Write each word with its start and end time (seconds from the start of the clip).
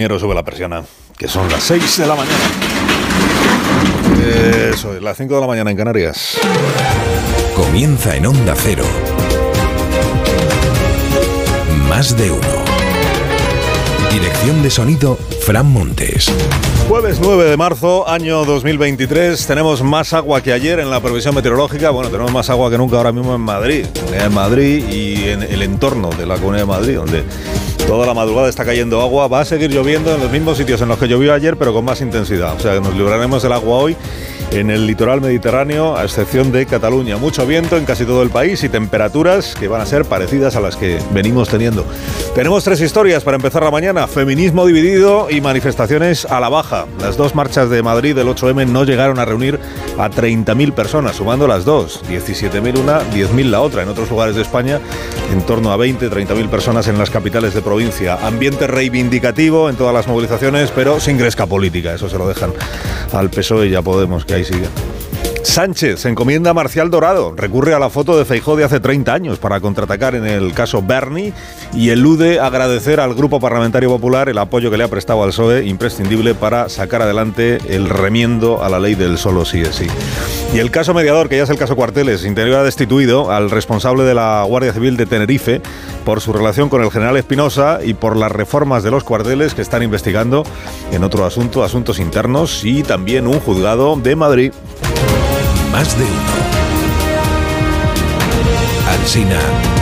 Pero 0.00 0.18
sube 0.18 0.34
la 0.34 0.42
persiana, 0.42 0.82
que 1.18 1.28
son 1.28 1.46
las 1.50 1.62
6 1.62 1.98
de 1.98 2.06
la 2.06 2.14
mañana. 2.14 2.38
Eso 4.72 4.96
es, 4.96 5.02
las 5.02 5.18
5 5.18 5.34
de 5.34 5.40
la 5.42 5.46
mañana 5.46 5.70
en 5.70 5.76
Canarias. 5.76 6.38
Comienza 7.54 8.16
en 8.16 8.24
Onda 8.24 8.54
Cero. 8.56 8.84
Más 11.86 12.16
de 12.16 12.30
uno. 12.30 12.40
Dirección 14.10 14.62
de 14.62 14.70
sonido, 14.70 15.18
Fran 15.42 15.70
Montes. 15.70 16.32
Jueves 16.88 17.18
9 17.20 17.50
de 17.50 17.58
marzo, 17.58 18.08
año 18.08 18.46
2023. 18.46 19.46
Tenemos 19.46 19.82
más 19.82 20.14
agua 20.14 20.42
que 20.42 20.54
ayer 20.54 20.80
en 20.80 20.88
la 20.88 21.00
previsión 21.00 21.34
meteorológica. 21.34 21.90
Bueno, 21.90 22.08
tenemos 22.08 22.32
más 22.32 22.48
agua 22.48 22.70
que 22.70 22.78
nunca 22.78 22.96
ahora 22.96 23.12
mismo 23.12 23.34
en 23.34 23.42
Madrid. 23.42 23.84
En 24.14 24.32
Madrid 24.32 24.82
y 24.88 25.28
en 25.28 25.42
el 25.42 25.60
entorno 25.60 26.08
de 26.08 26.24
la 26.24 26.36
Comunidad 26.36 26.62
de 26.62 26.66
Madrid, 26.66 26.96
donde 26.96 27.24
toda 27.86 28.06
la 28.06 28.14
madrugada 28.14 28.48
está 28.48 28.64
cayendo 28.64 29.00
agua. 29.00 29.28
Va 29.28 29.40
a 29.40 29.44
seguir 29.44 29.70
lloviendo 29.70 30.14
en 30.14 30.20
los 30.20 30.30
mismos 30.30 30.56
sitios 30.56 30.80
en 30.80 30.88
los 30.88 30.98
que 30.98 31.08
llovió 31.08 31.32
ayer, 31.34 31.56
pero 31.56 31.72
con 31.72 31.84
más 31.84 32.00
intensidad. 32.00 32.54
O 32.54 32.60
sea 32.60 32.74
que 32.74 32.80
nos 32.80 32.94
libraremos 32.94 33.42
del 33.42 33.52
agua 33.52 33.76
hoy 33.78 33.96
en 34.52 34.70
el 34.70 34.86
litoral 34.86 35.20
mediterráneo, 35.20 35.96
a 35.96 36.04
excepción 36.04 36.52
de 36.52 36.66
Cataluña. 36.66 37.16
Mucho 37.16 37.46
viento 37.46 37.76
en 37.76 37.84
casi 37.84 38.04
todo 38.04 38.22
el 38.22 38.30
país 38.30 38.62
y 38.64 38.68
temperaturas 38.68 39.54
que 39.54 39.68
van 39.68 39.80
a 39.80 39.86
ser 39.86 40.04
parecidas 40.04 40.56
a 40.56 40.60
las 40.60 40.76
que 40.76 40.98
venimos 41.12 41.48
teniendo. 41.48 41.84
Tenemos 42.34 42.64
tres 42.64 42.80
historias 42.80 43.22
para 43.22 43.36
empezar 43.36 43.62
la 43.62 43.70
mañana. 43.70 44.06
Feminismo 44.06 44.66
dividido 44.66 45.28
y 45.30 45.40
manifestaciones 45.40 46.24
a 46.24 46.40
la 46.40 46.48
baja. 46.48 46.86
Las 47.00 47.16
dos 47.16 47.34
marchas 47.34 47.70
de 47.70 47.82
Madrid 47.82 48.14
del 48.14 48.28
8M 48.28 48.66
no 48.68 48.84
llegaron 48.84 49.18
a 49.18 49.24
reunir 49.24 49.58
a 49.98 50.10
30.000 50.10 50.72
personas, 50.72 51.16
sumando 51.16 51.46
las 51.46 51.64
dos. 51.64 52.02
17.000 52.08 52.78
una, 52.78 53.00
10.000 53.10 53.50
la 53.50 53.60
otra. 53.60 53.82
En 53.82 53.88
otros 53.88 54.10
lugares 54.10 54.34
de 54.34 54.42
España, 54.42 54.80
en 55.32 55.42
torno 55.42 55.72
a 55.72 55.76
20, 55.76 56.10
30.000 56.10 56.48
personas 56.48 56.88
en 56.88 56.98
las 56.98 57.10
capitales 57.10 57.54
de 57.54 57.62
provincia. 57.62 58.18
Ambiente 58.26 58.66
reivindicativo 58.66 59.68
en 59.68 59.76
todas 59.76 59.94
las 59.94 60.08
movilizaciones, 60.08 60.70
pero 60.72 60.98
sin 61.00 61.18
gresca 61.18 61.46
política. 61.46 61.94
Eso 61.94 62.08
se 62.08 62.18
lo 62.18 62.26
dejan 62.26 62.52
al 63.12 63.30
PSOE 63.30 63.66
y 63.66 63.70
ya 63.70 63.82
Podemos, 63.90 64.24
que 64.24 64.39
ahí. 64.48 64.99
Sánchez 65.50 66.06
encomienda 66.06 66.50
a 66.50 66.54
Marcial 66.54 66.90
Dorado, 66.90 67.34
recurre 67.36 67.74
a 67.74 67.80
la 67.80 67.90
foto 67.90 68.16
de 68.16 68.24
Feijó 68.24 68.54
de 68.54 68.62
hace 68.62 68.78
30 68.78 69.12
años 69.12 69.40
para 69.40 69.58
contraatacar 69.58 70.14
en 70.14 70.24
el 70.24 70.54
caso 70.54 70.80
Bernie 70.80 71.32
y 71.74 71.90
elude 71.90 72.38
agradecer 72.38 73.00
al 73.00 73.14
Grupo 73.16 73.40
Parlamentario 73.40 73.88
Popular 73.88 74.28
el 74.28 74.38
apoyo 74.38 74.70
que 74.70 74.78
le 74.78 74.84
ha 74.84 74.88
prestado 74.88 75.24
al 75.24 75.30
PSOE, 75.30 75.66
imprescindible 75.66 76.36
para 76.36 76.68
sacar 76.68 77.02
adelante 77.02 77.58
el 77.68 77.88
remiendo 77.88 78.62
a 78.62 78.68
la 78.68 78.78
ley 78.78 78.94
del 78.94 79.18
solo 79.18 79.44
sí 79.44 79.62
es 79.62 79.74
sí. 79.74 79.88
Y 80.54 80.60
el 80.60 80.70
caso 80.70 80.94
mediador, 80.94 81.28
que 81.28 81.38
ya 81.38 81.42
es 81.42 81.50
el 81.50 81.58
caso 81.58 81.74
Cuarteles, 81.74 82.24
Interior 82.24 82.58
ha 82.60 82.62
destituido 82.62 83.32
al 83.32 83.50
responsable 83.50 84.04
de 84.04 84.14
la 84.14 84.44
Guardia 84.46 84.72
Civil 84.72 84.96
de 84.96 85.06
Tenerife 85.06 85.60
por 86.04 86.20
su 86.20 86.32
relación 86.32 86.68
con 86.68 86.80
el 86.80 86.92
general 86.92 87.16
Espinosa 87.16 87.80
y 87.82 87.94
por 87.94 88.16
las 88.16 88.30
reformas 88.30 88.84
de 88.84 88.92
los 88.92 89.02
cuarteles 89.02 89.54
que 89.54 89.62
están 89.62 89.82
investigando 89.82 90.44
en 90.92 91.02
otro 91.02 91.26
asunto, 91.26 91.64
asuntos 91.64 91.98
internos 91.98 92.64
y 92.64 92.84
también 92.84 93.26
un 93.26 93.40
juzgado 93.40 93.96
de 93.96 94.14
Madrid. 94.14 94.52
Más 95.72 95.96
de 95.96 96.04
uno. 96.04 96.10
Alsina. 98.88 99.79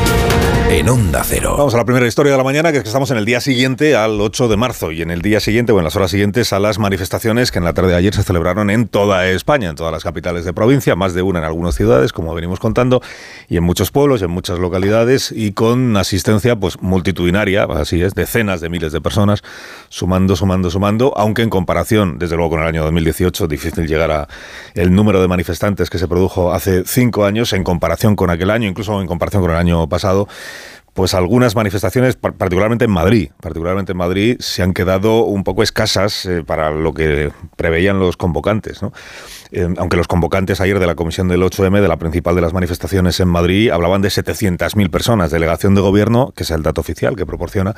En 0.71 0.87
Onda 0.87 1.25
Cero. 1.25 1.55
Vamos 1.57 1.73
a 1.73 1.79
la 1.79 1.87
primera 1.87 2.07
historia 2.07 2.31
de 2.31 2.37
la 2.37 2.45
mañana, 2.45 2.71
que 2.71 2.77
es 2.77 2.83
que 2.83 2.91
estamos 2.91 3.11
en 3.11 3.17
el 3.17 3.25
día 3.25 3.41
siguiente 3.41 3.97
al 3.97 4.21
8 4.21 4.49
de 4.49 4.59
marzo 4.59 4.93
y 4.93 5.01
en 5.01 5.11
el 5.11 5.23
día 5.23 5.41
siguiente 5.41 5.73
o 5.73 5.79
en 5.79 5.85
las 5.85 5.97
horas 5.97 6.11
siguientes 6.11 6.53
a 6.53 6.59
las 6.59 6.79
manifestaciones 6.79 7.51
que 7.51 7.57
en 7.57 7.65
la 7.65 7.73
tarde 7.73 7.93
de 7.93 7.97
ayer 7.97 8.15
se 8.15 8.23
celebraron 8.23 8.69
en 8.69 8.87
toda 8.87 9.27
España, 9.29 9.71
en 9.71 9.77
todas 9.77 9.93
las 9.93 10.05
capitales 10.05 10.45
de 10.45 10.53
provincia, 10.53 10.95
más 10.95 11.15
de 11.15 11.23
una 11.23 11.39
en 11.39 11.47
algunas 11.47 11.75
ciudades, 11.75 12.13
como 12.13 12.35
venimos 12.35 12.61
contando, 12.61 13.01
y 13.49 13.57
en 13.57 13.65
muchos 13.65 13.91
pueblos, 13.91 14.21
en 14.21 14.31
muchas 14.31 14.59
localidades 14.59 15.33
y 15.33 15.53
con 15.53 15.97
asistencia 15.97 16.55
pues 16.55 16.83
multitudinaria, 16.83 17.65
así 17.65 18.03
es, 18.03 18.13
decenas 18.15 18.61
de 18.61 18.69
miles 18.69 18.93
de 18.93 19.01
personas, 19.01 19.43
sumando, 19.89 20.37
sumando, 20.37 20.71
sumando, 20.71 21.15
aunque 21.17 21.41
en 21.41 21.49
comparación, 21.49 22.19
desde 22.19 22.37
luego 22.37 22.51
con 22.51 22.61
el 22.61 22.67
año 22.69 22.85
2018, 22.85 23.49
difícil 23.49 23.87
llegar 23.87 24.11
a 24.11 24.29
el 24.75 24.95
número 24.95 25.23
de 25.23 25.29
manifestantes 25.29 25.89
que 25.89 25.97
se 25.97 26.07
produjo 26.07 26.53
hace 26.53 26.85
cinco 26.85 27.25
años 27.25 27.55
en 27.55 27.65
comparación 27.65 28.17
con 28.17 28.29
aquel 28.29 28.51
año, 28.51 28.69
incluso 28.69 29.01
en 29.01 29.07
comparación 29.07 29.41
con 29.41 29.51
el 29.53 29.57
año 29.57 29.89
pasado 29.89 30.29
pues 30.99 31.15
algunas 31.15 31.55
manifestaciones, 31.55 32.17
particularmente 32.17 32.87
en 32.87 32.91
Madrid, 32.91 33.31
particularmente 33.41 33.93
en 33.93 33.99
Madrid, 33.99 34.37
se 34.41 34.65
han 34.65 34.75
quedado 34.75 35.27
un 35.27 35.45
poco 35.45 35.63
escasas 35.63 36.27
eh, 36.27 36.43
para 36.45 36.73
lo 36.73 36.93
que 36.93 37.31
preveían 37.55 38.01
los 38.01 38.17
convocantes. 38.17 38.81
Eh, 39.53 39.69
aunque 39.77 39.97
los 39.97 40.09
convocantes 40.09 40.61
ayer 40.61 40.81
de 40.81 40.87
la 40.89 40.97
Comisión 40.97 41.29
del 41.29 41.43
8M, 41.43 41.81
de 41.81 41.87
la 41.87 41.99
principal 41.99 42.35
de 42.35 42.41
las 42.41 42.53
manifestaciones 42.53 43.21
en 43.21 43.29
Madrid, 43.29 43.71
hablaban 43.71 44.03
de 44.03 44.09
700.000 44.09 44.91
personas. 44.91 45.31
Delegación 45.31 45.77
de 45.77 45.83
Gobierno, 45.83 46.33
que 46.35 46.43
es 46.43 46.51
el 46.51 46.65
dato 46.65 46.81
oficial 46.81 47.15
que 47.15 47.25
proporciona, 47.25 47.77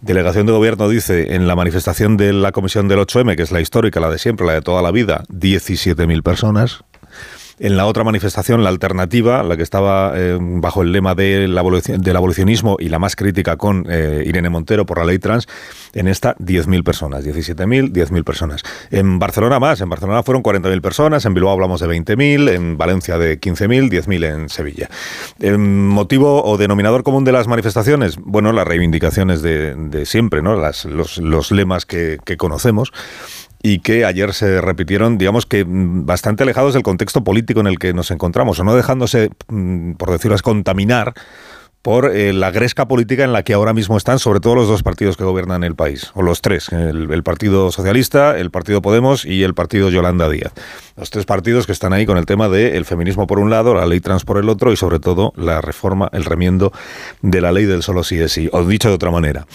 Delegación 0.00 0.46
de 0.46 0.52
Gobierno 0.52 0.88
dice 0.88 1.34
en 1.34 1.48
la 1.48 1.56
manifestación 1.56 2.16
de 2.16 2.32
la 2.32 2.52
Comisión 2.52 2.86
del 2.86 3.00
8M, 3.00 3.34
que 3.34 3.42
es 3.42 3.50
la 3.50 3.60
histórica, 3.60 3.98
la 3.98 4.10
de 4.10 4.18
siempre, 4.18 4.46
la 4.46 4.52
de 4.52 4.62
toda 4.62 4.80
la 4.80 4.92
vida, 4.92 5.24
17.000 5.28 6.22
personas. 6.22 6.84
En 7.62 7.76
la 7.76 7.84
otra 7.84 8.04
manifestación, 8.04 8.64
la 8.64 8.70
alternativa, 8.70 9.42
la 9.42 9.54
que 9.54 9.62
estaba 9.62 10.14
eh, 10.16 10.38
bajo 10.40 10.80
el 10.80 10.92
lema 10.92 11.14
de 11.14 11.46
la 11.46 11.62
del 11.62 12.16
abolicionismo 12.16 12.78
y 12.80 12.88
la 12.88 12.98
más 12.98 13.16
crítica 13.16 13.58
con 13.58 13.84
eh, 13.86 14.24
Irene 14.26 14.48
Montero 14.48 14.86
por 14.86 14.96
la 14.96 15.04
ley 15.04 15.18
trans, 15.18 15.46
en 15.92 16.08
esta 16.08 16.34
10.000 16.36 16.82
personas, 16.82 17.22
17.000, 17.22 17.92
10.000 17.92 18.24
personas. 18.24 18.62
En 18.90 19.18
Barcelona 19.18 19.60
más, 19.60 19.82
en 19.82 19.90
Barcelona 19.90 20.22
fueron 20.22 20.42
40.000 20.42 20.80
personas, 20.80 21.26
en 21.26 21.34
Bilbao 21.34 21.52
hablamos 21.52 21.82
de 21.82 21.88
20.000, 21.88 22.48
en 22.48 22.78
Valencia 22.78 23.18
de 23.18 23.38
15.000, 23.38 23.90
10.000 23.90 24.24
en 24.24 24.48
Sevilla. 24.48 24.88
¿El 25.38 25.58
motivo 25.58 26.42
o 26.42 26.56
denominador 26.56 27.02
común 27.02 27.24
de 27.24 27.32
las 27.32 27.46
manifestaciones? 27.46 28.16
Bueno, 28.16 28.52
las 28.52 28.66
reivindicaciones 28.66 29.42
de, 29.42 30.06
siempre, 30.06 30.40
¿no? 30.40 30.56
Las, 30.56 30.86
los, 30.86 31.50
lemas 31.50 31.84
que 31.84 32.18
conocemos 32.38 32.90
y 33.62 33.80
que 33.80 34.04
ayer 34.04 34.32
se 34.32 34.60
repitieron, 34.60 35.18
digamos 35.18 35.46
que 35.46 35.64
mm, 35.64 36.06
bastante 36.06 36.42
alejados 36.42 36.74
del 36.74 36.82
contexto 36.82 37.22
político 37.24 37.60
en 37.60 37.66
el 37.66 37.78
que 37.78 37.92
nos 37.92 38.10
encontramos, 38.10 38.58
o 38.58 38.64
no 38.64 38.74
dejándose, 38.74 39.30
mm, 39.48 39.92
por 39.92 40.10
decirlo 40.10 40.34
así, 40.34 40.42
contaminar 40.42 41.14
por 41.82 42.14
eh, 42.14 42.32
la 42.32 42.50
gresca 42.50 42.86
política 42.86 43.24
en 43.24 43.32
la 43.32 43.42
que 43.42 43.54
ahora 43.54 43.72
mismo 43.72 43.96
están, 43.96 44.18
sobre 44.18 44.40
todo 44.40 44.54
los 44.54 44.68
dos 44.68 44.82
partidos 44.82 45.16
que 45.16 45.24
gobiernan 45.24 45.64
el 45.64 45.74
país, 45.74 46.10
o 46.14 46.22
los 46.22 46.42
tres, 46.42 46.68
el, 46.72 47.22
Partido 47.22 47.70
Socialista, 47.70 48.38
el 48.38 48.50
Partido 48.50 48.82
Podemos 48.82 49.24
y 49.24 49.44
el 49.44 49.54
Partido 49.54 49.88
Yolanda 49.88 50.28
Díaz. 50.28 50.52
Los 50.96 51.10
tres 51.10 51.24
partidos 51.24 51.66
que 51.66 51.72
están 51.72 51.92
ahí 51.92 52.04
con 52.04 52.18
el 52.18 52.26
tema 52.26 52.48
del 52.48 52.84
feminismo 52.84 53.26
por 53.26 53.38
un 53.38 53.48
lado, 53.48 53.74
la 53.74 53.86
ley 53.86 54.00
trans 54.00 54.24
por 54.24 54.36
el 54.36 54.48
otro 54.50 54.72
y 54.72 54.76
sobre 54.76 55.00
todo 55.00 55.32
la 55.36 55.62
reforma, 55.62 56.10
el 56.12 56.24
remiendo 56.24 56.72
de 57.22 57.40
la 57.40 57.52
ley 57.52 57.64
del 57.64 57.82
solo 57.82 58.04
sí 58.04 58.18
es 58.18 58.32
sí. 58.32 58.50
O 58.52 58.64
dicho 58.64 58.88
de 58.88 58.94
otra 58.94 59.10
manera, 59.10 59.46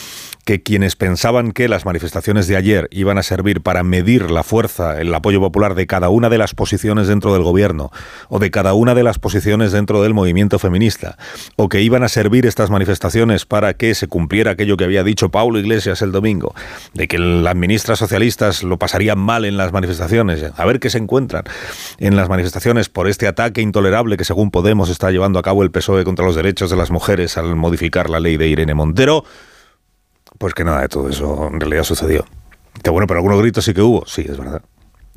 que 0.46 0.62
quienes 0.62 0.96
pensaban 0.96 1.52
que 1.52 1.68
las 1.68 1.86
manifestaciones 1.86 2.48
de 2.48 2.56
ayer 2.56 2.88
iban 2.92 3.18
a 3.18 3.24
servir 3.24 3.62
para 3.62 3.84
medir 3.84 4.30
la 4.30 4.44
fuerza, 4.44 5.02
el 5.02 5.14
apoyo 5.14 5.40
popular 5.42 5.74
de 5.74 5.88
cada 5.88 6.10
una 6.10 6.30
de 6.30 6.38
las 6.38 6.54
posiciones 6.54 7.08
dentro 7.08 7.34
del 7.34 7.42
gobierno 7.42 7.92
o 8.30 8.38
de 8.38 8.52
cada 8.52 8.76
una 8.76 8.94
de 8.94 9.04
las 9.04 9.18
posiciones 9.18 9.72
dentro 9.72 10.04
del 10.04 10.14
movimiento 10.14 10.60
feminista, 10.60 11.18
o 11.56 11.68
que 11.68 11.82
iban 11.82 12.04
a 12.04 12.10
servir 12.10 12.46
estas 12.46 12.70
manifestaciones 12.70 13.46
para 13.46 13.74
que 13.74 13.96
se 13.96 14.08
cumpliera 14.08 14.52
aquello 14.52 14.78
que 14.78 14.84
había 14.84 15.04
dicho 15.04 15.30
Paulo 15.30 15.58
Iglesias 15.58 16.04
el 16.04 16.12
domingo, 16.12 16.54
de 16.94 17.08
que 17.08 17.18
las 17.18 17.56
ministras 17.56 17.98
socialistas 17.98 18.62
lo 18.62 18.78
pasarían 18.78 19.18
mal 19.18 19.46
en 19.46 19.58
las 19.58 19.74
manifestaciones, 19.74 20.46
a 20.56 20.66
ver 20.66 20.80
qué 20.80 20.92
se 20.92 21.00
encuentran 21.00 21.44
en 21.98 22.16
las 22.16 22.30
manifestaciones 22.30 22.88
por 22.88 23.08
este 23.08 23.28
ataque 23.28 23.62
intolerable 23.62 24.16
que 24.16 24.26
según 24.26 24.52
Podemos 24.52 24.90
está 24.90 25.10
llevando 25.10 25.40
a 25.40 25.42
cabo 25.42 25.64
el 25.64 25.72
PSOE 25.72 26.04
contra 26.04 26.24
los 26.24 26.36
derechos 26.36 26.70
de 26.70 26.78
las 26.78 26.92
mujeres 26.92 27.38
al 27.38 27.56
modificar 27.56 28.10
la 28.12 28.20
ley 28.20 28.38
de 28.38 28.48
Irene 28.48 28.76
Montero. 28.76 29.26
Pues 30.46 30.54
que 30.54 30.64
nada 30.64 30.82
de 30.82 30.90
todo 30.90 31.10
eso 31.10 31.50
en 31.52 31.60
realidad 31.60 31.82
sucedió. 31.82 32.24
Que 32.84 32.92
bueno, 32.92 33.08
pero 33.08 33.18
algunos 33.18 33.42
gritos 33.42 33.66
sí 33.66 33.74
que 33.74 33.82
hubo, 33.82 34.06
sí, 34.06 34.28
es 34.30 34.38
verdad. 34.38 34.62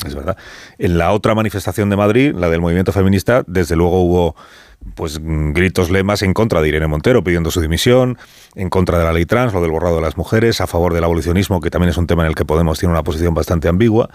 Es 0.06 0.14
verdad. 0.14 0.38
En 0.78 0.96
la 0.96 1.12
otra 1.12 1.34
manifestación 1.34 1.90
de 1.90 1.96
Madrid, 1.96 2.34
la 2.34 2.48
del 2.48 2.62
movimiento 2.62 2.92
feminista, 2.92 3.44
desde 3.46 3.76
luego 3.76 4.00
hubo 4.02 4.36
pues 4.94 5.20
gritos 5.20 5.90
lemas 5.90 6.22
en 6.22 6.32
contra 6.32 6.62
de 6.62 6.68
Irene 6.68 6.86
Montero 6.86 7.22
pidiendo 7.22 7.50
su 7.50 7.60
dimisión, 7.60 8.16
en 8.54 8.70
contra 8.70 8.98
de 8.98 9.04
la 9.04 9.12
ley 9.12 9.26
trans, 9.26 9.52
lo 9.52 9.60
del 9.60 9.70
borrado 9.70 9.96
de 9.96 10.00
las 10.00 10.16
mujeres, 10.16 10.62
a 10.62 10.66
favor 10.66 10.94
del 10.94 11.04
abolicionismo, 11.04 11.60
que 11.60 11.68
también 11.68 11.90
es 11.90 11.98
un 11.98 12.06
tema 12.06 12.22
en 12.22 12.28
el 12.28 12.34
que 12.34 12.46
Podemos 12.46 12.78
tiene 12.78 12.94
una 12.94 13.02
posición 13.02 13.34
bastante 13.34 13.68
ambigua. 13.68 14.08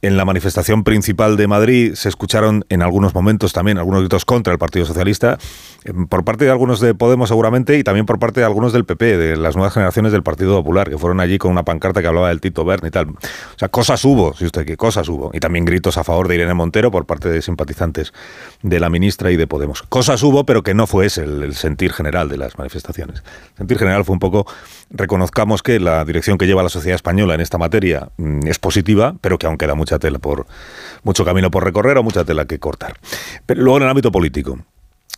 En 0.00 0.16
la 0.16 0.24
manifestación 0.24 0.84
principal 0.84 1.36
de 1.36 1.48
Madrid 1.48 1.94
se 1.94 2.08
escucharon 2.08 2.64
en 2.68 2.82
algunos 2.82 3.14
momentos 3.14 3.52
también 3.52 3.78
algunos 3.78 4.02
gritos 4.02 4.24
contra 4.24 4.52
el 4.52 4.58
Partido 4.58 4.86
Socialista, 4.86 5.38
em, 5.84 6.06
por 6.06 6.24
parte 6.24 6.44
de 6.44 6.52
algunos 6.52 6.78
de 6.78 6.94
Podemos 6.94 7.30
seguramente 7.30 7.76
y 7.76 7.82
también 7.82 8.06
por 8.06 8.20
parte 8.20 8.38
de 8.38 8.46
algunos 8.46 8.72
del 8.72 8.84
PP, 8.84 9.16
de 9.16 9.36
las 9.36 9.56
nuevas 9.56 9.74
generaciones 9.74 10.12
del 10.12 10.22
Partido 10.22 10.54
Popular, 10.56 10.88
que 10.88 10.98
fueron 10.98 11.18
allí 11.18 11.38
con 11.38 11.50
una 11.50 11.64
pancarta 11.64 12.00
que 12.00 12.06
hablaba 12.06 12.28
del 12.28 12.40
Tito 12.40 12.64
Bern 12.64 12.86
y 12.86 12.90
tal. 12.90 13.08
O 13.08 13.18
sea, 13.56 13.70
cosas 13.70 14.04
hubo, 14.04 14.34
si 14.34 14.44
usted 14.44 14.62
quiere, 14.62 14.76
cosas 14.76 15.08
hubo. 15.08 15.32
Y 15.34 15.40
también 15.40 15.64
gritos 15.64 15.98
a 15.98 16.04
favor 16.04 16.28
de 16.28 16.36
Irene 16.36 16.54
Montero 16.54 16.92
por 16.92 17.04
parte 17.04 17.28
de 17.28 17.42
simpatizantes 17.42 18.12
de 18.62 18.78
la 18.78 18.90
ministra 18.90 19.32
y 19.32 19.36
de 19.36 19.48
Podemos. 19.48 19.82
Cosas 19.82 20.22
hubo, 20.22 20.46
pero 20.46 20.62
que 20.62 20.74
no 20.74 20.86
fue 20.86 21.06
ese 21.06 21.24
el, 21.24 21.42
el 21.42 21.54
sentir 21.56 21.92
general 21.92 22.28
de 22.28 22.36
las 22.36 22.56
manifestaciones. 22.56 23.24
El 23.52 23.58
sentir 23.58 23.78
general 23.78 24.04
fue 24.04 24.12
un 24.12 24.20
poco, 24.20 24.46
reconozcamos 24.90 25.62
que 25.62 25.80
la 25.80 26.04
dirección 26.04 26.38
que 26.38 26.46
lleva 26.46 26.62
la 26.62 26.68
sociedad 26.68 26.96
española 26.96 27.34
en 27.34 27.40
esta 27.40 27.58
materia 27.58 28.10
mm, 28.16 28.46
es 28.46 28.58
positiva, 28.58 29.14
pero 29.20 29.38
que 29.38 29.46
aún 29.46 29.58
queda 29.58 29.74
mucha 29.74 29.98
tela 29.98 30.18
por 30.18 30.46
mucho 31.02 31.24
camino 31.24 31.50
por 31.50 31.64
recorrer 31.64 31.98
o 31.98 32.02
mucha 32.02 32.24
tela 32.24 32.46
que 32.46 32.58
cortar. 32.58 32.94
Pero 33.46 33.62
luego 33.62 33.78
en 33.78 33.82
el 33.84 33.88
ámbito 33.90 34.12
político. 34.12 34.58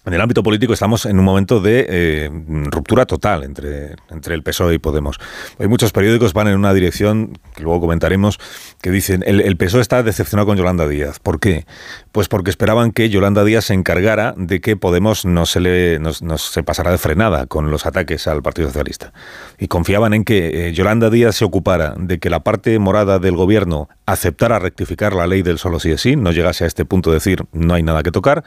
En 0.06 0.14
el 0.14 0.20
ámbito 0.20 0.42
político 0.42 0.72
estamos 0.72 1.04
en 1.04 1.18
un 1.18 1.24
momento 1.24 1.60
de 1.60 1.86
eh, 1.88 2.30
ruptura 2.70 3.04
total 3.04 3.44
entre, 3.44 3.96
entre 4.10 4.34
el 4.34 4.42
PSOE 4.42 4.74
y 4.74 4.78
Podemos. 4.78 5.18
Hay 5.58 5.68
muchos 5.68 5.92
periódicos 5.92 6.32
van 6.32 6.48
en 6.48 6.56
una 6.56 6.72
dirección, 6.72 7.38
que 7.54 7.62
luego 7.62 7.80
comentaremos, 7.80 8.38
que 8.80 8.90
dicen 8.90 9.22
el, 9.26 9.56
PSOE 9.56 9.82
está 9.82 10.02
decepcionado 10.02 10.46
con 10.46 10.56
Yolanda 10.56 10.88
Díaz. 10.88 11.18
¿Por 11.18 11.38
qué? 11.38 11.66
Pues 12.12 12.28
porque 12.28 12.50
esperaban 12.50 12.92
que 12.92 13.10
Yolanda 13.10 13.44
Díaz 13.44 13.66
se 13.66 13.74
encargara 13.74 14.34
de 14.36 14.60
que 14.60 14.76
Podemos 14.76 15.26
no 15.26 15.44
se 15.44 15.60
le 15.60 15.98
no, 15.98 16.12
se 16.12 16.62
pasara 16.62 16.90
de 16.90 16.98
frenada 16.98 17.46
con 17.46 17.70
los 17.70 17.84
ataques 17.84 18.26
al 18.26 18.42
Partido 18.42 18.68
Socialista. 18.68 19.12
Y 19.58 19.68
confiaban 19.68 20.14
en 20.14 20.24
que 20.24 20.68
eh, 20.68 20.72
Yolanda 20.72 21.10
Díaz 21.10 21.36
se 21.36 21.44
ocupara 21.44 21.94
de 21.98 22.18
que 22.18 22.30
la 22.30 22.40
parte 22.40 22.78
morada 22.78 23.18
del 23.18 23.36
gobierno 23.36 23.88
aceptara 24.06 24.58
rectificar 24.58 25.12
la 25.12 25.26
ley 25.26 25.42
del 25.42 25.58
solo 25.58 25.78
sí 25.78 25.90
es 25.90 26.00
sí, 26.00 26.16
no 26.16 26.32
llegase 26.32 26.64
a 26.64 26.66
este 26.66 26.86
punto 26.86 27.10
de 27.10 27.16
decir 27.16 27.44
no 27.52 27.74
hay 27.74 27.82
nada 27.82 28.02
que 28.02 28.10
tocar 28.10 28.44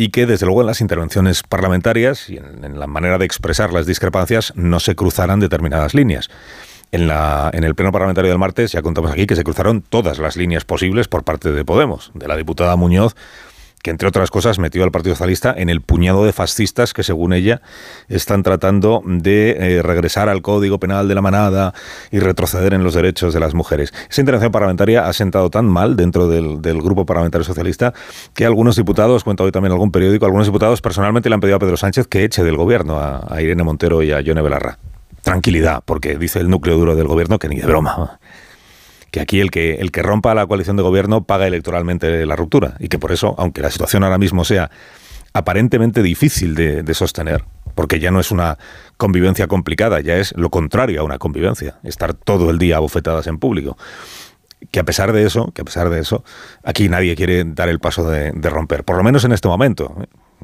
y 0.00 0.08
que 0.08 0.24
desde 0.24 0.46
luego 0.46 0.62
en 0.62 0.66
las 0.66 0.80
intervenciones 0.80 1.42
parlamentarias 1.42 2.30
y 2.30 2.38
en, 2.38 2.80
la 2.80 2.86
manera 2.86 3.18
de 3.18 3.26
expresar 3.26 3.70
las 3.70 3.84
discrepancias 3.84 4.54
no 4.56 4.80
se 4.80 4.96
cruzaran 4.96 5.40
determinadas 5.40 5.92
líneas. 5.92 6.30
En, 6.90 7.06
la, 7.06 7.50
en 7.52 7.64
el 7.64 7.74
pleno 7.74 7.92
parlamentario 7.92 8.30
del 8.30 8.38
martes 8.38 8.72
ya 8.72 8.80
contamos 8.80 9.12
aquí 9.12 9.26
que 9.26 9.36
se 9.36 9.44
cruzaron 9.44 9.82
todas 9.82 10.18
las 10.18 10.38
líneas 10.38 10.64
posibles 10.64 11.06
por 11.06 11.22
parte 11.22 11.52
de 11.52 11.66
Podemos, 11.66 12.12
de 12.14 12.28
la 12.28 12.38
diputada 12.38 12.76
Muñoz 12.76 13.14
que 13.82 13.90
entre 13.90 14.08
otras 14.08 14.30
cosas 14.30 14.58
metió 14.58 14.84
al 14.84 14.90
Partido 14.90 15.14
Socialista 15.14 15.54
en 15.56 15.68
el 15.70 15.80
puñado 15.80 16.24
de 16.24 16.32
fascistas 16.32 16.92
que 16.92 17.02
según 17.02 17.32
ella 17.32 17.62
están 18.08 18.42
tratando 18.42 19.02
de 19.04 19.50
eh, 19.50 19.82
regresar 19.82 20.28
al 20.28 20.42
Código 20.42 20.78
Penal 20.78 21.08
de 21.08 21.14
la 21.14 21.22
Manada 21.22 21.74
y 22.10 22.18
retroceder 22.18 22.74
en 22.74 22.84
los 22.84 22.94
derechos 22.94 23.32
de 23.32 23.40
las 23.40 23.54
mujeres. 23.54 23.92
Esa 24.08 24.20
intervención 24.20 24.52
parlamentaria 24.52 25.06
ha 25.06 25.12
sentado 25.12 25.50
tan 25.50 25.66
mal 25.66 25.96
dentro 25.96 26.28
del, 26.28 26.60
Grupo 26.80 27.04
Parlamentario 27.04 27.44
Socialista 27.44 27.92
que 28.32 28.46
algunos 28.46 28.76
diputados, 28.76 29.24
cuento 29.24 29.44
hoy 29.44 29.52
también 29.52 29.72
algún 29.72 29.90
periódico, 29.90 30.24
algunos 30.24 30.46
diputados 30.46 30.80
personalmente 30.80 31.28
le 31.28 31.34
han 31.34 31.40
pedido 31.40 31.56
a 31.56 31.58
Pedro 31.58 31.76
Sánchez 31.76 32.06
que 32.06 32.24
eche 32.24 32.42
del 32.42 32.56
gobierno 32.56 32.98
a, 32.98 33.26
a 33.28 33.42
Irene 33.42 33.62
Montero 33.62 34.02
y 34.02 34.12
a 34.12 34.20
Yone 34.20 34.40
Belarra. 34.40 34.78
Tranquilidad, 35.22 35.82
porque 35.84 36.16
dice 36.16 36.38
el 36.38 36.48
núcleo 36.48 36.76
duro 36.78 36.96
del 36.96 37.06
gobierno 37.06 37.38
que 37.38 37.48
ni 37.48 37.56
de 37.56 37.66
broma 37.66 38.18
que 39.10 39.20
aquí 39.20 39.40
el 39.40 39.50
que, 39.50 39.74
el 39.74 39.90
que 39.90 40.02
rompa 40.02 40.34
la 40.34 40.46
coalición 40.46 40.76
de 40.76 40.82
gobierno 40.82 41.24
paga 41.24 41.46
electoralmente 41.46 42.24
la 42.26 42.36
ruptura 42.36 42.74
y 42.78 42.88
que 42.88 42.98
por 42.98 43.12
eso, 43.12 43.34
aunque 43.38 43.60
la 43.60 43.70
situación 43.70 44.04
ahora 44.04 44.18
mismo 44.18 44.44
sea 44.44 44.70
aparentemente 45.32 46.02
difícil 46.02 46.54
de, 46.54 46.94
sostener, 46.94 47.44
porque 47.74 48.00
ya 48.00 48.10
no 48.10 48.20
es 48.20 48.30
una 48.30 48.58
convivencia 48.96 49.46
complicada, 49.46 50.00
ya 50.00 50.16
es 50.16 50.34
lo 50.36 50.50
contrario 50.50 51.00
a 51.00 51.04
una 51.04 51.18
convivencia, 51.18 51.78
estar 51.84 52.14
todo 52.14 52.50
el 52.50 52.58
día 52.58 52.78
bofetadas 52.78 53.26
en 53.26 53.38
público. 53.38 53.76
Que 54.70 54.80
a 54.80 54.84
pesar 54.84 55.12
de 55.12 55.24
eso, 55.24 55.52
que 55.54 55.62
a 55.62 55.64
pesar 55.64 55.88
de 55.88 56.00
eso, 56.00 56.22
aquí 56.62 56.88
nadie 56.88 57.16
quiere 57.16 57.44
dar 57.44 57.68
el 57.68 57.78
paso 57.78 58.10
de, 58.10 58.32
de 58.32 58.50
romper, 58.50 58.84
por 58.84 58.96
lo 58.96 59.02
menos 59.02 59.24
en 59.24 59.32
este 59.32 59.48
momento. 59.48 59.96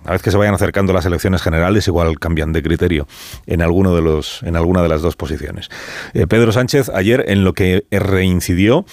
Una 0.07 0.13
vez 0.13 0.23
que 0.23 0.31
se 0.31 0.37
vayan 0.37 0.55
acercando 0.55 0.93
las 0.93 1.05
elecciones 1.05 1.43
generales, 1.43 1.89
igual 1.89 2.21
cambian 2.21 2.53
de 2.53 2.63
criterio 2.63 3.09
en 3.45 3.61
alguno 3.61 3.93
de 3.93 4.03
los, 4.03 4.41
en 4.45 4.55
alguna 4.55 4.81
de 4.81 4.89
las 4.89 5.03
dos 5.03 5.17
posiciones. 5.17 5.69
Eh, 6.15 6.29
Pedro 6.29 6.53
Sánchez 6.53 6.91
ayer 6.91 7.25
en 7.27 7.43
lo 7.43 7.55
que 7.55 7.87
reincidió 7.91 8.87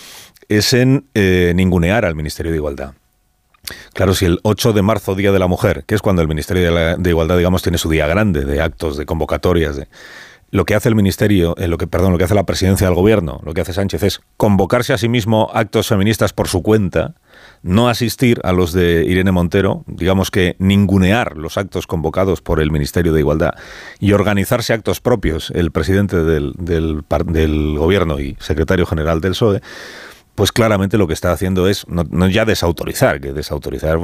es 0.49 0.73
en 0.73 1.05
eh, 1.13 1.53
ningunear 1.55 2.05
al 2.05 2.15
Ministerio 2.15 2.51
de 2.51 2.57
Igualdad. 2.57 2.93
Claro, 3.93 4.15
si 4.15 4.25
el 4.25 4.39
8 4.41 4.73
de 4.73 4.81
marzo, 4.81 5.13
Día 5.13 5.31
de 5.31 5.37
la 5.37 5.45
Mujer, 5.45 5.83
que 5.85 5.93
es 5.93 6.01
cuando 6.01 6.23
el 6.23 6.27
Ministerio 6.27 6.97
de, 6.97 7.09
Igualdad, 7.09 7.37
digamos, 7.37 7.61
tiene 7.61 7.77
su 7.77 7.91
día 7.91 8.07
grande 8.07 8.43
de 8.43 8.59
actos, 8.59 8.97
de 8.97 9.05
convocatorias, 9.05 9.75
de, 9.75 9.87
lo 10.49 10.65
que 10.65 10.73
hace 10.73 10.89
el 10.89 10.95
ministerio, 10.95 11.55
eh, 11.57 11.67
lo 11.67 11.77
que, 11.77 11.85
perdón, 11.85 12.11
lo 12.11 12.17
que 12.17 12.23
hace 12.23 12.33
la 12.33 12.45
presidencia 12.45 12.87
del 12.87 12.95
gobierno, 12.95 13.39
lo 13.43 13.53
que 13.53 13.61
hace 13.61 13.73
Sánchez 13.73 14.01
es 14.01 14.21
convocarse 14.37 14.93
a 14.93 14.97
sí 14.97 15.09
mismo 15.09 15.51
actos 15.53 15.87
feministas 15.87 16.33
por 16.33 16.47
su 16.47 16.63
cuenta, 16.63 17.15
no 17.63 17.87
asistir 17.87 18.39
a 18.43 18.51
los 18.51 18.73
de 18.73 19.05
Irene 19.05 19.31
Montero, 19.31 19.83
digamos 19.87 20.29
que 20.29 20.55
ningunear 20.59 21.37
los 21.37 21.57
actos 21.57 21.87
convocados 21.87 22.41
por 22.41 22.61
el 22.61 22.71
Ministerio 22.71 23.13
de 23.13 23.21
Igualdad 23.21 23.55
y 23.99 24.11
organizarse 24.11 24.73
actos 24.73 24.99
propios, 24.99 25.49
el 25.51 25.71
presidente 25.71 26.23
del, 26.23 27.05
gobierno 27.77 28.19
y 28.19 28.35
secretario 28.39 28.85
general 28.85 29.21
del 29.21 29.31
PSOE, 29.31 29.61
pues 30.35 30.51
claramente 30.51 30.97
lo 30.97 31.07
que 31.07 31.13
está 31.13 31.31
haciendo 31.31 31.67
es 31.67 31.87
no, 31.87 32.27
ya 32.27 32.43
desautorizar, 32.45 33.21
que 33.21 33.33
desautorizar 33.33 33.97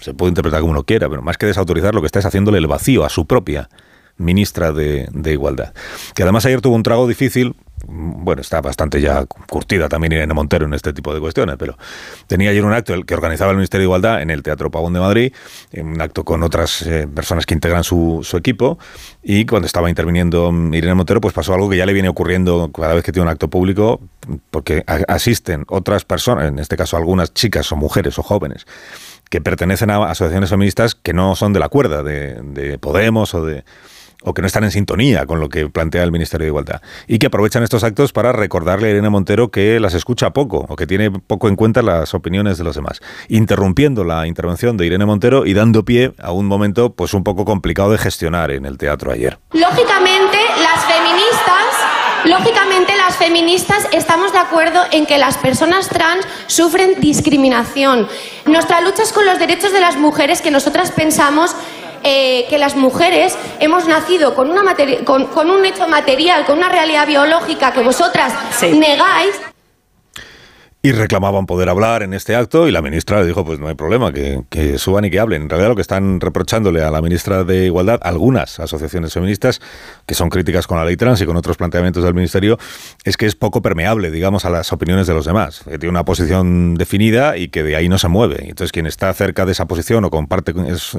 se 0.00 0.12
puede 0.12 0.30
interpretar 0.30 0.60
como 0.60 0.72
uno 0.72 0.82
quiera, 0.82 1.08
pero 1.08 1.22
más 1.22 1.38
que 1.38 1.46
desautorizar 1.46 1.94
lo 1.94 2.00
que 2.00 2.06
está 2.06 2.18
es 2.18 2.26
haciéndole 2.26 2.58
el 2.58 2.66
vacío 2.66 3.04
a 3.04 3.08
su 3.08 3.26
propia 3.26 3.68
ministra 4.16 4.72
de, 4.72 5.08
Igualdad. 5.24 5.72
Que 6.14 6.22
además 6.22 6.46
ayer 6.46 6.60
tuvo 6.60 6.74
un 6.74 6.82
trago 6.82 7.06
difícil 7.06 7.54
bueno, 7.86 8.40
está 8.40 8.60
bastante 8.60 9.00
ya 9.00 9.24
curtida 9.48 9.88
también 9.88 10.12
Irene 10.12 10.34
Montero 10.34 10.66
en 10.66 10.74
este 10.74 10.92
tipo 10.92 11.14
de 11.14 11.20
cuestiones, 11.20 11.56
pero 11.58 11.76
tenía 12.26 12.50
ayer 12.50 12.64
un 12.64 12.72
acto 12.72 13.00
que 13.02 13.14
organizaba 13.14 13.50
el 13.50 13.56
Ministerio 13.56 13.82
de 13.82 13.86
Igualdad 13.86 14.22
en 14.22 14.30
el 14.30 14.42
Teatro 14.42 14.70
Pavón 14.70 14.92
de 14.92 15.00
Madrid, 15.00 15.32
un 15.76 16.00
acto 16.00 16.24
con 16.24 16.42
otras 16.42 16.82
eh, 16.82 17.06
personas 17.12 17.46
que 17.46 17.54
integran 17.54 17.84
su, 17.84 18.26
equipo, 18.34 18.78
y 19.22 19.46
cuando 19.46 19.66
estaba 19.66 19.88
interviniendo 19.88 20.52
Irene 20.72 20.94
Montero, 20.94 21.20
pues 21.20 21.34
pasó 21.34 21.54
algo 21.54 21.70
que 21.70 21.76
ya 21.76 21.86
le 21.86 21.92
viene 21.92 22.08
ocurriendo 22.08 22.70
cada 22.72 22.94
vez 22.94 23.04
que 23.04 23.12
tiene 23.12 23.24
un 23.24 23.30
acto 23.30 23.48
público, 23.48 24.00
porque 24.50 24.84
asisten 25.08 25.64
otras 25.68 26.04
personas, 26.04 26.48
en 26.48 26.58
este 26.58 26.76
caso 26.76 26.96
algunas 26.96 27.32
chicas 27.32 27.70
o 27.72 27.76
mujeres 27.76 28.18
o 28.18 28.22
jóvenes, 28.22 28.66
que 29.30 29.40
pertenecen 29.40 29.90
a 29.90 30.04
asociaciones 30.10 30.50
feministas 30.50 30.94
que 30.94 31.12
no 31.12 31.34
son 31.36 31.52
de 31.52 31.60
la 31.60 31.68
cuerda 31.68 32.02
de 32.02 32.78
Podemos 32.80 33.34
o 33.34 33.44
de 33.44 33.64
o 34.24 34.34
que 34.34 34.42
no 34.42 34.46
están 34.46 34.64
en 34.64 34.70
sintonía 34.70 35.26
con 35.26 35.40
lo 35.40 35.48
que 35.48 35.68
plantea 35.68 36.02
el 36.02 36.12
Ministerio 36.12 36.44
de 36.44 36.48
Igualdad 36.48 36.82
y 37.06 37.18
que 37.18 37.26
aprovechan 37.26 37.62
estos 37.62 37.84
actos 37.84 38.12
para 38.12 38.32
recordarle 38.32 38.88
a 38.88 38.90
Irene 38.90 39.10
Montero 39.10 39.50
que 39.50 39.78
las 39.80 39.94
escucha 39.94 40.30
poco 40.30 40.66
o 40.68 40.76
que 40.76 40.86
tiene 40.86 41.10
poco 41.10 41.48
en 41.48 41.56
cuenta 41.56 41.82
las 41.82 42.14
opiniones 42.14 42.58
de 42.58 42.64
los 42.64 42.74
demás, 42.74 43.00
interrumpiendo 43.28 44.04
la 44.04 44.26
intervención 44.26 44.76
de 44.76 44.86
Irene 44.86 45.06
Montero 45.06 45.46
y 45.46 45.54
dando 45.54 45.84
pie 45.84 46.12
a 46.18 46.32
un 46.32 46.46
momento 46.46 46.94
pues 46.94 47.14
un 47.14 47.24
poco 47.24 47.44
complicado 47.44 47.92
de 47.92 47.98
gestionar 47.98 48.50
en 48.50 48.64
el 48.64 48.78
teatro 48.78 49.12
ayer. 49.12 49.38
Lógicamente, 49.52 50.38
las 50.62 50.84
feministas 50.84 51.54
Lógicamente 52.24 52.96
las 52.96 53.16
feministas 53.16 53.86
estamos 53.92 54.32
de 54.32 54.38
acuerdo 54.38 54.80
en 54.92 55.04
que 55.04 55.18
las 55.18 55.36
personas 55.36 55.90
trans 55.90 56.26
sufren 56.46 56.98
discriminación. 56.98 58.08
Nuestra 58.46 58.80
lucha 58.80 59.02
es 59.02 59.12
con 59.12 59.26
los 59.26 59.38
derechos 59.38 59.72
de 59.72 59.80
las 59.80 59.96
mujeres 59.96 60.40
que 60.40 60.50
nosotras 60.50 60.90
pensamos 60.90 61.54
eh, 62.04 62.46
que 62.50 62.58
las 62.58 62.76
mujeres 62.76 63.36
hemos 63.60 63.88
nacido 63.88 64.34
con, 64.34 64.50
una 64.50 64.76
con, 65.04 65.26
con, 65.26 65.50
un 65.50 65.64
hecho 65.64 65.88
material, 65.88 66.44
con 66.44 66.58
una 66.58 66.68
realidad 66.68 67.06
biológica 67.06 67.72
que 67.72 67.80
vosotras 67.80 68.32
negáis 68.60 69.34
y 70.84 70.92
reclamaban 70.92 71.46
poder 71.46 71.70
hablar 71.70 72.02
en 72.02 72.12
este 72.12 72.36
acto 72.36 72.68
y 72.68 72.70
la 72.70 72.82
ministra 72.82 73.18
le 73.20 73.26
dijo, 73.26 73.42
pues 73.42 73.58
no 73.58 73.68
hay 73.68 73.74
problema, 73.74 74.12
que, 74.12 74.44
suban 74.76 75.06
y 75.06 75.10
que 75.10 75.18
hablen. 75.18 75.44
En 75.44 75.48
realidad 75.48 75.70
lo 75.70 75.76
que 75.76 75.80
están 75.80 76.20
reprochándole 76.20 76.82
a 76.82 76.90
la 76.90 77.00
ministra 77.00 77.42
de 77.42 77.64
Igualdad, 77.64 78.00
algunas 78.02 78.60
asociaciones 78.60 79.14
feministas, 79.14 79.62
que 80.04 80.14
son 80.14 80.28
críticas 80.28 80.66
con 80.66 80.76
la 80.76 80.84
ley 80.84 80.98
trans 80.98 81.22
y 81.22 81.24
con 81.24 81.38
otros 81.38 81.56
planteamientos 81.56 82.04
del 82.04 82.12
ministerio, 82.12 82.58
es 83.02 83.16
que 83.16 83.24
es 83.24 83.34
poco 83.34 83.62
permeable, 83.62 84.10
digamos, 84.10 84.44
a 84.44 84.50
las 84.50 84.74
opiniones 84.74 85.06
de 85.06 85.14
los 85.14 85.24
demás. 85.24 85.62
Que 85.64 85.78
tiene 85.78 85.88
una 85.88 86.04
posición 86.04 86.74
definida 86.74 87.38
y 87.38 87.48
que 87.48 87.62
de 87.62 87.76
ahí 87.76 87.88
no 87.88 87.96
se 87.96 88.08
mueve. 88.08 88.40
Entonces 88.42 88.70
quien 88.70 88.84
está 88.84 89.10
cerca 89.14 89.46
de 89.46 89.52
esa 89.52 89.64
posición 89.64 90.04
o 90.04 90.10
comparte 90.10 90.52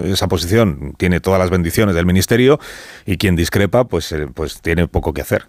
esa 0.04 0.27
posición 0.27 0.96
tiene 0.98 1.20
todas 1.20 1.39
las 1.39 1.51
bendiciones 1.51 1.94
del 1.94 2.08
ministerio 2.08 2.60
y 3.06 3.18
quien 3.18 3.36
discrepa, 3.36 3.84
pues, 3.84 4.12
eh, 4.13 4.25
pues 4.34 4.62
tiene 4.62 4.88
poco 4.88 5.13
que 5.13 5.22
hacer 5.22 5.46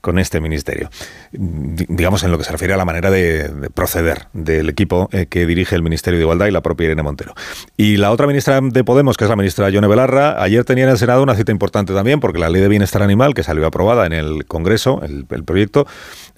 con 0.00 0.20
este 0.20 0.40
ministerio. 0.40 0.90
Digamos 1.32 2.22
en 2.22 2.30
lo 2.30 2.38
que 2.38 2.44
se 2.44 2.52
refiere 2.52 2.74
a 2.74 2.76
la 2.76 2.84
manera 2.84 3.10
de 3.10 3.50
proceder 3.80 4.26
del 4.34 4.68
equipo 4.68 5.08
eh, 5.10 5.24
que 5.24 5.46
dirige 5.46 5.74
el 5.74 5.82
Ministerio 5.82 6.18
de 6.18 6.24
Igualdad 6.24 6.48
y 6.48 6.50
la 6.50 6.60
propia 6.60 6.84
Irene 6.84 7.02
Montero. 7.02 7.32
Y 7.78 7.96
la 7.96 8.10
otra 8.10 8.26
ministra 8.26 8.60
de 8.60 8.84
Podemos, 8.84 9.16
que 9.16 9.24
es 9.24 9.30
la 9.30 9.36
ministra 9.36 9.70
Yone 9.70 9.88
Belarra, 9.88 10.42
ayer 10.42 10.66
tenía 10.66 10.84
en 10.84 10.90
el 10.90 10.98
Senado 10.98 11.22
una 11.22 11.34
cita 11.34 11.50
importante 11.50 11.94
también, 11.94 12.20
porque 12.20 12.38
la 12.38 12.50
ley 12.50 12.60
de 12.60 12.68
bienestar 12.68 13.02
animal, 13.02 13.32
que 13.32 13.42
salió 13.42 13.66
aprobada 13.66 14.04
en 14.04 14.12
el 14.12 14.44
Congreso, 14.44 15.00
el, 15.02 15.44
proyecto, 15.44 15.86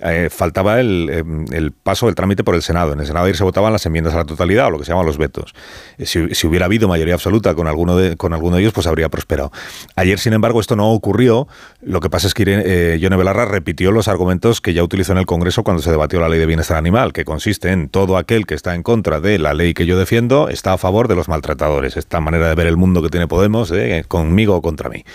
eh, 0.03 0.29
faltaba 0.31 0.79
el, 0.79 1.09
eh, 1.11 1.25
el, 1.51 1.73
paso 1.73 2.07
del 2.07 2.15
trámite 2.15 2.45
por 2.45 2.55
el 2.55 2.63
Senado. 2.63 2.93
En 2.93 3.01
el 3.01 3.07
Senado 3.07 3.25
ayer 3.25 3.37
se 3.37 3.43
votaban 3.43 3.73
las 3.73 3.85
enmiendas 3.87 4.15
a 4.15 4.19
la 4.19 4.25
totalidad, 4.25 4.69
o 4.69 4.71
lo 4.71 4.79
que 4.79 4.85
se 4.85 4.93
llaman 4.93 5.07
los 5.07 5.19
vetos. 5.19 5.53
Si, 5.99 6.33
si, 6.37 6.47
hubiera 6.47 6.67
habido 6.67 6.87
mayoría 6.87 7.15
absoluta 7.15 7.57
con 7.57 7.67
alguno, 7.67 7.97
de, 7.97 8.17
con 8.17 8.35
alguno 8.35 8.55
de 8.55 8.63
ellos, 8.63 8.73
pues 8.73 8.87
habría 8.87 9.09
prosperado. 9.09 9.51
Ayer, 9.97 10.21
sin 10.21 10.33
embargo, 10.33 10.61
esto 10.61 10.77
no 10.77 10.93
ocurrió. 10.93 11.49
Lo 11.81 11.99
que 11.99 12.09
pasa 12.09 12.29
es 12.29 12.35
que 12.35 12.43
Irene, 12.43 13.01
Yone 13.01 13.17
Belarra 13.17 13.47
repitió 13.47 13.91
los 13.91 14.07
argumentos 14.07 14.61
que 14.61 14.75
ya 14.75 14.85
utilizó 14.85 15.11
en 15.11 15.19
el 15.19 15.27
Congreso 15.27 15.65
cuando 15.65 15.83
se 15.83 15.91
debatió 15.91 16.21
la 16.21 16.29
ley 16.29 16.39
de 16.39 16.47
bienestar 16.47 16.77
animal, 16.77 17.13
que 17.13 17.25
consiste 17.33 17.71
en 17.71 17.89
todo 17.89 18.19
aquel 18.19 18.45
que 18.45 18.55
está 18.55 18.75
en 18.75 18.83
contra 18.83 19.19
de 19.19 19.39
la 19.39 19.55
ley 19.55 19.73
que 19.73 19.87
yo 19.87 19.99
defiendo 19.99 20.51
está 20.51 20.75
a 20.75 20.77
favor 20.77 21.09
de 21.09 21.17
los 21.17 21.29
maltratadores. 21.29 21.97
Esta 21.97 22.21
manera 22.21 22.47
de 22.47 22.55
ver 22.55 22.67
el 22.67 22.77
mundo 22.77 23.03
que 23.03 23.09
tiene 23.09 23.27
Podemos, 23.27 23.73
eh, 23.73 24.05
conmigo 24.07 24.55
o 24.55 24.61
contra 24.61 24.91
mí. 24.91 25.07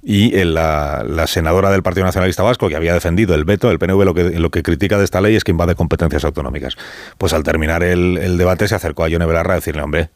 Y 0.00 0.36
eh, 0.36 0.44
la, 0.44 1.26
senadora 1.26 1.72
del 1.72 1.82
Partido 1.82 2.06
Nacionalista 2.06 2.44
Vasco, 2.44 2.68
que 2.68 2.76
había 2.76 2.94
defendido 2.94 3.34
el 3.34 3.44
veto, 3.44 3.72
el 3.72 3.80
PNV 3.80 4.04
lo 4.04 4.14
que, 4.14 4.38
lo 4.38 4.50
que 4.50 4.62
critica 4.62 4.98
de 4.98 5.04
esta 5.04 5.20
ley 5.20 5.34
es 5.34 5.42
que 5.42 5.50
invade 5.50 5.74
competencias 5.74 6.24
autonómicas. 6.24 6.76
Pues 7.18 7.32
al 7.32 7.42
terminar 7.42 7.82
el, 7.82 8.38
debate 8.38 8.68
se 8.68 8.76
acercó 8.76 9.02
a 9.02 9.08
Yone 9.08 9.26
Belarra 9.26 9.54
a 9.54 9.56
decirle, 9.56 9.82
hombre, 9.82 10.10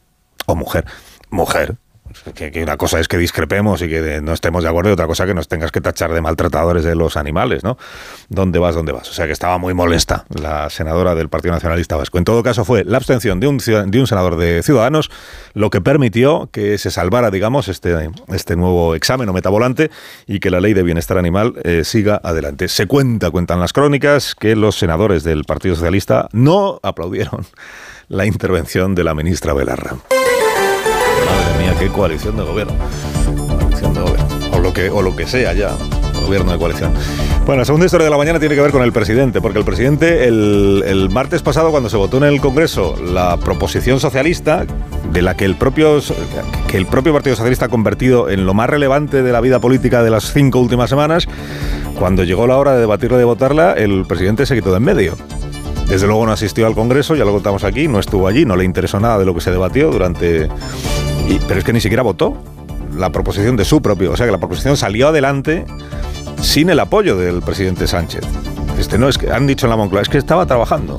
o 0.45 0.55
mujer, 0.55 0.85
mujer, 1.29 1.75
Que, 2.33 2.63
una 2.63 2.77
cosa 2.77 2.99
es 2.99 3.07
que 3.07 3.17
discrepemos 3.17 3.81
y 3.81 3.89
que 3.89 4.21
no 4.21 4.33
estemos 4.33 4.63
de 4.63 4.69
acuerdo 4.69 4.89
y 4.89 4.93
otra 4.93 5.07
cosa 5.07 5.25
que 5.25 5.33
nos 5.33 5.47
tengas 5.47 5.71
que 5.71 5.81
tachar 5.81 6.13
de 6.13 6.21
maltratadores 6.21 6.83
de 6.83 6.95
los 6.95 7.17
animales, 7.17 7.63
¿no? 7.63 7.77
¿Dónde 8.29 8.59
vas, 8.59 8.75
dónde 8.75 8.91
vas? 8.91 9.09
O 9.09 9.13
sea 9.13 9.25
que 9.25 9.31
estaba 9.31 9.57
muy 9.57 9.73
molesta 9.73 10.25
la 10.29 10.69
senadora 10.69 11.15
del 11.15 11.29
Partido 11.29 11.53
Nacionalista 11.53 11.95
Vasco. 11.95 12.17
En 12.17 12.23
todo 12.23 12.43
caso 12.43 12.65
fue 12.65 12.83
la 12.83 12.97
abstención 12.97 13.39
de 13.39 13.47
un, 13.47 13.57
de 13.57 13.99
un 13.99 14.07
senador 14.07 14.37
de 14.37 14.63
Ciudadanos 14.63 15.09
lo 15.53 15.69
que 15.69 15.81
permitió 15.81 16.49
que 16.51 16.77
se 16.77 16.91
salvara, 16.91 17.31
digamos, 17.31 17.67
este, 17.67 18.09
este 18.29 18.55
nuevo 18.55 18.95
examen 18.95 19.29
o 19.29 19.33
metabolante 19.33 19.91
y 20.27 20.39
que 20.39 20.49
la 20.49 20.59
ley 20.59 20.73
de 20.73 20.83
bienestar 20.83 21.17
animal 21.17 21.53
eh, 21.63 21.83
siga 21.83 22.19
adelante. 22.23 22.67
Se 22.67 22.87
cuenta, 22.87 23.31
cuentan 23.31 23.59
las 23.59 23.73
crónicas, 23.73 24.35
que 24.35 24.55
los 24.55 24.77
senadores 24.77 25.23
del 25.23 25.43
Partido 25.43 25.75
Socialista 25.75 26.29
no 26.31 26.79
aplaudieron 26.83 27.45
la 28.07 28.25
intervención 28.25 28.95
de 28.95 29.03
la 29.03 29.13
ministra 29.13 29.53
Belarra. 29.53 29.97
Madre 31.29 31.59
mía, 31.59 31.75
qué 31.79 31.87
coalición 31.87 32.35
de 32.37 32.43
gobierno. 32.43 32.73
Coalición 33.47 33.93
de 33.93 34.01
gobierno. 34.01 34.27
O 34.53 34.59
lo 34.59 34.73
que, 34.73 34.89
o 34.89 35.01
lo 35.01 35.15
que 35.15 35.27
sea 35.27 35.53
ya. 35.53 35.71
Gobierno 36.25 36.51
de 36.51 36.57
coalición. 36.57 36.93
Bueno, 37.45 37.61
la 37.61 37.65
segunda 37.65 37.87
historia 37.87 38.05
de 38.05 38.11
la 38.11 38.17
mañana 38.17 38.39
tiene 38.39 38.53
que 38.53 38.61
ver 38.61 38.71
con 38.71 38.83
el 38.83 38.91
presidente, 38.91 39.41
porque 39.41 39.57
el 39.57 39.65
presidente 39.65 40.27
el, 40.27 41.09
martes 41.09 41.41
pasado, 41.41 41.71
cuando 41.71 41.89
se 41.89 41.97
votó 41.97 42.17
en 42.17 42.25
el 42.25 42.39
Congreso 42.41 42.95
la 43.03 43.37
proposición 43.37 43.99
socialista, 43.99 44.67
de 45.11 45.21
la 45.23 45.35
que 45.35 45.45
el, 45.45 45.55
propio, 45.55 45.99
que 46.67 46.77
el 46.77 46.85
propio 46.85 47.11
Partido 47.11 47.35
Socialista 47.35 47.65
ha 47.65 47.69
convertido 47.69 48.29
en 48.29 48.45
lo 48.45 48.53
más 48.53 48.69
relevante 48.69 49.23
de 49.23 49.31
la 49.31 49.41
vida 49.41 49.59
política 49.59 50.03
de 50.03 50.11
las 50.11 50.31
cinco 50.31 50.59
últimas 50.59 50.91
semanas, 50.91 51.27
cuando 51.97 52.23
llegó 52.23 52.45
la 52.45 52.57
hora 52.57 52.73
de 52.73 52.81
debatirla 52.81 53.17
y 53.17 53.19
de 53.19 53.25
votarla, 53.25 53.73
el 53.73 54.05
presidente 54.05 54.45
se 54.45 54.53
quitó 54.53 54.69
de 54.69 54.77
en 54.77 54.83
medio. 54.83 55.15
Desde 55.87 56.05
luego 56.05 56.23
no 56.27 56.31
asistió 56.31 56.67
al 56.67 56.75
Congreso, 56.75 57.15
ya 57.15 57.25
lo 57.25 57.33
contamos 57.33 57.63
aquí, 57.63 57.87
no 57.87 57.99
estuvo 57.99 58.27
allí, 58.27 58.45
no 58.45 58.55
le 58.55 58.63
interesó 58.63 58.99
nada 58.99 59.17
de 59.17 59.25
lo 59.25 59.33
que 59.33 59.41
se 59.41 59.49
debatió 59.49 59.89
durante... 59.89 60.47
Pero 61.47 61.59
es 61.59 61.65
que 61.65 61.73
ni 61.73 61.81
siquiera 61.81 62.03
votó 62.03 62.37
la 62.95 63.11
proposición 63.11 63.55
de 63.55 63.65
su 63.65 63.81
propio, 63.81 64.11
o 64.11 64.17
sea 64.17 64.25
que 64.25 64.31
la 64.31 64.37
proposición 64.37 64.77
salió 64.77 65.09
adelante 65.09 65.65
sin 66.41 66.69
el 66.69 66.79
apoyo 66.79 67.17
del 67.17 67.41
presidente 67.41 67.87
Sánchez. 67.87 68.23
Este 68.79 68.97
no 68.97 69.09
es 69.09 69.17
que 69.17 69.31
han 69.31 69.45
dicho 69.45 69.65
en 69.65 69.71
la 69.71 69.75
Moncloa, 69.75 70.01
es 70.01 70.09
que 70.09 70.17
estaba 70.17 70.45
trabajando, 70.45 70.97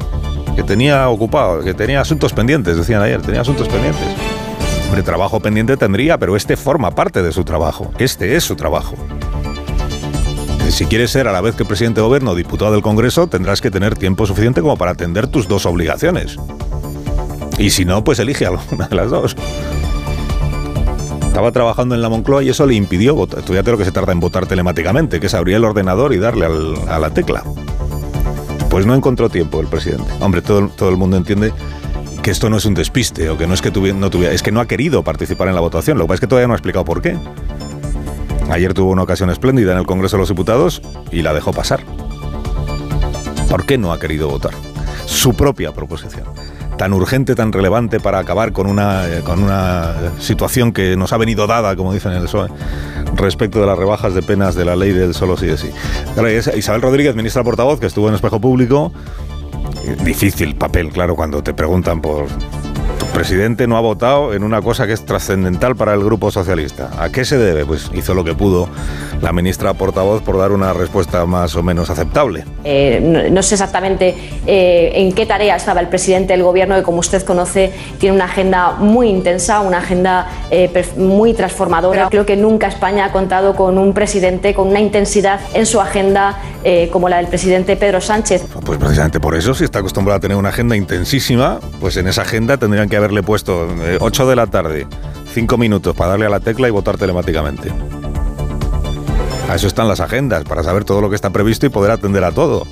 que 0.54 0.62
tenía 0.62 1.08
ocupado, 1.08 1.62
que 1.62 1.74
tenía 1.74 2.00
asuntos 2.00 2.32
pendientes, 2.32 2.76
decían 2.76 3.02
ayer, 3.02 3.22
tenía 3.22 3.40
asuntos 3.40 3.68
pendientes. 3.68 4.06
Hombre, 4.86 5.02
trabajo 5.02 5.40
pendiente 5.40 5.76
tendría, 5.76 6.18
pero 6.18 6.36
este 6.36 6.56
forma 6.56 6.90
parte 6.90 7.22
de 7.22 7.32
su 7.32 7.44
trabajo. 7.44 7.92
Este 7.98 8.36
es 8.36 8.44
su 8.44 8.56
trabajo. 8.56 8.96
Si 10.68 10.86
quieres 10.86 11.10
ser 11.10 11.28
a 11.28 11.32
la 11.32 11.40
vez 11.40 11.54
que 11.56 11.64
presidente 11.64 12.00
de 12.00 12.06
gobierno 12.06 12.32
o 12.32 12.34
diputado 12.34 12.72
del 12.72 12.82
Congreso, 12.82 13.26
tendrás 13.26 13.60
que 13.60 13.70
tener 13.70 13.96
tiempo 13.96 14.26
suficiente 14.26 14.60
como 14.60 14.76
para 14.76 14.92
atender 14.92 15.26
tus 15.26 15.48
dos 15.48 15.66
obligaciones. 15.66 16.36
Y 17.58 17.70
si 17.70 17.84
no, 17.84 18.02
pues 18.04 18.18
elige 18.18 18.46
alguna 18.46 18.88
de 18.88 18.96
las 18.96 19.10
dos. 19.10 19.36
Estaba 21.30 21.52
trabajando 21.52 21.94
en 21.94 22.02
la 22.02 22.08
Moncloa 22.08 22.42
y 22.42 22.48
eso 22.48 22.66
le 22.66 22.74
impidió 22.74 23.14
votar. 23.14 23.38
Estudiate 23.38 23.70
lo 23.70 23.78
que 23.78 23.84
se 23.84 23.92
tarda 23.92 24.10
en 24.10 24.18
votar 24.18 24.46
telemáticamente, 24.46 25.20
que 25.20 25.28
es 25.28 25.34
abrir 25.34 25.54
el 25.54 25.64
ordenador 25.64 26.12
y 26.12 26.18
darle 26.18 26.46
al, 26.46 26.74
a 26.88 26.98
la 26.98 27.14
tecla. 27.14 27.44
Pues 28.68 28.84
no 28.84 28.96
encontró 28.96 29.30
tiempo 29.30 29.60
el 29.60 29.68
presidente. 29.68 30.10
Hombre, 30.18 30.42
todo, 30.42 30.68
todo 30.70 30.88
el 30.88 30.96
mundo 30.96 31.16
entiende 31.16 31.52
que 32.20 32.32
esto 32.32 32.50
no 32.50 32.56
es 32.56 32.64
un 32.64 32.74
despiste 32.74 33.30
o 33.30 33.38
que 33.38 33.46
no 33.46 33.54
es 33.54 33.62
que 33.62 33.70
no 33.70 34.10
tuviera, 34.10 34.34
es 34.34 34.42
que 34.42 34.50
no 34.50 34.58
ha 34.58 34.66
querido 34.66 35.04
participar 35.04 35.46
en 35.46 35.54
la 35.54 35.60
votación. 35.60 35.98
Lo 35.98 36.04
que 36.04 36.08
pasa 36.08 36.14
es 36.16 36.20
que 36.20 36.26
todavía 36.26 36.48
no 36.48 36.54
ha 36.54 36.56
explicado 36.56 36.84
por 36.84 37.00
qué. 37.00 37.16
Ayer 38.50 38.74
tuvo 38.74 38.90
una 38.90 39.04
ocasión 39.04 39.30
espléndida 39.30 39.70
en 39.70 39.78
el 39.78 39.86
Congreso 39.86 40.16
de 40.16 40.22
los 40.22 40.28
Diputados 40.30 40.82
y 41.12 41.22
la 41.22 41.32
dejó 41.32 41.52
pasar. 41.52 41.84
¿Por 43.48 43.66
qué 43.66 43.78
no 43.78 43.92
ha 43.92 44.00
querido 44.00 44.28
votar? 44.28 44.52
Su 45.06 45.32
propia 45.34 45.70
proposición. 45.70 46.24
Tan 46.80 46.94
urgente, 46.94 47.34
tan 47.34 47.52
relevante 47.52 48.00
para 48.00 48.20
acabar 48.20 48.52
con 48.52 48.66
una, 48.66 49.04
con 49.22 49.42
una 49.42 49.94
situación 50.18 50.72
que 50.72 50.96
nos 50.96 51.12
ha 51.12 51.18
venido 51.18 51.46
dada, 51.46 51.76
como 51.76 51.92
dicen 51.92 52.12
en 52.12 52.16
el 52.16 52.24
PSOE, 52.24 52.48
respecto 53.16 53.60
de 53.60 53.66
las 53.66 53.78
rebajas 53.78 54.14
de 54.14 54.22
penas 54.22 54.54
de 54.54 54.64
la 54.64 54.76
ley 54.76 54.92
del 54.92 55.12
solo 55.12 55.36
sí 55.36 55.44
de 55.44 55.58
sí. 55.58 55.68
Isabel 56.56 56.80
Rodríguez, 56.80 57.14
ministra 57.14 57.44
portavoz, 57.44 57.80
que 57.80 57.86
estuvo 57.86 58.08
en 58.08 58.14
Espejo 58.14 58.40
Público, 58.40 58.94
difícil 60.02 60.54
papel, 60.54 60.88
claro, 60.88 61.16
cuando 61.16 61.42
te 61.42 61.52
preguntan 61.52 62.00
por 62.00 62.28
tu 62.98 63.06
presidente 63.06 63.66
no 63.66 63.76
ha 63.76 63.80
votado 63.80 64.34
en 64.34 64.44
una 64.44 64.62
cosa 64.62 64.86
que 64.86 64.92
es 64.92 65.04
trascendental 65.04 65.76
para 65.76 65.94
el 65.94 66.02
Grupo 66.02 66.30
Socialista. 66.30 66.90
¿A 66.98 67.10
qué 67.10 67.24
se 67.24 67.38
debe? 67.38 67.64
Pues 67.64 67.90
hizo 67.94 68.14
lo 68.14 68.24
que 68.24 68.34
pudo 68.34 68.68
la 69.20 69.32
ministra 69.32 69.74
portavoz 69.74 70.22
por 70.22 70.38
dar 70.38 70.52
una 70.52 70.72
respuesta 70.72 71.26
más 71.26 71.54
o 71.56 71.62
menos 71.62 71.90
aceptable. 71.90 72.44
Eh, 72.64 73.00
no, 73.02 73.28
no, 73.30 73.42
sé 73.42 73.54
exactamente 73.56 74.14
eh, 74.46 74.92
en 74.94 75.12
qué 75.12 75.26
tarea 75.26 75.56
estaba 75.56 75.80
el 75.80 75.88
presidente 75.88 76.32
del 76.32 76.42
gobierno, 76.42 76.74
que 76.76 76.82
como 76.82 77.00
usted 77.00 77.22
conoce 77.22 77.72
tiene 77.98 78.16
una 78.16 78.24
agenda 78.24 78.72
muy 78.78 79.08
intensa, 79.08 79.60
una 79.60 79.78
agenda 79.78 80.26
eh, 80.50 80.70
muy 80.96 81.34
transformadora. 81.34 82.08
Creo 82.08 82.24
que 82.24 82.36
nunca 82.36 82.68
España 82.68 83.06
ha 83.06 83.12
contado 83.12 83.54
con 83.54 83.78
un 83.78 83.92
presidente 83.92 84.54
con 84.54 84.68
una 84.68 84.80
intensidad 84.80 85.40
en 85.54 85.66
su 85.66 85.80
agenda 85.80 86.38
eh, 86.64 86.88
como 86.92 87.08
la 87.08 87.18
del 87.18 87.26
presidente 87.26 87.76
Pedro 87.76 88.00
Sánchez. 88.00 88.44
Pues 88.64 88.78
precisamente 88.78 89.20
por 89.20 89.34
eso, 89.34 89.54
si 89.54 89.64
está 89.64 89.78
acostumbrado 89.78 90.18
a 90.18 90.20
tener 90.20 90.36
una 90.36 90.50
agenda 90.50 90.76
intensísima, 90.76 91.58
pues 91.80 91.96
en 91.96 92.06
esa 92.06 92.22
agenda 92.22 92.56
que 92.88 92.96
haberle 92.96 93.22
puesto 93.22 93.68
8 94.00 94.28
de 94.28 94.36
la 94.36 94.46
tarde, 94.46 94.86
5 95.32 95.58
minutos 95.58 95.94
para 95.94 96.10
darle 96.10 96.26
a 96.26 96.30
la 96.30 96.40
tecla 96.40 96.68
y 96.68 96.70
votar 96.70 96.96
telemáticamente. 96.96 97.72
A 99.48 99.54
eso 99.56 99.66
están 99.66 99.88
las 99.88 100.00
agendas, 100.00 100.44
para 100.44 100.62
saber 100.62 100.84
todo 100.84 101.00
lo 101.00 101.10
que 101.10 101.16
está 101.16 101.30
previsto 101.30 101.66
y 101.66 101.70
poder 101.70 101.90
atender 101.90 102.24
a 102.24 102.32
todo. 102.32 102.66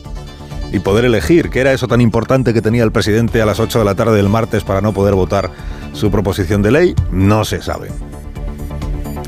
Y 0.72 0.80
poder 0.80 1.04
elegir 1.06 1.50
qué 1.50 1.60
era 1.60 1.72
eso 1.72 1.88
tan 1.88 2.00
importante 2.00 2.52
que 2.52 2.62
tenía 2.62 2.84
el 2.84 2.92
presidente 2.92 3.42
a 3.42 3.46
las 3.46 3.58
8 3.58 3.80
de 3.80 3.84
la 3.84 3.94
tarde 3.94 4.16
del 4.16 4.28
martes 4.28 4.64
para 4.64 4.80
no 4.80 4.92
poder 4.92 5.14
votar 5.14 5.50
su 5.92 6.10
proposición 6.10 6.62
de 6.62 6.70
ley, 6.70 6.94
no 7.10 7.44
se 7.44 7.62
sabe. 7.62 7.88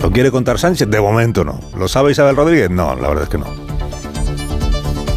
¿Lo 0.03 0.11
quiere 0.11 0.31
contar 0.31 0.59
Sánchez? 0.59 0.89
De 0.89 1.01
momento 1.01 1.45
no. 1.45 1.61
¿Lo 1.77 1.89
sabe 1.89 2.13
Isabel 2.13 2.37
Rodríguez? 2.37 2.71
No, 2.71 2.95
la 2.95 3.09
verdad 3.09 3.25
es 3.25 3.31
que 3.31 3.39
no. 3.39 3.70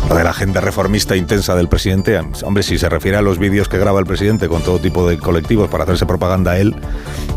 Lo 0.10 0.16
de 0.16 0.24
la 0.24 0.30
agenda 0.30 0.62
reformista 0.62 1.16
intensa 1.16 1.56
del 1.56 1.68
presidente, 1.68 2.20
hombre, 2.44 2.64
si 2.64 2.78
se 2.78 2.90
refiere 2.90 3.18
a 3.18 3.22
los 3.22 3.40
vídeos 3.40 3.68
que 3.70 3.78
graba 3.78 4.00
el 4.00 4.06
presidente 4.06 4.48
con 4.48 4.62
todo 4.62 4.80
tipo 4.80 5.08
de 5.08 5.18
colectivos 5.18 5.70
para 5.70 5.86
hacerse 5.86 6.06
propaganda 6.06 6.52
a 6.52 6.60
él, 6.60 6.76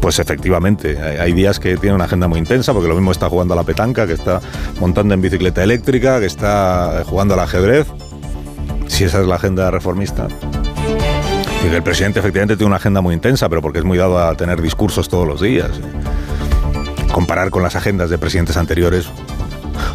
pues 0.00 0.18
efectivamente, 0.18 0.98
hay 0.98 1.32
días 1.32 1.58
que 1.58 1.76
tiene 1.76 1.94
una 1.94 2.04
agenda 2.04 2.28
muy 2.28 2.38
intensa, 2.38 2.72
porque 2.72 2.88
lo 2.88 2.94
mismo 2.94 3.12
está 3.12 3.28
jugando 3.28 3.54
a 3.54 3.56
la 3.56 3.62
petanca, 3.62 4.06
que 4.06 4.12
está 4.12 4.40
montando 4.80 5.14
en 5.14 5.22
bicicleta 5.22 5.62
eléctrica, 5.62 6.20
que 6.20 6.26
está 6.26 7.02
jugando 7.06 7.34
al 7.34 7.40
ajedrez, 7.40 7.86
si 8.88 9.04
esa 9.04 9.20
es 9.20 9.26
la 9.26 9.36
agenda 9.36 9.70
reformista. 9.70 10.28
El 11.64 11.82
presidente 11.82 12.20
efectivamente 12.20 12.56
tiene 12.56 12.68
una 12.68 12.76
agenda 12.76 13.00
muy 13.00 13.12
intensa, 13.14 13.48
pero 13.48 13.60
porque 13.60 13.80
es 13.80 13.84
muy 13.84 13.98
dado 13.98 14.18
a 14.18 14.36
tener 14.36 14.62
discursos 14.62 15.08
todos 15.08 15.26
los 15.26 15.40
días. 15.40 15.70
Comparar 17.10 17.50
con 17.50 17.62
las 17.62 17.74
agendas 17.74 18.08
de 18.08 18.18
presidentes 18.18 18.56
anteriores, 18.56 19.08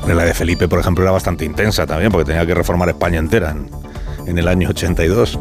la 0.08 0.26
de 0.26 0.34
Felipe, 0.34 0.68
por 0.68 0.80
ejemplo, 0.80 1.04
era 1.04 1.12
bastante 1.12 1.46
intensa 1.46 1.86
también, 1.86 2.12
porque 2.12 2.26
tenía 2.26 2.46
que 2.46 2.54
reformar 2.54 2.90
España 2.90 3.20
entera 3.20 3.56
en, 4.26 4.38
el 4.38 4.48
año 4.48 4.70
82. 4.70 5.40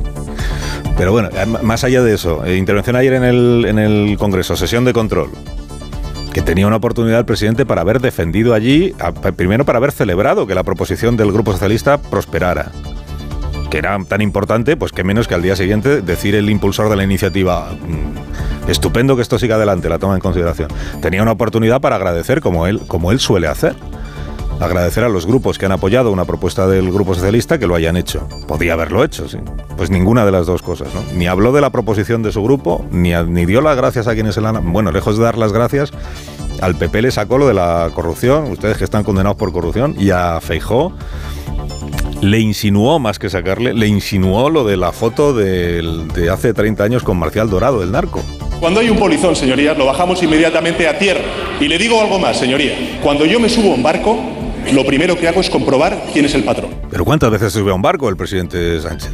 Pero 0.97 1.13
bueno, 1.13 1.31
más 1.63 1.85
allá 1.85 2.03
de 2.03 2.15
eso, 2.15 2.45
eh, 2.45 2.57
intervención 2.57 2.97
ayer 2.97 3.15
en 3.15 3.25
el, 3.25 3.65
en 3.67 3.79
el 3.79 4.17
Congreso, 4.19 4.57
sesión 4.57 4.85
de 4.85 4.93
control, 4.93 5.31
que 6.33 6.43
tenía 6.43 6.67
una 6.67 6.77
oportunidad 6.77 7.19
el 7.19 7.25
presidente 7.25 7.67
para 7.67 7.81
haber 7.81 8.01
defendido 8.01 8.55
allí, 8.55 8.95
primero 9.37 9.65
para 9.65 9.79
haber 9.79 9.93
celebrado 9.93 10.47
que 10.47 10.55
la 10.55 10.63
proposición 10.63 11.17
del 11.17 11.33
Grupo 11.33 11.53
Socialista 11.53 11.99
prosperara 11.99 12.71
que 13.71 13.79
era 13.79 13.97
tan 14.05 14.21
importante, 14.21 14.77
pues 14.77 14.91
que 14.93 15.05
menos 15.05 15.29
que 15.29 15.35
al 15.35 15.43
día 15.43 15.55
siguiente 15.55 16.03
decir 16.03 16.35
el 16.35 16.51
impulsor 16.51 16.91
de 16.91 16.97
la 16.97 17.05
iniciativa, 17.05 17.71
mmm, 17.71 18.69
estupendo 18.69 19.15
que 19.17 19.23
esto 19.23 19.39
siga 19.39 19.55
adelante, 19.55 19.89
la 19.89 19.99
toma 19.99 20.15
en 20.15 20.21
consideración. 20.21 20.69
Tenía 21.01 21.23
una 21.23 21.33
oportunidad 21.33 21.81
para 21.81 21.97
agradecer 21.97 22.41
como 22.41 22.67
él, 22.67 22.81
como 22.89 23.13
él 23.13 23.21
suele 23.21 23.47
hacer 23.47 23.77
agradecer 24.61 25.05
a 25.05 25.09
los 25.09 25.27
grupos 25.27 25.59
que 25.59 25.67
han 25.67 25.73
apoyado 25.73 26.13
una 26.13 26.25
propuesta 26.25 26.67
del 26.67 26.93
Grupo 26.93 27.15
Socialista 27.15 27.59
que 27.59 27.67
lo 27.67 27.75
hayan 27.75 27.97
hecho. 27.97 28.29
Podía 28.47 28.75
haberlo 28.75 29.03
hecho, 29.03 29.29
sí. 29.29 29.39
Pues 29.77 29.91
ninguna 29.91 30.25
de 30.25 30.33
las 30.33 30.47
dos 30.47 30.63
cosas, 30.63 30.89
¿no? 30.95 31.03
Ni 31.15 31.27
habló 31.27 31.53
de 31.53 31.61
la 31.61 31.71
proposición 31.71 32.23
de 32.23 32.31
su 32.31 32.43
grupo, 32.43 32.85
ni, 32.91 33.13
ni 33.29 33.47
dio 33.47 33.61
las 33.63 33.77
gracias 33.77 34.07
a 34.07 34.15
quienes 34.15 34.35
se 34.35 34.41
la 34.41 34.51
han... 34.51 34.73
Bueno, 34.73 34.93
lejos 34.93 35.17
de 35.17 35.25
dar 35.25 35.39
las 35.39 35.53
gracias, 35.53 35.93
al 36.61 36.77
PP 36.77 37.03
le 37.03 37.11
sacó 37.11 37.39
lo 37.39 37.49
de 37.49 37.55
la 37.55 37.91
corrupción, 37.95 38.51
ustedes 38.51 38.77
que 38.77 38.85
están 38.85 39.03
condenados 39.03 39.39
por 39.39 39.51
corrupción, 39.53 39.97
y 39.99 40.11
a 40.11 40.41
Feijó 40.41 40.93
le 42.21 42.39
insinuó, 42.39 42.99
más 42.99 43.19
que 43.19 43.31
sacarle, 43.31 43.73
le 43.73 43.87
insinuó 43.87 44.51
lo 44.51 44.65
de 44.65 44.77
la 44.77 44.93
foto 44.93 45.33
de, 45.33 45.83
de 46.15 46.29
hace 46.29 46.53
30 46.53 46.85
años 46.85 47.03
con 47.03 47.19
Marcial 47.19 47.49
Dorado, 47.49 47.83
el 47.83 47.93
narco. 47.93 48.23
Cuando 48.61 48.81
hay 48.81 48.91
un 48.91 48.99
polizón, 48.99 49.35
señorías, 49.35 49.79
lo 49.79 49.87
bajamos 49.87 50.23
inmediatamente 50.23 50.87
a 50.87 50.99
tierra. 50.99 51.23
Y 51.61 51.67
le 51.67 51.79
digo 51.79 51.99
algo 51.99 52.19
más, 52.19 52.39
señoría. 52.39 52.99
Cuando 53.03 53.25
yo 53.25 53.41
me 53.41 53.49
subo 53.49 53.73
a 53.73 53.75
un 53.75 53.83
barco, 53.83 54.19
lo 54.73 54.85
primero 54.85 55.17
que 55.17 55.29
hago 55.29 55.41
es 55.41 55.51
comprobar 55.51 56.03
quién 56.13 56.25
es 56.25 56.35
el 56.35 56.45
patrón. 56.45 56.71
¿Pero 56.91 57.05
cuántas 57.05 57.31
veces 57.31 57.53
sube 57.53 57.71
a 57.71 57.75
un 57.75 57.83
barco 57.83 58.09
el 58.09 58.17
presidente 58.17 58.81
Sánchez? 58.81 59.11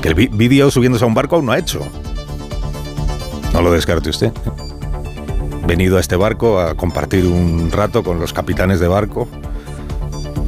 Que 0.00 0.08
el 0.08 0.14
vídeo 0.14 0.70
subiéndose 0.70 1.04
a 1.04 1.06
un 1.06 1.14
barco 1.14 1.36
aún 1.36 1.46
no 1.46 1.52
ha 1.52 1.58
hecho. 1.58 1.80
No 3.52 3.62
lo 3.62 3.72
descarte 3.72 4.10
usted. 4.10 4.32
Venido 5.66 5.98
a 5.98 6.00
este 6.00 6.16
barco 6.16 6.60
a 6.60 6.74
compartir 6.74 7.26
un 7.26 7.70
rato 7.70 8.02
con 8.02 8.18
los 8.18 8.32
capitanes 8.32 8.80
de 8.80 8.88
barco, 8.88 9.28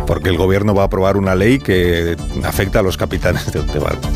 porque 0.07 0.31
el 0.31 0.37
gobierno 0.37 0.75
va 0.75 0.83
a 0.83 0.87
aprobar 0.87 1.17
una 1.17 1.35
ley 1.35 1.59
que 1.59 2.17
afecta 2.45 2.81
a 2.81 2.83
los 2.83 2.97
capitanes 2.97 3.53
de 3.53 3.61
este 3.61 3.79
barco. 3.79 4.09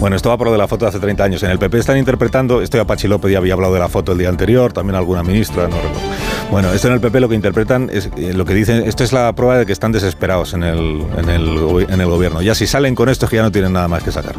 Bueno, 0.00 0.16
esto 0.16 0.28
va 0.28 0.36
por 0.36 0.48
lo 0.48 0.52
de 0.52 0.58
la 0.58 0.68
foto 0.68 0.84
de 0.84 0.90
hace 0.90 0.98
30 0.98 1.24
años. 1.24 1.42
En 1.44 1.50
el 1.50 1.58
PP 1.58 1.78
están 1.78 1.96
interpretando, 1.96 2.60
esto 2.60 2.76
ya 2.76 2.86
Pachi 2.86 3.08
ya 3.08 3.38
había 3.38 3.54
hablado 3.54 3.72
de 3.72 3.80
la 3.80 3.88
foto 3.88 4.12
el 4.12 4.18
día 4.18 4.28
anterior, 4.28 4.72
también 4.72 4.96
alguna 4.96 5.22
ministra, 5.22 5.68
no 5.68 5.76
recuerdo. 5.76 6.13
Bueno, 6.50 6.72
esto 6.72 6.88
en 6.88 6.94
el 6.94 7.00
PP 7.00 7.20
lo 7.20 7.28
que 7.28 7.34
interpretan 7.34 7.90
es 7.92 8.10
eh, 8.16 8.32
lo 8.32 8.44
que 8.44 8.54
dicen, 8.54 8.84
esto 8.86 9.02
es 9.02 9.12
la 9.12 9.32
prueba 9.34 9.58
de 9.58 9.66
que 9.66 9.72
están 9.72 9.92
desesperados 9.92 10.54
en 10.54 10.62
el, 10.62 11.04
en 11.16 11.28
el, 11.28 11.86
en 11.88 12.00
el 12.00 12.06
gobierno. 12.06 12.42
Ya 12.42 12.54
si 12.54 12.66
salen 12.66 12.94
con 12.94 13.08
esto 13.08 13.26
es 13.26 13.30
que 13.30 13.36
ya 13.36 13.42
no 13.42 13.50
tienen 13.50 13.72
nada 13.72 13.88
más 13.88 14.02
que 14.02 14.12
sacar. 14.12 14.36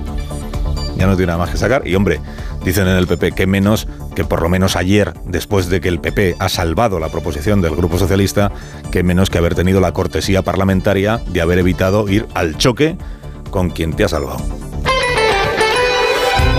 Ya 0.98 1.08
no 1.08 1.18
tienen 1.18 1.28
nada 1.28 1.40
más 1.40 1.50
que 1.50 1.58
sacar. 1.58 1.86
Y 1.86 1.96
hombre, 1.96 2.22
dicen 2.64 2.88
en 2.88 2.96
el 2.96 3.08
PP 3.08 3.34
que 3.34 3.48
menos 3.48 3.88
que 4.16 4.24
por 4.24 4.42
lo 4.42 4.48
menos 4.48 4.78
ayer, 4.78 5.14
después 5.26 5.68
de 5.68 5.82
que 5.82 5.90
el 5.90 6.00
PP 6.00 6.38
ha 6.40 6.48
salvado 6.48 7.00
la 7.00 7.10
proposición 7.10 7.62
del 7.62 7.76
Grupo 7.76 7.98
Socialista, 7.98 8.52
que 8.92 9.04
menos 9.04 9.30
que 9.30 9.38
haber 9.38 9.56
tenido 9.56 9.82
la 9.82 9.92
cortesía 9.92 10.42
parlamentaria 10.42 11.20
de 11.28 11.42
haber 11.42 11.60
evitado 11.60 12.08
ir 12.08 12.28
al 12.34 12.58
choque 12.58 12.98
con 13.52 13.70
quien 13.70 13.94
te 13.94 14.06
ha 14.06 14.08
salvado. 14.08 14.38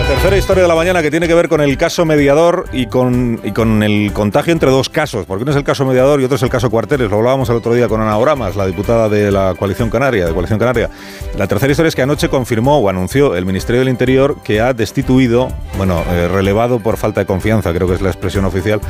Tercera 0.06 0.36
historia 0.38 0.62
de 0.62 0.68
la 0.68 0.76
mañana 0.76 1.02
que 1.02 1.10
tiene 1.10 1.26
que 1.26 1.34
ver 1.34 1.48
con 1.48 1.60
el 1.60 1.76
caso 1.76 2.04
mediador 2.04 2.66
y 2.72 2.86
con, 2.86 3.40
y 3.42 3.50
con 3.50 3.82
el 3.82 4.12
contagio 4.12 4.52
entre 4.52 4.70
dos 4.70 4.88
casos, 4.88 5.26
porque 5.26 5.42
uno 5.42 5.50
es 5.50 5.56
el 5.56 5.64
caso 5.64 5.84
mediador 5.84 6.20
y 6.20 6.24
otro 6.24 6.36
es 6.36 6.42
el 6.44 6.48
caso 6.48 6.70
cuarteles. 6.70 7.10
Lo 7.10 7.16
hablábamos 7.16 7.50
el 7.50 7.56
otro 7.56 7.74
día 7.74 7.88
con 7.88 8.00
Ana 8.00 8.16
Oramas, 8.16 8.54
la 8.54 8.66
diputada 8.66 9.08
de 9.08 9.32
la 9.32 9.56
coalición 9.58 9.90
canaria, 9.90 10.24
de 10.24 10.32
coalición 10.32 10.60
canaria. 10.60 10.90
La 11.36 11.48
tercera 11.48 11.72
historia 11.72 11.88
es 11.88 11.96
que 11.96 12.02
anoche 12.02 12.28
confirmó 12.28 12.78
o 12.78 12.88
anunció 12.88 13.34
el 13.34 13.44
Ministerio 13.46 13.80
del 13.80 13.88
Interior 13.88 14.36
que 14.44 14.60
ha 14.60 14.72
destituido, 14.74 15.48
bueno, 15.76 16.04
eh, 16.08 16.28
relevado 16.28 16.78
por 16.78 16.98
falta 16.98 17.22
de 17.22 17.26
confianza, 17.26 17.72
creo 17.72 17.88
que 17.88 17.94
es 17.94 18.00
la 18.00 18.10
expresión 18.10 18.44
oficial, 18.44 18.80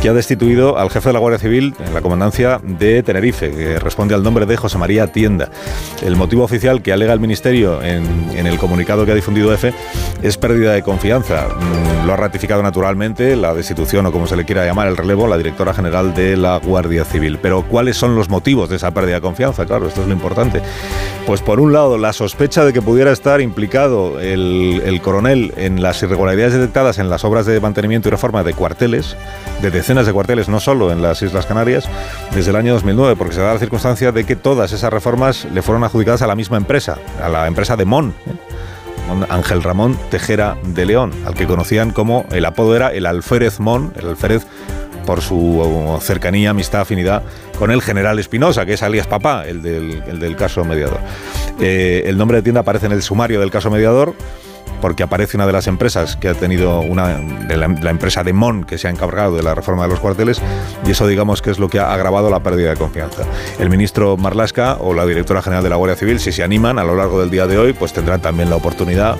que 0.00 0.08
ha 0.08 0.14
destituido 0.14 0.78
al 0.78 0.88
jefe 0.88 1.10
de 1.10 1.12
la 1.12 1.18
Guardia 1.18 1.38
Civil 1.38 1.74
en 1.86 1.92
la 1.92 2.00
comandancia 2.00 2.62
de 2.62 3.02
Tenerife, 3.02 3.50
que 3.50 3.78
responde 3.78 4.14
al 4.14 4.22
nombre 4.22 4.46
de 4.46 4.56
José 4.56 4.78
María 4.78 5.06
Tienda. 5.08 5.50
El 6.02 6.16
motivo 6.16 6.44
oficial 6.44 6.80
que 6.80 6.94
alega 6.94 7.12
el 7.12 7.20
Ministerio 7.20 7.82
en, 7.82 8.30
en 8.34 8.46
el 8.46 8.56
comunicado 8.56 9.04
que 9.04 9.12
ha 9.12 9.14
difundido 9.14 9.52
EFE 9.52 9.74
es 10.22 10.38
pérdida 10.38 10.61
de 10.70 10.82
confianza. 10.82 11.48
Mm, 11.48 12.06
Lo 12.06 12.12
ha 12.12 12.16
ratificado 12.16 12.62
naturalmente 12.62 13.36
la 13.36 13.54
destitución 13.54 14.06
o 14.06 14.12
como 14.12 14.26
se 14.26 14.36
le 14.36 14.44
quiera 14.44 14.64
llamar 14.64 14.88
el 14.88 14.96
relevo, 14.96 15.26
la 15.28 15.36
directora 15.36 15.72
general 15.74 16.14
de 16.14 16.36
la 16.36 16.58
Guardia 16.58 17.04
Civil. 17.04 17.38
Pero 17.40 17.62
¿cuáles 17.62 17.96
son 17.96 18.14
los 18.14 18.28
motivos 18.28 18.68
de 18.68 18.76
esa 18.76 18.90
pérdida 18.92 19.16
de 19.16 19.20
confianza? 19.20 19.66
Claro, 19.66 19.86
esto 19.88 20.02
es 20.02 20.06
lo 20.08 20.12
importante. 20.12 20.62
Pues 21.26 21.40
por 21.40 21.60
un 21.60 21.72
lado, 21.72 21.98
la 21.98 22.12
sospecha 22.12 22.64
de 22.64 22.72
que 22.72 22.82
pudiera 22.82 23.12
estar 23.12 23.40
implicado 23.40 24.20
el, 24.20 24.82
el 24.84 25.00
coronel 25.00 25.54
en 25.56 25.80
las 25.82 26.02
irregularidades 26.02 26.54
detectadas 26.54 26.98
en 26.98 27.08
las 27.08 27.24
obras 27.24 27.46
de 27.46 27.60
mantenimiento 27.60 28.08
y 28.08 28.10
reforma 28.10 28.42
de 28.42 28.54
cuarteles, 28.54 29.16
de 29.60 29.70
decenas 29.70 30.04
de 30.06 30.12
cuarteles, 30.12 30.48
no 30.48 30.58
solo 30.60 30.90
en 30.92 31.02
las 31.02 31.22
Islas 31.22 31.46
Canarias, 31.46 31.88
desde 32.34 32.50
el 32.50 32.56
año 32.56 32.72
2009, 32.74 33.14
porque 33.16 33.34
se 33.34 33.40
da 33.40 33.52
la 33.54 33.60
circunstancia 33.60 34.10
de 34.12 34.24
que 34.24 34.34
todas 34.36 34.72
esas 34.72 34.92
reformas 34.92 35.46
le 35.52 35.62
fueron 35.62 35.84
adjudicadas 35.84 36.22
a 36.22 36.26
la 36.26 36.34
misma 36.34 36.56
empresa, 36.56 36.98
a 37.22 37.28
la 37.28 37.46
empresa 37.46 37.76
de 37.76 37.84
Mon. 37.84 38.08
¿eh? 38.26 38.51
Ángel 39.28 39.62
Ramón 39.62 39.96
Tejera 40.10 40.56
de 40.64 40.86
León, 40.86 41.12
al 41.26 41.34
que 41.34 41.46
conocían 41.46 41.90
como 41.90 42.26
el 42.32 42.44
apodo 42.44 42.76
era 42.76 42.92
el 42.92 43.06
Alférez 43.06 43.60
Mon, 43.60 43.92
el 43.96 44.08
Alférez 44.08 44.46
por 45.06 45.20
su 45.20 45.98
cercanía, 46.00 46.50
amistad, 46.50 46.82
afinidad 46.82 47.22
con 47.58 47.70
el 47.70 47.82
general 47.82 48.18
Espinosa, 48.18 48.64
que 48.66 48.74
es 48.74 48.82
alias 48.82 49.06
papá, 49.06 49.46
el 49.46 49.62
del, 49.62 50.02
el 50.06 50.20
del 50.20 50.36
caso 50.36 50.64
mediador. 50.64 51.00
Eh, 51.60 52.04
el 52.06 52.16
nombre 52.16 52.38
de 52.38 52.42
tienda 52.42 52.60
aparece 52.60 52.86
en 52.86 52.92
el 52.92 53.02
sumario 53.02 53.40
del 53.40 53.50
caso 53.50 53.70
mediador 53.70 54.14
porque 54.82 55.04
aparece 55.04 55.38
una 55.38 55.46
de 55.46 55.52
las 55.52 55.66
empresas 55.68 56.16
que 56.16 56.28
ha 56.28 56.34
tenido 56.34 56.80
una 56.80 57.16
de 57.16 57.56
la, 57.56 57.68
la, 57.68 57.90
empresa 57.90 58.22
de 58.22 58.34
Mon 58.34 58.64
que 58.64 58.76
se 58.76 58.88
ha 58.88 58.90
encargado 58.90 59.36
de 59.36 59.42
la 59.42 59.54
reforma 59.54 59.84
de 59.84 59.90
los 59.90 60.00
cuarteles 60.00 60.42
y 60.84 60.90
eso 60.90 61.06
digamos 61.06 61.40
que 61.40 61.50
es 61.50 61.58
lo 61.58 61.70
que 61.70 61.78
ha 61.78 61.94
agravado 61.94 62.28
la 62.28 62.42
pérdida 62.42 62.70
de 62.70 62.76
confianza. 62.76 63.22
El 63.58 63.70
ministro 63.70 64.18
Marlasca 64.18 64.76
o 64.80 64.92
la 64.92 65.06
directora 65.06 65.40
general 65.40 65.62
de 65.62 65.70
la 65.70 65.76
Guardia 65.76 65.96
Civil, 65.96 66.20
si 66.20 66.32
se 66.32 66.42
animan 66.42 66.78
a 66.78 66.84
lo 66.84 66.96
largo 66.96 67.20
del 67.20 67.30
día 67.30 67.46
de 67.46 67.56
hoy, 67.56 67.72
pues 67.72 67.92
tendrán 67.92 68.20
también 68.20 68.50
la 68.50 68.56
oportunidad 68.56 69.16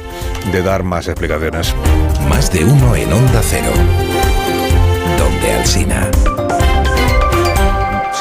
de 0.50 0.62
dar 0.62 0.82
más 0.82 1.06
explicaciones. 1.08 1.74
Más 2.28 2.52
de 2.52 2.64
uno 2.64 2.96
en 2.96 3.12
Onda 3.12 3.40
Cero. 3.42 3.70
Donde 5.16 5.52
Alsina 5.52 6.10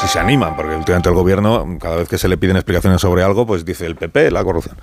si 0.02 0.08
se 0.08 0.18
animan, 0.18 0.56
porque 0.56 0.74
últimamente 0.74 1.08
el 1.08 1.14
gobierno, 1.14 1.78
cada 1.80 1.96
vez 1.96 2.08
que 2.08 2.18
se 2.18 2.26
le 2.26 2.36
piden 2.36 2.56
explicaciones 2.56 3.00
sobre 3.00 3.22
algo, 3.22 3.46
pues 3.46 3.64
dice 3.64 3.86
el 3.86 3.94
PP, 3.94 4.32
la 4.32 4.42
corrupción. 4.42 4.76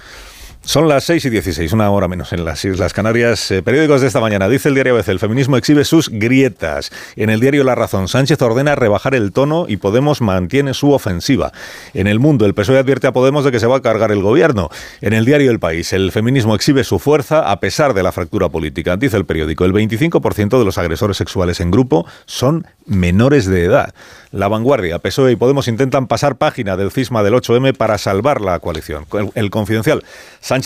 Son 0.70 0.88
las 0.88 1.06
6 1.06 1.26
y 1.26 1.30
16, 1.32 1.74
una 1.74 1.90
hora 1.90 2.08
menos 2.08 2.32
en 2.32 2.46
las 2.46 2.64
Islas 2.64 2.94
Canarias. 2.94 3.50
Eh, 3.50 3.64
periódicos 3.64 4.02
de 4.02 4.08
esta 4.08 4.20
mañana. 4.20 4.48
Dice 4.48 4.70
el 4.70 4.76
diario 4.76 4.94
ABC, 4.94 5.08
el 5.08 5.18
feminismo 5.18 5.58
exhibe 5.58 5.84
sus 5.84 6.10
grietas. 6.10 6.92
En 7.16 7.32
el 7.32 7.40
diario 7.40 7.64
La 7.64 7.74
Razón, 7.74 8.08
Sánchez 8.08 8.40
ordena 8.44 8.76
rebajar 8.76 9.16
el 9.16 9.32
tono 9.32 9.66
y 9.68 9.78
Podemos 9.78 10.22
mantiene 10.22 10.76
su 10.76 10.92
ofensiva. 10.92 11.52
En 11.96 12.06
el 12.06 12.20
mundo, 12.20 12.46
el 12.46 12.54
PSOE 12.54 12.78
advierte 12.78 13.08
a 13.08 13.14
Podemos 13.14 13.44
de 13.46 13.52
que 13.52 13.60
se 13.60 13.66
va 13.66 13.78
a 13.78 13.82
cargar 13.82 14.12
el 14.12 14.22
gobierno. 14.22 14.70
En 15.02 15.14
el 15.14 15.26
diario 15.26 15.50
El 15.50 15.58
País, 15.58 15.92
el 15.92 16.12
feminismo 16.12 16.54
exhibe 16.54 16.84
su 16.84 17.00
fuerza 17.00 17.50
a 17.50 17.60
pesar 17.60 17.96
de 17.96 18.04
la 18.04 18.12
fractura 18.12 18.50
política. 18.50 18.96
Dice 18.96 19.18
el 19.18 19.26
periódico, 19.26 19.66
el 19.66 19.74
25% 19.74 20.60
de 20.60 20.66
los 20.66 20.78
agresores 20.78 21.18
sexuales 21.18 21.62
en 21.62 21.72
grupo 21.72 22.06
son 22.28 22.68
menores 22.86 23.46
de 23.46 23.64
edad. 23.64 23.94
La 24.32 24.48
vanguardia, 24.48 25.00
PSOE 25.00 25.32
y 25.32 25.36
Podemos 25.36 25.68
intentan 25.68 26.06
pasar 26.06 26.36
página 26.36 26.78
del 26.78 26.92
cisma 26.92 27.24
del 27.24 27.34
8M 27.34 27.76
para 27.76 27.98
salvar 27.98 28.42
la 28.42 28.60
coalición. 28.60 29.06
El, 29.34 29.50
confidencial. 29.50 30.04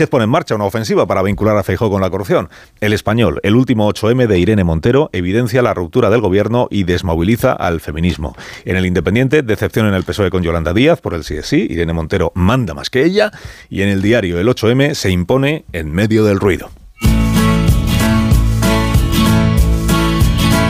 Pone 0.09 0.23
en 0.23 0.29
marcha 0.29 0.55
una 0.55 0.65
ofensiva 0.65 1.05
para 1.05 1.21
vincular 1.21 1.57
a 1.57 1.63
Feijó 1.63 1.89
con 1.89 2.01
la 2.01 2.09
corrupción. 2.09 2.49
El 2.81 2.93
español, 2.93 3.39
el 3.43 3.55
último 3.55 3.91
8M 3.91 4.27
de 4.27 4.39
Irene 4.39 4.63
Montero, 4.63 5.09
evidencia 5.13 5.61
la 5.61 5.73
ruptura 5.73 6.09
del 6.09 6.21
gobierno 6.21 6.67
y 6.69 6.83
desmoviliza 6.83 7.53
al 7.53 7.79
feminismo. 7.79 8.35
En 8.65 8.75
el 8.75 8.85
Independiente, 8.85 9.43
decepción 9.43 9.87
en 9.87 9.93
el 9.93 10.03
PSOE 10.03 10.29
con 10.29 10.43
Yolanda 10.43 10.73
Díaz 10.73 11.01
por 11.01 11.13
el 11.13 11.23
sí 11.23 11.35
sí. 11.41 11.67
Irene 11.69 11.93
Montero 11.93 12.31
manda 12.35 12.73
más 12.73 12.89
que 12.89 13.03
ella. 13.03 13.31
Y 13.69 13.81
en 13.81 13.89
el 13.89 14.01
diario 14.01 14.39
El 14.39 14.47
8M 14.47 14.93
se 14.93 15.11
impone 15.11 15.65
en 15.73 15.91
medio 15.91 16.23
del 16.25 16.39
ruido. 16.39 16.69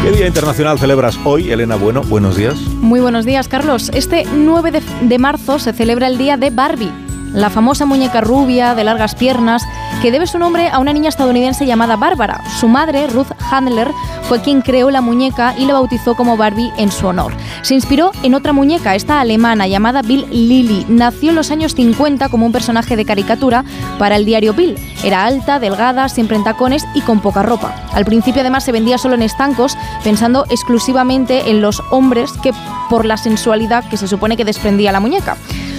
¿Qué 0.04 0.12
Día 0.12 0.28
Internacional 0.28 0.78
celebras 0.78 1.18
hoy, 1.24 1.50
Elena 1.50 1.76
Bueno? 1.76 2.02
Buenos 2.04 2.36
días. 2.36 2.56
Muy 2.82 3.00
buenos 3.00 3.24
días, 3.24 3.48
Carlos. 3.48 3.90
Este 3.94 4.26
9 4.36 4.72
de, 4.72 4.82
de, 5.02 5.18
marzo 5.18 5.60
se 5.60 5.72
celebra 5.72 6.08
el 6.08 6.18
Día 6.18 6.36
de 6.36 6.50
Barbie, 6.50 6.92
la 7.34 7.50
famosa 7.50 7.86
muñeca 7.86 8.22
rubia 8.22 8.76
de 8.76 8.84
largas 8.84 9.16
piernas 9.16 9.64
que 10.02 10.12
debe 10.12 10.28
su 10.28 10.38
nombre 10.38 10.70
a 10.70 10.80
una 10.80 10.94
niña 10.94 11.10
estadounidense 11.10 11.66
llamada 11.66 11.96
Bárbara. 11.96 12.42
Su 12.60 12.68
madre, 12.68 13.08
Ruth 13.08 13.32
Handler, 13.52 13.92
fue 14.24 14.42
quien 14.42 14.62
creó 14.62 14.90
la 14.92 15.02
muñeca 15.02 15.56
y 15.58 15.66
la 15.66 15.74
bautizó 15.74 16.16
como 16.16 16.38
Barbie 16.38 16.72
en 16.78 16.92
su 16.92 17.08
honor. 17.08 17.34
Se 17.62 17.74
inspiró 17.74 18.12
en 18.24 18.36
otra 18.36 18.54
muñeca, 18.54 18.96
esta 18.96 19.20
alemana 19.20 19.68
llamada 19.68 20.02
Bill 20.02 20.26
Lilly. 20.30 20.86
Nació 20.90 21.30
en 21.30 21.36
los 21.36 21.52
años 21.52 21.76
50 21.76 22.30
como 22.30 22.46
un 22.46 22.52
personaje 22.52 22.96
de 22.96 23.06
caricatura 23.06 23.64
para 23.98 24.16
el 24.16 24.26
diario 24.26 24.54
Bill. 24.54 24.78
Era 25.04 25.26
alta, 25.26 25.60
delgada, 25.60 26.10
siempre 26.10 26.38
en 26.38 26.44
tacones 26.44 26.86
y 26.94 27.02
con 27.02 27.20
poca 27.20 27.44
ropa. 27.44 27.76
Al 27.94 28.06
principio 28.06 28.42
además 28.42 28.64
se 28.64 28.72
vendía 28.72 28.98
solo 28.98 29.16
en 29.16 29.22
estancos, 29.22 29.78
pensando 30.04 30.46
exclusivamente 30.50 31.50
en 31.50 31.62
los 31.62 31.82
hombres 31.92 32.32
que 32.42 32.52
por 32.90 33.06
la 33.06 33.18
sensualidad 33.18 33.88
que 33.90 33.98
se 33.98 34.08
supone 34.08 34.38
que 34.38 34.46
desprendía 34.46 34.92
la 34.92 35.00
muñeca. 35.00 35.38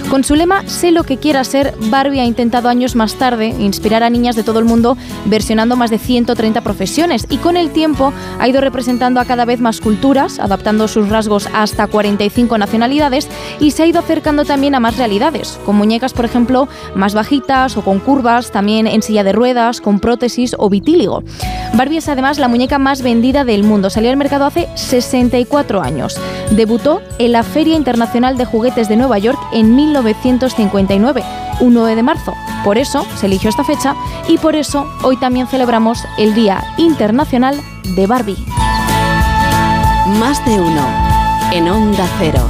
Con 0.09 0.23
su 0.23 0.35
lema 0.35 0.67
Sé 0.67 0.91
lo 0.91 1.03
que 1.03 1.17
quiera 1.17 1.43
ser, 1.43 1.73
Barbie 1.89 2.19
ha 2.19 2.25
intentado 2.25 2.69
años 2.69 2.95
más 2.95 3.15
tarde 3.15 3.47
inspirar 3.47 4.03
a 4.03 4.09
niñas 4.09 4.35
de 4.35 4.43
todo 4.43 4.59
el 4.59 4.65
mundo 4.65 4.97
versionando 5.25 5.75
más 5.75 5.89
de 5.89 5.97
130 5.97 6.61
profesiones 6.61 7.25
y 7.29 7.37
con 7.37 7.57
el 7.57 7.71
tiempo 7.71 8.13
ha 8.39 8.47
ido 8.47 8.61
representando 8.61 9.19
a 9.19 9.25
cada 9.25 9.45
vez 9.45 9.59
más 9.59 9.81
culturas, 9.81 10.39
adaptando 10.39 10.87
sus 10.87 11.09
rasgos 11.09 11.49
hasta 11.53 11.87
45 11.87 12.57
nacionalidades 12.57 13.27
y 13.59 13.71
se 13.71 13.83
ha 13.83 13.87
ido 13.87 13.99
acercando 13.99 14.45
también 14.45 14.75
a 14.75 14.79
más 14.79 14.97
realidades, 14.97 15.59
con 15.65 15.75
muñecas 15.75 16.13
por 16.13 16.25
ejemplo 16.25 16.67
más 16.93 17.13
bajitas 17.13 17.75
o 17.75 17.81
con 17.81 17.99
curvas, 17.99 18.51
también 18.51 18.87
en 18.87 19.01
silla 19.01 19.23
de 19.23 19.33
ruedas, 19.33 19.81
con 19.81 19.99
prótesis 19.99 20.55
o 20.59 20.69
vitíligo. 20.69 21.23
Barbie 21.73 21.97
es 21.97 22.09
además 22.09 22.37
la 22.37 22.47
muñeca 22.47 22.79
más 22.79 23.01
vendida 23.01 23.43
del 23.43 23.63
mundo, 23.63 23.89
salió 23.89 24.11
al 24.11 24.17
mercado 24.17 24.45
hace 24.45 24.69
64 24.75 25.81
años. 25.81 26.17
Debutó 26.51 27.01
en 27.17 27.31
la 27.31 27.43
Feria 27.43 27.75
Internacional 27.75 28.37
de 28.37 28.45
Juguetes 28.45 28.87
de 28.87 28.97
Nueva 28.97 29.17
York 29.17 29.39
en 29.51 29.75
1959, 30.13 31.23
un 31.61 31.73
9 31.73 31.95
de 31.95 32.03
marzo. 32.03 32.33
Por 32.63 32.77
eso 32.77 33.05
se 33.15 33.25
eligió 33.25 33.49
esta 33.49 33.63
fecha 33.63 33.95
y 34.27 34.37
por 34.37 34.55
eso 34.55 34.89
hoy 35.03 35.17
también 35.17 35.47
celebramos 35.47 36.03
el 36.17 36.33
Día 36.33 36.63
Internacional 36.77 37.59
de 37.95 38.07
Barbie. 38.07 38.45
Más 40.19 40.43
de 40.45 40.59
uno 40.59 40.87
en 41.51 41.69
Onda 41.69 42.07
Cero. 42.19 42.47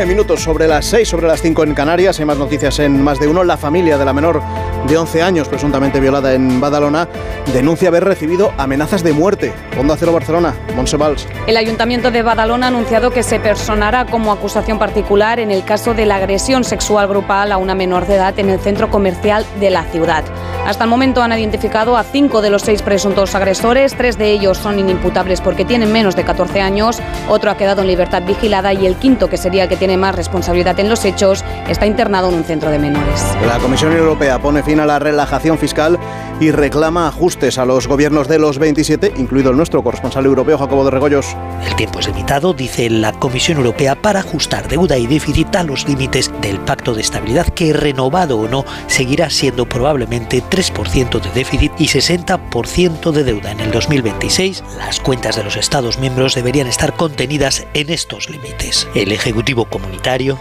Nueve 0.00 0.14
minutos 0.14 0.42
sobre 0.42 0.66
las 0.66 0.86
seis, 0.86 1.10
sobre 1.10 1.26
las 1.26 1.42
cinco 1.42 1.62
en 1.62 1.74
Canarias. 1.74 2.18
Hay 2.18 2.24
más 2.24 2.38
noticias 2.38 2.78
en 2.78 3.02
más 3.04 3.20
de 3.20 3.28
uno. 3.28 3.44
La 3.44 3.58
familia 3.58 3.98
de 3.98 4.06
la 4.06 4.14
menor 4.14 4.40
de 4.88 4.96
11 4.96 5.20
años, 5.20 5.46
presuntamente 5.46 6.00
violada 6.00 6.32
en 6.32 6.58
Badalona, 6.58 7.06
denuncia 7.52 7.88
haber 7.88 8.04
recibido 8.04 8.54
amenazas 8.56 9.02
de 9.02 9.12
muerte. 9.12 9.52
Onda 9.78 9.98
Cero 9.98 10.14
Barcelona, 10.14 10.54
Montse 10.74 10.96
Valls. 10.96 11.26
El 11.46 11.58
Ayuntamiento 11.58 12.10
de 12.10 12.22
Badalona 12.22 12.64
ha 12.64 12.68
anunciado 12.68 13.10
que 13.10 13.22
se 13.22 13.40
personará 13.40 14.06
como 14.06 14.32
acusación 14.32 14.78
particular 14.78 15.38
en 15.38 15.50
el 15.50 15.64
caso 15.64 15.92
de 15.92 16.06
la 16.06 16.16
agresión 16.16 16.64
sexual 16.64 17.06
grupal 17.06 17.52
a 17.52 17.58
una 17.58 17.74
menor 17.74 18.06
de 18.06 18.14
edad 18.14 18.38
en 18.38 18.48
el 18.48 18.58
centro 18.58 18.88
comercial 18.88 19.44
de 19.60 19.68
la 19.68 19.84
ciudad. 19.84 20.24
Hasta 20.66 20.84
el 20.84 20.90
momento 20.90 21.22
han 21.22 21.32
identificado 21.32 21.96
a 21.96 22.04
cinco 22.04 22.42
de 22.42 22.50
los 22.50 22.62
seis 22.62 22.82
presuntos 22.82 23.34
agresores. 23.34 23.94
Tres 23.94 24.18
de 24.18 24.30
ellos 24.30 24.58
son 24.58 24.78
inimputables 24.78 25.40
porque 25.40 25.64
tienen 25.64 25.90
menos 25.90 26.16
de 26.16 26.24
14 26.24 26.60
años. 26.60 27.00
Otro 27.28 27.50
ha 27.50 27.56
quedado 27.56 27.80
en 27.80 27.88
libertad 27.88 28.22
vigilada 28.22 28.72
y 28.72 28.86
el 28.86 28.96
quinto, 28.96 29.28
que 29.28 29.36
sería 29.36 29.64
el 29.64 29.68
que 29.68 29.76
tiene 29.76 29.89
más 29.96 30.14
responsabilidad 30.14 30.78
en 30.80 30.88
los 30.88 31.04
hechos, 31.04 31.44
está 31.68 31.86
internado 31.86 32.28
en 32.28 32.34
un 32.34 32.44
centro 32.44 32.70
de 32.70 32.78
menores. 32.78 33.24
La 33.46 33.58
Comisión 33.58 33.92
Europea 33.96 34.38
pone 34.40 34.62
fin 34.62 34.80
a 34.80 34.86
la 34.86 34.98
relajación 34.98 35.58
fiscal 35.58 35.98
y 36.40 36.50
reclama 36.50 37.06
ajustes 37.06 37.58
a 37.58 37.66
los 37.66 37.86
gobiernos 37.86 38.26
de 38.26 38.38
los 38.38 38.58
27, 38.58 39.12
incluido 39.16 39.50
el 39.50 39.56
nuestro 39.56 39.82
corresponsal 39.82 40.24
europeo 40.24 40.58
Jacobo 40.58 40.84
de 40.84 40.90
Regoyos. 40.90 41.36
El 41.66 41.76
tiempo 41.76 42.00
es 42.00 42.08
limitado, 42.08 42.54
dice 42.54 42.88
la 42.88 43.12
Comisión 43.12 43.58
Europea, 43.58 43.94
para 43.94 44.20
ajustar 44.20 44.68
deuda 44.68 44.96
y 44.96 45.06
déficit 45.06 45.54
a 45.56 45.62
los 45.62 45.86
límites 45.86 46.30
del 46.40 46.58
Pacto 46.60 46.94
de 46.94 47.02
Estabilidad, 47.02 47.46
que 47.48 47.72
renovado 47.72 48.38
o 48.38 48.48
no, 48.48 48.64
seguirá 48.86 49.28
siendo 49.28 49.66
probablemente 49.66 50.42
3% 50.42 51.20
de 51.20 51.30
déficit 51.30 51.72
y 51.78 51.88
60% 51.88 53.12
de 53.12 53.24
deuda. 53.24 53.52
En 53.52 53.60
el 53.60 53.70
2026, 53.70 54.64
las 54.78 55.00
cuentas 55.00 55.36
de 55.36 55.44
los 55.44 55.56
Estados 55.56 55.98
miembros 55.98 56.34
deberían 56.34 56.66
estar 56.66 56.94
contenidas 56.94 57.66
en 57.74 57.90
estos 57.90 58.30
límites. 58.30 58.88
El 58.94 59.12
Ejecutivo 59.12 59.66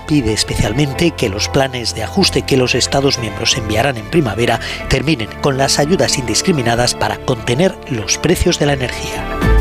Pide 0.08 0.34
especialmente 0.34 1.12
que 1.12 1.30
los 1.30 1.47
planes 1.47 1.93
de 1.93 2.04
ajuste 2.04 2.41
que 2.41 2.58
los 2.58 2.73
Estados 2.75 3.19
miembros 3.19 3.56
enviarán 3.58 3.97
en 3.97 4.10
primavera 4.10 4.60
terminen 4.89 5.30
con 5.41 5.58
las 5.58 5.78
ayudas 5.80 6.17
indiscriminadas 6.17 6.95
para 6.95 7.17
contener 7.25 7.78
los 7.89 8.17
precios 8.17 8.58
de 8.58 8.65
la 8.65 8.73
energía. 8.73 9.59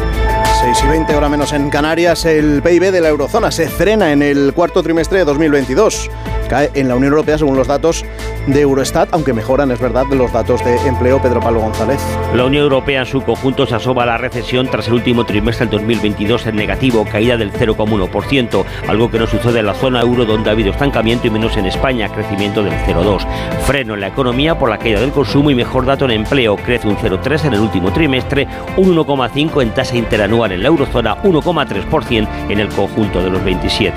6 0.60 0.82
y 0.82 0.88
20 0.88 1.14
horas 1.14 1.30
menos 1.30 1.52
en 1.52 1.70
Canarias, 1.70 2.24
el 2.24 2.60
PIB 2.62 2.90
de 2.90 3.00
la 3.00 3.10
eurozona 3.10 3.52
se 3.52 3.68
frena 3.68 4.10
en 4.10 4.22
el 4.22 4.52
cuarto 4.52 4.82
trimestre 4.82 5.18
de 5.18 5.24
2022. 5.24 6.10
Cae 6.48 6.70
en 6.74 6.88
la 6.88 6.96
Unión 6.96 7.12
Europea 7.12 7.38
según 7.38 7.56
los 7.56 7.68
datos 7.68 8.04
de 8.46 8.60
Eurostat, 8.62 9.10
aunque 9.12 9.34
mejoran, 9.34 9.70
es 9.70 9.78
verdad, 9.78 10.06
los 10.10 10.32
datos 10.32 10.64
de 10.64 10.76
empleo. 10.88 11.20
Pedro 11.20 11.40
Pablo 11.40 11.60
González. 11.60 12.00
La 12.34 12.46
Unión 12.46 12.64
Europea 12.64 13.00
en 13.00 13.06
su 13.06 13.20
conjunto 13.22 13.66
se 13.66 13.74
asoma 13.74 14.02
a 14.02 14.06
la 14.06 14.18
recesión 14.18 14.66
tras 14.68 14.88
el 14.88 14.94
último 14.94 15.24
trimestre 15.26 15.66
del 15.66 15.78
2022 15.78 16.46
en 16.46 16.56
negativo, 16.56 17.04
caída 17.04 17.36
del 17.36 17.52
0,1%, 17.52 18.64
algo 18.88 19.10
que 19.10 19.18
no 19.18 19.26
sucede 19.26 19.60
en 19.60 19.66
la 19.66 19.74
zona 19.74 20.00
euro 20.00 20.24
donde 20.24 20.48
ha 20.48 20.54
habido 20.54 20.70
estancamiento 20.72 21.26
y 21.26 21.30
menos 21.30 21.56
en 21.56 21.66
España, 21.66 22.08
crecimiento 22.08 22.64
del 22.64 22.72
0,2%. 22.72 23.26
Freno 23.66 23.94
en 23.94 24.00
la 24.00 24.08
economía 24.08 24.58
por 24.58 24.70
la 24.70 24.78
caída 24.78 25.00
del 25.00 25.12
consumo 25.12 25.50
y 25.50 25.54
mejor 25.54 25.84
dato 25.84 26.06
en 26.06 26.12
empleo, 26.12 26.56
crece 26.56 26.88
un 26.88 26.96
0,3% 26.96 27.44
en 27.44 27.54
el 27.54 27.60
último 27.60 27.92
trimestre, 27.92 28.48
un 28.78 28.96
1,5% 28.96 29.62
en 29.62 29.70
tasa 29.74 29.96
interanual 29.96 30.47
en 30.52 30.62
la 30.62 30.68
eurozona, 30.68 31.22
1,3% 31.22 32.28
en 32.48 32.58
el 32.58 32.68
conjunto 32.68 33.22
de 33.22 33.30
los 33.30 33.44
27. 33.44 33.94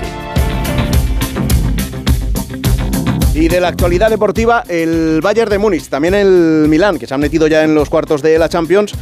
Y 3.34 3.48
de 3.48 3.60
la 3.60 3.68
actualidad 3.68 4.10
deportiva, 4.10 4.62
el 4.68 5.20
Bayern 5.22 5.50
de 5.50 5.58
Múnich, 5.58 5.88
también 5.88 6.14
el 6.14 6.66
Milán, 6.68 6.98
que 6.98 7.06
se 7.06 7.14
han 7.14 7.20
metido 7.20 7.46
ya 7.46 7.64
en 7.64 7.74
los 7.74 7.88
cuartos 7.88 8.20
de 8.20 8.38
la 8.38 8.48
Champions. 8.48 8.92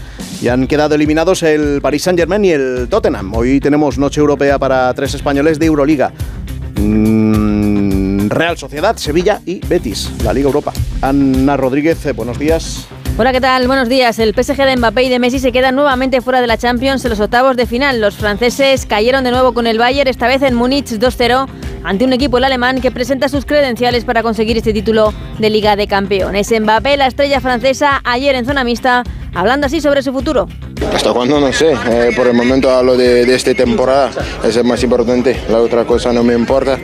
Y 0.41 0.49
han 0.49 0.67
quedado 0.67 0.95
eliminados 0.95 1.43
el 1.43 1.81
Paris 1.83 2.05
Saint-Germain 2.05 2.45
y 2.45 2.51
el 2.53 2.87
Tottenham. 2.89 3.35
Hoy 3.35 3.61
tenemos 3.61 3.99
noche 3.99 4.21
europea 4.21 4.59
para 4.59 4.95
tres 4.95 5.15
españoles 5.15 5.59
de 5.59 5.67
Euroliga. 5.67 6.13
Mm, 6.77 8.29
Real 8.29 8.57
Sociedad, 8.57 8.97
Sevilla 8.97 9.41
y 9.45 9.61
Betis, 9.67 10.11
la 10.25 10.33
Liga 10.33 10.47
Europa. 10.47 10.73
Ana 11.03 11.57
Rodríguez, 11.57 12.07
eh, 12.07 12.13
buenos 12.13 12.39
días. 12.39 12.89
Hola, 13.21 13.33
¿qué 13.33 13.41
tal? 13.43 13.67
Buenos 13.67 13.91
días. 13.91 14.19
El 14.19 14.33
PSG 14.33 14.57
de 14.65 14.77
Mbappé 14.79 15.03
y 15.03 15.11
de 15.11 15.19
Messi 15.19 15.41
se 15.41 15.53
quedan 15.53 15.75
nuevamente 15.75 16.23
fuera 16.23 16.41
de 16.41 16.47
la 16.47 16.57
Champions 16.57 17.05
en 17.05 17.11
los 17.11 17.21
octavos 17.21 17.55
de 17.55 17.67
final. 17.67 18.01
Los 18.01 18.17
franceses 18.17 18.87
cayeron 18.87 19.25
de 19.25 19.31
nuevo 19.31 19.53
con 19.53 19.67
el 19.67 19.77
Bayern, 19.77 20.09
esta 20.09 20.27
vez 20.27 20.41
en 20.41 20.55
Múnich 20.55 20.87
2-0, 20.87 21.47
ante 21.85 22.05
un 22.07 22.15
equipo 22.15 22.39
el 22.39 22.45
alemán 22.45 22.81
que 22.81 22.91
presenta 22.91 23.29
sus 23.29 23.45
credenciales 23.45 24.07
para 24.07 24.23
conseguir 24.23 24.57
este 24.57 24.73
título 24.73 25.13
de 25.39 25.51
Liga 25.51 25.77
de 25.77 25.87
Campeones. 25.87 26.51
Mbappé, 26.51 26.97
la 26.97 27.09
estrella 27.09 27.43
francesa, 27.43 28.01
ayer 28.05 28.35
en 28.37 28.47
zona 28.47 28.65
mixta, 28.65 29.05
hablando 29.35 29.67
así 29.67 29.83
sobre 29.83 30.01
su 30.01 30.15
futuro. 30.15 30.49
Hasta 30.95 31.13
cuándo 31.13 31.39
no 31.41 31.53
sé, 31.53 31.73
eh, 31.73 32.11
por 32.17 32.27
el 32.27 32.35
momento 32.35 32.71
hablo 32.71 32.97
de, 32.97 33.25
de, 33.25 33.35
esta 33.35 33.55
temporada, 33.55 34.11
es 34.45 34.57
el 34.57 34.65
más 34.65 34.83
importante, 34.83 35.37
la 35.49 35.59
otra 35.59 35.85
cosa 35.85 36.13
no 36.13 36.25
me 36.25 36.35
importa. 36.35 36.79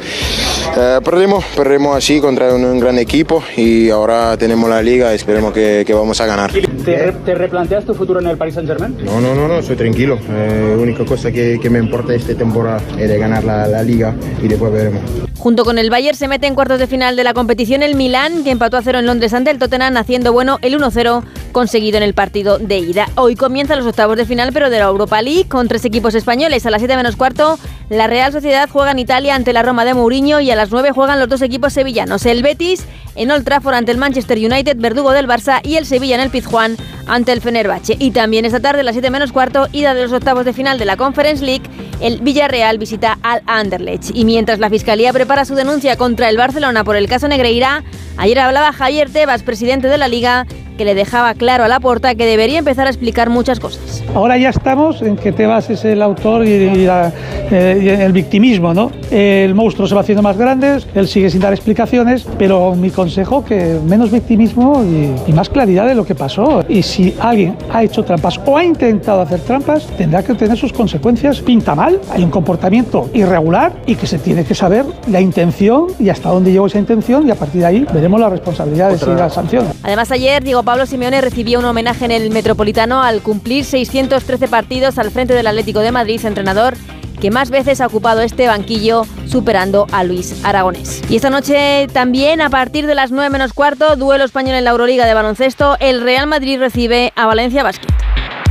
Eh, 0.77 1.01
perdimos, 1.05 1.45
perdimos 1.57 1.97
así 1.97 2.21
contra 2.21 2.55
un, 2.55 2.65
un, 2.65 2.79
gran 2.79 2.99
equipo 2.99 3.43
y 3.57 3.91
ahora 3.91 4.37
tenemos 4.37 4.69
la 4.69 4.83
liga, 4.83 5.13
esperemos 5.15 5.53
que, 5.53 5.85
que 5.87 5.95
vamos 5.95 6.21
a 6.21 6.27
ganar. 6.27 6.53
¿Te, 6.53 7.13
¿Te, 7.25 7.35
replanteas 7.35 7.85
tu 7.85 7.95
futuro 7.95 8.21
en 8.21 8.27
el 8.27 8.37
Paris 8.37 8.55
Saint 8.55 8.69
Germain? 8.69 8.97
No, 9.05 9.21
no, 9.21 9.35
no, 9.35 9.49
no 9.49 9.63
soy 9.63 9.77
tranquilo, 9.77 10.19
eh, 10.31 10.75
la 10.77 10.83
única 10.83 11.05
cosa 11.05 11.33
que, 11.33 11.59
que, 11.61 11.71
me 11.71 11.79
importa 11.79 12.15
esta 12.15 12.35
temporada 12.35 12.81
es 12.99 13.09
de 13.09 13.19
ganar 13.19 13.45
la, 13.45 13.67
la 13.67 13.83
liga 13.83 14.15
y 14.43 14.49
después 14.49 14.73
veremos. 14.73 15.03
Junto 15.39 15.65
con 15.65 15.79
el 15.79 15.91
Bayern 15.91 16.17
se 16.17 16.29
mete 16.29 16.47
en 16.47 16.55
cuartos 16.55 16.79
de 16.79 16.87
final 16.87 17.15
de 17.15 17.23
la 17.23 17.35
competición 17.35 17.83
el 17.83 17.95
Milán, 17.95 18.43
que 18.43 18.51
empató 18.51 18.77
a 18.79 18.83
cero 18.83 18.99
en 18.99 19.07
Londres 19.07 19.33
ante 19.33 19.51
el 19.51 19.59
Tottenham, 19.59 19.97
haciendo 19.97 20.33
bueno 20.33 20.59
el 20.63 20.79
1-0 20.79 21.23
conseguido 21.53 21.99
en 21.99 22.03
el 22.03 22.15
partido 22.15 22.59
de 22.59 22.79
ida. 22.79 23.09
Hoy 23.15 23.37
comienzan 23.37 23.79
los 23.79 23.86
octavos 23.87 24.17
de 24.17 24.27
final, 24.27 24.53
pero 24.53 24.71
de 24.71 24.79
la 24.79 24.87
Europa 24.87 25.23
League, 25.23 25.47
con 25.49 25.69
tres 25.69 25.85
equipos 25.85 26.15
españoles. 26.15 26.67
A 26.67 26.71
las 26.71 26.81
7 26.81 26.97
menos 26.97 27.17
cuarto, 27.17 27.59
la 27.89 28.07
Real 28.07 28.33
Sociedad 28.33 28.69
juega 28.71 28.91
en 28.91 28.99
Italia 28.99 29.35
ante 29.35 29.53
la 29.53 29.63
Roma 29.63 29.85
de 29.85 29.95
Mourinho 29.95 30.41
y 30.41 30.51
a 30.51 30.57
las 30.57 30.71
9 30.71 30.91
juegan 30.93 31.21
los 31.21 31.29
dos 31.29 31.43
equipos 31.43 31.73
sevillanos. 31.73 32.27
El 32.27 32.43
Betis 32.43 32.85
en 33.15 33.31
Old 33.31 33.45
Trafford 33.45 33.75
ante 33.75 33.93
el 33.93 33.99
Manchester 33.99 34.39
United, 34.39 34.77
verdugo 34.79 35.13
del 35.13 35.27
Barça, 35.27 35.61
y 35.63 35.77
el 35.77 35.87
Sevilla 35.87 36.17
en 36.17 36.21
el 36.21 36.31
Pizjuán 36.31 36.77
ante 37.07 37.33
el 37.33 37.41
Fenerbahce. 37.41 37.97
Y 37.99 38.11
también 38.11 38.45
esta 38.45 38.61
tarde, 38.61 38.81
a 38.81 38.85
las 38.85 38.95
7 38.95 39.11
menos 39.11 39.33
cuarto, 39.33 39.69
ida 39.73 39.95
de 39.95 40.03
los 40.03 40.13
octavos 40.13 40.45
de 40.45 40.53
final 40.53 40.79
de 40.79 40.85
la 40.85 40.97
Conference 40.97 41.45
League, 41.45 41.65
el 42.01 42.21
Villarreal 42.21 42.79
visita 42.79 43.19
al 43.23 43.43
Anderlecht. 43.47 44.11
Y 44.15 44.25
mientras 44.25 44.59
la 44.59 44.71
Fiscalía 44.71 45.13
prepara 45.13 45.45
su 45.45 45.55
denuncia 45.55 45.97
contra 45.97 46.29
el 46.29 46.37
Barcelona 46.37 46.85
por 46.85 46.97
el 46.97 47.09
caso 47.09 47.29
Negreira, 47.29 47.85
ayer 48.17 48.39
hablaba 48.39 48.73
Javier 48.73 49.11
Tebas, 49.11 49.43
presidente 49.43 49.89
de 49.89 49.99
la 49.99 50.09
Liga, 50.09 50.47
que 50.77 50.85
le 50.85 50.95
dejaba 50.95 51.35
claro 51.35 51.65
a 51.65 51.69
la 51.69 51.81
porta 51.81 52.15
que 52.15 52.27
debería 52.27 52.59
empezar 52.59 52.87
a 52.87 52.91
explicar 52.91 53.31
muchas 53.31 53.61
cosas. 53.61 54.05
Ahora 54.15 54.39
ya 54.39 54.51
estamos 54.51 55.03
en 55.03 55.17
que 55.17 55.33
Tebas 55.33 55.71
es 55.71 55.85
el 55.85 56.03
autor 56.03 56.47
y, 56.47 56.51
y, 56.51 56.87
la, 56.87 57.13
eh, 57.51 57.81
y, 57.83 57.89
el 57.89 58.13
victimismo, 58.13 58.75
¿no? 58.75 58.91
El 59.11 59.55
monstruo 59.55 59.87
se 59.87 59.95
va 59.95 60.03
haciendo 60.03 60.23
más 60.23 60.37
grande, 60.37 60.79
él 60.95 61.09
sigue 61.09 61.31
sin 61.31 61.41
dar 61.41 61.53
explicaciones, 61.53 62.27
pero 62.39 62.75
mi 62.75 62.91
consejo 62.91 63.45
que 63.45 63.79
menos 63.85 64.11
victimismo 64.11 64.83
y, 64.85 65.31
y, 65.31 65.33
más 65.33 65.49
claridad 65.49 65.87
de 65.87 65.95
lo 65.95 66.05
que 66.05 66.15
pasó. 66.15 66.65
Y 66.69 66.83
si 66.83 67.15
alguien 67.21 67.57
ha 67.73 67.83
hecho 67.83 68.05
trampas 68.05 68.41
o 68.45 68.57
ha 68.57 68.65
intentado 68.65 69.21
hacer 69.21 69.41
trampas, 69.41 69.87
tendrá 69.99 70.23
que 70.23 70.35
tener 70.35 70.57
sus 70.57 70.73
consecuencias. 70.73 71.41
Pinta 71.41 71.75
mal, 71.75 72.01
hay 72.11 72.23
un 72.23 72.31
comportamiento 72.31 73.11
irregular 73.13 73.73
y 73.87 73.95
que 73.95 74.07
se 74.07 74.19
tiene 74.19 74.45
que 74.45 74.55
saber 74.55 74.85
la 75.09 75.21
intención 75.21 75.87
y 75.99 76.09
hasta 76.09 76.29
dónde 76.31 76.53
llegó 76.53 76.67
esa 76.67 76.79
intención 76.79 77.27
y 77.27 77.31
a 77.31 77.35
partir 77.35 77.61
de 77.61 77.67
ahí 77.67 77.87
veremos 77.93 78.21
las 78.21 78.31
responsabilidades 78.31 79.03
Otra. 79.03 79.15
y 79.15 79.19
las 79.19 79.35
sanciones. 79.35 79.73
Además 79.83 80.11
ayer 80.11 80.43
Diego 80.43 80.63
Pablo 80.67 80.85
Simeone 80.85 81.21
recibió 81.21 81.61
un 81.61 81.65
homenaje 81.65 82.05
en 82.07 82.11
el 82.11 82.29
Metropolitano 82.31 83.01
al 83.01 83.23
cumplir 83.23 83.65
613 83.65 84.49
partidos 84.49 84.99
al 84.99 85.13
frente 85.13 85.33
del 85.33 85.47
Atlético 85.47 85.79
de 85.79 85.93
Madrid, 85.93 86.21
entrenador 86.25 86.75
que 87.21 87.31
más 87.31 87.51
veces 87.51 87.81
ha 87.81 87.87
ocupado 87.87 88.21
este 88.21 88.49
banquillo, 88.49 89.07
superando 89.27 89.87
a 89.93 90.03
Luis 90.03 90.45
Aragonés. 90.45 91.03
Y 91.09 91.17
esta 91.17 91.31
noche 91.31 91.87
también, 91.93 92.41
a 92.41 92.51
partir 92.51 92.89
de 92.89 92.97
las 92.97 93.13
9 93.13 93.31
menos 93.31 93.53
cuarto, 93.53 93.95
duelo 93.95 94.25
español 94.25 94.57
en 94.57 94.65
la 94.65 94.73
Euroliga 94.73 95.07
de 95.07 95.15
baloncesto, 95.15 95.77
el 95.79 96.03
Real 96.03 96.27
Madrid 96.27 96.59
recibe 96.59 97.13
a 97.15 97.27
Valencia 97.27 97.63
Basket. 97.63 97.89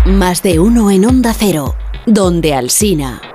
Más 0.06 0.42
de 0.42 0.60
uno 0.62 0.90
en 0.92 1.06
Onda 1.06 1.34
Cero, 1.38 1.76
donde 2.06 2.56
Alsina. 2.56 3.35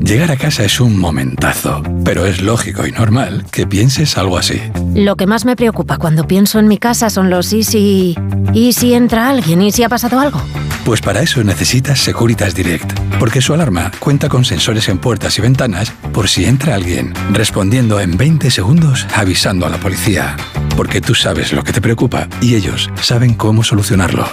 Llegar 0.00 0.30
a 0.30 0.36
casa 0.36 0.64
es 0.64 0.80
un 0.80 0.98
momentazo, 0.98 1.82
pero 2.04 2.26
es 2.26 2.40
lógico 2.40 2.86
y 2.86 2.92
normal 2.92 3.44
que 3.50 3.66
pienses 3.66 4.16
algo 4.18 4.38
así. 4.38 4.60
Lo 4.94 5.16
que 5.16 5.26
más 5.26 5.44
me 5.44 5.56
preocupa 5.56 5.98
cuando 5.98 6.26
pienso 6.26 6.58
en 6.58 6.68
mi 6.68 6.78
casa 6.78 7.10
son 7.10 7.28
los 7.30 7.52
y 7.52 7.62
si... 7.62 8.16
¿Y 8.52 8.72
si 8.72 8.94
entra 8.94 9.28
alguien? 9.28 9.62
¿Y 9.62 9.72
si 9.72 9.82
ha 9.82 9.88
pasado 9.88 10.20
algo? 10.20 10.40
Pues 10.84 11.00
para 11.00 11.22
eso 11.22 11.42
necesitas 11.44 12.00
Securitas 12.00 12.54
Direct, 12.54 12.92
porque 13.18 13.40
su 13.40 13.54
alarma 13.54 13.90
cuenta 14.00 14.28
con 14.28 14.44
sensores 14.44 14.88
en 14.88 14.98
puertas 14.98 15.38
y 15.38 15.42
ventanas 15.42 15.92
por 16.12 16.28
si 16.28 16.44
entra 16.44 16.74
alguien, 16.74 17.14
respondiendo 17.30 18.00
en 18.00 18.16
20 18.16 18.50
segundos 18.50 19.06
avisando 19.14 19.64
a 19.66 19.70
la 19.70 19.78
policía. 19.78 20.36
Porque 20.76 21.00
tú 21.00 21.14
sabes 21.14 21.52
lo 21.52 21.62
que 21.62 21.72
te 21.72 21.80
preocupa 21.80 22.26
y 22.40 22.56
ellos 22.56 22.90
saben 23.00 23.34
cómo 23.34 23.62
solucionarlo. 23.62 24.26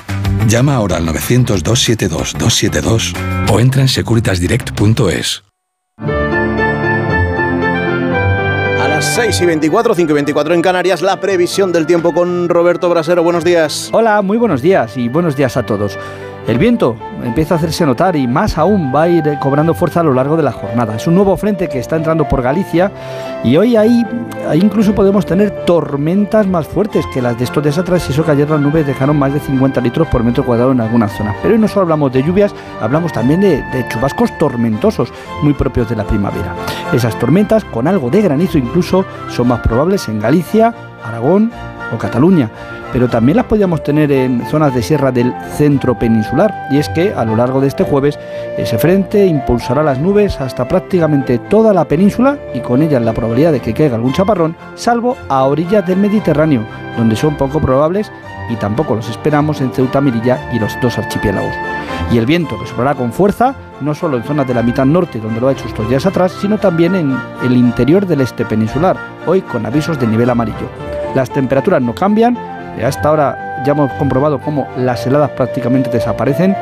Llama 0.48 0.74
ahora 0.76 0.98
al 0.98 1.06
900-272-272 1.08 3.14
o 3.52 3.60
entra 3.60 3.84
en 3.84 3.88
securitasdirect.es. 3.88 5.44
A 6.02 6.08
las 8.88 9.06
6 9.16 9.42
y 9.42 9.46
24, 9.46 9.96
5 9.96 10.12
y 10.12 10.14
24 10.14 10.54
en 10.54 10.62
Canarias, 10.62 11.02
la 11.02 11.20
previsión 11.20 11.72
del 11.72 11.86
tiempo 11.86 12.14
con 12.14 12.48
Roberto 12.48 12.90
Brasero. 12.90 13.24
Buenos 13.24 13.44
días. 13.44 13.90
Hola, 13.92 14.22
muy 14.22 14.38
buenos 14.38 14.62
días 14.62 14.96
y 14.98 15.10
buenos 15.10 15.36
días 15.36 15.58
a 15.58 15.66
todos. 15.66 15.98
El 16.50 16.58
viento 16.58 16.96
empieza 17.24 17.54
a 17.54 17.58
hacerse 17.58 17.86
notar 17.86 18.16
y 18.16 18.28
más 18.28 18.58
aún 18.58 18.92
va 18.92 19.04
a 19.04 19.08
ir 19.08 19.38
cobrando 19.40 19.76
fuerza 19.76 20.00
a 20.00 20.04
lo 20.04 20.16
largo 20.16 20.36
de 20.36 20.42
la 20.42 20.52
jornada. 20.52 20.96
Es 20.96 21.06
un 21.06 21.14
nuevo 21.14 21.38
frente 21.38 21.70
que 21.70 21.78
está 21.78 21.96
entrando 21.96 22.28
por 22.28 22.42
Galicia 22.42 22.92
y 23.44 23.56
hoy 23.56 23.76
ahí, 23.76 24.04
ahí 24.48 24.60
incluso 24.60 24.96
podemos 24.96 25.28
tener 25.28 25.64
tormentas 25.66 26.48
más 26.48 26.66
fuertes 26.66 27.06
que 27.14 27.22
las 27.22 27.38
de 27.38 27.44
estos 27.44 27.62
días 27.62 27.78
atrás 27.78 28.04
y 28.10 28.14
eso 28.14 28.26
que 28.26 28.32
ayer 28.32 28.50
las 28.50 28.60
nubes 28.60 28.88
dejaron 28.88 29.20
más 29.20 29.32
de 29.32 29.40
50 29.40 29.80
litros 29.80 30.08
por 30.08 30.24
metro 30.24 30.44
cuadrado 30.44 30.72
en 30.72 30.82
algunas 30.82 31.12
zonas. 31.12 31.36
Pero 31.44 31.54
hoy 31.54 31.62
no 31.62 31.68
solo 31.68 31.82
hablamos 31.82 32.12
de 32.12 32.24
lluvias, 32.24 32.52
hablamos 32.82 33.14
también 33.14 33.42
de, 33.42 33.62
de 33.62 33.88
chubascos 33.88 34.36
tormentosos 34.40 35.14
muy 35.44 35.54
propios 35.54 35.88
de 35.88 35.98
la 35.98 36.06
primavera. 36.06 36.56
Esas 36.92 37.20
tormentas 37.20 37.64
con 37.64 37.88
algo 37.88 38.10
de 38.10 38.24
granizo 38.24 38.58
incluso 38.58 39.06
son 39.30 39.50
más 39.50 39.60
probables 39.60 40.10
en 40.10 40.20
Galicia, 40.20 40.74
Aragón 41.04 41.52
o 41.94 41.98
Cataluña 42.00 42.50
pero 42.92 43.08
también 43.08 43.38
las 43.38 43.46
podíamos 43.46 43.84
tener 43.84 44.12
en 44.12 44.46
zonas 44.48 44.74
de 44.74 44.82
sierra 44.82 45.12
del 45.12 45.34
centro 45.56 45.98
peninsular. 45.98 46.68
Y 46.72 46.78
es 46.78 46.90
que 46.90 47.14
a 47.14 47.26
lo 47.26 47.36
largo 47.36 47.62
de 47.62 47.68
este 47.68 47.84
jueves 47.84 48.20
ese 48.58 48.78
frente 48.78 49.26
impulsará 49.26 49.84
las 49.84 50.00
nubes 50.00 50.40
hasta 50.42 50.68
prácticamente 50.68 51.38
toda 51.38 51.74
la 51.74 51.86
península 51.86 52.38
y 52.54 52.60
con 52.60 52.82
ellas 52.82 53.02
la 53.02 53.14
probabilidad 53.14 53.52
de 53.52 53.60
que 53.60 53.74
caiga 53.74 53.96
algún 53.96 54.14
chaparrón, 54.14 54.56
salvo 54.76 55.18
a 55.28 55.44
orillas 55.44 55.86
del 55.86 55.98
Mediterráneo, 55.98 56.64
donde 56.98 57.16
son 57.16 57.36
poco 57.36 57.60
probables 57.60 58.12
y 58.50 58.56
tampoco 58.56 58.96
los 58.96 59.10
esperamos 59.10 59.62
en 59.62 59.72
Ceuta, 59.72 60.02
Mirilla 60.02 60.50
y 60.52 60.60
los 60.60 60.76
dos 60.82 60.98
archipiélagos. 60.98 61.54
Y 62.12 62.18
el 62.18 62.26
viento 62.26 62.58
que 62.60 62.66
soplará 62.66 62.96
con 62.96 63.14
fuerza, 63.14 63.54
no 63.82 63.94
solo 63.94 64.18
en 64.18 64.24
zonas 64.24 64.48
de 64.48 64.56
la 64.56 64.64
mitad 64.64 64.86
norte, 64.86 65.20
donde 65.20 65.40
lo 65.40 65.48
ha 65.48 65.52
hecho 65.52 65.68
estos 65.68 65.88
días 65.88 66.06
atrás, 66.06 66.32
sino 66.42 66.58
también 66.58 66.96
en 66.96 67.16
el 67.44 67.56
interior 67.56 68.08
del 68.08 68.22
este 68.22 68.46
peninsular, 68.46 68.98
hoy 69.28 69.42
con 69.42 69.66
avisos 69.66 70.00
de 70.00 70.08
nivel 70.08 70.30
amarillo. 70.30 70.68
Las 71.14 71.30
temperaturas 71.30 71.82
no 71.82 71.94
cambian, 71.94 72.38
hasta 72.86 73.10
ahora 73.10 73.64
ya 73.66 73.74
hemos 73.74 73.92
comprobado 73.94 74.40
cómo 74.40 74.68
las 74.78 75.06
heladas 75.06 75.32
prácticamente 75.32 75.90
desaparecen, 75.90 76.56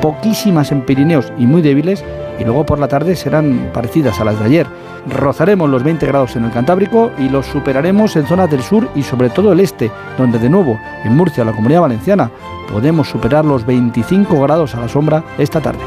poquísimas 0.00 0.72
en 0.72 0.82
Pirineos 0.82 1.32
y 1.38 1.46
muy 1.46 1.62
débiles, 1.62 2.04
y 2.38 2.44
luego 2.44 2.66
por 2.66 2.78
la 2.78 2.88
tarde 2.88 3.14
serán 3.14 3.70
parecidas 3.72 4.20
a 4.20 4.24
las 4.24 4.38
de 4.38 4.46
ayer. 4.46 4.66
Rozaremos 5.08 5.68
los 5.68 5.82
20 5.82 6.06
grados 6.06 6.36
en 6.36 6.44
el 6.44 6.52
Cantábrico 6.52 7.10
y 7.18 7.28
los 7.28 7.46
superaremos 7.46 8.16
en 8.16 8.26
zonas 8.26 8.50
del 8.50 8.62
sur 8.62 8.88
y 8.94 9.02
sobre 9.02 9.30
todo 9.30 9.52
el 9.52 9.60
este, 9.60 9.90
donde 10.16 10.38
de 10.38 10.48
nuevo 10.48 10.78
en 11.04 11.16
Murcia, 11.16 11.44
la 11.44 11.52
Comunidad 11.52 11.82
Valenciana, 11.82 12.30
podemos 12.70 13.08
superar 13.08 13.44
los 13.44 13.66
25 13.66 14.40
grados 14.42 14.74
a 14.74 14.80
la 14.80 14.88
sombra 14.88 15.22
esta 15.38 15.60
tarde. 15.60 15.80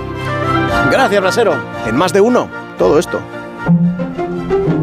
Gracias, 0.92 1.22
Brasero. 1.22 1.54
En 1.88 1.96
más 1.96 2.14
de 2.14 2.22
uno, 2.22 2.50
todo 2.78 3.00
esto. 3.00 3.20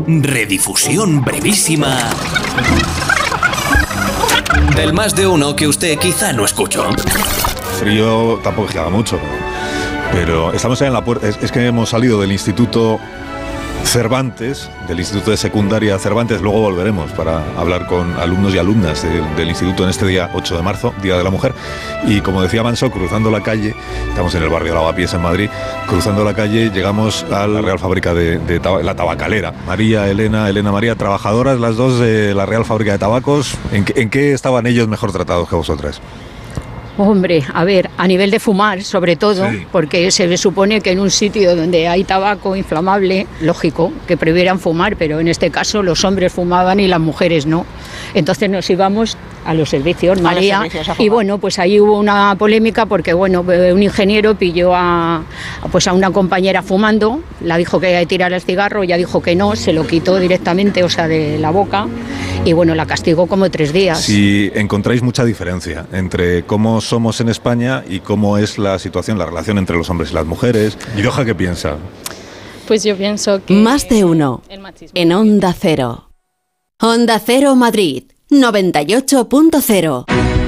Redifusión 0.07 1.23
brevísima 1.23 1.97
del 4.77 4.93
más 4.93 5.15
de 5.15 5.27
uno 5.27 5.55
que 5.55 5.67
usted 5.67 5.99
quizá 5.99 6.33
no 6.33 6.45
escuchó. 6.45 6.85
Frío 7.79 8.41
tampoco 8.43 8.69
que 8.69 8.79
mucho, 8.91 9.19
pero 10.13 10.53
estamos 10.53 10.81
en 10.83 10.93
la 10.93 11.05
puerta. 11.05 11.29
Es 11.29 11.53
que 11.53 11.67
hemos 11.67 11.91
salido 11.91 12.21
del 12.21 12.33
instituto 12.33 12.99
Cervantes, 13.85 14.71
del 14.89 15.01
Instituto 15.01 15.31
de 15.31 15.37
Secundaria 15.37 15.99
Cervantes. 15.99 16.41
Luego 16.41 16.61
volveremos 16.61 17.11
para 17.13 17.43
hablar 17.59 17.87
con 17.87 18.15
alumnos 18.15 18.55
y 18.55 18.59
alumnas 18.59 19.03
de, 19.03 19.21
del 19.37 19.49
instituto 19.49 19.85
en 19.85 19.91
este 19.91 20.07
día 20.07 20.31
8 20.35 20.57
de 20.57 20.63
marzo, 20.63 20.95
Día 21.03 21.17
de 21.17 21.25
la 21.25 21.31
Mujer. 21.31 21.53
Y 22.07 22.21
como 22.21 22.43
decía 22.43 22.63
Manso, 22.63 22.91
cruzando 22.91 23.31
la 23.31 23.43
calle, 23.43 23.75
estamos 24.09 24.35
en 24.35 24.43
el 24.43 24.49
barrio 24.49 24.75
Lavapiés 24.75 25.13
en 25.15 25.23
Madrid, 25.23 25.51
cruzando 25.87 26.25
la 26.25 26.35
calle 26.35 26.71
llegamos 26.71 27.25
a 27.31 27.47
la 27.47 27.61
Real 27.61 27.79
Fábrica 27.79 28.15
de, 28.15 28.39
de 28.39 28.61
la 28.83 28.95
Tabacalera. 28.95 29.53
María, 29.67 30.09
Elena, 30.09 30.49
Elena 30.49 30.73
María, 30.73 30.95
trabajadoras 30.95 31.61
las 31.61 31.77
dos 31.77 31.99
de 31.99 32.35
la 32.35 32.47
Real 32.47 32.65
Fábrica 32.65 32.93
de 32.93 32.99
Tabacos. 32.99 33.57
¿En 33.73 33.85
qué, 33.85 34.01
en 34.01 34.11
qué 34.11 34.33
estaban 34.33 34.67
ellos 34.67 34.89
mejor 34.89 35.13
tratados 35.13 35.49
que 35.49 35.57
vosotras? 35.57 36.01
Hombre, 36.99 37.43
a 37.55 37.65
ver, 37.65 37.89
a 37.97 38.07
nivel 38.07 38.31
de 38.31 38.39
fumar, 38.39 38.83
sobre 38.83 39.17
todo, 39.17 39.47
porque 39.71 40.11
se 40.11 40.37
supone 40.37 40.83
que 40.83 40.91
en 40.91 41.01
un 41.01 41.11
sitio 41.11 41.57
donde 41.57 41.89
hay 41.89 42.05
tabaco 42.05 42.55
inflamable, 42.55 43.27
lógico, 43.41 43.91
que 44.07 44.19
previeran 44.19 44.59
fumar, 44.59 44.97
pero 44.97 45.19
en 45.19 45.29
este 45.29 45.51
caso 45.51 45.83
los 45.83 46.05
hombres 46.05 46.33
fumaban 46.33 46.81
y 46.81 46.89
las 46.89 47.01
mujeres 47.01 47.47
no. 47.47 47.65
Entonces 48.13 48.51
nos 48.51 48.69
íbamos 48.69 49.17
a 49.45 49.55
los 49.55 49.71
servicios, 49.71 50.21
María, 50.21 50.59
servicios 50.59 51.01
y 51.01 51.09
bueno, 51.09 51.39
pues 51.39 51.59
ahí 51.59 51.81
hubo 51.81 51.99
una 51.99 52.37
polémica 52.39 52.87
porque 52.87 53.13
bueno, 53.13 53.41
un 53.41 53.83
ingeniero 53.83 54.35
pilló 54.37 54.73
a 54.75 55.23
pues 55.73 55.89
a 55.89 55.93
una 55.93 56.11
compañera 56.11 56.63
fumando, 56.63 57.21
la 57.41 57.57
dijo 57.57 57.81
que 57.81 57.87
había 57.87 58.01
que 58.01 58.07
tirar 58.07 58.33
el 58.33 58.41
cigarro, 58.41 58.83
ella 58.83 58.97
dijo 58.97 59.23
que 59.23 59.35
no, 59.35 59.57
se 59.57 59.73
lo 59.73 59.87
quitó 59.87 60.19
directamente, 60.19 60.85
o 60.85 60.89
sea, 60.89 61.09
de 61.09 61.39
la 61.39 61.51
boca, 61.51 61.87
y 62.45 62.53
bueno, 62.53 62.75
la 62.75 62.87
castigó 62.87 63.27
como 63.27 63.51
tres 63.51 63.73
días. 63.73 64.01
Si 64.01 64.51
encontráis 64.55 65.03
mucha 65.03 65.25
diferencia 65.25 65.87
entre 65.93 66.45
cómo 66.45 66.81
somos 66.81 67.21
en 67.21 67.29
España 67.29 67.85
y 67.89 68.01
cómo 68.01 68.39
es 68.39 68.59
la 68.59 68.79
situación, 68.79 69.19
la 69.19 69.27
relación 69.27 69.59
entre 69.59 69.77
los 69.77 69.89
hombres 69.91 70.11
y 70.11 70.15
las 70.15 70.27
mujeres. 70.27 70.77
¿Y 70.97 71.03
Doja 71.03 71.25
qué 71.25 71.35
piensa? 71.35 71.77
Pues 72.67 72.85
yo 72.85 72.97
pienso 72.97 73.45
que... 73.45 73.55
Más 73.55 73.89
de 73.89 74.05
uno. 74.05 74.43
En 74.95 75.13
Onda 75.13 75.55
Cero. 75.59 76.11
Onda 76.81 77.21
Cero 77.25 77.55
Madrid. 77.55 78.05
98.0. 78.31 80.42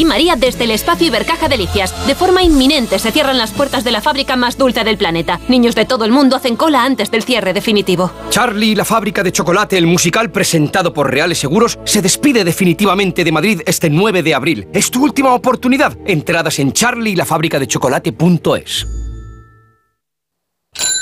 Aquí 0.00 0.06
María 0.06 0.34
desde 0.34 0.64
el 0.64 0.70
espacio 0.70 1.08
Ibercaja 1.08 1.46
Delicias. 1.46 1.94
De 2.06 2.14
forma 2.14 2.42
inminente 2.42 2.98
se 2.98 3.12
cierran 3.12 3.36
las 3.36 3.50
puertas 3.50 3.84
de 3.84 3.90
la 3.90 4.00
fábrica 4.00 4.34
más 4.34 4.56
dulce 4.56 4.82
del 4.82 4.96
planeta. 4.96 5.38
Niños 5.48 5.74
de 5.74 5.84
todo 5.84 6.06
el 6.06 6.10
mundo 6.10 6.36
hacen 6.36 6.56
cola 6.56 6.84
antes 6.84 7.10
del 7.10 7.22
cierre 7.22 7.52
definitivo. 7.52 8.10
Charlie, 8.30 8.74
la 8.74 8.86
fábrica 8.86 9.22
de 9.22 9.30
chocolate, 9.30 9.76
el 9.76 9.86
musical 9.86 10.30
presentado 10.30 10.94
por 10.94 11.10
Reales 11.10 11.36
Seguros, 11.36 11.78
se 11.84 12.00
despide 12.00 12.44
definitivamente 12.44 13.24
de 13.24 13.32
Madrid 13.32 13.60
este 13.66 13.90
9 13.90 14.22
de 14.22 14.34
abril. 14.34 14.68
Es 14.72 14.90
tu 14.90 15.04
última 15.04 15.34
oportunidad. 15.34 15.94
Entradas 16.06 16.58
en 16.60 16.72
charlielafabricadechocolate.es. 16.72 19.09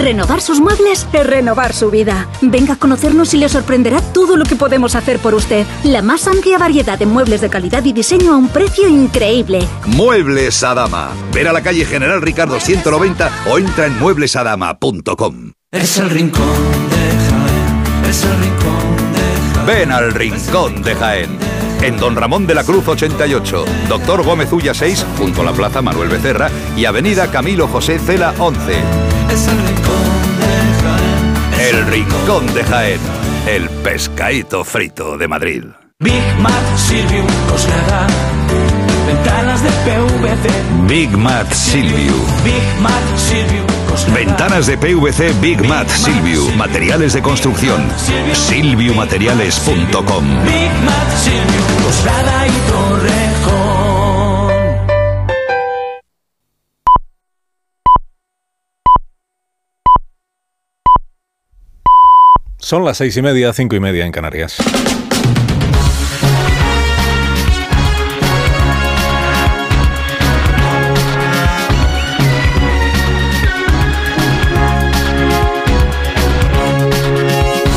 Renovar 0.00 0.40
sus 0.40 0.60
muebles 0.60 1.06
es 1.12 1.26
renovar 1.26 1.74
su 1.74 1.90
vida. 1.90 2.26
Venga 2.40 2.72
a 2.72 2.76
conocernos 2.76 3.34
y 3.34 3.36
le 3.36 3.50
sorprenderá 3.50 4.00
todo 4.00 4.38
lo 4.38 4.46
que 4.46 4.56
podemos 4.56 4.94
hacer 4.94 5.18
por 5.18 5.34
usted. 5.34 5.66
La 5.84 6.00
más 6.00 6.26
amplia 6.26 6.56
variedad 6.56 6.98
de 6.98 7.04
muebles 7.04 7.42
de 7.42 7.50
calidad 7.50 7.84
y 7.84 7.92
diseño 7.92 8.32
a 8.32 8.36
un 8.36 8.48
precio 8.48 8.88
increíble. 8.88 9.60
Muebles 9.84 10.62
Adama. 10.62 11.10
Ver 11.34 11.48
a 11.48 11.52
la 11.52 11.62
calle 11.62 11.84
General 11.84 12.22
Ricardo 12.22 12.58
190 12.58 13.30
o 13.50 13.58
entra 13.58 13.86
en 13.86 13.98
mueblesadama.com. 13.98 15.52
Es 15.70 15.98
el 15.98 16.08
rincón 16.08 16.46
de 16.88 16.96
Jaén. 17.28 18.08
Es 18.08 18.24
el 18.24 18.38
rincón 18.40 19.12
de 19.12 19.54
Jaén. 19.54 19.66
Ven 19.66 19.92
al 19.92 20.14
Rincón 20.14 20.82
de 20.82 20.94
Jaén. 20.94 21.38
En 21.82 21.98
Don 21.98 22.16
Ramón 22.16 22.46
de 22.46 22.54
la 22.54 22.64
Cruz 22.64 22.88
88, 22.88 23.64
Doctor 23.88 24.24
Gómez 24.24 24.50
Ulla 24.50 24.72
6, 24.72 25.04
junto 25.18 25.42
a 25.42 25.44
la 25.44 25.52
Plaza 25.52 25.82
Manuel 25.82 26.08
Becerra 26.08 26.50
y 26.74 26.86
Avenida 26.86 27.30
Camilo 27.30 27.68
José 27.68 27.98
Cela 27.98 28.34
11. 28.38 29.09
Es 29.32 29.46
el 29.46 29.58
rincón 29.58 30.04
de 30.40 30.52
Jaén. 30.82 31.68
El 31.68 31.86
Rincón 31.86 32.54
de 32.54 32.64
Jaén. 32.64 33.00
El 33.46 33.68
pescadito 33.68 34.64
frito 34.64 35.16
de 35.16 35.28
Madrid. 35.28 35.64
Big 36.00 36.22
Mac 36.40 36.76
Silvio 36.76 37.24
Coslada. 37.48 38.08
Ventanas 39.06 39.62
de 39.62 39.70
PVC. 39.70 40.50
Big 40.88 41.16
Mat 41.16 41.52
Silvio. 41.52 42.14
Big 42.44 42.80
Mac 42.80 42.92
Silvio 43.16 43.64
Coslada. 43.88 44.18
Ventanas 44.18 44.66
de 44.66 44.76
PVC 44.76 45.32
Big 45.40 45.64
Mat 45.64 45.88
Silvio. 45.88 46.50
Materiales 46.56 47.12
de 47.12 47.22
construcción. 47.22 47.88
Silviumateriales.com. 48.32 50.24
Big 50.44 50.72
Mac 50.84 51.16
Silvio 51.16 51.62
Coslada 51.84 52.48
y 52.48 52.50
Torrejón. 52.70 53.19
Son 62.70 62.84
las 62.84 62.98
seis 62.98 63.16
y 63.16 63.20
media, 63.20 63.52
cinco 63.52 63.74
y 63.74 63.80
media 63.80 64.06
en 64.06 64.12
Canarias. 64.12 64.58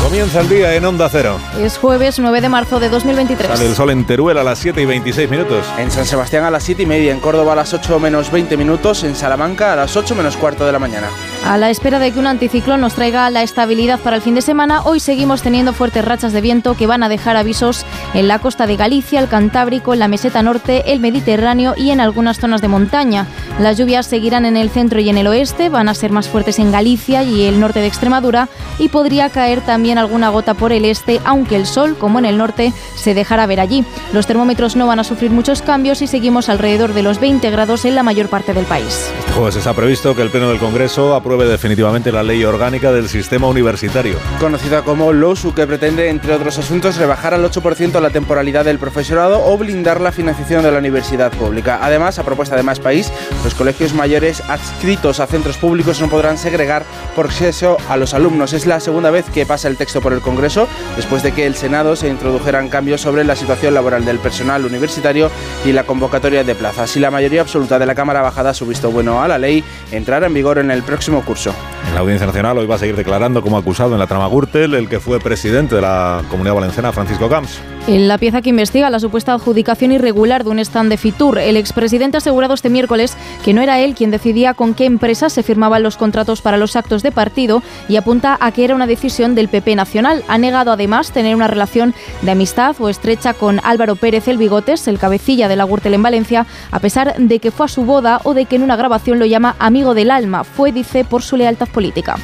Comienza 0.00 0.42
el 0.42 0.48
día 0.48 0.76
en 0.76 0.84
Onda 0.84 1.08
Cero. 1.08 1.40
Es 1.58 1.76
jueves 1.76 2.20
9 2.20 2.40
de 2.40 2.48
marzo 2.48 2.78
de 2.78 2.88
2023. 2.88 3.48
Sale 3.48 3.66
el 3.68 3.74
sol 3.74 3.90
en 3.90 4.06
Teruel 4.06 4.38
a 4.38 4.44
las 4.44 4.60
7 4.60 4.80
y 4.80 4.84
26 4.84 5.28
minutos. 5.28 5.66
En 5.76 5.90
San 5.90 6.06
Sebastián 6.06 6.44
a 6.44 6.52
las 6.52 6.62
7 6.62 6.84
y 6.84 6.86
media, 6.86 7.10
en 7.10 7.18
Córdoba 7.18 7.54
a 7.54 7.56
las 7.56 7.74
8 7.74 7.98
menos 7.98 8.30
20 8.30 8.56
minutos, 8.56 9.02
en 9.02 9.16
Salamanca 9.16 9.72
a 9.72 9.76
las 9.76 9.96
8 9.96 10.14
menos 10.14 10.36
cuarto 10.36 10.64
de 10.64 10.70
la 10.70 10.78
mañana. 10.78 11.08
A 11.44 11.58
la 11.58 11.68
espera 11.68 11.98
de 11.98 12.10
que 12.10 12.18
un 12.18 12.26
anticiclón 12.26 12.80
nos 12.80 12.94
traiga 12.94 13.28
la 13.28 13.42
estabilidad 13.42 14.00
para 14.00 14.16
el 14.16 14.22
fin 14.22 14.34
de 14.34 14.40
semana, 14.40 14.80
hoy 14.84 14.98
seguimos 14.98 15.42
teniendo 15.42 15.74
fuertes 15.74 16.02
rachas 16.02 16.32
de 16.32 16.40
viento 16.40 16.74
que 16.74 16.86
van 16.86 17.02
a 17.02 17.10
dejar 17.10 17.36
avisos 17.36 17.84
en 18.14 18.28
la 18.28 18.38
costa 18.38 18.66
de 18.66 18.76
Galicia, 18.76 19.20
el 19.20 19.28
Cantábrico, 19.28 19.92
en 19.92 19.98
la 19.98 20.08
meseta 20.08 20.42
norte, 20.42 20.90
el 20.90 21.00
Mediterráneo 21.00 21.74
y 21.76 21.90
en 21.90 22.00
algunas 22.00 22.38
zonas 22.38 22.62
de 22.62 22.68
montaña. 22.68 23.26
Las 23.60 23.76
lluvias 23.76 24.06
seguirán 24.06 24.46
en 24.46 24.56
el 24.56 24.70
centro 24.70 25.00
y 25.00 25.10
en 25.10 25.18
el 25.18 25.26
oeste, 25.26 25.68
van 25.68 25.90
a 25.90 25.94
ser 25.94 26.12
más 26.12 26.30
fuertes 26.30 26.58
en 26.58 26.72
Galicia 26.72 27.22
y 27.22 27.42
el 27.42 27.60
norte 27.60 27.80
de 27.80 27.88
Extremadura 27.88 28.48
y 28.78 28.88
podría 28.88 29.28
caer 29.28 29.60
también 29.60 29.98
alguna 29.98 30.30
gota 30.30 30.54
por 30.54 30.72
el 30.72 30.86
este, 30.86 31.20
aunque 31.26 31.56
el 31.56 31.66
sol, 31.66 31.94
como 31.98 32.18
en 32.18 32.24
el 32.24 32.38
norte, 32.38 32.72
se 32.96 33.12
dejará 33.12 33.44
ver 33.44 33.60
allí. 33.60 33.84
Los 34.14 34.26
termómetros 34.26 34.76
no 34.76 34.86
van 34.86 34.98
a 34.98 35.04
sufrir 35.04 35.30
muchos 35.30 35.60
cambios 35.60 36.00
y 36.00 36.06
seguimos 36.06 36.48
alrededor 36.48 36.94
de 36.94 37.02
los 37.02 37.20
20 37.20 37.50
grados 37.50 37.84
en 37.84 37.94
la 37.94 38.02
mayor 38.02 38.30
parte 38.30 38.54
del 38.54 38.64
país. 38.64 39.12
Este 39.18 39.32
jueves 39.32 39.56
está 39.56 39.74
previsto 39.74 40.16
que 40.16 40.22
el 40.22 40.30
Pleno 40.30 40.48
del 40.48 40.58
Congreso 40.58 41.14
apruebe 41.14 41.33
definitivamente 41.42 42.12
la 42.12 42.22
ley 42.22 42.44
orgánica 42.44 42.92
del 42.92 43.08
sistema 43.08 43.48
universitario. 43.48 44.16
Conocida 44.38 44.82
como 44.82 45.12
LOSU, 45.12 45.54
que 45.54 45.66
pretende, 45.66 46.08
entre 46.08 46.34
otros 46.34 46.58
asuntos, 46.58 46.96
rebajar 46.96 47.34
al 47.34 47.44
8% 47.44 48.00
la 48.00 48.10
temporalidad 48.10 48.64
del 48.64 48.78
profesorado 48.78 49.44
o 49.44 49.58
blindar 49.58 50.00
la 50.00 50.12
financiación 50.12 50.62
de 50.62 50.70
la 50.70 50.78
universidad 50.78 51.32
pública. 51.32 51.80
Además, 51.82 52.18
a 52.18 52.22
propuesta 52.22 52.54
de 52.56 52.62
Más 52.62 52.78
País, 52.78 53.12
los 53.42 53.54
colegios 53.54 53.94
mayores 53.94 54.42
adscritos 54.48 55.20
a 55.20 55.26
centros 55.26 55.56
públicos 55.56 56.00
no 56.00 56.08
podrán 56.08 56.38
segregar 56.38 56.84
por 57.16 57.26
acceso 57.26 57.76
a 57.88 57.96
los 57.96 58.14
alumnos. 58.14 58.52
Es 58.52 58.66
la 58.66 58.80
segunda 58.80 59.10
vez 59.10 59.24
que 59.32 59.46
pasa 59.46 59.68
el 59.68 59.76
texto 59.76 60.00
por 60.00 60.12
el 60.12 60.20
Congreso, 60.20 60.68
después 60.96 61.22
de 61.22 61.32
que 61.32 61.46
el 61.46 61.54
Senado 61.56 61.96
se 61.96 62.08
introdujeran 62.08 62.68
cambios 62.68 63.00
sobre 63.00 63.24
la 63.24 63.34
situación 63.34 63.74
laboral 63.74 64.04
del 64.04 64.18
personal 64.18 64.64
universitario 64.64 65.30
y 65.64 65.72
la 65.72 65.84
convocatoria 65.84 66.44
de 66.44 66.54
plazas. 66.54 66.90
Si 66.90 67.00
la 67.00 67.10
mayoría 67.10 67.40
absoluta 67.40 67.78
de 67.78 67.86
la 67.86 67.94
Cámara 67.94 68.22
Baja 68.22 68.42
da 68.42 68.54
su 68.54 68.66
visto 68.66 68.90
bueno 68.90 69.22
a 69.22 69.28
la 69.28 69.38
ley, 69.38 69.64
entrará 69.90 70.26
en 70.26 70.34
vigor 70.34 70.58
en 70.58 70.70
el 70.70 70.82
próximo 70.82 71.23
curso. 71.24 71.54
En 71.88 71.94
la 71.94 72.00
Audiencia 72.00 72.26
Nacional 72.26 72.58
hoy 72.58 72.66
va 72.66 72.76
a 72.76 72.78
seguir 72.78 72.96
declarando 72.96 73.42
como 73.42 73.58
acusado 73.58 73.92
en 73.92 73.98
la 73.98 74.06
trama 74.06 74.28
Gürtel 74.28 74.74
el 74.74 74.88
que 74.88 75.00
fue 75.00 75.20
presidente 75.20 75.74
de 75.74 75.82
la 75.82 76.22
Comunidad 76.30 76.54
Valenciana, 76.54 76.92
Francisco 76.92 77.28
Camps. 77.28 77.60
En 77.86 78.08
la 78.08 78.16
pieza 78.16 78.40
que 78.40 78.48
investiga 78.48 78.88
la 78.88 78.98
supuesta 78.98 79.34
adjudicación 79.34 79.92
irregular 79.92 80.42
de 80.42 80.48
un 80.48 80.58
stand 80.58 80.88
de 80.88 80.96
Fitur, 80.96 81.38
el 81.38 81.58
expresidente 81.58 82.16
ha 82.16 82.18
asegurado 82.18 82.54
este 82.54 82.70
miércoles 82.70 83.14
que 83.44 83.52
no 83.52 83.60
era 83.60 83.78
él 83.78 83.94
quien 83.94 84.10
decidía 84.10 84.54
con 84.54 84.72
qué 84.72 84.86
empresas 84.86 85.34
se 85.34 85.42
firmaban 85.42 85.82
los 85.82 85.98
contratos 85.98 86.40
para 86.40 86.56
los 86.56 86.76
actos 86.76 87.02
de 87.02 87.12
partido 87.12 87.62
y 87.86 87.96
apunta 87.96 88.38
a 88.40 88.52
que 88.52 88.64
era 88.64 88.74
una 88.74 88.86
decisión 88.86 89.34
del 89.34 89.48
PP 89.48 89.76
nacional. 89.76 90.24
Ha 90.28 90.38
negado 90.38 90.72
además 90.72 91.12
tener 91.12 91.36
una 91.36 91.46
relación 91.46 91.94
de 92.22 92.30
amistad 92.30 92.74
o 92.78 92.88
estrecha 92.88 93.34
con 93.34 93.60
Álvaro 93.64 93.96
Pérez 93.96 94.28
el 94.28 94.38
Bigotes, 94.38 94.88
el 94.88 94.98
cabecilla 94.98 95.48
de 95.48 95.56
la 95.56 95.64
Gürtel 95.64 95.92
en 95.92 96.02
Valencia, 96.02 96.46
a 96.70 96.80
pesar 96.80 97.14
de 97.18 97.38
que 97.38 97.50
fue 97.50 97.66
a 97.66 97.68
su 97.68 97.84
boda 97.84 98.20
o 98.24 98.32
de 98.32 98.46
que 98.46 98.56
en 98.56 98.62
una 98.62 98.76
grabación 98.76 99.18
lo 99.18 99.26
llama 99.26 99.56
amigo 99.58 99.92
del 99.92 100.10
alma. 100.10 100.44
Fue, 100.44 100.72
dice, 100.72 101.04
por 101.14 101.22
su 101.22 101.36
lealtad 101.36 101.68
política. 101.68 102.16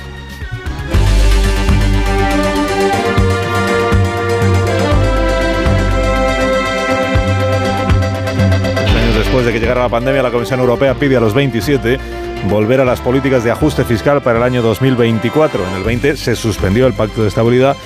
Después 9.16 9.46
de 9.46 9.52
que 9.52 9.60
llegara 9.60 9.82
la 9.82 9.88
pandemia, 9.88 10.24
la 10.24 10.32
Comisión 10.32 10.58
Europea 10.58 10.94
pide 10.94 11.18
a 11.18 11.20
los 11.20 11.34
27 11.34 12.00
volver 12.48 12.80
a 12.80 12.84
las 12.84 13.00
políticas 13.00 13.44
de 13.44 13.52
ajuste 13.52 13.84
fiscal 13.84 14.22
para 14.22 14.38
el 14.38 14.42
año 14.42 14.60
2024. 14.60 15.68
En 15.68 15.76
el 15.76 15.84
20 15.84 16.16
se 16.16 16.34
suspendió 16.34 16.88
el 16.88 16.94
Pacto 16.94 17.22
de 17.22 17.28
Estabilidad 17.28 17.76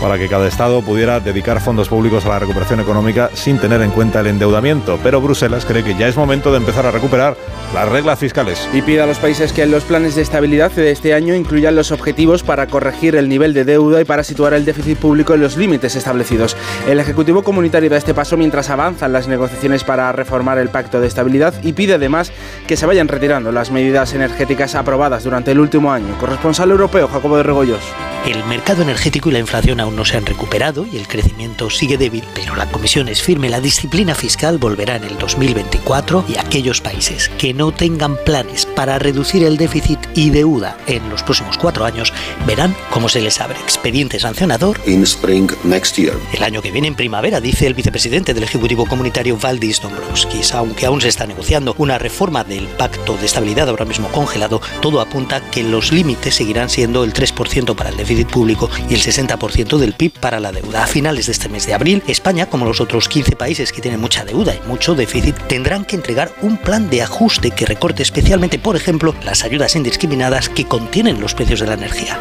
para 0.00 0.18
que 0.18 0.28
cada 0.28 0.48
Estado 0.48 0.82
pudiera 0.82 1.20
dedicar 1.20 1.60
fondos 1.60 1.88
públicos 1.88 2.24
a 2.24 2.30
la 2.30 2.38
recuperación 2.38 2.80
económica 2.80 3.30
sin 3.34 3.58
tener 3.58 3.82
en 3.82 3.90
cuenta 3.90 4.20
el 4.20 4.28
endeudamiento. 4.28 4.98
Pero 5.02 5.20
Bruselas 5.20 5.64
cree 5.64 5.84
que 5.84 5.96
ya 5.96 6.08
es 6.08 6.16
momento 6.16 6.50
de 6.50 6.58
empezar 6.58 6.86
a 6.86 6.90
recuperar 6.90 7.36
las 7.74 7.88
reglas 7.88 8.18
fiscales. 8.18 8.68
Y 8.72 8.82
pide 8.82 9.02
a 9.02 9.06
los 9.06 9.18
países 9.18 9.52
que 9.52 9.62
en 9.62 9.70
los 9.70 9.84
planes 9.84 10.14
de 10.14 10.22
estabilidad 10.22 10.72
de 10.72 10.90
este 10.90 11.14
año 11.14 11.34
incluyan 11.34 11.76
los 11.76 11.92
objetivos 11.92 12.42
para 12.42 12.66
corregir 12.66 13.14
el 13.16 13.28
nivel 13.28 13.54
de 13.54 13.64
deuda 13.64 14.00
y 14.00 14.04
para 14.04 14.24
situar 14.24 14.54
el 14.54 14.64
déficit 14.64 14.98
público 14.98 15.34
en 15.34 15.40
los 15.40 15.56
límites 15.56 15.94
establecidos. 15.94 16.56
El 16.88 16.98
Ejecutivo 16.98 17.42
Comunitario 17.42 17.90
da 17.90 17.96
este 17.96 18.14
paso 18.14 18.36
mientras 18.36 18.70
avanzan 18.70 19.12
las 19.12 19.28
negociaciones 19.28 19.84
para 19.84 20.10
reformar 20.12 20.58
el 20.58 20.70
Pacto 20.70 21.00
de 21.00 21.06
Estabilidad 21.06 21.54
y 21.62 21.72
pide 21.72 21.94
además 21.94 22.32
que 22.66 22.76
se 22.76 22.86
vayan 22.86 23.08
retirando 23.08 23.52
las 23.52 23.70
medidas 23.70 24.14
energéticas 24.14 24.74
aprobadas 24.74 25.24
durante 25.24 25.52
el 25.52 25.60
último 25.60 25.92
año. 25.92 26.16
Corresponsal 26.18 26.70
europeo, 26.70 27.08
Jacobo 27.08 27.36
de 27.36 27.42
Regoyos. 27.42 27.82
El 28.26 28.44
mercado 28.44 28.82
energético 28.82 29.30
y 29.30 29.32
la 29.32 29.38
inflación 29.38 29.80
aún 29.80 29.89
no 29.90 30.04
se 30.04 30.16
han 30.16 30.26
recuperado 30.26 30.86
y 30.90 30.96
el 30.96 31.08
crecimiento 31.08 31.70
sigue 31.70 31.98
débil, 31.98 32.24
pero 32.34 32.56
la 32.56 32.70
Comisión 32.70 33.08
es 33.08 33.22
firme, 33.22 33.48
la 33.48 33.60
disciplina 33.60 34.14
fiscal 34.14 34.58
volverá 34.58 34.96
en 34.96 35.04
el 35.04 35.18
2024 35.18 36.24
y 36.28 36.38
aquellos 36.38 36.80
países 36.80 37.28
que 37.38 37.54
no 37.54 37.72
tengan 37.72 38.16
planes 38.24 38.66
para 38.66 38.98
reducir 38.98 39.44
el 39.44 39.56
déficit 39.56 39.98
y 40.14 40.30
deuda 40.30 40.76
en 40.86 41.08
los 41.10 41.22
próximos 41.22 41.58
cuatro 41.58 41.84
años 41.84 42.12
verán 42.46 42.74
cómo 42.90 43.08
se 43.08 43.20
les 43.20 43.40
abre 43.40 43.58
expediente 43.58 44.18
sancionador 44.18 44.80
in 44.86 45.02
spring 45.02 45.50
next 45.64 45.96
year. 45.96 46.14
el 46.32 46.42
año 46.42 46.62
que 46.62 46.70
viene 46.70 46.88
en 46.88 46.94
primavera, 46.94 47.40
dice 47.40 47.66
el 47.66 47.74
vicepresidente 47.74 48.34
del 48.34 48.44
Ejecutivo 48.44 48.86
Comunitario 48.86 49.36
Valdis 49.36 49.80
Dombrovskis. 49.80 50.54
Aunque 50.54 50.86
aún 50.86 51.00
se 51.00 51.08
está 51.08 51.26
negociando 51.26 51.74
una 51.78 51.98
reforma 51.98 52.44
del 52.44 52.66
Pacto 52.66 53.16
de 53.16 53.26
Estabilidad 53.26 53.68
ahora 53.68 53.84
mismo 53.84 54.08
congelado, 54.08 54.60
todo 54.80 55.00
apunta 55.00 55.40
que 55.50 55.62
los 55.62 55.92
límites 55.92 56.34
seguirán 56.34 56.68
siendo 56.68 57.04
el 57.04 57.12
3% 57.12 57.74
para 57.74 57.90
el 57.90 57.96
déficit 57.96 58.28
público 58.28 58.68
y 58.88 58.94
el 58.94 59.00
60% 59.00 59.78
del 59.80 59.94
PIB 59.94 60.12
para 60.20 60.40
la 60.40 60.52
deuda. 60.52 60.84
A 60.84 60.86
finales 60.86 61.26
de 61.26 61.32
este 61.32 61.48
mes 61.48 61.66
de 61.66 61.74
abril, 61.74 62.02
España, 62.06 62.46
como 62.46 62.66
los 62.66 62.80
otros 62.80 63.08
15 63.08 63.36
países 63.36 63.72
que 63.72 63.80
tienen 63.80 64.00
mucha 64.00 64.24
deuda 64.24 64.54
y 64.54 64.68
mucho 64.68 64.94
déficit, 64.94 65.36
tendrán 65.48 65.84
que 65.84 65.96
entregar 65.96 66.32
un 66.42 66.56
plan 66.56 66.88
de 66.90 67.02
ajuste 67.02 67.50
que 67.50 67.66
recorte 67.66 68.02
especialmente, 68.02 68.58
por 68.58 68.76
ejemplo, 68.76 69.14
las 69.24 69.44
ayudas 69.44 69.74
indiscriminadas 69.76 70.48
que 70.48 70.66
contienen 70.66 71.20
los 71.20 71.34
precios 71.34 71.60
de 71.60 71.66
la 71.66 71.74
energía. 71.74 72.18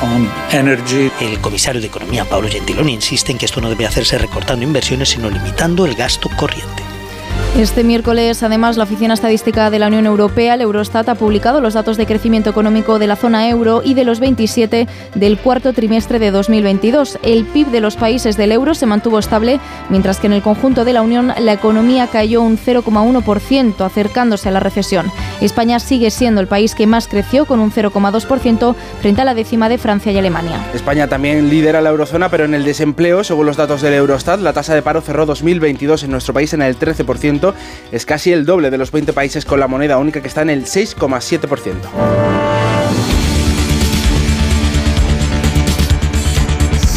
On 0.00 0.28
energy. 0.52 1.10
El 1.20 1.40
comisario 1.40 1.80
de 1.80 1.88
Economía, 1.88 2.24
Pablo 2.24 2.48
Gentiloni, 2.48 2.94
insiste 2.94 3.32
en 3.32 3.38
que 3.38 3.46
esto 3.46 3.60
no 3.60 3.68
debe 3.68 3.86
hacerse 3.86 4.18
recortando 4.18 4.64
inversiones, 4.64 5.10
sino 5.10 5.28
limitando 5.28 5.84
el 5.84 5.94
gasto 5.94 6.30
corriente. 6.36 6.82
Este 7.56 7.84
miércoles, 7.84 8.42
además, 8.42 8.78
la 8.78 8.84
Oficina 8.84 9.12
Estadística 9.12 9.68
de 9.68 9.78
la 9.78 9.88
Unión 9.88 10.06
Europea, 10.06 10.54
el 10.54 10.62
Eurostat, 10.62 11.10
ha 11.10 11.14
publicado 11.14 11.60
los 11.60 11.74
datos 11.74 11.98
de 11.98 12.06
crecimiento 12.06 12.48
económico 12.48 12.98
de 12.98 13.06
la 13.06 13.14
zona 13.14 13.46
euro 13.50 13.82
y 13.84 13.92
de 13.92 14.06
los 14.06 14.20
27 14.20 14.88
del 15.14 15.36
cuarto 15.36 15.74
trimestre 15.74 16.18
de 16.18 16.30
2022. 16.30 17.18
El 17.22 17.44
PIB 17.44 17.66
de 17.66 17.82
los 17.82 17.96
países 17.96 18.38
del 18.38 18.52
euro 18.52 18.74
se 18.74 18.86
mantuvo 18.86 19.18
estable, 19.18 19.60
mientras 19.90 20.18
que 20.18 20.28
en 20.28 20.32
el 20.32 20.40
conjunto 20.40 20.86
de 20.86 20.94
la 20.94 21.02
Unión 21.02 21.34
la 21.38 21.52
economía 21.52 22.06
cayó 22.06 22.40
un 22.40 22.56
0,1%, 22.56 23.84
acercándose 23.84 24.48
a 24.48 24.52
la 24.52 24.60
recesión. 24.60 25.12
España 25.42 25.78
sigue 25.78 26.10
siendo 26.10 26.40
el 26.40 26.46
país 26.46 26.74
que 26.74 26.86
más 26.86 27.06
creció, 27.06 27.44
con 27.44 27.60
un 27.60 27.70
0,2% 27.70 28.74
frente 29.02 29.20
a 29.20 29.26
la 29.26 29.34
décima 29.34 29.68
de 29.68 29.76
Francia 29.76 30.10
y 30.10 30.16
Alemania. 30.16 30.58
España 30.72 31.06
también 31.06 31.50
lidera 31.50 31.82
la 31.82 31.90
eurozona, 31.90 32.30
pero 32.30 32.46
en 32.46 32.54
el 32.54 32.64
desempleo, 32.64 33.24
según 33.24 33.44
los 33.44 33.58
datos 33.58 33.82
del 33.82 33.92
Eurostat, 33.92 34.40
la 34.40 34.54
tasa 34.54 34.74
de 34.74 34.80
paro 34.80 35.02
cerró 35.02 35.26
2022 35.26 36.04
en 36.04 36.12
nuestro 36.12 36.32
país 36.32 36.54
en 36.54 36.62
el 36.62 36.78
13% 36.78 37.41
es 37.90 38.06
casi 38.06 38.32
el 38.32 38.44
doble 38.44 38.70
de 38.70 38.78
los 38.78 38.92
20 38.92 39.12
países 39.12 39.44
con 39.44 39.60
la 39.60 39.66
moneda 39.66 39.98
única 39.98 40.20
que 40.20 40.28
está 40.28 40.42
en 40.42 40.50
el 40.50 40.64
6,7%. 40.64 41.74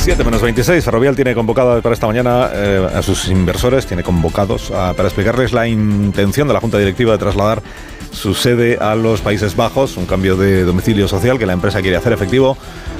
7 0.06 0.24
menos 0.24 0.40
26. 0.40 0.86
Ferrovial 0.86 1.16
tiene 1.16 1.34
convocado 1.34 1.82
para 1.82 1.94
esta 1.94 2.06
mañana 2.06 2.52
eh, 2.54 2.88
a 2.94 3.02
sus 3.02 3.28
inversores, 3.28 3.88
tiene 3.88 4.04
convocados 4.04 4.72
ah, 4.72 4.94
para 4.96 5.08
explicarles 5.08 5.52
la 5.52 5.68
intención 5.68 6.48
de 6.48 6.54
la 6.54 6.60
Junta 6.60 6.78
Directiva 6.78 7.14
de 7.14 7.18
trasladar 7.18 7.64
su 8.12 8.36
sede 8.36 8.78
a 8.80 8.94
los 8.94 9.22
Países 9.22 9.56
Bajos, 9.56 9.98
un 9.98 10.06
cambio 10.06 10.38
de 10.38 10.64
domicilio 10.64 11.08
social 11.08 11.40
que 11.40 11.48
la 11.48 11.54
empresa 11.54 11.82
quiere 11.82 11.98
hacer 11.98 12.14
efectivo 12.14 12.56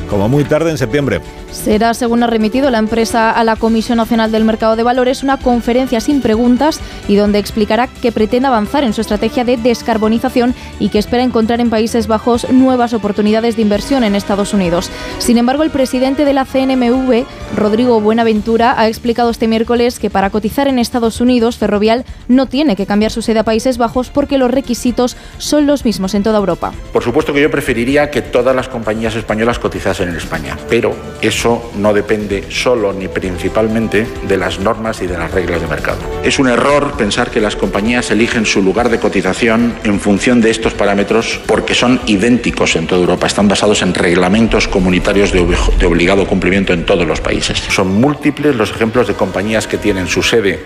como 0.10 0.30
muy 0.30 0.44
tarde 0.44 0.72
en 0.72 0.78
septiembre. 0.78 1.22
Será, 1.52 1.94
según 1.94 2.22
ha 2.22 2.28
remitido 2.28 2.70
la 2.70 2.80
empresa 2.80 3.32
a 3.32 3.44
la 3.44 3.56
Comisión 3.56 3.98
Nacional 3.98 4.32
del 4.32 4.44
Mercado 4.44 4.76
de 4.76 4.84
Valores, 4.84 5.24
una 5.24 5.38
conferencia 5.38 6.02
sin 6.02 6.22
preguntas 6.22 6.80
y 7.08 7.16
donde 7.16 7.40
explicará 7.40 7.88
que 7.88 8.12
pretende 8.12 8.48
avanzar 8.48 8.84
en 8.84 8.94
su 8.94 9.02
estrategia 9.02 9.46
de 9.46 9.58
descarbonización 9.58 10.54
y 10.80 10.90
que 10.90 11.00
espera 11.00 11.24
encontrar 11.24 11.62
en 11.62 11.70
Países 11.70 12.08
Bajos 12.08 12.50
nuevas 12.52 12.94
oportunidades 12.94 13.56
de 13.56 13.62
inversión 13.62 14.04
en 14.04 14.16
Estados 14.16 14.54
Unidos. 14.54 14.92
Sin 15.18 15.38
embargo, 15.38 15.64
el 15.64 15.70
presidente 15.70 16.26
de 16.26 16.34
la 16.34 16.46
CNMV, 16.46 17.26
Rodrigo 17.56 18.02
Buenaventura, 18.02 18.76
ha 18.78 18.88
explicado 18.88 19.30
este 19.30 19.48
miércoles 19.48 19.98
que 19.98 20.10
para 20.10 20.30
cotizar 20.30 20.68
en 20.68 20.78
Estados 20.78 21.22
Unidos, 21.22 21.58
Ferrovial 21.58 22.06
no 22.28 22.48
tiene 22.48 22.76
que 22.76 22.86
cambiar 22.86 23.12
su 23.12 23.22
sede 23.22 23.40
a 23.40 23.44
Países 23.44 23.78
Bajos 23.78 24.10
porque 24.10 24.38
los 24.38 24.52
requisitos 24.52 25.16
son 25.38 25.68
los 25.68 25.86
mismos 25.86 26.14
en 26.16 26.24
toda 26.24 26.38
Europa. 26.38 26.74
Por 26.92 27.04
supuesto 27.04 27.34
que 27.34 27.42
yo 27.42 27.50
preferiría 27.50 28.12
que 28.12 28.22
todas 28.22 28.56
las 28.56 28.68
compañías 28.68 29.16
españolas 29.16 29.58
cotizasen 29.58 29.95
en 30.00 30.16
España, 30.16 30.58
pero 30.70 30.96
eso 31.22 31.72
no 31.76 31.94
depende 31.94 32.46
solo 32.50 32.94
ni 32.94 33.08
principalmente 33.08 34.08
de 34.28 34.38
las 34.38 34.60
normas 34.60 35.02
y 35.02 35.08
de 35.08 35.18
las 35.18 35.32
reglas 35.32 35.62
de 35.62 35.68
mercado. 35.68 36.00
Es 36.24 36.40
un 36.40 36.48
error 36.48 36.94
pensar 36.98 37.32
que 37.32 37.42
las 37.42 37.56
compañías 37.56 38.12
eligen 38.12 38.46
su 38.46 38.62
lugar 38.62 38.90
de 38.90 39.00
cotización 39.00 39.76
en 39.84 40.00
función 40.00 40.42
de 40.42 40.52
estos 40.52 40.74
parámetros 40.74 41.40
porque 41.46 41.76
son 41.76 42.00
idénticos 42.06 42.76
en 42.76 42.88
toda 42.88 43.02
Europa, 43.02 43.28
están 43.28 43.48
basados 43.48 43.82
en 43.82 43.94
reglamentos 43.94 44.68
comunitarios 44.68 45.32
de, 45.32 45.46
de 45.80 45.86
obligado 45.86 46.28
cumplimiento 46.28 46.74
en 46.74 46.86
todos 46.86 47.08
los 47.08 47.22
países. 47.22 47.60
Son 47.70 47.88
múltiples 47.88 48.56
los 48.56 48.72
ejemplos 48.72 49.08
de 49.08 49.14
compañías 49.14 49.68
que 49.68 49.78
tienen 49.78 50.08
su 50.08 50.24
sede 50.24 50.64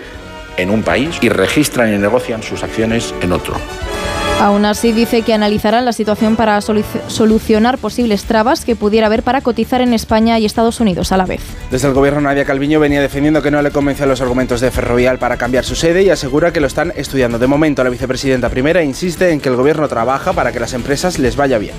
en 0.56 0.70
un 0.70 0.82
país 0.82 1.16
y 1.20 1.28
registran 1.28 1.94
y 1.94 1.98
negocian 1.98 2.42
sus 2.42 2.62
acciones 2.62 3.14
en 3.22 3.32
otro. 3.32 3.54
Aún 4.40 4.64
así, 4.64 4.92
dice 4.92 5.20
que 5.20 5.34
analizarán 5.34 5.84
la 5.84 5.92
situación 5.92 6.34
para 6.34 6.58
solucionar 6.62 7.76
posibles 7.76 8.24
trabas 8.24 8.64
que 8.64 8.74
pudiera 8.74 9.06
haber 9.06 9.22
para 9.22 9.42
cotizar 9.42 9.82
en 9.82 9.92
España 9.92 10.38
y 10.38 10.46
Estados 10.46 10.80
Unidos 10.80 11.12
a 11.12 11.18
la 11.18 11.26
vez. 11.26 11.42
Desde 11.70 11.88
el 11.88 11.94
gobierno, 11.94 12.22
Nadia 12.22 12.46
Calviño 12.46 12.80
venía 12.80 13.02
defendiendo 13.02 13.42
que 13.42 13.50
no 13.50 13.60
le 13.60 13.70
convencen 13.70 14.08
los 14.08 14.22
argumentos 14.22 14.62
de 14.62 14.70
Ferrovial 14.70 15.18
para 15.18 15.36
cambiar 15.36 15.64
su 15.64 15.74
sede 15.74 16.04
y 16.04 16.08
asegura 16.08 16.54
que 16.54 16.60
lo 16.60 16.68
están 16.68 16.90
estudiando. 16.96 17.38
De 17.38 17.46
momento, 17.46 17.84
la 17.84 17.90
vicepresidenta 17.90 18.48
primera 18.48 18.82
insiste 18.82 19.30
en 19.30 19.40
que 19.40 19.50
el 19.50 19.56
gobierno 19.56 19.88
trabaja 19.88 20.32
para 20.32 20.52
que 20.52 20.60
las 20.60 20.72
empresas 20.72 21.18
les 21.18 21.36
vaya 21.36 21.58
bien. 21.58 21.74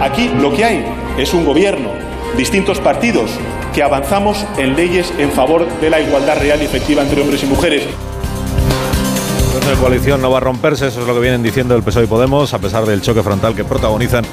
Aquí 0.00 0.30
lo 0.40 0.54
que 0.54 0.64
hay 0.64 0.84
es 1.18 1.34
un 1.34 1.44
gobierno, 1.44 1.90
distintos 2.36 2.80
partidos 2.80 3.30
que 3.74 3.82
avanzamos 3.82 4.44
en 4.58 4.76
leyes 4.76 5.12
en 5.18 5.30
favor 5.30 5.66
de 5.80 5.90
la 5.90 6.00
igualdad 6.00 6.38
real 6.38 6.60
y 6.62 6.64
efectiva 6.64 7.02
entre 7.02 7.20
hombres 7.20 7.42
y 7.42 7.46
mujeres. 7.46 7.84
La 9.66 9.74
coalición 9.80 10.20
no 10.20 10.30
va 10.30 10.38
a 10.38 10.40
romperse, 10.40 10.86
eso 10.86 11.00
es 11.00 11.06
lo 11.06 11.14
que 11.14 11.20
vienen 11.20 11.42
diciendo 11.42 11.74
el 11.74 11.82
PSOE 11.82 12.04
y 12.04 12.06
Podemos, 12.06 12.54
a 12.54 12.58
pesar 12.58 12.86
del 12.86 13.00
choque 13.00 13.22
frontal 13.22 13.54
que 13.54 13.64
protagonizan 13.64 14.24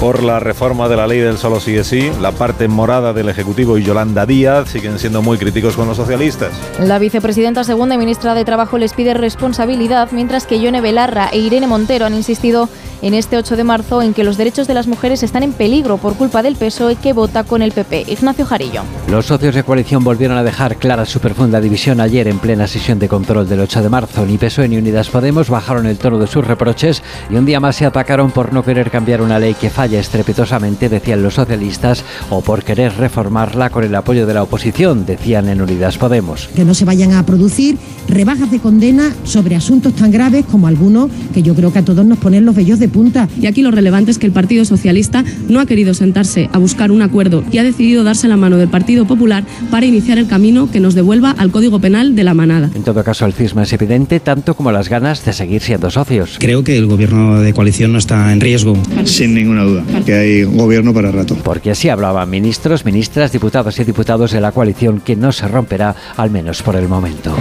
por 0.00 0.22
la 0.22 0.40
reforma 0.40 0.88
de 0.88 0.96
la 0.96 1.06
ley 1.06 1.20
del 1.20 1.38
solo 1.38 1.60
sí 1.60 1.76
es 1.76 1.86
sí. 1.86 2.10
La 2.20 2.32
parte 2.32 2.68
morada 2.68 3.12
del 3.12 3.28
Ejecutivo 3.28 3.78
y 3.78 3.84
Yolanda 3.84 4.26
Díaz 4.26 4.68
siguen 4.68 4.98
siendo 4.98 5.22
muy 5.22 5.38
críticos 5.38 5.76
con 5.76 5.88
los 5.88 5.96
socialistas. 5.96 6.52
La 6.78 6.98
vicepresidenta 6.98 7.64
segunda 7.64 7.94
y 7.94 7.98
ministra 7.98 8.34
de 8.34 8.44
Trabajo 8.44 8.76
les 8.76 8.92
pide 8.92 9.14
responsabilidad, 9.14 10.08
mientras 10.12 10.46
que 10.46 10.60
Yone 10.60 10.80
Belarra 10.80 11.28
e 11.32 11.38
Irene 11.38 11.66
Montero 11.66 12.04
han 12.04 12.14
insistido 12.14 12.68
en 13.02 13.14
este 13.14 13.36
8 13.36 13.56
de 13.56 13.64
marzo 13.64 14.02
en 14.02 14.14
que 14.14 14.24
los 14.24 14.36
derechos 14.36 14.66
de 14.66 14.74
las 14.74 14.86
mujeres 14.86 15.22
están 15.22 15.42
en 15.42 15.52
peligro 15.52 15.96
por 15.98 16.14
culpa 16.14 16.42
del 16.42 16.56
PSOE 16.56 16.96
que 16.96 17.12
vota 17.12 17.44
con 17.44 17.62
el 17.62 17.72
PP. 17.72 18.04
Ignacio 18.08 18.46
Jarillo. 18.46 18.82
Los 19.08 19.26
socios 19.26 19.54
de 19.54 19.62
coalición 19.62 20.04
volvieron 20.04 20.36
a 20.36 20.42
dejar 20.42 20.76
clara 20.76 21.04
su 21.06 21.20
profunda 21.20 21.60
división 21.60 22.00
ayer 22.00 22.28
en 22.28 22.38
plena 22.38 22.66
sesión 22.66 22.98
de 22.98 23.08
control 23.08 23.48
del 23.48 23.60
8 23.60 23.82
de 23.82 23.88
marzo. 23.88 24.26
Ni 24.26 24.38
PSOE 24.38 24.68
ni 24.68 24.76
Unidas 24.76 25.08
Podemos 25.08 25.48
bajaron 25.48 25.86
el 25.86 25.98
tono 25.98 26.18
de 26.18 26.26
sus 26.26 26.46
reproches 26.46 27.02
y 27.30 27.36
un 27.36 27.46
día 27.46 27.60
más 27.60 27.76
se 27.76 27.86
atacaron 27.86 28.30
por 28.30 28.52
no 28.52 28.64
querer 28.64 28.90
cambiar 28.90 29.22
una 29.22 29.38
ley 29.38 29.54
que 29.54 29.70
falla 29.70 30.00
estrepitosamente, 30.00 30.88
decían 30.88 31.22
los 31.22 31.34
socialistas, 31.34 32.04
o 32.30 32.40
por 32.40 32.64
querer 32.64 32.94
reformarla 32.96 33.70
con 33.70 33.84
el 33.84 33.94
apoyo 33.94 34.26
de 34.26 34.34
la 34.34 34.42
oposición, 34.42 35.06
decían 35.06 35.48
en 35.48 35.60
Unidas 35.60 35.98
Podemos. 35.98 36.48
Que 36.54 36.64
no 36.64 36.74
se 36.74 36.84
vayan 36.84 37.12
a 37.12 37.24
producir 37.24 37.78
rebajas 38.08 38.50
de 38.50 38.60
condena 38.60 39.12
sobre 39.24 39.56
asuntos 39.56 39.94
tan 39.94 40.10
graves 40.10 40.44
como 40.50 40.66
algunos 40.66 41.10
que 41.34 41.42
yo 41.42 41.54
creo 41.54 41.72
que 41.72 41.80
a 41.80 41.84
todos 41.84 42.04
nos 42.04 42.18
ponen 42.18 42.44
los 42.44 42.54
vellos 42.54 42.78
de 42.78 42.85
punta. 42.88 43.28
Y 43.40 43.46
aquí 43.46 43.62
lo 43.62 43.70
relevante 43.70 44.10
es 44.10 44.18
que 44.18 44.26
el 44.26 44.32
Partido 44.32 44.64
Socialista 44.64 45.24
no 45.48 45.60
ha 45.60 45.66
querido 45.66 45.94
sentarse 45.94 46.48
a 46.52 46.58
buscar 46.58 46.90
un 46.90 47.02
acuerdo 47.02 47.44
y 47.50 47.58
ha 47.58 47.64
decidido 47.64 48.04
darse 48.04 48.28
la 48.28 48.36
mano 48.36 48.56
del 48.56 48.68
Partido 48.68 49.06
Popular 49.06 49.44
para 49.70 49.86
iniciar 49.86 50.18
el 50.18 50.26
camino 50.26 50.70
que 50.70 50.80
nos 50.80 50.94
devuelva 50.94 51.30
al 51.30 51.50
Código 51.50 51.80
Penal 51.80 52.14
de 52.14 52.24
la 52.24 52.34
manada. 52.34 52.70
En 52.74 52.82
todo 52.82 53.02
caso, 53.04 53.26
el 53.26 53.32
cisma 53.32 53.62
es 53.62 53.72
evidente, 53.72 54.20
tanto 54.20 54.54
como 54.54 54.72
las 54.72 54.88
ganas 54.88 55.24
de 55.24 55.32
seguir 55.32 55.62
siendo 55.62 55.90
socios. 55.90 56.36
Creo 56.38 56.64
que 56.64 56.76
el 56.76 56.86
gobierno 56.86 57.40
de 57.40 57.52
coalición 57.52 57.92
no 57.92 57.98
está 57.98 58.32
en 58.32 58.40
riesgo. 58.40 58.76
Sin 59.04 59.34
ninguna 59.34 59.64
duda, 59.64 59.84
que 60.04 60.14
hay 60.14 60.44
gobierno 60.44 60.92
para 60.92 61.10
rato. 61.10 61.36
Porque 61.42 61.70
así 61.70 61.88
hablaban 61.88 62.28
ministros, 62.30 62.84
ministras, 62.84 63.32
diputados 63.32 63.78
y 63.78 63.84
diputados 63.84 64.32
de 64.32 64.40
la 64.40 64.52
coalición 64.52 65.00
que 65.00 65.16
no 65.16 65.32
se 65.32 65.48
romperá, 65.48 65.94
al 66.16 66.30
menos 66.30 66.62
por 66.62 66.76
el 66.76 66.88
momento. 66.88 67.34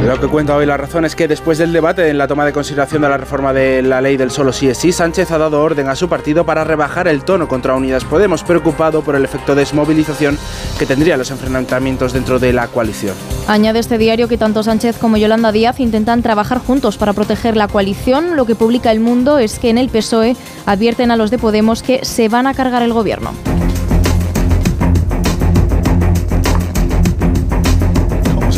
Lo 0.00 0.18
que 0.18 0.26
cuenta 0.26 0.56
hoy 0.56 0.66
la 0.66 0.76
razón 0.76 1.04
es 1.04 1.14
que 1.14 1.28
después 1.28 1.58
del 1.58 1.72
debate 1.72 2.08
en 2.08 2.18
la 2.18 2.26
toma 2.26 2.44
de 2.44 2.52
consideración 2.52 3.02
de 3.02 3.08
la 3.08 3.18
reforma 3.18 3.52
de 3.52 3.82
la 3.82 4.00
ley 4.00 4.16
del 4.16 4.32
solo 4.32 4.52
sí 4.52 4.68
es 4.68 4.78
sí, 4.78 4.90
Sánchez 4.90 5.30
ha 5.30 5.38
dado 5.38 5.62
orden 5.62 5.88
a 5.88 5.94
su 5.94 6.08
partido 6.08 6.44
para 6.44 6.64
rebajar 6.64 7.06
el 7.06 7.22
tono 7.22 7.46
contra 7.46 7.74
Unidas 7.74 8.04
Podemos, 8.04 8.42
preocupado 8.42 9.02
por 9.02 9.14
el 9.14 9.24
efecto 9.24 9.54
de 9.54 9.60
desmovilización 9.60 10.38
que 10.78 10.86
tendrían 10.86 11.18
los 11.18 11.30
enfrentamientos 11.30 12.12
dentro 12.12 12.40
de 12.40 12.52
la 12.52 12.66
coalición. 12.66 13.14
Añade 13.46 13.78
este 13.78 13.96
diario 13.96 14.26
que 14.26 14.38
tanto 14.38 14.62
Sánchez 14.64 14.98
como 14.98 15.16
Yolanda 15.18 15.52
Díaz 15.52 15.78
intentan 15.78 16.22
trabajar 16.22 16.58
juntos 16.58 16.96
para 16.96 17.12
proteger 17.12 17.56
la 17.56 17.68
coalición. 17.68 18.34
Lo 18.36 18.44
que 18.44 18.56
publica 18.56 18.90
El 18.90 19.00
Mundo 19.00 19.38
es 19.38 19.60
que 19.60 19.70
en 19.70 19.78
el 19.78 19.88
PSOE 19.88 20.36
advierten 20.66 21.12
a 21.12 21.16
los 21.16 21.30
de 21.30 21.38
Podemos 21.38 21.82
que 21.82 22.04
se 22.04 22.28
van 22.28 22.48
a 22.48 22.54
cargar 22.54 22.82
el 22.82 22.92
gobierno. 22.92 23.32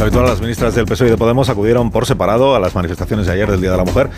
Habitual, 0.00 0.26
las 0.26 0.40
ministras 0.40 0.74
del 0.74 0.86
PSOE 0.86 1.08
y 1.08 1.10
de 1.10 1.16
Podemos 1.16 1.48
acudieron 1.48 1.90
por 1.90 2.06
separado 2.06 2.54
a 2.54 2.58
las 2.58 2.74
manifestaciones 2.74 3.26
de 3.26 3.32
ayer 3.32 3.50
del 3.50 3.60
Día 3.60 3.70
de 3.70 3.76
la 3.76 3.84
Mujer. 3.84 4.10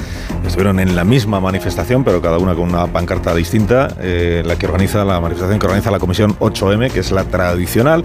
Estuvieron 0.47 0.81
en 0.81 0.97
la 0.97 1.05
misma 1.05 1.41
manifestación, 1.41 2.05
pero 2.05 2.23
cada 2.23 2.39
una 2.39 2.55
con 2.55 2.69
una 2.69 2.87
pancarta 2.87 3.35
distinta, 3.35 3.89
eh, 4.01 4.43
la 4.47 4.57
que 4.57 4.67
organiza 4.67 5.05
la 5.05 5.21
manifestación 5.21 5.59
que 5.59 5.67
organiza 5.67 5.91
la 5.91 5.99
Comisión 5.99 6.37
8M, 6.39 6.91
que 6.91 7.01
es 7.01 7.11
la 7.11 7.25
tradicional 7.25 8.05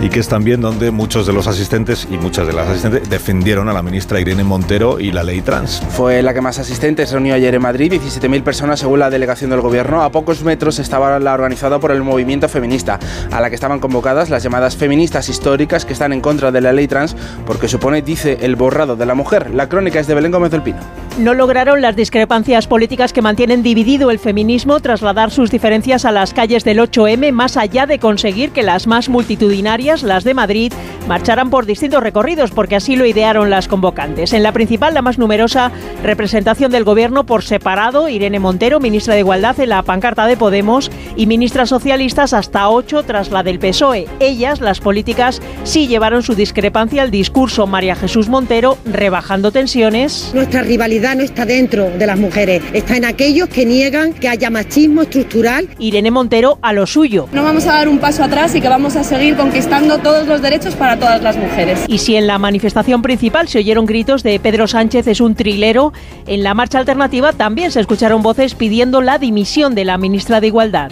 y 0.00 0.10
que 0.10 0.20
es 0.20 0.28
también 0.28 0.60
donde 0.60 0.90
muchos 0.90 1.26
de 1.26 1.32
los 1.32 1.46
asistentes 1.46 2.06
y 2.10 2.18
muchas 2.18 2.46
de 2.46 2.52
las 2.52 2.68
asistentes 2.68 3.08
defendieron 3.08 3.68
a 3.68 3.72
la 3.72 3.82
ministra 3.82 4.20
Irene 4.20 4.44
Montero 4.44 5.00
y 5.00 5.10
la 5.10 5.24
ley 5.24 5.40
trans. 5.40 5.82
Fue 5.90 6.22
la 6.22 6.34
que 6.34 6.40
más 6.40 6.58
asistentes 6.58 7.10
reunió 7.10 7.34
ayer 7.34 7.54
en 7.54 7.62
Madrid, 7.62 7.92
17.000 7.92 8.42
personas 8.42 8.80
según 8.80 9.00
la 9.00 9.10
delegación 9.10 9.50
del 9.50 9.60
gobierno. 9.60 10.02
A 10.02 10.12
pocos 10.12 10.42
metros 10.44 10.78
estaba 10.78 11.18
la 11.18 11.34
organizada 11.34 11.80
por 11.80 11.90
el 11.90 12.02
movimiento 12.02 12.48
feminista, 12.48 13.00
a 13.32 13.40
la 13.40 13.48
que 13.48 13.54
estaban 13.54 13.80
convocadas 13.80 14.30
las 14.30 14.42
llamadas 14.42 14.76
feministas 14.76 15.28
históricas 15.28 15.84
que 15.84 15.94
están 15.94 16.12
en 16.12 16.20
contra 16.20 16.52
de 16.52 16.60
la 16.60 16.72
ley 16.72 16.86
trans 16.86 17.07
porque 17.46 17.68
supone, 17.68 18.02
dice, 18.02 18.38
el 18.42 18.56
borrado 18.56 18.96
de 18.96 19.06
la 19.06 19.14
mujer. 19.14 19.54
La 19.54 19.68
crónica 19.68 20.00
es 20.00 20.06
de 20.06 20.14
Belén 20.14 20.32
Gómez 20.32 20.50
del 20.50 20.62
Pino. 20.62 20.78
No 21.18 21.34
lograron 21.34 21.82
las 21.82 21.96
discrepancias 21.96 22.68
políticas 22.68 23.12
que 23.12 23.22
mantienen 23.22 23.64
dividido 23.64 24.12
el 24.12 24.20
feminismo 24.20 24.78
trasladar 24.78 25.32
sus 25.32 25.50
diferencias 25.50 26.04
a 26.04 26.12
las 26.12 26.32
calles 26.32 26.62
del 26.62 26.78
8M 26.78 27.32
más 27.32 27.56
allá 27.56 27.86
de 27.86 27.98
conseguir 27.98 28.50
que 28.50 28.62
las 28.62 28.86
más 28.86 29.08
multitudinarias, 29.08 30.04
las 30.04 30.22
de 30.22 30.34
Madrid, 30.34 30.72
marcharan 31.08 31.50
por 31.50 31.66
distintos 31.66 32.02
recorridos 32.02 32.52
porque 32.52 32.76
así 32.76 32.94
lo 32.94 33.04
idearon 33.04 33.50
las 33.50 33.66
convocantes. 33.66 34.32
En 34.32 34.44
la 34.44 34.52
principal, 34.52 34.94
la 34.94 35.02
más 35.02 35.18
numerosa 35.18 35.72
representación 36.04 36.70
del 36.70 36.84
gobierno 36.84 37.24
por 37.24 37.42
separado, 37.42 38.08
Irene 38.08 38.38
Montero, 38.38 38.78
ministra 38.78 39.14
de 39.14 39.20
Igualdad 39.20 39.58
en 39.58 39.70
la 39.70 39.82
pancarta 39.82 40.26
de 40.26 40.36
Podemos 40.36 40.90
y 41.16 41.26
ministras 41.26 41.70
socialistas 41.70 42.32
hasta 42.32 42.68
ocho 42.68 43.02
tras 43.02 43.30
la 43.30 43.42
del 43.42 43.58
PSOE. 43.58 44.06
Ellas, 44.20 44.60
las 44.60 44.80
políticas, 44.80 45.42
sí 45.64 45.88
llevaron 45.88 46.22
su 46.22 46.34
discrepancia 46.34 46.97
al 46.98 47.10
discurso 47.10 47.66
María 47.66 47.94
Jesús 47.94 48.28
Montero, 48.28 48.78
rebajando 48.84 49.52
tensiones. 49.52 50.30
Nuestra 50.34 50.62
rivalidad 50.62 51.16
no 51.16 51.22
está 51.22 51.44
dentro 51.44 51.90
de 51.90 52.06
las 52.06 52.18
mujeres, 52.18 52.62
está 52.72 52.96
en 52.96 53.04
aquellos 53.04 53.48
que 53.48 53.66
niegan 53.66 54.12
que 54.12 54.28
haya 54.28 54.50
machismo 54.50 55.02
estructural. 55.02 55.68
Irene 55.78 56.10
Montero 56.10 56.58
a 56.62 56.72
lo 56.72 56.86
suyo. 56.86 57.28
No 57.32 57.42
vamos 57.42 57.66
a 57.66 57.72
dar 57.72 57.88
un 57.88 57.98
paso 57.98 58.24
atrás 58.24 58.54
y 58.54 58.60
que 58.60 58.68
vamos 58.68 58.96
a 58.96 59.04
seguir 59.04 59.36
conquistando 59.36 59.98
todos 59.98 60.26
los 60.26 60.42
derechos 60.42 60.74
para 60.74 60.98
todas 60.98 61.22
las 61.22 61.36
mujeres. 61.36 61.80
Y 61.88 61.98
si 61.98 62.16
en 62.16 62.26
la 62.26 62.38
manifestación 62.38 63.02
principal 63.02 63.48
se 63.48 63.58
oyeron 63.58 63.86
gritos 63.86 64.22
de 64.22 64.38
Pedro 64.40 64.66
Sánchez 64.66 65.06
es 65.06 65.20
un 65.20 65.34
trilero, 65.34 65.92
en 66.26 66.42
la 66.42 66.54
marcha 66.54 66.78
alternativa 66.78 67.32
también 67.32 67.70
se 67.70 67.80
escucharon 67.80 68.22
voces 68.22 68.54
pidiendo 68.54 69.00
la 69.00 69.18
dimisión 69.18 69.74
de 69.74 69.84
la 69.84 69.98
ministra 69.98 70.40
de 70.40 70.48
Igualdad. 70.48 70.90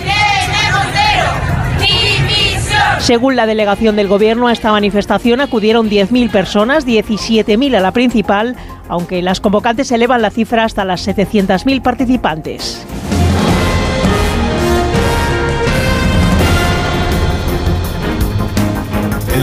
Según 3.01 3.37
la 3.37 3.47
delegación 3.47 3.95
del 3.97 4.09
Gobierno, 4.09 4.49
a 4.49 4.53
esta 4.53 4.73
manifestación 4.73 5.41
acudieron 5.41 5.89
10.000 5.89 6.31
personas, 6.31 6.87
17.000 6.87 7.77
a 7.77 7.81
la 7.81 7.93
principal, 7.93 8.57
aunque 8.89 9.23
las 9.23 9.41
convocantes 9.41 9.93
elevan 9.93 10.23
la 10.23 10.31
cifra 10.31 10.65
hasta 10.65 10.85
las 10.85 11.07
700.000 11.07 11.83
participantes. 11.83 12.85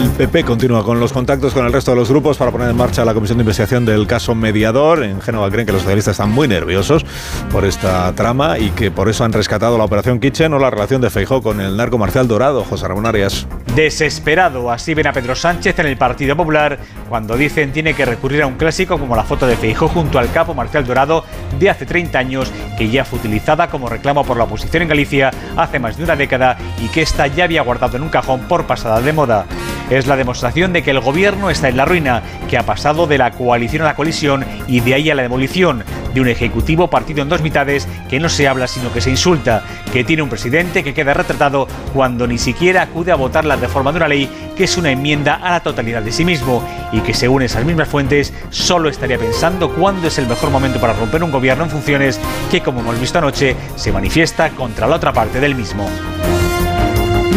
El 0.03 0.09
PP 0.09 0.43
continúa 0.43 0.83
con 0.83 0.99
los 0.99 1.13
contactos 1.13 1.53
con 1.53 1.65
el 1.65 1.71
resto 1.71 1.91
de 1.91 1.97
los 1.97 2.09
grupos 2.09 2.35
para 2.37 2.51
poner 2.51 2.69
en 2.69 2.75
marcha 2.75 3.05
la 3.05 3.13
comisión 3.13 3.37
de 3.37 3.43
investigación 3.43 3.85
del 3.85 4.05
caso 4.05 4.35
mediador. 4.35 5.01
En 5.01 5.21
Génova 5.21 5.49
creen 5.49 5.65
que 5.65 5.71
los 5.71 5.81
socialistas 5.83 6.11
están 6.11 6.29
muy 6.29 6.45
nerviosos 6.45 7.05
por 7.49 7.63
esta 7.63 8.13
trama 8.13 8.59
y 8.59 8.71
que 8.71 8.91
por 8.91 9.07
eso 9.07 9.23
han 9.23 9.31
rescatado 9.31 9.77
la 9.77 9.85
operación 9.85 10.19
Kitchen 10.19 10.53
o 10.53 10.59
la 10.59 10.69
relación 10.69 10.99
de 10.99 11.09
Feijó 11.09 11.41
con 11.41 11.61
el 11.61 11.77
narco 11.77 11.97
Marcial 11.97 12.27
Dorado, 12.27 12.65
José 12.65 12.85
Ramón 12.85 13.05
Arias. 13.05 13.47
Desesperado, 13.77 14.69
así 14.69 14.93
ven 14.93 15.07
a 15.07 15.13
Pedro 15.13 15.35
Sánchez 15.35 15.79
en 15.79 15.85
el 15.85 15.95
Partido 15.95 16.35
Popular 16.35 16.77
cuando 17.07 17.37
dicen 17.37 17.71
tiene 17.71 17.93
que 17.93 18.03
recurrir 18.03 18.41
a 18.41 18.47
un 18.47 18.55
clásico 18.55 18.99
como 18.99 19.15
la 19.15 19.23
foto 19.23 19.47
de 19.47 19.55
Feijó 19.55 19.87
junto 19.87 20.19
al 20.19 20.29
capo 20.33 20.53
Marcial 20.53 20.85
Dorado 20.85 21.23
de 21.57 21.69
hace 21.69 21.85
30 21.85 22.19
años 22.19 22.51
que 22.77 22.89
ya 22.89 23.05
fue 23.05 23.19
utilizada 23.19 23.69
como 23.69 23.87
reclamo 23.87 24.25
por 24.25 24.35
la 24.35 24.43
oposición 24.43 24.83
en 24.83 24.89
Galicia 24.89 25.31
hace 25.55 25.79
más 25.79 25.95
de 25.95 26.03
una 26.03 26.17
década 26.17 26.57
y 26.83 26.89
que 26.89 27.03
esta 27.03 27.27
ya 27.27 27.45
había 27.45 27.61
guardado 27.61 27.95
en 27.95 28.03
un 28.03 28.09
cajón 28.09 28.41
por 28.49 28.65
pasada 28.65 28.99
de 28.99 29.13
moda. 29.13 29.45
Es 29.93 30.07
la 30.07 30.15
demostración 30.15 30.73
de 30.73 30.81
que 30.81 30.89
el 30.89 31.01
gobierno 31.01 31.51
está 31.51 31.69
en 31.69 31.77
la 31.77 31.85
ruina, 31.85 32.23
que 32.49 32.57
ha 32.57 32.63
pasado 32.63 33.05
de 33.05 33.19
la 33.19 33.29
coalición 33.29 33.83
a 33.83 33.85
la 33.85 33.95
colisión 33.95 34.43
y 34.67 34.79
de 34.79 34.95
ahí 34.95 35.11
a 35.11 35.13
la 35.13 35.21
demolición, 35.21 35.83
de 36.15 36.19
un 36.19 36.27
ejecutivo 36.27 36.89
partido 36.89 37.21
en 37.21 37.29
dos 37.29 37.43
mitades 37.43 37.87
que 38.09 38.19
no 38.19 38.27
se 38.27 38.47
habla 38.47 38.67
sino 38.67 38.91
que 38.91 39.01
se 39.01 39.11
insulta, 39.11 39.63
que 39.91 40.03
tiene 40.03 40.23
un 40.23 40.29
presidente 40.29 40.83
que 40.83 40.95
queda 40.95 41.13
retratado 41.13 41.67
cuando 41.93 42.25
ni 42.25 42.39
siquiera 42.39 42.81
acude 42.81 43.11
a 43.11 43.15
votar 43.15 43.45
la 43.45 43.55
reforma 43.55 43.91
de 43.91 43.97
una 43.97 44.07
ley 44.07 44.27
que 44.55 44.63
es 44.63 44.77
una 44.77 44.89
enmienda 44.89 45.35
a 45.35 45.51
la 45.51 45.59
totalidad 45.59 46.01
de 46.01 46.11
sí 46.11 46.25
mismo 46.25 46.67
y 46.91 47.01
que 47.01 47.13
según 47.13 47.43
esas 47.43 47.63
mismas 47.63 47.87
fuentes 47.87 48.33
solo 48.49 48.89
estaría 48.89 49.19
pensando 49.19 49.69
cuándo 49.75 50.07
es 50.07 50.17
el 50.17 50.25
mejor 50.25 50.49
momento 50.49 50.81
para 50.81 50.93
romper 50.93 51.23
un 51.23 51.31
gobierno 51.31 51.65
en 51.65 51.69
funciones 51.69 52.19
que 52.49 52.61
como 52.61 52.79
hemos 52.79 52.99
visto 52.99 53.19
anoche 53.19 53.55
se 53.75 53.91
manifiesta 53.91 54.49
contra 54.49 54.87
la 54.87 54.95
otra 54.95 55.13
parte 55.13 55.39
del 55.39 55.53
mismo. 55.53 55.87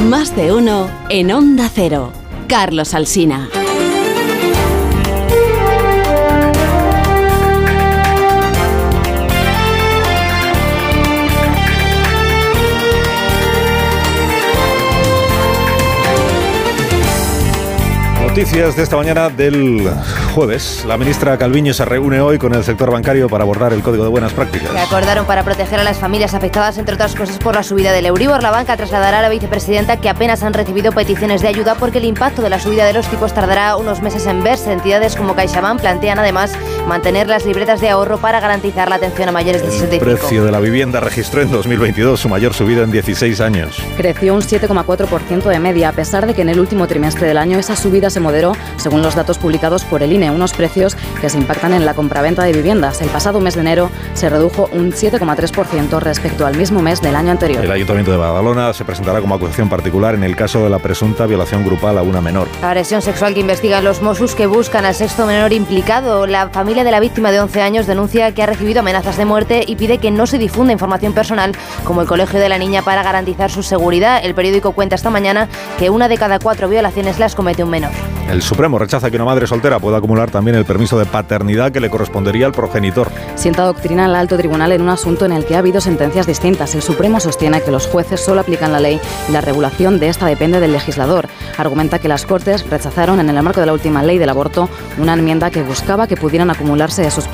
Más 0.09 0.35
de 0.35 0.55
uno 0.55 0.89
en 1.11 1.33
Onda 1.33 1.69
Cero. 1.71 2.26
Carlos 2.47 2.95
Alsina. 2.95 3.49
Noticias 18.21 18.77
de 18.77 18.83
esta 18.83 18.97
mañana 18.97 19.31
del 19.31 19.89
jueves. 20.37 20.85
La 20.87 20.99
ministra 20.99 21.39
Calviño 21.39 21.73
se 21.73 21.87
reúne 21.87 22.21
hoy 22.21 22.37
con 22.37 22.53
el 22.55 22.63
sector 22.63 22.91
bancario 22.91 23.27
para 23.27 23.43
abordar 23.43 23.73
el 23.73 23.83
Código 23.83 24.05
de 24.05 24.11
Buenas 24.11 24.35
Prácticas. 24.35 24.71
Se 24.71 24.79
acordaron 24.79 25.25
para 25.25 25.43
proteger 25.45 25.81
a 25.81 25.83
las 25.83 25.97
familias 25.97 26.35
afectadas, 26.35 26.77
entre 26.77 26.95
otras 26.95 27.15
cosas, 27.15 27.39
por 27.39 27.55
la 27.55 27.63
subida 27.63 27.91
del 27.91 28.05
Euribor. 28.05 28.43
La 28.43 28.51
banca 28.51 28.77
trasladará 28.77 29.21
a 29.21 29.23
la 29.23 29.31
vicepresidenta 29.31 29.97
que 29.97 30.11
apenas 30.11 30.43
han 30.43 30.53
recibido 30.53 30.93
peticiones 30.93 31.41
de 31.41 31.49
ayuda 31.49 31.75
porque 31.77 31.97
el 31.97 32.05
impacto 32.05 32.43
de 32.43 32.51
la 32.51 32.61
subida 32.61 32.85
de 32.85 32.93
los 32.93 33.07
tipos 33.09 33.33
tardará 33.33 33.79
unos 33.79 34.03
meses 34.03 34.27
en 34.27 34.43
verse. 34.43 34.71
Entidades 34.73 35.17
como 35.17 35.35
CaixaBank 35.35 35.81
plantean 35.81 36.19
además 36.19 36.53
mantener 36.87 37.29
las 37.29 37.47
libretas 37.47 37.81
de 37.81 37.89
ahorro 37.89 38.19
para 38.19 38.39
garantizar 38.39 38.91
la 38.91 38.97
atención 38.97 39.31
a 39.31 39.33
mayores 39.33 39.63
de 39.63 39.69
El 39.69 39.73
65. 39.73 40.05
precio 40.05 40.45
de 40.45 40.53
la 40.53 40.61
vivienda 40.61 41.01
registró 41.01 41.41
en 41.41 41.51
2022 41.51 42.21
su 42.21 42.29
mayor 42.29 42.53
subida 42.53 42.83
en 42.83 42.91
16 42.91 43.41
años. 43.41 43.83
Creció 43.97 44.35
un 44.35 44.43
7,4% 44.43 45.45
de 45.45 45.59
media, 45.61 45.89
a 45.89 45.93
pesar 45.93 46.27
de 46.27 46.35
que 46.35 46.43
en 46.43 46.51
el 46.51 46.61
último 46.61 46.87
trimestre 46.87 47.27
del 47.27 47.39
año 47.39 47.59
esa 47.59 47.75
subida 47.75 48.11
se 48.11 48.21
moderó, 48.21 48.53
según 48.77 49.01
los 49.01 49.15
datos 49.15 49.39
publicados 49.39 49.85
por 49.85 50.03
el 50.03 50.13
INE, 50.13 50.26
unos 50.31 50.53
precios 50.53 50.97
que 51.21 51.29
se 51.29 51.39
impactan 51.39 51.73
en 51.73 51.87
la 51.87 51.95
compraventa 51.95 52.45
de 52.45 52.53
viviendas. 52.53 53.01
El 53.03 53.09
pasado 53.09 53.41
mes 53.41 53.55
de 53.55 53.61
enero 53.61 53.91
se 54.15 54.29
redujo 54.29 54.69
un 54.73 54.93
7,3% 54.93 56.01
respecto 56.01 56.47
al 56.47 56.57
mismo 56.57 56.83
mes 56.83 57.01
del 57.01 57.17
año 57.17 57.31
anterior. 57.31 57.65
El 57.65 57.71
Ayuntamiento 57.71 58.11
de 58.11 58.17
Badalona 58.17 58.73
se 58.73 58.85
presentará 58.85 59.21
como 59.21 59.35
acusación 59.35 59.69
particular 59.69 60.15
en 60.15 60.25
el 60.25 60.37
caso 60.37 60.63
de 60.63 60.71
la 60.71 60.79
presunta 60.79 61.27
violación 61.27 61.65
grupal 61.65 61.99
a 61.99 62.03
una 62.03 62.21
menor. 62.21 62.49
La 62.61 62.69
agresión 62.69 63.03
sexual 63.03 63.35
que 63.35 63.41
investigan 63.41 63.85
los 63.85 64.03
Mossos 64.03 64.35
que 64.35 64.47
buscan 64.47 64.85
al 64.85 64.95
sexto 64.95 65.27
menor 65.27 65.53
implicado. 65.53 66.27
La 66.27 66.49
familia 66.49 66.85
de 66.85 66.91
la 66.91 67.01
víctima 67.01 67.31
de 67.31 67.41
11 67.41 67.63
años 67.63 67.87
denuncia 67.87 68.33
que 68.33 68.43
ha 68.43 68.47
recibido 68.47 68.81
amenazas 68.81 69.17
de 69.17 69.25
muerte 69.25 69.65
y 69.67 69.77
pide 69.77 69.99
que 69.99 70.11
no 70.11 70.27
se 70.27 70.39
difunda 70.39 70.73
información 70.73 71.13
personal 71.13 71.53
como 71.85 72.03
el 72.03 72.07
colegio 72.07 72.41
de 72.41 72.49
la 72.49 72.59
niña 72.59 72.83
para 72.83 73.03
garantizar 73.03 73.51
su 73.51 73.63
seguridad. 73.63 74.21
El 74.25 74.35
periódico 74.35 74.73
cuenta 74.73 74.95
esta 74.95 75.11
mañana 75.11 75.49
que 75.79 75.91
una 75.91 76.09
de 76.09 76.19
cada 76.19 76.39
cuatro 76.39 76.69
violaciones 76.69 77.19
las 77.19 77.35
comete 77.35 77.65
un 77.65 77.71
menor. 77.71 77.91
El 78.31 78.43
Supremo 78.43 78.79
rechaza 78.79 79.09
que 79.09 79.17
una 79.17 79.25
madre 79.25 79.47
soltera 79.47 79.79
pueda 79.79 79.99
acumular 79.99 80.16
también 80.25 80.57
el 80.57 80.65
permiso 80.65 80.99
de 80.99 81.05
paternidad 81.05 81.71
que 81.71 81.81
le 81.81 81.91
correspondería 81.91 82.47
al 82.47 82.53
progenitor. 82.53 83.11
Sienta 83.35 83.65
doctrina 83.65 84.07
el 84.07 84.15
alto 84.15 84.37
tribunal 84.37 84.73
en 84.73 84.83
un 84.83 84.89
asunto 84.89 85.27
en 85.27 85.33
el 85.33 85.45
que 85.45 85.55
ha 85.55 85.59
habido 85.59 85.81
sentencias 85.81 86.27
distintas. 86.27 86.75
El 86.75 86.83
Supremo 86.83 87.21
sostiene 87.21 87.61
que 87.61 87.71
los 87.71 87.87
jueces 87.87 88.21
solo 88.21 88.41
aplican 88.41 88.73
la 88.73 88.81
ley 88.81 89.01
y 89.29 89.33
la 89.33 89.43
regulación 89.43 89.99
de 90.01 90.09
esta 90.09 90.27
depende 90.27 90.61
del 90.61 90.73
legislador. 90.73 91.29
Argumenta 91.59 91.99
que 91.99 92.09
las 92.09 92.25
Cortes 92.25 92.69
rechazaron 92.69 93.21
en 93.21 93.29
el 93.29 93.43
marco 93.43 93.61
de 93.61 93.67
la 93.67 93.73
última 93.73 94.03
ley 94.03 94.19
del 94.19 94.31
aborto 94.31 94.69
una 94.99 95.15
enmienda 95.15 95.51
que 95.51 95.63
buscaba 95.63 96.07
que 96.07 96.17
pudieran 96.17 96.51
acumularse 96.51 97.07
esos, 97.07 97.29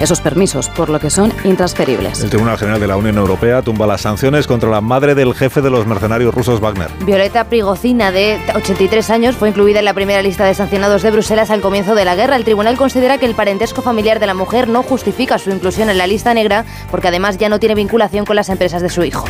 esos 0.00 0.20
permisos, 0.20 0.68
por 0.68 0.88
lo 0.88 1.00
que 1.00 1.10
son 1.10 1.32
intransferibles. 1.44 2.22
El 2.22 2.30
Tribunal 2.30 2.58
General 2.58 2.80
de 2.80 2.86
la 2.86 2.96
Unión 2.96 3.16
Europea 3.18 3.62
tumba 3.62 3.86
las 3.86 4.02
sanciones 4.02 4.46
contra 4.46 4.70
la 4.70 4.80
madre 4.80 5.14
del 5.14 5.34
jefe 5.34 5.60
de 5.60 5.70
los 5.70 5.86
mercenarios 5.86 6.34
rusos 6.34 6.60
Wagner. 6.60 6.90
Violeta 7.04 7.44
Prigocina, 7.44 8.12
de 8.12 8.38
83 8.54 9.10
años, 9.10 9.36
fue 9.36 9.48
incluida 9.48 9.78
en 9.80 9.84
la 9.84 9.94
primera 9.94 10.22
lista 10.22 10.44
de 10.44 10.54
sancionados 10.54 11.02
de 11.02 11.10
Bruselas 11.10 11.50
al 11.50 11.60
comienzo 11.60 11.94
de 11.94 12.04
la 12.04 12.14
guerra. 12.14 12.27
El 12.36 12.44
tribunal 12.44 12.76
considera 12.76 13.18
que 13.18 13.26
el 13.26 13.34
parentesco 13.34 13.82
familiar 13.82 14.20
de 14.20 14.26
la 14.26 14.34
mujer 14.34 14.68
no 14.68 14.82
justifica 14.82 15.38
su 15.38 15.50
inclusión 15.50 15.90
en 15.90 15.98
la 15.98 16.06
lista 16.06 16.34
negra 16.34 16.64
porque 16.90 17.08
además 17.08 17.38
ya 17.38 17.48
no 17.48 17.58
tiene 17.58 17.74
vinculación 17.74 18.24
con 18.24 18.36
las 18.36 18.48
empresas 18.48 18.82
de 18.82 18.90
su 18.90 19.02
hijo. 19.02 19.24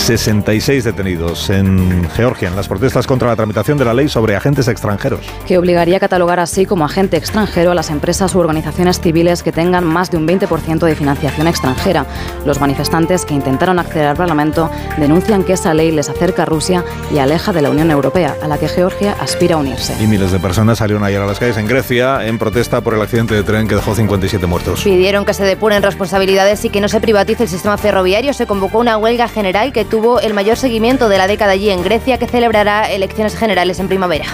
66 0.00 0.82
detenidos 0.84 1.50
en 1.50 2.08
Georgia 2.10 2.48
en 2.48 2.56
las 2.56 2.68
protestas 2.68 3.06
contra 3.06 3.28
la 3.28 3.36
tramitación 3.36 3.78
de 3.78 3.84
la 3.84 3.94
ley 3.94 4.08
sobre 4.08 4.34
agentes 4.34 4.66
extranjeros. 4.66 5.20
que 5.46 5.58
obligaría 5.58 5.98
a 5.98 6.00
catalogar 6.00 6.40
así 6.40 6.66
como 6.66 6.84
agente 6.84 7.16
extranjero 7.16 7.70
a 7.70 7.74
las 7.74 7.90
empresas 7.90 8.34
u 8.34 8.38
organizaciones 8.38 9.00
civiles 9.00 9.42
que 9.42 9.52
tengan 9.52 9.84
más 9.84 10.10
de 10.10 10.16
un 10.16 10.26
20% 10.26 10.80
de 10.80 10.94
financiación 10.94 11.46
extranjera. 11.46 12.06
Los 12.44 12.60
manifestantes 12.60 13.24
que 13.24 13.34
intentaron 13.34 13.78
acceder 13.78 14.06
al 14.06 14.16
Parlamento 14.16 14.70
denuncian 14.98 15.44
que 15.44 15.52
esa 15.52 15.74
ley 15.74 15.92
les 15.92 16.08
acerca 16.08 16.42
a 16.42 16.46
Rusia 16.46 16.84
y 17.12 17.18
aleja 17.18 17.52
de 17.52 17.62
la 17.62 17.70
Unión 17.70 17.90
Europea, 17.90 18.36
a 18.42 18.48
la 18.48 18.58
que 18.58 18.68
Georgia 18.68 19.14
aspira 19.20 19.56
a 19.56 19.58
unirse. 19.58 19.94
Y 20.02 20.06
miles 20.06 20.32
de 20.32 20.40
personas 20.40 20.78
salieron 20.78 21.04
ayer 21.04 21.20
a 21.20 21.26
las 21.26 21.38
calles 21.38 21.58
en 21.58 21.66
Grecia 21.66 22.26
en 22.26 22.38
protesta 22.38 22.80
por 22.80 22.94
el 22.94 23.02
accidente 23.02 23.34
de 23.34 23.42
tren 23.42 23.68
que 23.68 23.74
dejó 23.74 23.94
57 23.94 24.46
muertos. 24.46 24.82
Pidieron 24.82 25.24
que 25.24 25.34
se 25.34 25.44
depuren 25.44 25.82
responsabilidades 25.82 26.64
y 26.64 26.70
que 26.70 26.80
no 26.80 26.88
se 26.88 27.00
privatice 27.00 27.44
el 27.44 27.48
sistema 27.48 27.76
ferroviario. 27.76 28.32
Se 28.32 28.46
convocó 28.46 28.78
una 28.78 28.96
huelga 28.96 29.28
general 29.28 29.72
que 29.72 29.84
tuvo 29.90 30.20
el 30.20 30.32
mayor 30.32 30.56
seguimiento 30.56 31.08
de 31.08 31.18
la 31.18 31.26
década 31.26 31.52
allí 31.52 31.68
en 31.68 31.82
Grecia, 31.82 32.18
que 32.18 32.26
celebrará 32.26 32.90
elecciones 32.90 33.36
generales 33.36 33.80
en 33.80 33.88
primavera. 33.88 34.24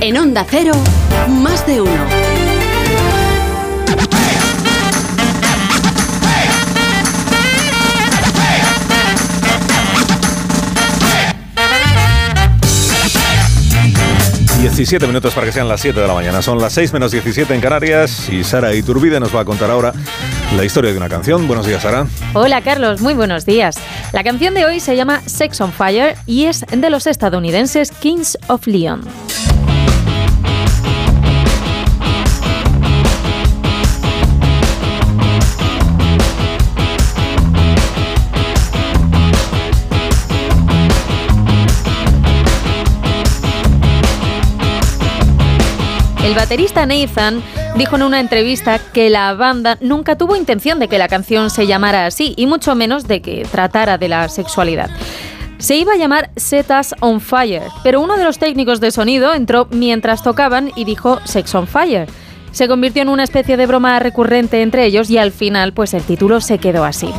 En 0.00 0.16
Onda 0.16 0.46
Cero, 0.48 0.72
más 1.28 1.66
de 1.66 1.82
uno. 1.82 2.06
17 14.60 15.06
minutos 15.06 15.34
para 15.34 15.46
que 15.46 15.52
sean 15.52 15.68
las 15.68 15.80
7 15.80 15.98
de 16.00 16.06
la 16.06 16.14
mañana. 16.14 16.42
Son 16.42 16.58
las 16.58 16.74
6 16.74 16.92
menos 16.92 17.12
17 17.12 17.54
en 17.54 17.60
Canarias 17.60 18.28
y 18.28 18.44
Sara 18.44 18.74
Iturbide 18.74 19.18
nos 19.18 19.34
va 19.34 19.40
a 19.40 19.44
contar 19.44 19.70
ahora 19.70 19.92
la 20.56 20.64
historia 20.64 20.90
de 20.90 20.96
una 20.96 21.08
canción. 21.08 21.46
Buenos 21.46 21.66
días, 21.66 21.82
Sara. 21.82 22.06
Hola, 22.34 22.60
Carlos. 22.62 23.00
Muy 23.00 23.14
buenos 23.14 23.46
días. 23.46 23.76
La 24.12 24.24
canción 24.24 24.54
de 24.54 24.64
hoy 24.64 24.80
se 24.80 24.96
llama 24.96 25.22
Sex 25.26 25.60
on 25.60 25.72
Fire 25.72 26.16
y 26.26 26.44
es 26.44 26.64
de 26.70 26.90
los 26.90 27.06
estadounidenses 27.06 27.92
Kings 27.92 28.38
of 28.48 28.66
Leon. 28.66 29.02
El 46.24 46.34
baterista 46.34 46.86
Nathan 46.86 47.42
dijo 47.76 47.96
en 47.96 48.02
una 48.02 48.20
entrevista 48.20 48.78
que 48.92 49.10
la 49.10 49.34
banda 49.34 49.78
nunca 49.80 50.16
tuvo 50.16 50.36
intención 50.36 50.78
de 50.78 50.88
que 50.88 50.98
la 50.98 51.08
canción 51.08 51.50
se 51.50 51.66
llamara 51.66 52.06
así 52.06 52.34
y 52.36 52.46
mucho 52.46 52.74
menos 52.74 53.06
de 53.06 53.22
que 53.22 53.46
tratara 53.50 53.98
de 53.98 54.08
la 54.08 54.28
sexualidad. 54.28 54.90
Se 55.58 55.76
iba 55.76 55.92
a 55.92 55.96
llamar 55.96 56.30
Set 56.36 56.70
Us 56.70 56.94
on 57.00 57.20
Fire, 57.20 57.64
pero 57.84 58.00
uno 58.00 58.16
de 58.16 58.24
los 58.24 58.38
técnicos 58.38 58.80
de 58.80 58.90
sonido 58.90 59.34
entró 59.34 59.68
mientras 59.70 60.22
tocaban 60.22 60.72
y 60.74 60.84
dijo 60.84 61.20
Sex 61.24 61.54
on 61.54 61.66
Fire. 61.66 62.08
Se 62.50 62.66
convirtió 62.66 63.02
en 63.02 63.10
una 63.10 63.24
especie 63.24 63.56
de 63.56 63.66
broma 63.66 63.98
recurrente 63.98 64.62
entre 64.62 64.86
ellos 64.86 65.10
y 65.10 65.18
al 65.18 65.32
final 65.32 65.72
pues 65.72 65.94
el 65.94 66.02
título 66.02 66.40
se 66.40 66.58
quedó 66.58 66.84
así. 66.84 67.10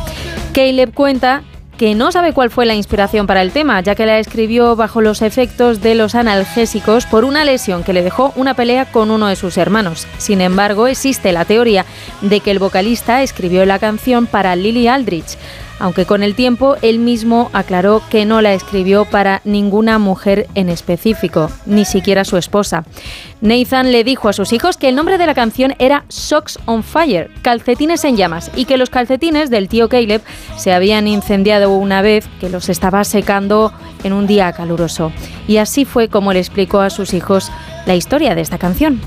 Caleb 0.52 0.92
cuenta 0.92 1.42
que 1.82 1.96
no 1.96 2.12
sabe 2.12 2.32
cuál 2.32 2.48
fue 2.48 2.64
la 2.64 2.76
inspiración 2.76 3.26
para 3.26 3.42
el 3.42 3.50
tema, 3.50 3.80
ya 3.80 3.96
que 3.96 4.06
la 4.06 4.20
escribió 4.20 4.76
bajo 4.76 5.00
los 5.00 5.20
efectos 5.20 5.80
de 5.80 5.96
los 5.96 6.14
analgésicos 6.14 7.06
por 7.06 7.24
una 7.24 7.44
lesión 7.44 7.82
que 7.82 7.92
le 7.92 8.04
dejó 8.04 8.32
una 8.36 8.54
pelea 8.54 8.84
con 8.84 9.10
uno 9.10 9.26
de 9.26 9.34
sus 9.34 9.58
hermanos. 9.58 10.06
Sin 10.16 10.40
embargo, 10.40 10.86
existe 10.86 11.32
la 11.32 11.44
teoría 11.44 11.84
de 12.20 12.38
que 12.38 12.52
el 12.52 12.60
vocalista 12.60 13.24
escribió 13.24 13.66
la 13.66 13.80
canción 13.80 14.26
para 14.26 14.54
Lily 14.54 14.86
Aldrich, 14.86 15.36
aunque 15.82 16.06
con 16.06 16.22
el 16.22 16.36
tiempo 16.36 16.76
él 16.80 17.00
mismo 17.00 17.50
aclaró 17.52 18.02
que 18.08 18.24
no 18.24 18.40
la 18.40 18.54
escribió 18.54 19.04
para 19.04 19.40
ninguna 19.44 19.98
mujer 19.98 20.46
en 20.54 20.68
específico, 20.68 21.50
ni 21.66 21.84
siquiera 21.84 22.24
su 22.24 22.36
esposa. 22.36 22.84
Nathan 23.40 23.90
le 23.90 24.04
dijo 24.04 24.28
a 24.28 24.32
sus 24.32 24.52
hijos 24.52 24.76
que 24.76 24.88
el 24.88 24.94
nombre 24.94 25.18
de 25.18 25.26
la 25.26 25.34
canción 25.34 25.74
era 25.80 26.04
Socks 26.06 26.60
on 26.66 26.84
Fire, 26.84 27.32
calcetines 27.42 28.04
en 28.04 28.16
llamas, 28.16 28.52
y 28.54 28.64
que 28.64 28.76
los 28.76 28.90
calcetines 28.90 29.50
del 29.50 29.68
tío 29.68 29.88
Caleb 29.88 30.22
se 30.56 30.72
habían 30.72 31.08
incendiado 31.08 31.70
una 31.70 32.00
vez 32.00 32.28
que 32.40 32.48
los 32.48 32.68
estaba 32.68 33.02
secando 33.02 33.72
en 34.04 34.12
un 34.12 34.28
día 34.28 34.52
caluroso. 34.52 35.10
Y 35.48 35.56
así 35.56 35.84
fue 35.84 36.06
como 36.06 36.32
le 36.32 36.38
explicó 36.38 36.80
a 36.80 36.90
sus 36.90 37.12
hijos 37.12 37.50
la 37.86 37.96
historia 37.96 38.36
de 38.36 38.42
esta 38.42 38.58
canción. 38.58 39.00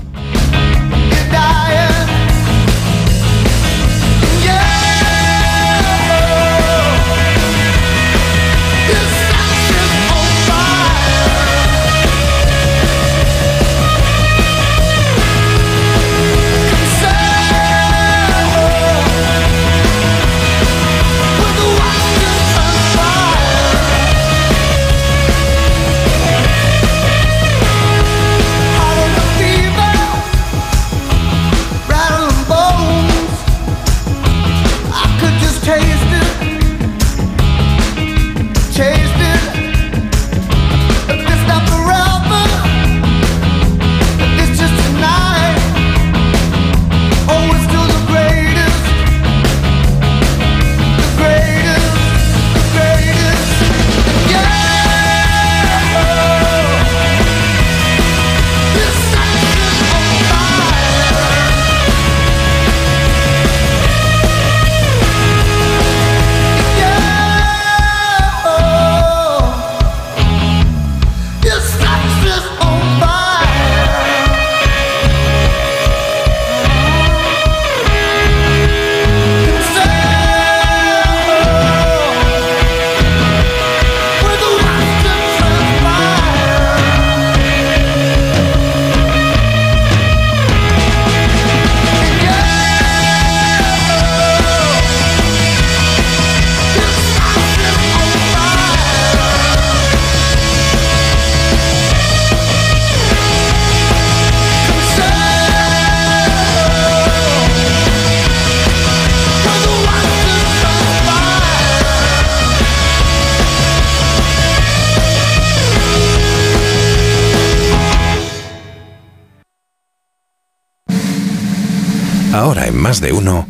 Más 122.76 123.00
de 123.00 123.12
uno, 123.12 123.48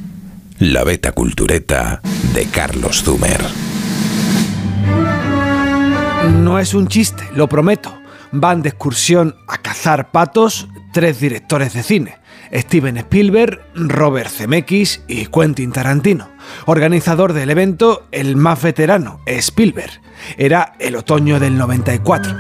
la 0.59 0.85
beta 0.85 1.13
cultureta 1.13 2.01
de 2.33 2.47
Carlos 2.47 3.03
Zumer. 3.03 3.41
No 6.43 6.59
es 6.59 6.75
un 6.75 6.89
chiste, 6.89 7.25
lo 7.35 7.49
prometo. 7.49 7.93
Van 8.33 8.63
de 8.63 8.71
excursión 8.71 9.37
a 9.49 9.59
cazar 9.59 10.11
patos 10.11 10.69
tres 10.93 11.21
directores 11.21 11.75
de 11.75 11.83
cine. 11.83 12.19
Steven 12.53 12.97
Spielberg, 12.99 13.61
Robert 13.75 14.31
Zemeckis 14.31 15.03
y 15.09 15.27
Quentin 15.27 15.73
Tarantino. 15.73 16.31
Organizador 16.67 17.33
del 17.33 17.51
evento, 17.51 18.07
el 18.13 18.37
más 18.37 18.63
veterano, 18.63 19.21
Spielberg. 19.27 20.01
Era 20.39 20.75
el 20.79 20.97
otoño 20.97 21.41
del 21.41 21.59
94. 21.59 22.35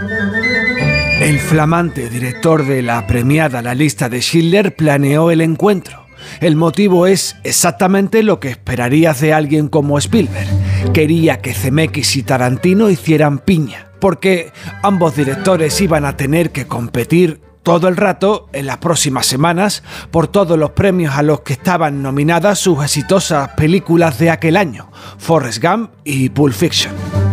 El 1.20 1.39
flamante 1.41 2.09
director 2.09 2.64
de 2.64 2.82
la 2.82 3.07
premiada 3.07 3.62
La 3.62 3.74
lista 3.74 4.09
de 4.09 4.20
Schindler 4.20 4.76
planeó 4.76 5.30
el 5.30 5.41
encuentro. 5.41 6.05
El 6.41 6.57
motivo 6.57 7.07
es 7.07 7.37
exactamente 7.45 8.22
lo 8.22 8.41
que 8.41 8.51
esperarías 8.51 9.20
de 9.20 9.33
alguien 9.33 9.68
como 9.68 9.99
Spielberg. 9.99 10.49
Quería 10.93 11.41
que 11.41 11.55
Zemeckis 11.55 12.16
y 12.16 12.22
Tarantino 12.22 12.91
hicieran 12.91 13.39
piña, 13.39 13.89
porque 14.01 14.53
ambos 14.83 15.16
directores 15.16 15.81
iban 15.81 16.05
a 16.05 16.16
tener 16.16 16.51
que 16.51 16.66
competir 16.66 17.41
todo 17.66 17.89
el 17.89 17.97
rato 17.97 18.49
en 18.53 18.66
las 18.66 18.79
próximas 18.79 19.27
semanas 19.27 19.83
por 20.12 20.29
todos 20.29 20.57
los 20.57 20.70
premios 20.70 21.16
a 21.16 21.22
los 21.22 21.41
que 21.41 21.55
estaban 21.55 22.01
nominadas 22.01 22.61
sus 22.61 22.81
exitosas 22.85 23.49
películas 23.57 24.20
de 24.20 24.31
aquel 24.31 24.57
año, 24.57 24.89
Forrest 25.18 25.61
Gump 25.61 25.91
y 26.05 26.29
Pulp 26.29 26.55
Fiction. 26.55 27.26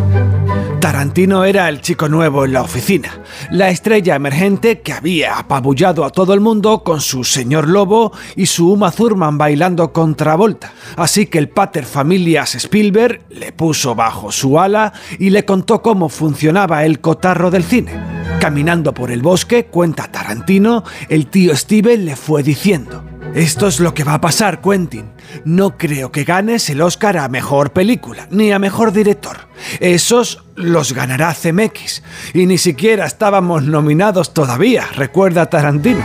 Tarantino 0.83 1.45
era 1.45 1.69
el 1.69 1.79
chico 1.79 2.09
nuevo 2.09 2.43
en 2.43 2.51
la 2.51 2.61
oficina, 2.61 3.21
la 3.51 3.69
estrella 3.69 4.15
emergente 4.15 4.81
que 4.81 4.91
había 4.91 5.37
apabullado 5.37 6.03
a 6.03 6.09
todo 6.09 6.33
el 6.33 6.41
mundo 6.41 6.83
con 6.83 6.99
su 6.99 7.23
señor 7.23 7.69
lobo 7.69 8.11
y 8.35 8.47
su 8.47 8.69
Uma 8.69 8.91
Thurman 8.91 9.37
bailando 9.37 9.93
contra 9.93 10.35
Volta. 10.35 10.73
Así 10.97 11.27
que 11.27 11.37
el 11.39 11.47
pater 11.47 11.85
familias 11.85 12.55
Spielberg 12.55 13.21
le 13.29 13.53
puso 13.53 13.95
bajo 13.95 14.29
su 14.33 14.59
ala 14.59 14.91
y 15.19 15.29
le 15.29 15.45
contó 15.45 15.81
cómo 15.81 16.09
funcionaba 16.09 16.83
el 16.83 16.99
cotarro 16.99 17.49
del 17.49 17.63
cine. 17.63 17.93
Caminando 18.41 18.93
por 18.93 19.09
el 19.09 19.21
bosque, 19.21 19.67
cuenta 19.67 20.11
Tarantino, 20.11 20.83
el 21.07 21.27
tío 21.27 21.55
Steven 21.55 22.03
le 22.03 22.17
fue 22.17 22.43
diciendo. 22.43 23.12
Esto 23.33 23.67
es 23.67 23.79
lo 23.79 23.95
que 23.95 24.03
va 24.03 24.13
a 24.13 24.21
pasar, 24.21 24.61
Quentin. 24.61 25.09
No 25.43 25.75
creo 25.75 26.11
que 26.11 26.23
ganes 26.23 26.69
el 26.69 26.81
Oscar 26.81 27.17
a 27.17 27.27
Mejor 27.29 27.73
Película, 27.73 28.27
ni 28.29 28.51
a 28.51 28.59
Mejor 28.59 28.91
Director. 28.91 29.47
Esos 29.79 30.43
los 30.55 30.93
ganará 30.93 31.33
CMX. 31.33 32.03
Y 32.35 32.45
ni 32.45 32.59
siquiera 32.59 33.07
estábamos 33.07 33.63
nominados 33.63 34.35
todavía, 34.35 34.85
recuerda 34.95 35.49
Tarantino. 35.49 36.03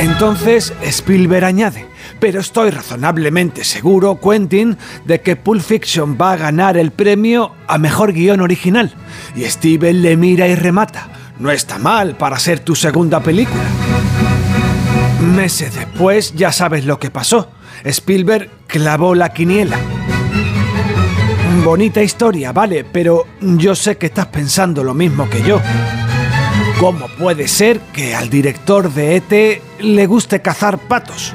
Entonces 0.00 0.72
Spielberg 0.82 1.44
añade, 1.44 1.86
pero 2.18 2.40
estoy 2.40 2.70
razonablemente 2.70 3.62
seguro, 3.62 4.18
Quentin, 4.20 4.78
de 5.04 5.20
que 5.20 5.36
Pulp 5.36 5.62
Fiction 5.62 6.18
va 6.20 6.32
a 6.32 6.36
ganar 6.36 6.76
el 6.76 6.90
premio 6.90 7.54
a 7.68 7.78
Mejor 7.78 8.12
Guión 8.12 8.40
Original. 8.40 8.92
Y 9.36 9.44
Steven 9.44 10.02
le 10.02 10.16
mira 10.16 10.48
y 10.48 10.56
remata. 10.56 11.08
No 11.38 11.52
está 11.52 11.78
mal 11.78 12.16
para 12.16 12.38
ser 12.40 12.58
tu 12.60 12.74
segunda 12.74 13.20
película. 13.20 13.62
Meses 15.20 15.74
después 15.74 16.34
ya 16.34 16.50
sabes 16.50 16.84
lo 16.84 16.98
que 16.98 17.10
pasó. 17.10 17.50
Spielberg 17.84 18.50
clavó 18.66 19.14
la 19.14 19.32
quiniela. 19.32 19.78
Bonita 21.64 22.02
historia, 22.02 22.52
vale, 22.52 22.84
pero 22.84 23.26
yo 23.40 23.74
sé 23.74 23.98
que 23.98 24.06
estás 24.06 24.26
pensando 24.26 24.82
lo 24.82 24.94
mismo 24.94 25.28
que 25.28 25.42
yo. 25.42 25.60
¿Cómo 26.78 27.06
puede 27.18 27.48
ser 27.48 27.80
que 27.92 28.14
al 28.14 28.30
director 28.30 28.90
de 28.92 29.16
ET 29.16 29.62
le 29.80 30.06
guste 30.06 30.40
cazar 30.40 30.78
patos? 30.78 31.34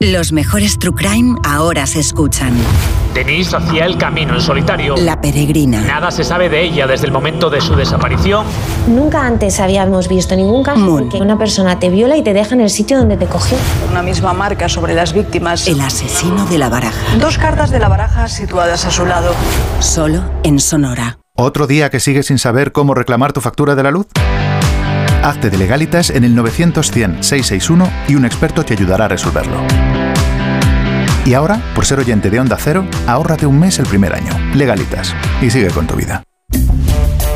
Los 0.00 0.30
mejores 0.30 0.78
True 0.78 0.94
Crime 0.94 1.38
ahora 1.42 1.86
se 1.86 2.00
escuchan. 2.00 2.52
Denise 3.14 3.56
hacía 3.56 3.86
el 3.86 3.96
camino 3.96 4.34
en 4.34 4.42
solitario. 4.42 4.94
La 4.94 5.22
peregrina. 5.22 5.80
Nada 5.80 6.10
se 6.10 6.22
sabe 6.22 6.50
de 6.50 6.60
ella 6.60 6.86
desde 6.86 7.06
el 7.06 7.12
momento 7.12 7.48
de 7.48 7.62
su 7.62 7.74
desaparición. 7.74 8.44
Nunca 8.88 9.26
antes 9.26 9.58
habíamos 9.58 10.06
visto 10.08 10.36
ningún 10.36 10.62
caso 10.62 10.98
en 10.98 11.08
que 11.08 11.16
una 11.16 11.38
persona 11.38 11.78
te 11.78 11.88
viola 11.88 12.18
y 12.18 12.22
te 12.22 12.34
deja 12.34 12.54
en 12.54 12.60
el 12.60 12.68
sitio 12.68 12.98
donde 12.98 13.16
te 13.16 13.24
cogió. 13.24 13.56
Una 13.90 14.02
misma 14.02 14.34
marca 14.34 14.68
sobre 14.68 14.92
las 14.92 15.14
víctimas. 15.14 15.66
El 15.66 15.80
asesino 15.80 16.44
de 16.44 16.58
la 16.58 16.68
baraja. 16.68 17.16
Dos 17.18 17.38
cartas 17.38 17.70
de 17.70 17.78
la 17.78 17.88
baraja 17.88 18.28
situadas 18.28 18.84
a 18.84 18.90
su 18.90 19.06
lado. 19.06 19.32
Solo 19.80 20.22
en 20.42 20.60
Sonora. 20.60 21.20
¿Otro 21.38 21.66
día 21.66 21.88
que 21.88 22.00
sigues 22.00 22.26
sin 22.26 22.38
saber 22.38 22.72
cómo 22.72 22.92
reclamar 22.92 23.32
tu 23.32 23.40
factura 23.40 23.74
de 23.74 23.82
la 23.82 23.90
luz? 23.92 24.08
Hazte 25.26 25.50
de 25.50 25.58
legalitas 25.58 26.10
en 26.10 26.22
el 26.22 26.36
900 26.36 26.88
100 26.88 27.24
661 27.24 27.90
y 28.06 28.14
un 28.14 28.24
experto 28.24 28.64
te 28.64 28.74
ayudará 28.74 29.06
a 29.06 29.08
resolverlo. 29.08 29.60
Y 31.24 31.34
ahora, 31.34 31.60
por 31.74 31.84
ser 31.84 31.98
oyente 31.98 32.30
de 32.30 32.38
Onda 32.38 32.56
Cero, 32.56 32.86
ahórrate 33.08 33.44
un 33.44 33.58
mes 33.58 33.80
el 33.80 33.86
primer 33.86 34.14
año. 34.14 34.30
Legalitas. 34.54 35.16
Y 35.42 35.50
sigue 35.50 35.70
con 35.70 35.88
tu 35.88 35.96
vida. 35.96 36.22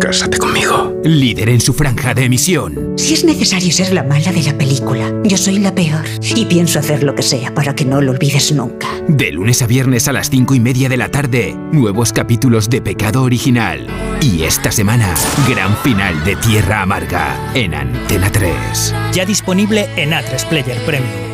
Cásate 0.00 0.38
conmigo. 0.38 0.92
Líder 1.04 1.48
en 1.48 1.60
su 1.60 1.72
franja 1.72 2.14
de 2.14 2.24
emisión. 2.24 2.94
Si 2.96 3.14
es 3.14 3.24
necesario 3.24 3.72
ser 3.72 3.92
la 3.92 4.02
mala 4.02 4.32
de 4.32 4.42
la 4.42 4.56
película, 4.56 5.12
yo 5.24 5.36
soy 5.36 5.58
la 5.58 5.74
peor. 5.74 6.04
Y 6.34 6.44
pienso 6.46 6.78
hacer 6.78 7.02
lo 7.02 7.14
que 7.14 7.22
sea 7.22 7.54
para 7.54 7.74
que 7.74 7.84
no 7.84 8.00
lo 8.00 8.12
olvides 8.12 8.52
nunca. 8.52 8.88
De 9.08 9.32
lunes 9.32 9.62
a 9.62 9.66
viernes 9.66 10.08
a 10.08 10.12
las 10.12 10.30
cinco 10.30 10.54
y 10.54 10.60
media 10.60 10.88
de 10.88 10.96
la 10.96 11.10
tarde, 11.10 11.56
nuevos 11.72 12.12
capítulos 12.12 12.70
de 12.70 12.82
Pecado 12.82 13.22
Original. 13.22 13.86
Y 14.20 14.44
esta 14.44 14.70
semana, 14.70 15.14
gran 15.48 15.76
final 15.78 16.24
de 16.24 16.36
Tierra 16.36 16.82
Amarga 16.82 17.52
en 17.54 17.74
Antena 17.74 18.30
3. 18.30 18.94
Ya 19.12 19.24
disponible 19.26 19.88
en 19.96 20.10
A3 20.10 20.48
Player 20.48 20.78
Premium. 20.84 21.33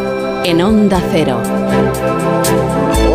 En 0.43 0.61
Onda 0.61 0.99
Cero. 1.11 2.10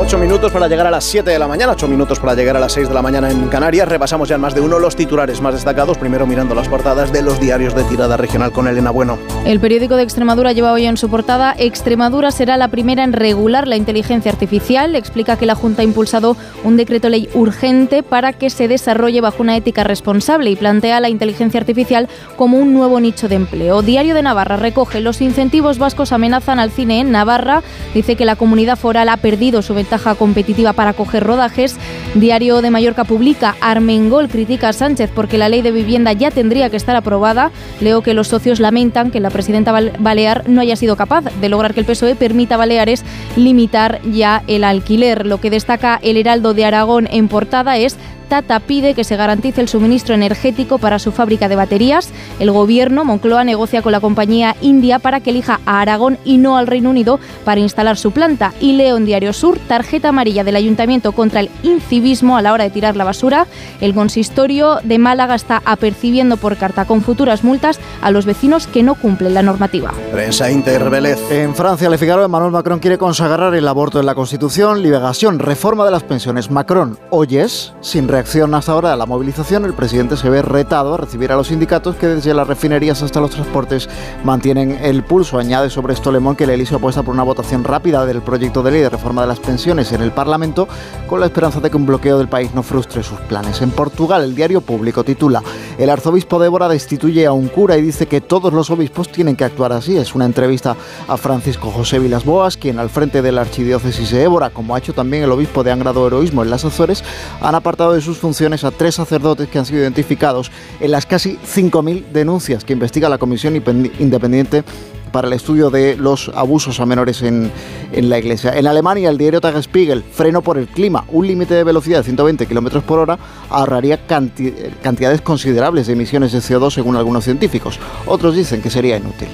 8 0.06 0.18
minutos 0.18 0.52
para 0.52 0.68
llegar 0.68 0.86
a 0.86 0.90
las 0.92 1.02
7 1.02 1.28
de 1.28 1.36
la 1.36 1.48
mañana, 1.48 1.72
8 1.72 1.88
minutos 1.88 2.20
para 2.20 2.36
llegar 2.36 2.56
a 2.56 2.60
las 2.60 2.74
6 2.74 2.86
de 2.86 2.94
la 2.94 3.02
mañana 3.02 3.28
en 3.28 3.48
Canarias. 3.48 3.88
Repasamos 3.88 4.28
ya 4.28 4.36
en 4.36 4.40
más 4.40 4.54
de 4.54 4.60
uno 4.60 4.78
los 4.78 4.94
titulares 4.94 5.40
más 5.40 5.54
destacados, 5.54 5.98
primero 5.98 6.28
mirando 6.28 6.54
las 6.54 6.68
portadas 6.68 7.12
de 7.12 7.22
los 7.22 7.40
diarios 7.40 7.74
de 7.74 7.82
tirada 7.82 8.16
regional 8.16 8.52
con 8.52 8.68
Elena 8.68 8.92
Bueno. 8.92 9.18
El 9.44 9.58
periódico 9.58 9.96
de 9.96 10.04
Extremadura 10.04 10.52
lleva 10.52 10.70
hoy 10.70 10.86
en 10.86 10.96
su 10.96 11.10
portada 11.10 11.56
Extremadura 11.58 12.30
será 12.30 12.56
la 12.56 12.68
primera 12.68 13.02
en 13.02 13.14
regular 13.14 13.66
la 13.66 13.74
inteligencia 13.74 14.30
artificial. 14.30 14.94
Explica 14.94 15.36
que 15.36 15.44
la 15.44 15.56
Junta 15.56 15.82
ha 15.82 15.84
impulsado 15.84 16.36
un 16.62 16.76
decreto 16.76 17.08
ley 17.08 17.28
urgente 17.34 18.04
para 18.04 18.32
que 18.32 18.48
se 18.48 18.68
desarrolle 18.68 19.20
bajo 19.20 19.42
una 19.42 19.56
ética 19.56 19.82
responsable 19.82 20.50
y 20.50 20.56
plantea 20.56 21.00
la 21.00 21.08
inteligencia 21.08 21.58
artificial 21.58 22.08
como 22.36 22.58
un 22.58 22.74
nuevo 22.74 23.00
nicho 23.00 23.28
de 23.28 23.34
empleo. 23.34 23.82
Diario 23.82 24.14
de 24.14 24.22
Navarra 24.22 24.56
recoge 24.56 25.00
los 25.00 25.20
incentivos 25.20 25.78
vascos 25.78 26.12
amenazan 26.12 26.60
al 26.60 26.70
cine 26.70 27.00
en 27.00 27.10
Navarra. 27.10 27.64
Dice 27.92 28.14
que 28.14 28.24
la 28.24 28.36
comunidad 28.36 28.78
foral 28.78 29.08
ha 29.08 29.16
perdido 29.16 29.62
su 29.62 29.74
ventaja 29.74 29.96
competitiva 30.14 30.72
para 30.72 30.92
coger 30.92 31.24
rodajes. 31.24 31.76
Diario 32.14 32.62
de 32.62 32.70
Mallorca 32.70 33.04
publica 33.04 33.56
Armengol 33.60 34.28
critica 34.28 34.68
a 34.68 34.72
Sánchez 34.72 35.10
porque 35.14 35.38
la 35.38 35.48
ley 35.48 35.62
de 35.62 35.72
vivienda 35.72 36.12
ya 36.12 36.30
tendría 36.30 36.70
que 36.70 36.76
estar 36.76 36.96
aprobada. 36.96 37.50
Leo 37.80 38.02
que 38.02 38.14
los 38.14 38.28
socios 38.28 38.60
lamentan 38.60 39.10
que 39.10 39.20
la 39.20 39.30
presidenta 39.30 39.72
Balear 39.98 40.48
no 40.48 40.60
haya 40.60 40.76
sido 40.76 40.96
capaz 40.96 41.24
de 41.24 41.48
lograr 41.48 41.74
que 41.74 41.80
el 41.80 41.86
PSOE 41.86 42.14
permita 42.14 42.54
a 42.54 42.58
Baleares 42.58 43.04
limitar 43.36 44.00
ya 44.02 44.42
el 44.46 44.64
alquiler. 44.64 45.26
Lo 45.26 45.40
que 45.40 45.50
destaca 45.50 45.98
el 46.02 46.16
Heraldo 46.16 46.54
de 46.54 46.64
Aragón 46.64 47.08
en 47.10 47.28
portada 47.28 47.76
es 47.76 47.96
Tata 48.28 48.60
pide 48.60 48.94
que 48.94 49.04
se 49.04 49.16
garantice 49.16 49.60
el 49.60 49.68
suministro 49.68 50.14
energético 50.14 50.78
para 50.78 50.98
su 50.98 51.12
fábrica 51.12 51.48
de 51.48 51.56
baterías. 51.56 52.10
El 52.38 52.50
gobierno, 52.50 53.04
Moncloa, 53.04 53.44
negocia 53.44 53.82
con 53.82 53.92
la 53.92 54.00
compañía 54.00 54.56
india 54.60 54.98
para 54.98 55.20
que 55.20 55.30
elija 55.30 55.60
a 55.66 55.80
Aragón 55.80 56.18
y 56.24 56.38
no 56.38 56.56
al 56.56 56.66
Reino 56.66 56.90
Unido 56.90 57.20
para 57.44 57.60
instalar 57.60 57.96
su 57.96 58.10
planta. 58.10 58.52
Y 58.60 58.72
León 58.72 59.04
Diario 59.04 59.32
Sur, 59.32 59.58
tarjeta 59.58 60.08
amarilla 60.08 60.44
del 60.44 60.56
ayuntamiento 60.56 61.12
contra 61.12 61.40
el 61.40 61.50
incivismo 61.62 62.36
a 62.36 62.42
la 62.42 62.52
hora 62.52 62.64
de 62.64 62.70
tirar 62.70 62.96
la 62.96 63.04
basura. 63.04 63.46
El 63.80 63.94
consistorio 63.94 64.78
de 64.82 64.98
Málaga 64.98 65.34
está 65.34 65.62
apercibiendo 65.64 66.36
por 66.36 66.56
carta 66.56 66.84
con 66.84 67.02
futuras 67.02 67.44
multas 67.44 67.78
a 68.02 68.10
los 68.10 68.26
vecinos 68.26 68.66
que 68.66 68.82
no 68.82 68.94
cumplen 68.94 69.34
la 69.34 69.42
normativa. 69.42 69.92
Prensa 70.12 70.50
Inter 70.50 70.82
En 71.30 71.54
Francia, 71.54 71.88
Le 71.88 71.98
Figaro, 71.98 72.24
Emmanuel 72.24 72.52
Macron 72.52 72.78
quiere 72.78 72.98
consagrar 72.98 73.54
el 73.54 73.68
aborto 73.68 74.00
en 74.00 74.06
la 74.06 74.14
Constitución, 74.14 74.82
liberación, 74.82 75.38
reforma 75.38 75.84
de 75.84 75.90
las 75.90 76.02
pensiones. 76.02 76.50
Macron, 76.50 76.98
oyes, 77.10 77.74
sin 77.80 78.08
reacción 78.16 78.54
hasta 78.54 78.72
ahora 78.72 78.94
a 78.94 78.96
la 78.96 79.04
movilización, 79.04 79.66
el 79.66 79.74
presidente 79.74 80.16
se 80.16 80.30
ve 80.30 80.40
retado 80.40 80.94
a 80.94 80.96
recibir 80.96 81.30
a 81.32 81.36
los 81.36 81.48
sindicatos 81.48 81.96
que 81.96 82.06
desde 82.06 82.32
las 82.32 82.48
refinerías 82.48 83.02
hasta 83.02 83.20
los 83.20 83.30
transportes 83.30 83.90
mantienen 84.24 84.78
el 84.80 85.04
pulso. 85.04 85.38
Añade 85.38 85.68
sobre 85.68 85.92
esto 85.92 86.10
Lemón 86.10 86.34
que 86.34 86.44
el 86.44 86.50
Elíseo 86.50 86.78
apuesta 86.78 87.02
por 87.02 87.12
una 87.12 87.24
votación 87.24 87.62
rápida 87.62 88.06
del 88.06 88.22
proyecto 88.22 88.62
de 88.62 88.70
ley 88.70 88.80
de 88.80 88.88
reforma 88.88 89.20
de 89.20 89.28
las 89.28 89.38
pensiones 89.38 89.92
en 89.92 90.00
el 90.00 90.12
Parlamento 90.12 90.66
con 91.06 91.20
la 91.20 91.26
esperanza 91.26 91.60
de 91.60 91.68
que 91.68 91.76
un 91.76 91.84
bloqueo 91.84 92.16
del 92.16 92.28
país 92.28 92.54
no 92.54 92.62
frustre 92.62 93.02
sus 93.02 93.20
planes. 93.20 93.60
En 93.60 93.70
Portugal, 93.70 94.24
el 94.24 94.34
diario 94.34 94.62
público 94.62 95.04
titula 95.04 95.42
El 95.76 95.90
arzobispo 95.90 96.38
de 96.38 96.46
Évora 96.46 96.68
destituye 96.68 97.26
a 97.26 97.32
un 97.32 97.48
cura 97.48 97.76
y 97.76 97.82
dice 97.82 98.06
que 98.06 98.22
todos 98.22 98.50
los 98.50 98.70
obispos 98.70 99.12
tienen 99.12 99.36
que 99.36 99.44
actuar 99.44 99.74
así. 99.74 99.94
Es 99.98 100.14
una 100.14 100.24
entrevista 100.24 100.74
a 101.06 101.18
Francisco 101.18 101.70
José 101.70 101.98
Vilas 101.98 102.24
Boas, 102.24 102.56
quien 102.56 102.78
al 102.78 102.88
frente 102.88 103.20
de 103.20 103.32
la 103.32 103.42
archidiócesis 103.42 104.10
de 104.10 104.22
Évora, 104.22 104.48
como 104.48 104.74
ha 104.74 104.78
hecho 104.78 104.94
también 104.94 105.22
el 105.22 105.32
obispo 105.32 105.62
de 105.62 105.70
Angrado 105.70 106.06
Heroísmo 106.06 106.42
en 106.42 106.48
las 106.48 106.64
Azores, 106.64 107.04
han 107.42 107.54
apartado 107.54 107.92
de 107.92 108.05
sus 108.06 108.18
funciones 108.18 108.64
a 108.64 108.70
tres 108.70 108.94
sacerdotes 108.94 109.48
que 109.48 109.58
han 109.58 109.66
sido 109.66 109.80
identificados 109.80 110.50
en 110.80 110.90
las 110.90 111.04
casi 111.04 111.36
5.000 111.36 112.06
denuncias 112.12 112.64
que 112.64 112.72
investiga 112.72 113.08
la 113.08 113.18
Comisión 113.18 113.54
Independiente 113.56 114.64
para 115.12 115.28
el 115.28 115.34
estudio 115.34 115.70
de 115.70 115.96
los 115.96 116.30
abusos 116.34 116.80
a 116.80 116.86
menores 116.86 117.22
en, 117.22 117.50
en 117.92 118.08
la 118.08 118.18
iglesia. 118.18 118.56
En 118.56 118.66
Alemania, 118.66 119.10
el 119.10 119.18
diario 119.18 119.40
Tagesspiegel, 119.40 120.02
freno 120.02 120.42
por 120.42 120.58
el 120.58 120.68
clima, 120.68 121.04
un 121.08 121.26
límite 121.26 121.54
de 121.54 121.64
velocidad 121.64 121.98
de 121.98 122.04
120 122.04 122.46
km 122.46 122.82
por 122.82 122.98
hora 122.98 123.18
ahorraría 123.50 124.06
cantidades 124.06 125.20
considerables 125.20 125.86
de 125.86 125.94
emisiones 125.94 126.32
de 126.32 126.38
CO2 126.38 126.70
según 126.70 126.96
algunos 126.96 127.24
científicos. 127.24 127.78
Otros 128.06 128.34
dicen 128.34 128.62
que 128.62 128.70
sería 128.70 128.96
inútil 128.96 129.28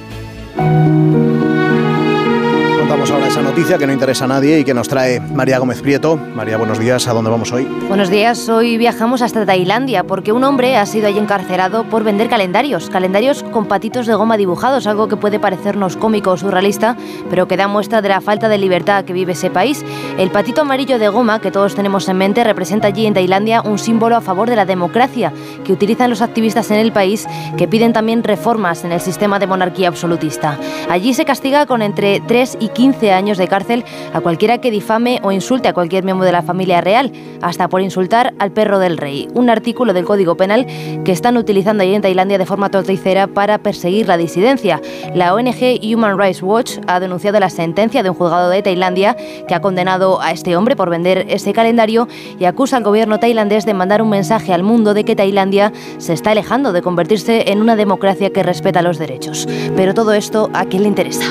noticia 3.43 3.77
que 3.77 3.85
no 3.85 3.91
interesa 3.91 4.23
a 4.23 4.27
nadie 4.27 4.59
y 4.59 4.63
que 4.63 4.73
nos 4.73 4.87
trae 4.87 5.19
María 5.19 5.59
Gómez 5.59 5.81
Prieto. 5.81 6.15
María, 6.15 6.57
buenos 6.57 6.79
días. 6.79 7.07
¿A 7.07 7.13
dónde 7.13 7.29
vamos 7.29 7.51
hoy? 7.51 7.65
Buenos 7.89 8.09
días. 8.09 8.47
Hoy 8.47 8.77
viajamos 8.77 9.21
hasta 9.21 9.45
Tailandia 9.45 10.05
porque 10.05 10.31
un 10.31 10.45
hombre 10.45 10.77
ha 10.77 10.85
sido 10.85 11.07
allí 11.07 11.19
encarcelado 11.19 11.83
por 11.83 12.05
vender 12.05 12.29
calendarios. 12.29 12.89
Calendarios 12.89 13.43
con 13.43 13.65
patitos 13.65 14.07
de 14.07 14.15
goma 14.15 14.37
dibujados, 14.37 14.87
algo 14.87 15.09
que 15.09 15.17
puede 15.17 15.39
parecernos 15.39 15.97
cómico 15.97 16.31
o 16.31 16.37
surrealista, 16.37 16.95
pero 17.29 17.47
que 17.47 17.57
da 17.57 17.67
muestra 17.67 18.01
de 18.01 18.09
la 18.09 18.21
falta 18.21 18.47
de 18.47 18.57
libertad 18.57 19.03
que 19.03 19.13
vive 19.13 19.33
ese 19.33 19.49
país. 19.49 19.83
El 20.17 20.31
patito 20.31 20.61
amarillo 20.61 20.97
de 20.97 21.09
goma 21.09 21.41
que 21.41 21.51
todos 21.51 21.75
tenemos 21.75 22.07
en 22.07 22.17
mente 22.17 22.45
representa 22.45 22.87
allí 22.87 23.05
en 23.05 23.13
Tailandia 23.13 23.61
un 23.61 23.77
símbolo 23.77 24.15
a 24.15 24.21
favor 24.21 24.49
de 24.49 24.55
la 24.55 24.65
democracia 24.65 25.33
que 25.65 25.73
utilizan 25.73 26.09
los 26.09 26.21
activistas 26.21 26.71
en 26.71 26.77
el 26.77 26.93
país 26.93 27.27
que 27.57 27.67
piden 27.67 27.91
también 27.91 28.23
reformas 28.23 28.85
en 28.85 28.93
el 28.93 29.01
sistema 29.01 29.37
de 29.37 29.47
monarquía 29.47 29.89
absolutista. 29.89 30.57
Allí 30.89 31.13
se 31.13 31.25
castiga 31.25 31.65
con 31.65 31.81
entre 31.81 32.21
3 32.21 32.57
y 32.61 32.69
15 32.69 33.11
años 33.11 33.32
de 33.37 33.47
cárcel 33.47 33.83
a 34.13 34.21
cualquiera 34.21 34.59
que 34.59 34.71
difame 34.71 35.19
o 35.23 35.31
insulte 35.31 35.67
a 35.67 35.73
cualquier 35.73 36.03
miembro 36.03 36.25
de 36.25 36.31
la 36.31 36.41
familia 36.41 36.81
real, 36.81 37.11
hasta 37.41 37.67
por 37.67 37.81
insultar 37.81 38.33
al 38.39 38.51
perro 38.51 38.79
del 38.79 38.97
rey. 38.97 39.27
Un 39.33 39.49
artículo 39.49 39.93
del 39.93 40.05
Código 40.05 40.35
Penal 40.35 40.65
que 41.03 41.11
están 41.11 41.37
utilizando 41.37 41.83
ahí 41.83 41.93
en 41.93 42.01
Tailandia 42.01 42.37
de 42.37 42.45
forma 42.45 42.69
torticera 42.69 43.27
para 43.27 43.57
perseguir 43.57 44.07
la 44.07 44.17
disidencia. 44.17 44.81
La 45.13 45.33
ONG 45.33 45.79
Human 45.83 46.17
Rights 46.17 46.41
Watch 46.41 46.77
ha 46.87 46.99
denunciado 46.99 47.39
la 47.39 47.49
sentencia 47.49 48.03
de 48.03 48.09
un 48.09 48.15
juzgado 48.15 48.49
de 48.49 48.61
Tailandia 48.61 49.15
que 49.47 49.55
ha 49.55 49.61
condenado 49.61 50.21
a 50.21 50.31
este 50.31 50.55
hombre 50.55 50.75
por 50.75 50.89
vender 50.89 51.25
ese 51.29 51.53
calendario 51.53 52.07
y 52.39 52.45
acusa 52.45 52.77
al 52.77 52.83
gobierno 52.83 53.19
tailandés 53.19 53.65
de 53.65 53.73
mandar 53.73 54.01
un 54.01 54.09
mensaje 54.09 54.53
al 54.53 54.63
mundo 54.63 54.93
de 54.93 55.03
que 55.03 55.15
Tailandia 55.15 55.71
se 55.97 56.13
está 56.13 56.31
alejando 56.31 56.73
de 56.73 56.81
convertirse 56.81 57.51
en 57.51 57.61
una 57.61 57.75
democracia 57.75 58.31
que 58.31 58.43
respeta 58.43 58.81
los 58.81 58.97
derechos. 58.97 59.47
Pero 59.75 59.93
todo 59.93 60.13
esto, 60.13 60.49
¿a 60.53 60.65
quién 60.65 60.83
le 60.83 60.89
interesa? 60.89 61.25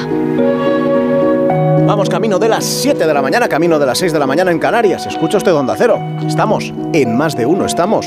Vamos 1.87 2.09
camino 2.09 2.39
de 2.39 2.49
las 2.49 2.65
7 2.65 3.07
de 3.07 3.13
la 3.13 3.21
mañana, 3.21 3.49
camino 3.49 3.79
de 3.79 3.87
las 3.87 3.99
6 3.99 4.13
de 4.13 4.19
la 4.19 4.27
mañana 4.27 4.51
en 4.51 4.59
Canarias. 4.59 5.05
Escucha 5.07 5.39
usted 5.39 5.53
Onda 5.53 5.75
Cero. 5.77 6.01
Estamos 6.27 6.73
en 6.93 7.17
más 7.17 7.37
de 7.37 7.45
uno, 7.45 7.67
estamos 7.67 8.07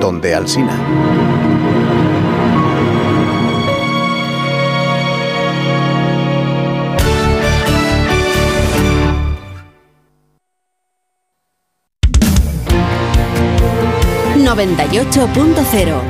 donde 0.00 0.34
Alsina. 0.34 0.76
...98.0 14.40 16.09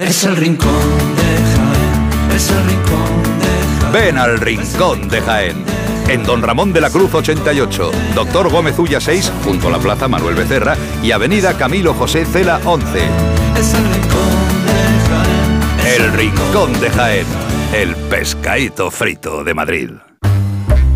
Es 0.00 0.24
el 0.24 0.34
rincón 0.34 1.14
de 1.14 1.22
Jaén, 1.54 2.34
es 2.34 2.50
el 2.50 2.64
rincón 2.64 3.22
de 3.38 3.80
Jaén. 3.82 3.92
Ven 3.92 4.16
al 4.16 4.40
Rincón 4.40 5.08
de 5.10 5.20
Jaén. 5.20 5.62
En 6.08 6.24
Don 6.24 6.40
Ramón 6.40 6.72
de 6.72 6.80
la 6.80 6.88
Cruz 6.88 7.12
88, 7.12 7.90
Doctor 8.14 8.48
Gómez 8.48 8.78
Ulla 8.78 8.98
6, 8.98 9.30
junto 9.44 9.68
a 9.68 9.72
la 9.72 9.78
Plaza 9.78 10.08
Manuel 10.08 10.36
Becerra 10.36 10.74
y 11.02 11.12
Avenida 11.12 11.52
Camilo 11.58 11.92
José 11.92 12.24
Cela 12.24 12.62
11. 12.64 12.98
Es 13.58 13.74
el 13.74 13.84
rincón 13.84 14.32
de 14.66 15.92
Jaén. 15.92 16.02
El 16.02 16.12
Rincón 16.14 16.80
de 16.80 16.90
Jaén. 16.90 17.26
El 17.74 17.94
pescadito 17.94 18.90
frito 18.90 19.44
de 19.44 19.52
Madrid. 19.52 19.90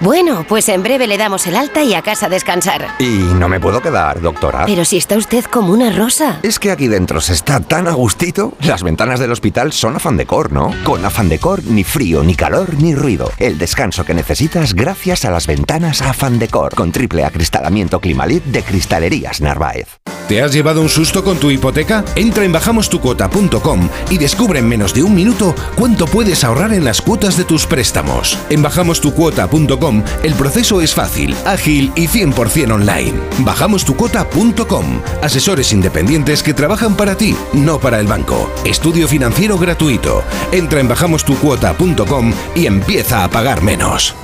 Bueno, 0.00 0.46
pues 0.48 0.66
en 0.70 0.82
breve 0.82 1.06
le 1.06 1.18
damos 1.18 1.46
el 1.46 1.54
alta 1.54 1.84
y 1.84 1.92
a 1.92 2.00
casa 2.00 2.24
a 2.24 2.28
descansar. 2.30 2.88
Y 2.98 3.18
no 3.34 3.50
me 3.50 3.60
puedo 3.60 3.82
quedar, 3.82 4.22
doctora. 4.22 4.64
Pero 4.64 4.86
si 4.86 4.96
está 4.96 5.18
usted 5.18 5.44
como 5.44 5.74
una 5.74 5.90
rosa. 5.90 6.40
Es 6.42 6.58
que 6.58 6.70
aquí 6.70 6.88
dentro 6.88 7.20
se 7.20 7.34
está 7.34 7.60
tan 7.60 7.86
a 7.86 7.92
gustito. 7.92 8.54
Las 8.62 8.82
ventanas 8.82 9.20
del 9.20 9.30
hospital 9.30 9.74
son 9.74 9.96
Afan 9.96 10.16
Decor, 10.16 10.52
¿no? 10.52 10.72
Con 10.84 11.04
Afan 11.04 11.28
Decor 11.28 11.64
ni 11.64 11.84
frío, 11.84 12.22
ni 12.22 12.34
calor, 12.34 12.72
ni 12.80 12.94
ruido. 12.94 13.30
El 13.36 13.58
descanso 13.58 14.04
que 14.04 14.14
necesitas 14.14 14.72
gracias 14.72 15.26
a 15.26 15.30
las 15.30 15.46
ventanas 15.46 16.00
Afan 16.00 16.38
Decor. 16.38 16.74
Con 16.74 16.92
triple 16.92 17.26
acristalamiento 17.26 18.00
Climalit 18.00 18.44
de 18.44 18.62
Cristalerías 18.62 19.42
Narváez. 19.42 19.98
¿Te 20.28 20.40
has 20.40 20.52
llevado 20.52 20.80
un 20.80 20.88
susto 20.88 21.22
con 21.24 21.36
tu 21.38 21.50
hipoteca? 21.50 22.04
Entra 22.14 22.44
en 22.44 22.52
bajamostucuota.com 22.52 23.88
y 24.08 24.16
descubre 24.16 24.60
en 24.60 24.68
menos 24.68 24.94
de 24.94 25.02
un 25.02 25.14
minuto 25.14 25.54
cuánto 25.74 26.06
puedes 26.06 26.42
ahorrar 26.44 26.72
en 26.72 26.84
las 26.84 27.02
cuotas 27.02 27.36
de 27.36 27.44
tus 27.44 27.66
préstamos. 27.66 28.38
En 28.48 28.62
bajamostucuota.com 28.62 29.89
el 30.22 30.34
proceso 30.34 30.80
es 30.80 30.94
fácil, 30.94 31.34
ágil 31.44 31.92
y 31.94 32.06
100% 32.06 32.72
online. 32.72 33.14
Bajamostucuota.com. 33.40 35.00
Asesores 35.22 35.72
independientes 35.72 36.42
que 36.42 36.54
trabajan 36.54 36.96
para 36.96 37.16
ti, 37.16 37.36
no 37.52 37.80
para 37.80 38.00
el 38.00 38.06
banco. 38.06 38.50
Estudio 38.64 39.08
financiero 39.08 39.58
gratuito. 39.58 40.22
Entra 40.52 40.80
en 40.80 40.88
bajamostucuota.com 40.88 42.32
y 42.54 42.66
empieza 42.66 43.24
a 43.24 43.30
pagar 43.30 43.62
menos. 43.62 44.14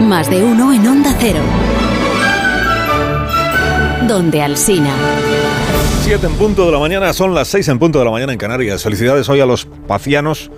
Más 0.00 0.30
de 0.30 0.42
uno 0.42 0.72
en 0.72 0.86
Onda 0.86 1.14
Cero. 1.20 1.42
Donde 4.08 4.40
Alsina. 4.40 4.94
7 6.00 6.26
en 6.26 6.32
punto 6.36 6.64
de 6.64 6.72
la 6.72 6.78
mañana, 6.78 7.12
son 7.12 7.34
las 7.34 7.46
6 7.48 7.68
en 7.68 7.78
punto 7.78 7.98
de 7.98 8.06
la 8.06 8.10
mañana 8.10 8.32
en 8.32 8.38
Canarias. 8.38 8.82
Felicidades 8.82 9.28
hoy 9.28 9.40
a 9.40 9.44
los 9.44 9.66
pacianos 9.86 10.50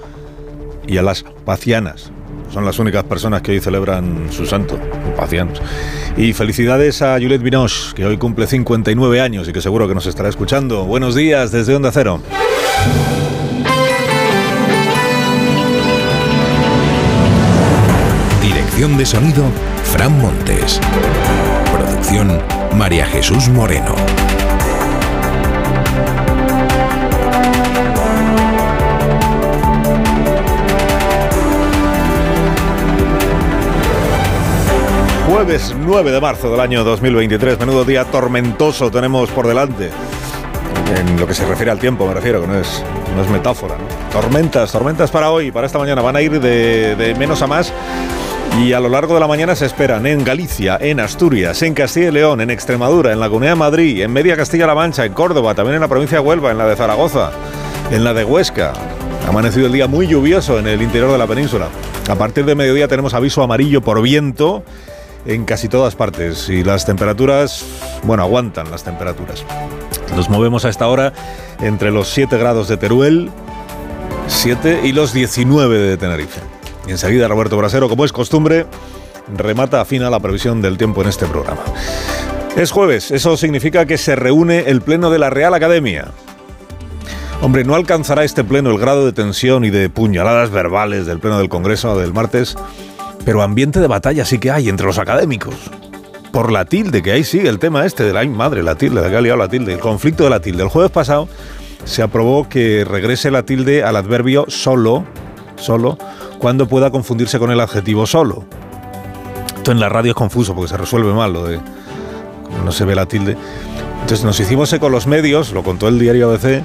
y 0.87 0.99
a 0.99 1.03
las 1.03 1.25
pacianas. 1.45 2.13
Son 2.55 2.65
las 2.65 2.79
únicas 2.79 3.03
personas 3.03 3.43
que 3.43 3.51
hoy 3.51 3.61
celebran 3.61 4.29
su 4.31 4.47
santo, 4.47 4.79
pacianos. 5.17 5.61
Y 6.17 6.33
felicidades 6.33 7.03
a 7.03 7.15
Juliette 7.15 7.43
Binoche, 7.43 7.93
que 7.97 8.07
hoy 8.07 8.19
cumple 8.19 8.47
59 8.47 9.21
años 9.21 9.49
y 9.49 9.53
que 9.53 9.61
seguro 9.61 9.89
que 9.89 9.97
nos 9.97 10.07
estará 10.07 10.29
escuchando. 10.29 10.85
Buenos 10.85 11.17
días 11.17 11.51
desde 11.51 11.75
Onda 11.75 11.91
Cero. 11.91 12.21
Dirección 18.41 18.97
de 18.97 19.07
sonido, 19.07 19.43
Fran 19.83 20.17
Montes. 20.21 20.81
Producción, 21.73 22.39
María 22.77 23.07
Jesús 23.07 23.49
Moreno. 23.49 23.95
Jueves 35.29 35.75
9 35.79 36.11
de 36.11 36.21
marzo 36.21 36.51
del 36.51 36.61
año 36.61 36.85
2023, 36.85 37.59
menudo 37.61 37.85
día 37.85 38.05
tormentoso 38.05 38.91
tenemos 38.91 39.31
por 39.31 39.47
delante. 39.47 39.91
En 40.97 41.19
lo 41.19 41.27
que 41.27 41.35
se 41.35 41.47
refiere 41.47 41.71
al 41.71 41.79
tiempo, 41.79 42.07
me 42.07 42.15
refiero, 42.15 42.41
que 42.41 42.49
no 42.49 42.59
es, 42.59 42.85
no 43.15 43.23
es 43.23 43.29
metáfora. 43.29 43.77
Tormentas, 44.13 44.73
tormentas 44.73 45.11
para 45.11 45.31
hoy, 45.31 45.53
para 45.53 45.67
esta 45.67 45.79
mañana, 45.79 46.03
van 46.03 46.17
a 46.17 46.21
ir 46.21 46.41
de, 46.41 46.97
de 46.97 47.15
menos 47.15 47.41
a 47.43 47.47
más. 47.47 47.73
Y 48.59 48.73
a 48.73 48.81
lo 48.81 48.89
largo 48.89 49.15
de 49.15 49.21
la 49.21 49.27
mañana 49.27 49.55
se 49.55 49.65
esperan 49.65 50.07
en 50.07 50.23
Galicia, 50.25 50.77
en 50.81 51.01
Asturias, 51.01 51.63
en 51.63 51.73
Castilla 51.73 52.09
y 52.09 52.13
León, 52.13 52.41
en 52.41 52.51
Extremadura, 52.51 53.13
en 53.13 53.21
la 53.21 53.29
Comunidad 53.29 53.53
de 53.53 53.59
Madrid, 53.59 54.03
en 54.03 54.13
Media 54.13 54.37
Castilla-La 54.37 54.75
Mancha, 54.75 55.05
en 55.07 55.15
Córdoba, 55.15 55.55
también 55.55 55.77
en 55.77 55.81
la 55.81 55.89
provincia 55.89 56.19
de 56.19 56.25
Huelva, 56.25 56.51
en 56.51 56.59
la 56.59 56.67
de 56.67 56.77
Zaragoza, 56.77 57.31
en 57.91 58.05
la 58.05 58.13
de 58.13 58.25
Huesca. 58.25 58.73
Ha 59.25 59.29
amanecido 59.29 59.67
el 59.67 59.73
día 59.73 59.87
muy 59.87 60.07
lluvioso 60.07 60.59
en 60.59 60.67
el 60.67 60.83
interior 60.83 61.11
de 61.11 61.19
la 61.19 61.27
península. 61.27 61.69
A 62.09 62.17
partir 62.17 62.45
de 62.45 62.55
mediodía 62.55 62.89
tenemos 62.89 63.15
aviso 63.15 63.43
amarillo 63.43 63.81
por 63.81 64.03
viento 64.03 64.63
en 65.27 65.45
casi 65.45 65.69
todas 65.69 65.95
partes 65.95 66.49
y 66.49 66.65
las 66.65 66.85
temperaturas, 66.85 67.65
bueno, 68.03 68.23
aguantan 68.23 68.71
las 68.71 68.85
temperaturas. 68.85 69.45
Nos 70.17 70.29
movemos 70.29 70.65
a 70.65 70.71
esta 70.71 70.89
hora 70.89 71.13
entre 71.61 71.91
los 71.91 72.09
7 72.09 72.37
grados 72.37 72.69
de 72.69 72.77
Teruel, 72.77 73.31
7 74.27 74.81
y 74.85 74.93
los 74.93 75.13
19 75.13 75.79
de 75.79 75.97
Tenerife. 75.97 76.41
Y 76.87 76.91
enseguida 76.91 77.29
Roberto 77.29 77.57
Brasero, 77.57 77.89
como 77.89 78.05
es 78.05 78.13
costumbre, 78.13 78.67
remata 79.37 79.81
afina 79.81 80.11
la 80.11 80.21
previsión 80.21 80.63
del 80.63 80.79
tiempo 80.79 81.03
en 81.03 81.09
este 81.09 81.27
programa. 81.27 81.63
Es 82.57 82.73
jueves, 82.73 83.11
eso 83.11 83.37
significa 83.37 83.87
que 83.87 83.97
se 83.97 84.17
reúne 84.17 84.65
el 84.67 84.81
Pleno 84.81 85.11
de 85.11 85.19
la 85.19 85.31
Real 85.31 85.55
Academia. 85.55 86.09
Hombre, 87.43 87.65
no 87.65 87.75
alcanzará 87.75 88.25
este 88.25 88.45
Pleno 88.45 88.71
el 88.71 88.79
grado 88.79 89.07
de 89.07 89.13
tensión 89.13 89.65
y 89.65 89.71
de 89.71 89.89
puñaladas 89.89 90.51
verbales 90.51 91.07
del 91.07 91.21
Pleno 91.21 91.39
del 91.39 91.49
Congreso 91.49 91.97
del 91.99 92.13
martes, 92.13 92.57
pero 93.25 93.43
ambiente 93.43 93.81
de 93.81 93.87
batalla 93.87 94.25
sí 94.25 94.39
que 94.39 94.51
hay 94.51 94.69
entre 94.69 94.87
los 94.87 94.99
académicos. 94.99 95.55
Por 96.33 96.53
la 96.53 96.65
tilde, 96.65 97.03
que 97.03 97.13
ahí 97.13 97.25
sigue 97.25 97.49
el 97.49 97.59
tema 97.59 97.87
este 97.87 98.05
de 98.05 98.13
la 98.13 98.25
madre, 98.27 98.63
la 98.63 98.75
tilde, 98.75 99.01
de 99.01 99.11
que 99.11 99.17
ha 99.17 99.21
liado 99.21 99.39
la 99.39 99.49
tilde, 99.49 99.73
el 99.73 99.81
conflicto 99.81 100.25
de 100.25 100.31
la 100.31 100.41
tilde. 100.41 100.63
El 100.63 100.69
jueves 100.69 100.91
pasado 100.91 101.29
se 101.85 102.03
aprobó 102.03 102.49
que 102.49 102.85
regrese 102.85 103.31
la 103.31 103.45
tilde 103.45 103.83
al 103.83 103.97
adverbio 103.97 104.45
solo, 104.49 105.05
solo, 105.57 105.99
cuando 106.41 106.67
pueda 106.67 106.91
confundirse 106.91 107.39
con 107.39 107.51
el 107.51 107.61
adjetivo 107.61 108.07
solo. 108.07 108.45
Esto 109.57 109.73
en 109.73 109.79
la 109.79 109.89
radio 109.89 110.11
es 110.11 110.17
confuso 110.17 110.55
porque 110.55 110.71
se 110.71 110.77
resuelve 110.77 111.13
mal 111.13 111.35
no 112.65 112.73
se 112.73 112.85
ve 112.85 112.95
la 112.95 113.07
tilde. 113.07 113.37
Entonces 114.01 114.25
nos 114.25 114.41
hicimos 114.41 114.73
eco 114.73 114.89
los 114.89 115.07
medios, 115.07 115.53
lo 115.53 115.63
contó 115.63 115.89
el 115.89 115.99
diario 115.99 116.31
ABC, 116.31 116.63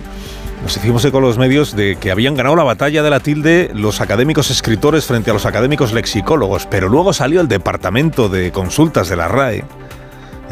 nos 0.63 0.77
hicimos 0.77 1.03
eco 1.05 1.19
los 1.19 1.37
medios 1.37 1.75
de 1.75 1.97
que 1.97 2.11
habían 2.11 2.35
ganado 2.35 2.55
la 2.55 2.63
batalla 2.63 3.03
de 3.03 3.09
la 3.09 3.19
tilde 3.19 3.69
los 3.73 4.01
académicos 4.01 4.49
escritores 4.49 5.05
frente 5.05 5.29
a 5.29 5.33
los 5.33 5.45
académicos 5.45 5.93
lexicólogos, 5.93 6.65
pero 6.65 6.89
luego 6.89 7.13
salió 7.13 7.41
el 7.41 7.47
departamento 7.47 8.29
de 8.29 8.51
consultas 8.51 9.09
de 9.09 9.15
la 9.17 9.27
RAE, 9.27 9.63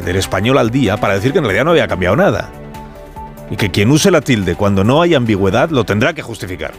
del 0.05 0.15
español 0.17 0.57
al 0.57 0.69
día, 0.69 0.97
para 0.97 1.15
decir 1.15 1.31
que 1.31 1.39
en 1.39 1.45
realidad 1.45 1.65
no 1.65 1.71
había 1.71 1.87
cambiado 1.87 2.15
nada. 2.15 2.49
Y 3.49 3.55
que 3.55 3.71
quien 3.71 3.89
use 3.91 4.11
la 4.11 4.21
tilde 4.21 4.55
cuando 4.55 4.83
no 4.83 5.01
hay 5.01 5.15
ambigüedad 5.15 5.69
lo 5.69 5.83
tendrá 5.85 6.13
que 6.13 6.21
justificar. 6.21 6.73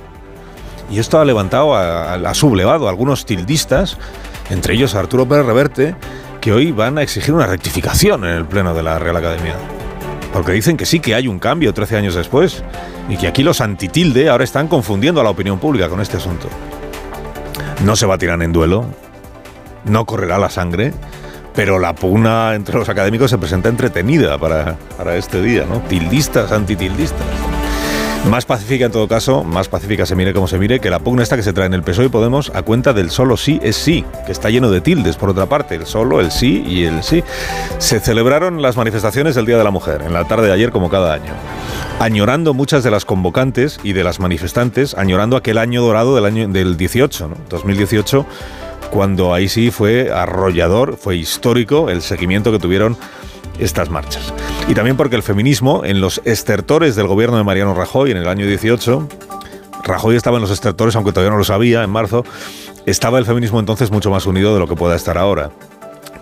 Y 0.91 0.99
esto 0.99 1.19
ha 1.19 1.25
levantado, 1.25 1.75
ha 1.75 2.35
sublevado 2.35 2.87
a 2.87 2.91
algunos 2.91 3.27
tildistas, 3.27 3.99
entre 4.51 4.75
ellos 4.75 4.95
Arturo 4.95 5.27
Pérez 5.27 5.47
Reverte, 5.47 5.97
que 6.41 6.53
hoy 6.53 6.73
van 6.73 6.99
a 6.99 7.03
exigir 7.03 7.33
una 7.33 7.47
rectificación 7.47 8.25
en 8.25 8.31
el 8.31 8.45
Pleno 8.45 8.75
de 8.75 8.83
la 8.83 8.99
Real 8.99 9.17
Academia. 9.17 9.55
Porque 10.33 10.53
dicen 10.53 10.77
que 10.77 10.85
sí 10.85 11.01
que 11.01 11.15
hay 11.15 11.27
un 11.27 11.39
cambio 11.39 11.73
13 11.73 11.97
años 11.97 12.15
después 12.15 12.63
y 13.09 13.17
que 13.17 13.29
aquí 13.29 13.43
los 13.43 13.61
antitilde 13.61 14.29
ahora 14.29 14.45
están 14.45 14.69
confundiendo 14.69 15.21
a 15.21 15.25
la 15.25 15.31
opinión 15.31 15.59
pública 15.59 15.89
con 15.89 16.01
este 16.01 16.17
asunto. 16.17 16.49
No 17.85 17.97
se 17.97 18.07
tirar 18.19 18.43
en 18.43 18.53
duelo, 18.53 18.85
no 19.85 20.05
correrá 20.05 20.39
la 20.39 20.51
sangre, 20.51 20.93
pero 21.55 21.79
la 21.79 21.95
pugna 21.95 22.55
entre 22.55 22.79
los 22.79 22.89
académicos 22.89 23.31
se 23.31 23.39
presenta 23.39 23.69
entretenida 23.69 24.37
para, 24.37 24.77
para 24.99 25.17
este 25.17 25.41
día, 25.41 25.65
¿no? 25.69 25.81
Tildistas, 25.81 26.53
antitildistas. 26.53 27.54
Más 28.29 28.47
pacífica 28.47 28.87
en 28.87 28.93
todo 28.93 29.07
caso, 29.07 29.45
más 29.45 29.69
pacífica 29.69 30.07
se 30.07 30.17
mire 30.17 30.33
como 30.33 30.49
se 30.49 30.59
mire, 30.59 30.81
que 30.81 30.89
la 30.89 30.99
pugna 30.99 31.23
esta 31.23 31.37
que 31.37 31.43
se 31.43 31.53
trae 31.53 31.67
en 31.67 31.75
el 31.75 31.83
PSOE 31.83 32.07
y 32.07 32.09
Podemos 32.09 32.51
a 32.55 32.63
cuenta 32.63 32.93
del 32.95 33.11
solo 33.11 33.37
sí 33.37 33.61
es 33.63 33.77
sí, 33.77 34.05
que 34.25 34.33
está 34.33 34.49
lleno 34.49 34.71
de 34.71 34.81
tildes 34.81 35.17
por 35.17 35.29
otra 35.29 35.47
parte, 35.47 35.75
el 35.75 35.85
solo, 35.85 36.21
el 36.21 36.31
sí 36.31 36.65
y 36.67 36.85
el 36.85 37.03
sí. 37.03 37.23
Se 37.79 38.01
celebraron 38.01 38.63
las 38.63 38.77
manifestaciones 38.77 39.35
del 39.35 39.45
Día 39.45 39.59
de 39.59 39.65
la 39.65 39.71
Mujer, 39.71 40.03
en 40.03 40.15
la 40.15 40.25
tarde 40.27 40.47
de 40.47 40.53
ayer 40.55 40.71
como 40.71 40.89
cada 40.89 41.13
año, 41.13 41.33
añorando 42.01 42.55
muchas 42.55 42.83
de 42.83 42.91
las 42.91 43.05
convocantes 43.05 43.79
y 43.85 43.93
de 43.93 44.05
las 44.05 44.21
manifestantes, 44.21 44.95
añorando 44.95 45.37
aquel 45.37 45.59
año 45.59 45.83
dorado 45.83 46.17
del 46.17 46.25
año 46.25 46.49
del 46.49 46.77
18, 46.79 47.29
¿no? 47.29 47.37
2018 47.51 48.27
cuando 48.91 49.35
ahí 49.35 49.49
sí 49.49 49.73
fue 49.73 50.13
arrollador, 50.13 50.97
fue 50.97 51.17
histórico 51.17 51.91
el 51.91 52.01
seguimiento 52.01 52.53
que 52.53 52.61
tuvieron 52.61 52.97
estas 53.59 53.91
marchas. 53.91 54.33
Y 54.69 54.75
también 54.75 54.97
porque 54.97 55.17
el 55.17 55.23
feminismo, 55.23 55.85
en 55.85 56.01
los 56.01 56.21
estertores 56.25 56.97
del 56.97 57.07
gobierno 57.07 57.37
de 57.37 57.45
Mariano 57.45 57.75
Rajoy 57.75 58.11
en 58.11 58.17
el 58.17 58.29
año 58.29 58.47
18, 58.47 59.09
Rajoy 59.85 60.17
estaba 60.17 60.39
en 60.39 60.43
los 60.43 60.51
estertores, 60.51 60.97
aunque 60.97 61.13
todavía 61.13 61.31
no 61.31 61.39
lo 61.39 61.45
sabía, 61.45 61.83
en 61.83 61.91
marzo, 61.91 62.25
estaba 62.87 63.19
el 63.19 63.27
feminismo 63.27 63.61
entonces 63.61 63.91
mucho 63.91 64.11
más 64.11 64.27
unido 64.27 64.55
de 64.55 64.61
lo 64.61 64.67
que 64.67 64.77
pueda 64.77 64.97
estar 64.97 65.19
ahora. 65.19 65.51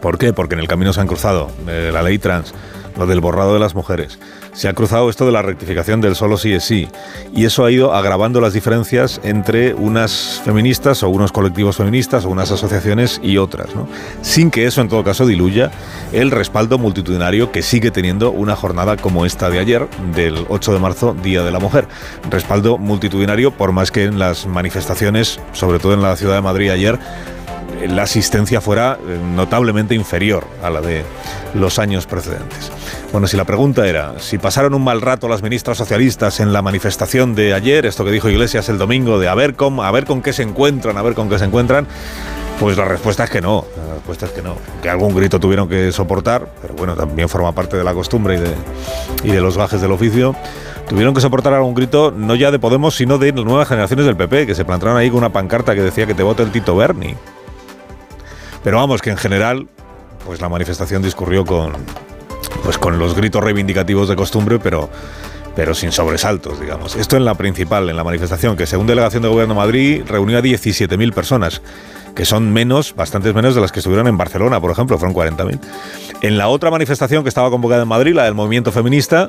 ¿Por 0.00 0.18
qué? 0.18 0.32
Porque 0.32 0.54
en 0.54 0.60
el 0.60 0.68
camino 0.68 0.92
se 0.92 1.00
han 1.00 1.06
cruzado 1.06 1.50
eh, 1.68 1.90
la 1.92 2.02
ley 2.02 2.18
trans, 2.18 2.52
lo 2.96 3.06
del 3.06 3.20
borrado 3.20 3.54
de 3.54 3.60
las 3.60 3.74
mujeres, 3.74 4.18
se 4.52 4.68
ha 4.68 4.72
cruzado 4.74 5.08
esto 5.08 5.26
de 5.26 5.32
la 5.32 5.42
rectificación 5.42 6.00
del 6.00 6.14
solo 6.14 6.36
sí 6.36 6.52
es 6.52 6.64
sí. 6.64 6.88
Y 7.34 7.44
eso 7.44 7.64
ha 7.64 7.70
ido 7.70 7.94
agravando 7.94 8.40
las 8.40 8.52
diferencias 8.52 9.20
entre 9.24 9.74
unas 9.74 10.40
feministas 10.44 11.02
o 11.02 11.08
unos 11.08 11.32
colectivos 11.32 11.76
feministas 11.76 12.24
o 12.24 12.30
unas 12.30 12.50
asociaciones 12.50 13.20
y 13.22 13.38
otras, 13.38 13.74
¿no? 13.74 13.88
sin 14.20 14.50
que 14.50 14.66
eso 14.66 14.80
en 14.80 14.88
todo 14.88 15.04
caso 15.04 15.26
diluya 15.26 15.70
el 16.12 16.30
respaldo 16.30 16.78
multitudinario 16.78 17.52
que 17.52 17.62
sigue 17.62 17.90
teniendo 17.90 18.30
una 18.30 18.56
jornada 18.56 18.96
como 18.96 19.24
esta 19.26 19.50
de 19.50 19.58
ayer, 19.58 19.88
del 20.14 20.46
8 20.48 20.72
de 20.72 20.78
marzo, 20.78 21.16
Día 21.22 21.42
de 21.42 21.50
la 21.50 21.58
Mujer. 21.58 21.88
Respaldo 22.30 22.78
multitudinario, 22.78 23.50
por 23.52 23.72
más 23.72 23.90
que 23.90 24.04
en 24.04 24.18
las 24.18 24.46
manifestaciones, 24.46 25.40
sobre 25.52 25.78
todo 25.78 25.94
en 25.94 26.02
la 26.02 26.16
ciudad 26.16 26.34
de 26.34 26.42
Madrid 26.42 26.70
ayer, 26.70 26.98
la 27.88 28.02
asistencia 28.02 28.60
fuera 28.60 28.98
eh, 29.06 29.18
notablemente 29.34 29.94
inferior 29.94 30.44
a 30.62 30.70
la 30.70 30.80
de 30.80 31.04
los 31.54 31.78
años 31.78 32.06
precedentes. 32.06 32.70
Bueno, 33.12 33.26
si 33.26 33.36
la 33.36 33.44
pregunta 33.44 33.86
era, 33.86 34.18
si 34.18 34.38
pasaron 34.38 34.74
un 34.74 34.84
mal 34.84 35.00
rato 35.00 35.28
las 35.28 35.42
ministras 35.42 35.78
socialistas 35.78 36.40
en 36.40 36.52
la 36.52 36.62
manifestación 36.62 37.34
de 37.34 37.54
ayer, 37.54 37.86
esto 37.86 38.04
que 38.04 38.10
dijo 38.10 38.28
Iglesias 38.28 38.68
el 38.68 38.78
domingo, 38.78 39.18
de 39.18 39.28
a 39.28 39.34
ver 39.34 39.54
con, 39.54 39.80
a 39.80 39.90
ver 39.90 40.04
con 40.04 40.22
qué 40.22 40.32
se 40.32 40.42
encuentran, 40.42 40.96
a 40.96 41.02
ver 41.02 41.14
con 41.14 41.28
qué 41.28 41.38
se 41.38 41.44
encuentran, 41.44 41.86
pues 42.58 42.76
la 42.76 42.84
respuesta 42.84 43.24
es 43.24 43.30
que 43.30 43.40
no, 43.40 43.64
la 43.76 43.94
respuesta 43.94 44.26
es 44.26 44.32
que 44.32 44.42
no, 44.42 44.56
que 44.82 44.88
algún 44.88 45.14
grito 45.14 45.40
tuvieron 45.40 45.68
que 45.68 45.92
soportar, 45.92 46.48
pero 46.60 46.74
bueno, 46.74 46.94
también 46.94 47.28
forma 47.28 47.52
parte 47.52 47.76
de 47.76 47.84
la 47.84 47.92
costumbre 47.92 48.36
y 48.36 48.38
de, 48.38 48.54
y 49.24 49.32
de 49.32 49.40
los 49.40 49.56
bajes 49.56 49.80
del 49.80 49.92
oficio. 49.92 50.34
Tuvieron 50.88 51.14
que 51.14 51.20
soportar 51.20 51.54
algún 51.54 51.74
grito 51.74 52.12
no 52.14 52.34
ya 52.34 52.50
de 52.50 52.58
Podemos, 52.58 52.94
sino 52.94 53.18
de 53.18 53.32
nuevas 53.32 53.68
generaciones 53.68 54.06
del 54.06 54.16
PP, 54.16 54.46
que 54.46 54.54
se 54.54 54.64
plantaron 54.64 54.96
ahí 54.96 55.08
con 55.08 55.18
una 55.18 55.32
pancarta 55.32 55.74
que 55.74 55.80
decía 55.80 56.06
que 56.06 56.14
te 56.14 56.22
vote 56.22 56.42
el 56.42 56.50
Tito 56.50 56.76
Berni. 56.76 57.14
Pero 58.64 58.76
vamos, 58.76 59.02
que 59.02 59.10
en 59.10 59.16
general, 59.16 59.68
pues 60.24 60.40
la 60.40 60.48
manifestación 60.48 61.02
discurrió 61.02 61.44
con, 61.44 61.72
pues 62.62 62.78
con 62.78 62.98
los 62.98 63.14
gritos 63.14 63.42
reivindicativos 63.42 64.08
de 64.08 64.16
costumbre, 64.16 64.58
pero, 64.58 64.88
pero 65.56 65.74
sin 65.74 65.92
sobresaltos, 65.92 66.60
digamos. 66.60 66.96
Esto 66.96 67.16
en 67.16 67.24
la 67.24 67.34
principal, 67.34 67.88
en 67.90 67.96
la 67.96 68.04
manifestación, 68.04 68.56
que 68.56 68.66
según 68.66 68.86
Delegación 68.86 69.22
de 69.22 69.28
Gobierno 69.28 69.54
de 69.54 69.60
Madrid 69.60 70.02
reunió 70.06 70.38
a 70.38 70.42
17.000 70.42 71.12
personas, 71.12 71.62
que 72.14 72.24
son 72.24 72.52
menos, 72.52 72.94
bastantes 72.94 73.34
menos 73.34 73.54
de 73.54 73.60
las 73.60 73.72
que 73.72 73.80
estuvieron 73.80 74.06
en 74.06 74.16
Barcelona, 74.16 74.60
por 74.60 74.70
ejemplo, 74.70 74.98
fueron 74.98 75.14
40.000. 75.16 75.58
En 76.20 76.38
la 76.38 76.48
otra 76.48 76.70
manifestación 76.70 77.22
que 77.22 77.28
estaba 77.28 77.50
convocada 77.50 77.82
en 77.82 77.88
Madrid, 77.88 78.14
la 78.14 78.24
del 78.24 78.34
movimiento 78.34 78.70
feminista, 78.70 79.28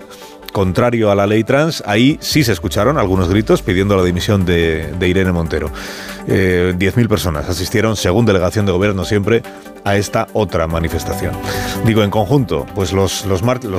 contrario 0.53 1.11
a 1.11 1.15
la 1.15 1.27
ley 1.27 1.43
trans, 1.43 1.83
ahí 1.85 2.17
sí 2.21 2.45
se 2.45 2.53
escucharon 2.53 2.97
algunos 2.97 3.27
gritos 3.27 3.61
pidiendo 3.61 3.97
la 3.97 4.03
dimisión 4.03 4.45
de, 4.45 4.95
Irene 5.01 5.33
Montero. 5.33 5.69
Eh, 6.27 6.73
10.000 6.77 7.09
personas 7.09 7.49
asistieron, 7.49 7.97
según 7.97 8.25
delegación 8.25 8.65
de 8.65 8.71
gobierno 8.71 9.03
siempre, 9.03 9.43
a 9.83 9.97
esta 9.97 10.27
otra 10.31 10.67
manifestación. 10.67 11.33
Digo, 11.85 12.03
en 12.03 12.09
conjunto, 12.09 12.65
pues 12.73 12.93
los, 12.93 13.25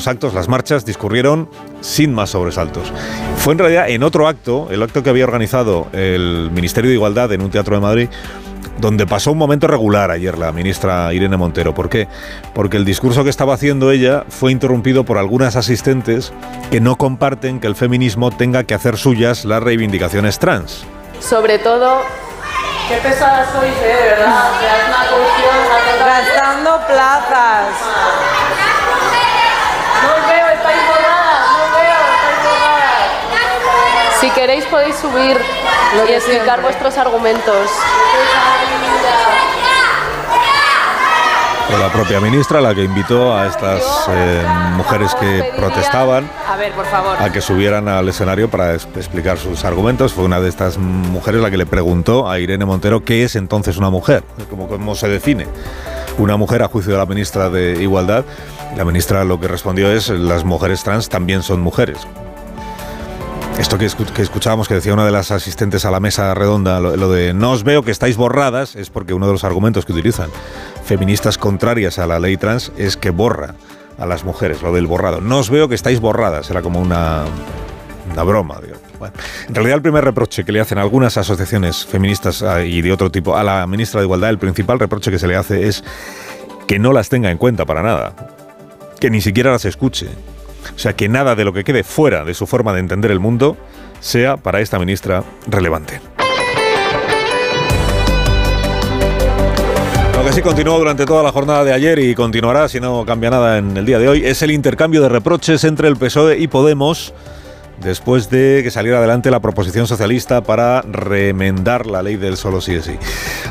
actos, 0.07 0.35
las 0.35 0.49
marchas 0.49 0.85
discurrieron 0.85 1.49
sin 1.81 2.13
más 2.13 2.31
sobresaltos. 2.31 2.93
Fue 3.39 3.55
en 3.55 3.61
realidad 3.61 3.89
en 3.89 4.03
otro 4.03 4.29
acto, 4.29 4.69
el 4.71 4.83
acto 4.83 5.03
que 5.03 5.09
había 5.09 5.25
organizado 5.25 5.87
el 5.93 6.51
Ministerio 6.53 6.91
de 6.91 6.97
Igualdad 6.97 7.33
en 7.33 7.41
un 7.41 7.51
teatro 7.51 7.77
de 7.77 7.81
Madrid, 7.81 8.09
donde 8.79 9.07
pasó 9.07 9.33
un 9.33 9.39
momento 9.39 9.67
regular 9.67 10.11
ayer 10.11 10.37
la 10.39 10.53
ministra 10.53 11.13
Irene 11.13 11.37
Montero. 11.37 11.75
¿Por 11.75 11.89
qué? 11.89 12.09
Porque 12.55 12.77
el 12.77 12.85
discurso 12.85 13.25
que 13.25 13.31
estaba 13.31 13.55
haciendo 13.55 13.91
ella 13.91 14.25
fue 14.29 14.53
interrumpido 14.53 15.05
por 15.05 15.19
algunas 15.19 15.57
asistentes 15.57 16.33
que 16.71 16.81
no 16.81 16.97
comparten 16.97 17.61
que 17.61 17.67
el 17.67 17.77
feminismo 17.77 18.31
tenga 18.31 18.65
que 18.65 18.75
hacer 18.75 18.97
suyas 18.97 19.45
las 19.45 19.63
reivindicaciones 19.63 20.39
trans. 20.39 20.85
Sobre 21.21 21.59
todo... 21.59 22.03
Qué 22.89 22.97
pesadas 22.97 23.49
sois, 23.51 23.73
¿eh? 23.73 23.81
De 23.83 24.11
verdad. 24.11 24.51
O 24.51 24.61
sea, 24.61 24.77
es 24.77 24.89
una 24.89 25.05
cuestión... 25.09 25.55
Gastando 26.05 26.87
plazas. 26.87 27.69
No 30.03 30.15
os 30.15 30.29
veo, 30.29 30.49
estáis 30.49 30.81
borradas. 30.87 31.51
No 31.51 31.65
os 31.65 31.73
veo, 31.73 31.97
estáis 32.13 32.39
borradas. 32.45 34.21
Si 34.21 34.31
queréis 34.31 34.65
podéis 34.67 34.97
subir 34.97 35.41
y 36.09 36.13
explicar 36.13 36.61
vuestros 36.61 36.99
argumentos. 36.99 37.71
Fue 41.75 41.83
la 41.83 41.93
propia 41.93 42.21
ministra 42.21 42.61
la 42.61 42.73
que 42.73 42.85
invitó 42.85 43.37
a 43.37 43.49
estas 43.49 43.83
eh, 44.09 44.45
mujeres 44.77 45.13
que 45.17 45.51
protestaban 45.57 46.31
a, 47.19 47.33
que 47.33 47.41
subieran 47.41 47.89
al 47.89 48.09
escenario 48.09 48.49
para 48.49 48.75
explicar 48.75 49.39
sus 49.39 49.65
argumentos. 49.65 50.13
Fue 50.13 50.23
una 50.23 50.41
de 50.41 50.49
estas 50.49 50.79
mujeres 50.79 51.41
la 51.41 51.51
que 51.51 51.57
le 51.57 51.67
preguntó 51.67 52.31
a 52.31 52.39
Irene 52.39 52.65
Montero 52.65 53.05
qué 53.05 53.25
es 53.25 53.35
entonces 53.35 53.77
una 53.77 53.91
mujer, 53.91 54.23
cómo, 54.49 54.69
cómo 54.69 54.95
se 54.95 55.09
define 55.09 55.49
una 56.17 56.37
mujer 56.37 56.63
a 56.63 56.69
juicio 56.69 56.93
de 56.93 56.99
la 56.99 57.07
ministra 57.07 57.51
de 57.51 57.83
Igualdad. 57.83 58.25
La 58.77 58.85
ministra 58.85 59.25
lo 59.25 59.41
que 59.41 59.49
respondió 59.49 59.91
es 59.91 60.11
las 60.11 60.45
mujeres 60.45 60.85
trans 60.85 61.09
también 61.09 61.43
son 61.43 61.61
mujeres. 61.61 62.07
Esto 63.59 63.79
que, 63.79 63.87
escuchábamos 64.23 64.69
que 64.69 64.75
decía 64.75 64.93
una 64.93 65.07
de 65.07 65.13
las 65.13 65.31
asistentes 65.31 65.85
a 65.85 65.91
la 65.91 66.01
mesa 66.01 66.35
redonda, 66.35 66.81
lo, 66.81 67.11
de 67.11 67.33
no 67.33 67.53
os 67.53 67.63
veo 67.63 67.83
que 67.83 67.93
estáis 67.93 68.17
borradas, 68.17 68.75
es 68.75 68.91
porque 68.91 69.15
uno 69.15 69.27
de 69.27 69.33
los 69.33 69.45
argumentos 69.45 69.87
que 69.87 69.93
utilizan 69.93 70.29
feministas 70.85 71.39
contrarias 71.39 71.99
a 71.99 72.07
la 72.07 72.19
ley 72.19 72.37
trans 72.37 72.73
es 72.77 72.97
que 72.97 73.11
borra 73.11 73.55
a 73.97 74.07
las 74.07 74.25
mujeres, 74.25 74.61
lo 74.61 74.73
del 74.73 74.87
borrado. 74.87 75.21
No 75.21 75.39
os 75.39 75.51
veo 75.51 75.69
que 75.69 75.77
estáis 75.77 76.01
borradas, 76.01 76.51
era 76.51 76.63
como 76.63 76.81
una, 76.81 77.25
una 78.13 78.23
broma. 78.25 78.57
en 79.49 79.55
realidad 79.55 79.77
el 79.77 79.83
primer 79.83 80.05
reproche 80.05 80.45
que 80.45 80.51
le 80.51 80.61
hacen 80.61 80.79
algunas 80.79 81.17
asociaciones 81.17 81.87
feministas 81.87 82.43
ah, 82.43 82.63
y 82.65 82.83
de 82.83 82.93
otro 82.93 83.11
tipo 83.11 83.37
a 83.37 83.45
la 83.45 83.67
ministra 83.69 84.01
de 84.01 84.07
Igualdad, 84.07 84.31
el 84.31 84.39
principal 84.39 84.81
reproche 84.81 85.13
que 85.13 85.19
se 85.19 85.29
le 85.29 85.37
hace 85.37 85.69
es 85.69 85.85
que 86.67 86.81
no 86.81 86.93
las 86.93 87.09
tenga 87.09 87.31
en 87.31 87.39
cuenta 87.39 87.65
para 87.65 87.83
nada, 87.83 88.15
que 88.99 89.11
ni 89.11 89.21
siquiera 89.21 89.53
las 89.53 89.65
escuche 89.65 90.09
o 90.75 90.79
sea, 90.79 90.95
que 90.95 91.09
nada 91.09 91.35
de 91.35 91.45
lo 91.45 91.53
que 91.53 91.65
quede 91.65 91.85
fuera 91.85 92.25
de 92.25 92.35
su 92.35 92.47
forma 92.47 92.73
de 92.73 92.81
entender 92.81 93.11
el 93.11 93.21
mundo 93.21 93.57
sea 94.01 94.37
para 94.37 94.61
esta 94.61 94.79
ministra 94.79 95.25
relevante. 95.47 96.01
Lo 100.17 100.25
que 100.25 100.33
sí 100.33 100.43
continuó 100.43 100.79
durante 100.79 101.05
toda 101.05 101.23
la 101.23 101.33
jornada 101.33 101.65
de 101.65 101.73
ayer 101.73 101.99
y 101.99 102.15
continuará 102.15 102.69
si 102.69 102.81
no 102.81 103.05
cambia 103.05 103.31
nada 103.31 103.59
en 103.59 103.77
el 103.77 103.85
día 103.85 103.99
de 103.99 104.09
hoy 104.09 104.25
es 104.25 104.43
el 104.43 104.51
intercambio 104.51 105.03
de 105.03 105.09
reproches 105.09 105.65
entre 105.65 105.89
el 105.89 105.97
PSOE 105.97 106.39
y 106.39 106.49
Podemos 106.49 107.13
después 107.83 108.31
de 108.31 108.61
que 108.63 108.71
saliera 108.71 108.99
adelante 108.99 109.31
la 109.31 109.41
proposición 109.41 109.87
socialista 109.87 110.43
para 110.43 110.83
remendar 110.83 111.87
la 111.87 112.03
ley 112.03 112.17
del 112.17 112.37
solo 112.37 112.61
sí 112.61 112.75
es 112.75 112.85
sí. 112.85 112.97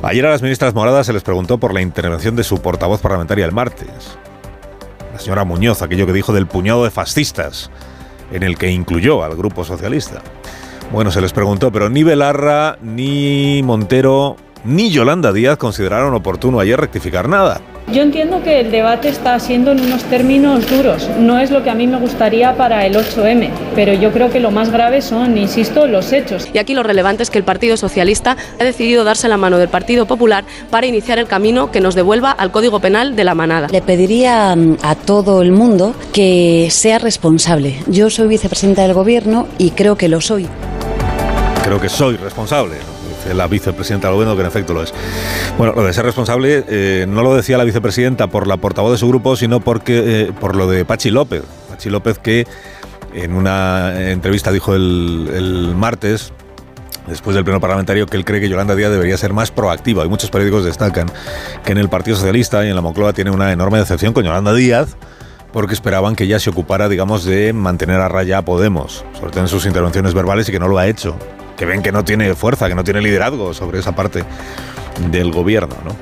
Ayer 0.01 0.25
a 0.25 0.31
las 0.31 0.41
ministras 0.41 0.73
moradas 0.73 1.05
se 1.05 1.13
les 1.13 1.23
preguntó 1.23 1.57
por 1.57 1.73
la 1.73 1.81
intervención 1.81 2.35
de 2.35 2.43
su 2.43 2.61
portavoz 2.61 3.01
parlamentaria 3.01 3.45
el 3.45 3.51
martes 3.51 4.17
la 5.13 5.19
señora 5.19 5.43
Muñoz, 5.45 5.81
aquello 5.81 6.05
que 6.05 6.13
dijo 6.13 6.33
del 6.33 6.47
puñado 6.47 6.83
de 6.83 6.91
fascistas, 6.91 7.69
en 8.31 8.43
el 8.43 8.57
que 8.57 8.71
incluyó 8.71 9.23
al 9.23 9.35
grupo 9.35 9.63
socialista. 9.63 10.21
Bueno, 10.91 11.11
se 11.11 11.21
les 11.21 11.33
preguntó, 11.33 11.71
pero 11.71 11.89
ni 11.89 12.03
Belarra, 12.03 12.77
ni 12.81 13.61
Montero, 13.63 14.35
ni 14.65 14.89
Yolanda 14.89 15.31
Díaz 15.31 15.57
consideraron 15.57 16.13
oportuno 16.13 16.59
ayer 16.59 16.79
rectificar 16.79 17.29
nada. 17.29 17.61
Yo 17.91 18.01
entiendo 18.01 18.41
que 18.41 18.61
el 18.61 18.71
debate 18.71 19.09
está 19.09 19.39
siendo 19.39 19.71
en 19.71 19.81
unos 19.81 20.03
términos 20.05 20.67
duros. 20.69 21.09
No 21.19 21.39
es 21.39 21.51
lo 21.51 21.63
que 21.63 21.69
a 21.69 21.75
mí 21.75 21.85
me 21.85 21.97
gustaría 21.97 22.55
para 22.55 22.85
el 22.85 22.95
8M, 22.95 23.49
pero 23.75 23.93
yo 23.93 24.11
creo 24.11 24.31
que 24.31 24.39
lo 24.39 24.51
más 24.51 24.71
grave 24.71 25.01
son, 25.01 25.37
insisto, 25.37 25.85
los 25.85 26.11
hechos. 26.11 26.47
Y 26.53 26.57
aquí 26.57 26.73
lo 26.73 26.81
relevante 26.81 27.23
es 27.23 27.29
que 27.29 27.37
el 27.37 27.43
Partido 27.43 27.77
Socialista 27.77 28.37
ha 28.59 28.63
decidido 28.63 29.03
darse 29.03 29.27
la 29.27 29.37
mano 29.37 29.57
del 29.57 29.67
Partido 29.67 30.05
Popular 30.05 30.43
para 30.71 30.87
iniciar 30.87 31.19
el 31.19 31.27
camino 31.27 31.71
que 31.71 31.81
nos 31.81 31.93
devuelva 31.93 32.31
al 32.31 32.51
Código 32.51 32.79
Penal 32.79 33.15
de 33.15 33.23
la 33.25 33.35
manada. 33.35 33.67
Le 33.67 33.81
pediría 33.81 34.55
mm, 34.55 34.77
a 34.81 34.95
todo 34.95 35.41
el 35.41 35.51
mundo 35.51 35.93
que 36.13 36.69
sea 36.71 36.99
responsable. 36.99 37.75
Yo 37.87 38.09
soy 38.09 38.27
vicepresidenta 38.27 38.83
del 38.83 38.93
Gobierno 38.93 39.47
y 39.57 39.71
creo 39.71 39.97
que 39.97 40.07
lo 40.07 40.21
soy. 40.21 40.47
Creo 41.63 41.79
que 41.79 41.89
soy 41.89 42.17
responsable 42.17 42.92
la 43.31 43.47
vicepresidenta 43.47 44.07
del 44.07 44.15
gobierno, 44.15 44.35
que 44.35 44.41
en 44.41 44.47
efecto 44.47 44.73
lo 44.73 44.83
es. 44.83 44.93
Bueno, 45.57 45.73
lo 45.75 45.83
de 45.83 45.93
ser 45.93 46.05
responsable 46.05 46.63
eh, 46.67 47.05
no 47.07 47.21
lo 47.21 47.35
decía 47.35 47.57
la 47.57 47.63
vicepresidenta 47.63 48.27
por 48.27 48.47
la 48.47 48.57
portavoz 48.57 48.91
de 48.91 48.97
su 48.97 49.07
grupo, 49.07 49.35
sino 49.35 49.59
porque 49.59 50.23
eh, 50.23 50.31
por 50.39 50.55
lo 50.55 50.67
de 50.67 50.85
Pachi 50.85 51.11
López. 51.11 51.43
Pachi 51.69 51.89
López 51.89 52.19
que 52.19 52.47
en 53.13 53.33
una 53.33 54.09
entrevista 54.09 54.51
dijo 54.51 54.75
el, 54.75 55.73
martes 55.75 56.33
después 57.07 57.35
del 57.35 57.43
pleno 57.43 57.59
parlamentario 57.59 58.05
que 58.07 58.17
él 58.17 58.25
cree 58.25 58.39
que 58.39 58.49
Yolanda 58.49 58.75
Díaz 58.75 58.91
debería 58.91 59.17
ser 59.17 59.33
más 59.33 59.51
proactiva. 59.51 60.05
Y 60.05 60.09
muchos 60.09 60.29
periódicos 60.29 60.65
destacan 60.65 61.11
que 61.63 61.71
en 61.71 61.77
el 61.77 61.89
Partido 61.89 62.17
Socialista 62.17 62.65
y 62.65 62.69
en 62.69 62.75
la 62.75 62.81
Moncloa 62.81 63.13
tiene 63.13 63.31
una 63.31 63.51
enorme 63.51 63.77
decepción 63.77 64.13
con 64.13 64.23
Yolanda 64.23 64.53
Díaz 64.53 64.95
porque 65.51 65.75
esperaban 65.75 66.15
que 66.15 66.23
ella 66.23 66.39
se 66.39 66.49
ocupara, 66.49 66.89
digamos, 66.89 67.23
de 67.25 67.53
mantener 67.53 67.99
a 68.01 68.09
raya 68.09 68.39
a 68.39 68.41
Podemos, 68.41 69.05
sobre 69.13 69.31
todo 69.31 69.41
en 69.41 69.47
sus 69.47 69.67
intervenciones 69.67 70.15
verbales 70.15 70.49
y 70.49 70.51
que 70.51 70.59
no 70.59 70.67
lo 70.67 70.79
ha 70.79 70.87
hecho. 70.87 71.15
Que 71.57 71.65
ven 71.65 71.81
que 71.81 71.91
no 71.91 72.03
tiene 72.03 72.33
fuerza, 72.35 72.67
que 72.67 72.75
no 72.75 72.83
tiene 72.83 73.01
liderazgo 73.01 73.53
sobre 73.53 73.79
esa 73.79 73.93
parte 73.95 74.23
del 75.11 75.31
gobierno. 75.31 75.75
¿no? 75.85 75.95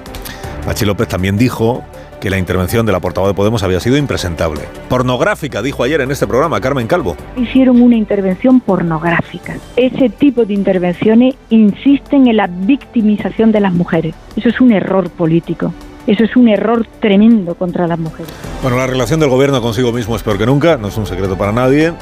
Pachi 0.66 0.86
López 0.86 1.08
también 1.08 1.38
dijo 1.38 1.84
que 2.22 2.30
la 2.30 2.38
intervención 2.38 2.86
de 2.86 2.92
la 2.92 3.00
portavoz 3.00 3.30
de 3.30 3.34
Podemos 3.34 3.64
había 3.64 3.80
sido 3.80 3.98
impresentable. 3.98 4.62
Pornográfica, 4.88 5.62
dijo 5.64 5.84
ayer 5.84 6.02
en 6.02 6.12
este 6.12 6.28
programa 6.28 6.62
Carmen 6.62 6.86
Calvo. 6.86 7.18
Hicieron 7.36 7.82
una 7.82 7.96
intervención 7.96 8.62
pornográfica. 8.62 9.56
Ese 9.76 10.10
tipo 10.10 10.46
de 10.46 10.54
intervenciones 10.54 11.36
insisten 11.50 12.28
en 12.28 12.38
la 12.38 12.48
victimización 12.48 13.52
de 13.52 13.60
las 13.60 13.74
mujeres. 13.74 14.14
Eso 14.36 14.50
es 14.50 14.62
un 14.62 14.72
error 14.72 15.10
político. 15.10 15.74
Eso 16.06 16.24
es 16.24 16.36
un 16.36 16.48
error 16.48 16.86
tremendo 17.00 17.56
contra 17.56 17.88
las 17.88 17.98
mujeres. 17.98 18.32
Bueno, 18.62 18.78
la 18.78 18.88
relación 18.88 19.20
del 19.20 19.30
gobierno 19.30 19.62
consigo 19.62 19.92
mismo 19.92 20.16
es 20.16 20.24
peor 20.24 20.38
que 20.38 20.46
nunca, 20.46 20.78
no 20.78 20.90
es 20.90 20.98
un 20.98 21.08
secreto 21.08 21.38
para 21.38 21.52
nadie. 21.52 21.94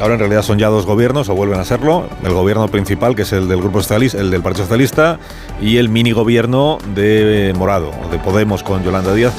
Ahora 0.00 0.14
en 0.14 0.20
realidad 0.20 0.42
son 0.42 0.58
ya 0.58 0.68
dos 0.68 0.86
gobiernos, 0.86 1.28
o 1.28 1.34
vuelven 1.34 1.60
a 1.60 1.64
serlo. 1.64 2.08
El 2.24 2.32
gobierno 2.32 2.66
principal, 2.68 3.14
que 3.14 3.22
es 3.22 3.32
el 3.32 3.48
del 3.48 3.60
Grupo 3.60 3.82
Socialista, 3.82 4.18
el 4.18 4.30
del 4.30 4.42
Partido 4.42 4.64
Socialista, 4.64 5.18
y 5.60 5.76
el 5.76 5.90
mini 5.90 6.12
gobierno 6.12 6.78
de 6.94 7.52
Morado, 7.56 7.90
o 8.02 8.10
de 8.10 8.18
Podemos 8.18 8.62
con 8.62 8.82
Yolanda 8.82 9.12
Díaz. 9.12 9.34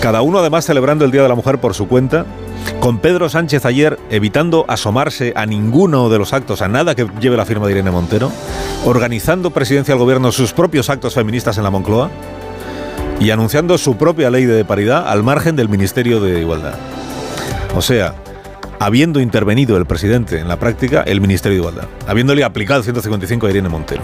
Cada 0.00 0.22
uno 0.22 0.38
además 0.38 0.64
celebrando 0.64 1.04
el 1.04 1.10
Día 1.10 1.22
de 1.22 1.28
la 1.28 1.34
Mujer 1.34 1.58
por 1.58 1.74
su 1.74 1.88
cuenta. 1.88 2.24
Con 2.80 2.98
Pedro 2.98 3.28
Sánchez 3.28 3.64
ayer 3.64 3.98
evitando 4.10 4.64
asomarse 4.68 5.32
a 5.34 5.46
ninguno 5.46 6.08
de 6.08 6.18
los 6.18 6.32
actos, 6.32 6.62
a 6.62 6.68
nada 6.68 6.94
que 6.94 7.08
lleve 7.20 7.36
la 7.36 7.44
firma 7.44 7.66
de 7.66 7.72
Irene 7.72 7.90
Montero, 7.90 8.30
organizando 8.84 9.50
presidencia 9.50 9.94
del 9.94 10.00
gobierno 10.00 10.30
sus 10.30 10.52
propios 10.52 10.90
actos 10.90 11.14
feministas 11.14 11.58
en 11.58 11.64
la 11.64 11.70
Moncloa 11.70 12.10
y 13.18 13.30
anunciando 13.30 13.78
su 13.78 13.96
propia 13.96 14.30
ley 14.30 14.44
de 14.44 14.64
paridad 14.64 15.08
al 15.08 15.22
margen 15.22 15.56
del 15.56 15.68
Ministerio 15.68 16.20
de 16.20 16.40
Igualdad. 16.40 16.74
O 17.74 17.82
sea, 17.82 18.14
habiendo 18.78 19.20
intervenido 19.20 19.76
el 19.76 19.86
presidente 19.86 20.38
en 20.38 20.48
la 20.48 20.58
práctica, 20.58 21.02
el 21.02 21.20
Ministerio 21.20 21.56
de 21.56 21.68
Igualdad, 21.68 21.88
habiéndole 22.06 22.44
aplicado 22.44 22.78
el 22.80 22.84
155 22.84 23.46
a 23.46 23.50
Irene 23.50 23.68
Montero 23.68 24.02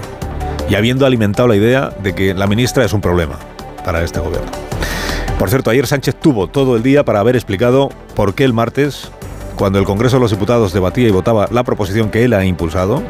y 0.69 0.75
habiendo 0.75 1.07
alimentado 1.07 1.49
la 1.49 1.57
idea 1.57 1.91
de 2.03 2.15
que 2.15 2.35
la 2.35 2.47
ministra 2.47 2.85
es 2.85 2.93
un 2.93 3.01
problema 3.01 3.39
para 3.85 4.03
este 4.03 4.21
gobierno. 4.21 4.51
Por 5.39 5.51
cierto, 5.51 5.71
ayer 5.71 5.87
Sánchez 5.87 6.17
tuvo 6.17 6.47
todo 6.47 6.77
el 6.77 6.83
día 6.83 7.05
para 7.05 7.21
haber 7.21 7.37
explicado 7.37 7.91
por 8.15 8.35
qué 8.35 8.45
el 8.45 8.53
martes, 8.53 9.11
cuando 9.57 9.79
el 9.79 9.85
Congreso 9.85 10.17
de 10.17 10.21
los 10.21 10.31
Diputados 10.31 10.73
debatía 10.73 11.09
y 11.09 11.11
votaba 11.11 11.49
la 11.51 11.65
proposición 11.65 12.11
que 12.11 12.25
él 12.25 12.33
ha 12.33 12.45
impulsado, 12.45 13.03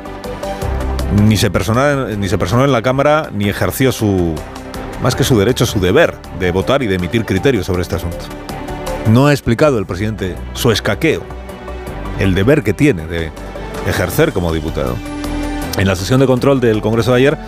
ni 1.27 1.37
se 1.37 1.51
personó, 1.51 2.07
ni 2.17 2.29
se 2.29 2.39
personó 2.39 2.65
en 2.65 2.73
la 2.73 2.83
Cámara 2.83 3.29
ni 3.33 3.49
ejerció 3.49 3.93
su, 3.93 4.35
más 5.03 5.15
que 5.15 5.25
su 5.25 5.39
derecho, 5.39 5.67
su 5.67 5.79
deber 5.79 6.17
de 6.41 6.51
votar 6.51 6.83
y 6.83 6.87
de 6.87 6.95
emitir 6.95 7.25
criterios 7.25 7.67
sobre 7.67 7.83
este 7.83 7.97
asunto. 7.97 8.19
No 9.11 9.27
ha 9.27 9.33
explicado 9.33 9.79
el 9.79 9.85
presidente 9.85 10.37
su 10.55 10.71
escaqueo, 10.71 11.23
el 12.23 12.35
deber 12.35 12.63
que 12.63 12.73
tiene 12.73 13.07
de 13.07 13.31
ejercer 13.87 14.33
como 14.33 14.53
diputado. 14.53 14.95
En 15.77 15.89
la 15.89 15.97
sesión 15.97 16.21
de 16.21 16.27
control 16.27 16.61
del 16.61 16.81
Congreso 16.81 17.13
de 17.13 17.19
ayer 17.19 17.39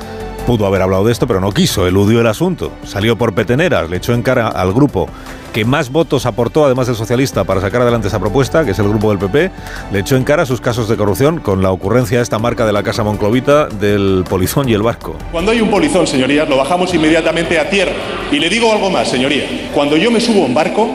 pudo 0.46 0.66
haber 0.66 0.82
hablado 0.82 1.04
de 1.04 1.12
esto, 1.12 1.26
pero 1.26 1.40
no 1.40 1.52
quiso, 1.52 1.86
eludió 1.86 2.20
el 2.20 2.26
asunto. 2.26 2.72
Salió 2.84 3.16
por 3.16 3.34
peteneras, 3.34 3.88
le 3.88 3.98
echó 3.98 4.12
en 4.14 4.22
cara 4.22 4.48
al 4.48 4.72
grupo 4.72 5.08
que 5.52 5.64
más 5.64 5.92
votos 5.92 6.26
aportó, 6.26 6.64
además 6.64 6.88
del 6.88 6.96
socialista, 6.96 7.44
para 7.44 7.60
sacar 7.60 7.82
adelante 7.82 8.08
esa 8.08 8.18
propuesta, 8.18 8.64
que 8.64 8.72
es 8.72 8.78
el 8.80 8.88
grupo 8.88 9.10
del 9.10 9.18
PP, 9.20 9.52
le 9.92 10.00
echó 10.00 10.16
en 10.16 10.24
cara 10.24 10.44
sus 10.44 10.60
casos 10.60 10.88
de 10.88 10.96
corrupción 10.96 11.38
con 11.38 11.62
la 11.62 11.70
ocurrencia 11.70 12.18
de 12.18 12.24
esta 12.24 12.40
marca 12.40 12.66
de 12.66 12.72
la 12.72 12.82
Casa 12.82 13.04
Monclovita 13.04 13.68
del 13.68 14.24
polizón 14.28 14.68
y 14.68 14.72
el 14.72 14.82
barco. 14.82 15.14
Cuando 15.30 15.52
hay 15.52 15.60
un 15.60 15.70
polizón, 15.70 16.08
señorías, 16.08 16.48
lo 16.48 16.56
bajamos 16.56 16.92
inmediatamente 16.92 17.60
a 17.60 17.70
tierra. 17.70 17.92
Y 18.32 18.40
le 18.40 18.48
digo 18.50 18.72
algo 18.72 18.90
más, 18.90 19.08
señoría. 19.08 19.70
Cuando 19.72 19.96
yo 19.96 20.10
me 20.10 20.20
subo 20.20 20.42
a 20.42 20.46
un 20.46 20.54
barco, 20.54 20.90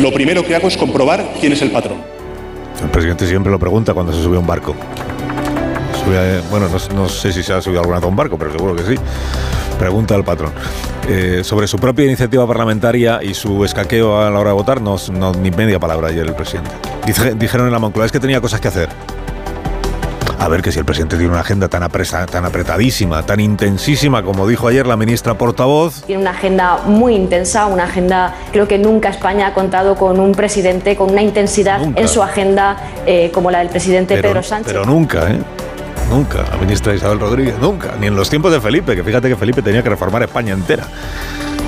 lo 0.00 0.12
primero 0.12 0.44
que 0.44 0.56
hago 0.56 0.66
es 0.66 0.76
comprobar 0.76 1.24
quién 1.40 1.52
es 1.52 1.62
el 1.62 1.70
patrón. 1.70 2.09
El 2.82 2.90
presidente 2.90 3.26
siempre 3.26 3.50
lo 3.52 3.58
pregunta 3.58 3.92
cuando 3.94 4.12
se 4.12 4.22
sube 4.22 4.36
a 4.36 4.40
un 4.40 4.46
barco. 4.46 4.74
Sube 6.04 6.18
a- 6.18 6.42
bueno, 6.50 6.66
no, 6.68 6.94
no 7.02 7.08
sé 7.08 7.32
si 7.32 7.42
se 7.42 7.52
ha 7.52 7.60
subido 7.60 7.80
alguna 7.80 7.98
vez 7.98 8.04
a 8.04 8.08
un 8.08 8.16
barco, 8.16 8.38
pero 8.38 8.52
seguro 8.52 8.74
que 8.74 8.82
sí. 8.82 8.94
Pregunta 9.78 10.14
al 10.14 10.24
patrón. 10.24 10.52
Eh, 11.08 11.40
sobre 11.42 11.66
su 11.66 11.78
propia 11.78 12.04
iniciativa 12.06 12.46
parlamentaria 12.46 13.20
y 13.22 13.34
su 13.34 13.64
escaqueo 13.64 14.20
a 14.20 14.30
la 14.30 14.38
hora 14.38 14.50
de 14.50 14.54
votar, 14.54 14.80
no, 14.80 14.96
no- 15.12 15.32
ni 15.32 15.50
media 15.50 15.78
palabra 15.78 16.08
ayer 16.08 16.26
el 16.26 16.34
presidente. 16.34 16.70
Dijeron 17.36 17.66
en 17.66 17.72
la 17.72 17.78
Moncloa, 17.78 18.06
es 18.06 18.12
que 18.12 18.20
tenía 18.20 18.40
cosas 18.40 18.60
que 18.60 18.68
hacer. 18.68 18.88
A 20.40 20.48
ver, 20.48 20.62
que 20.62 20.72
si 20.72 20.78
el 20.78 20.86
presidente 20.86 21.16
tiene 21.16 21.30
una 21.30 21.40
agenda 21.40 21.68
tan, 21.68 21.82
apresa- 21.82 22.24
tan 22.24 22.46
apretadísima, 22.46 23.22
tan 23.26 23.40
intensísima, 23.40 24.22
como 24.22 24.48
dijo 24.48 24.68
ayer 24.68 24.86
la 24.86 24.96
ministra 24.96 25.34
portavoz, 25.34 26.02
Tiene 26.06 26.22
una 26.22 26.30
agenda 26.30 26.78
muy 26.86 27.14
intensa, 27.14 27.66
una 27.66 27.84
agenda, 27.84 28.34
creo 28.50 28.66
que 28.66 28.78
nunca 28.78 29.10
España 29.10 29.48
ha 29.48 29.54
contado 29.54 29.96
con 29.96 30.18
un 30.18 30.32
presidente 30.32 30.96
con 30.96 31.10
una 31.10 31.20
intensidad 31.20 31.80
Nunca. 31.80 32.00
en 32.00 32.08
su 32.08 32.22
agenda 32.22 32.78
eh, 33.04 33.30
como 33.34 33.50
la 33.50 33.58
del 33.58 33.68
presidente 33.68 34.16
Pedro 34.20 34.42
Sánchez. 34.42 34.72
Pero 34.72 34.86
nunca, 34.86 35.30
¿eh? 35.30 35.38
Nunca. 36.08 36.38
La 36.50 36.56
ministra 36.56 36.94
Isabel 36.94 37.20
Rodríguez, 37.20 37.56
nunca. 37.60 37.94
Ni 38.00 38.06
en 38.06 38.16
los 38.16 38.30
tiempos 38.30 38.50
de 38.50 38.60
Felipe, 38.62 38.96
que 38.96 39.04
fíjate 39.04 39.28
que 39.28 39.36
Felipe 39.36 39.60
tenía 39.60 39.82
que 39.82 39.90
reformar 39.90 40.22
España 40.22 40.54
entera. 40.54 40.84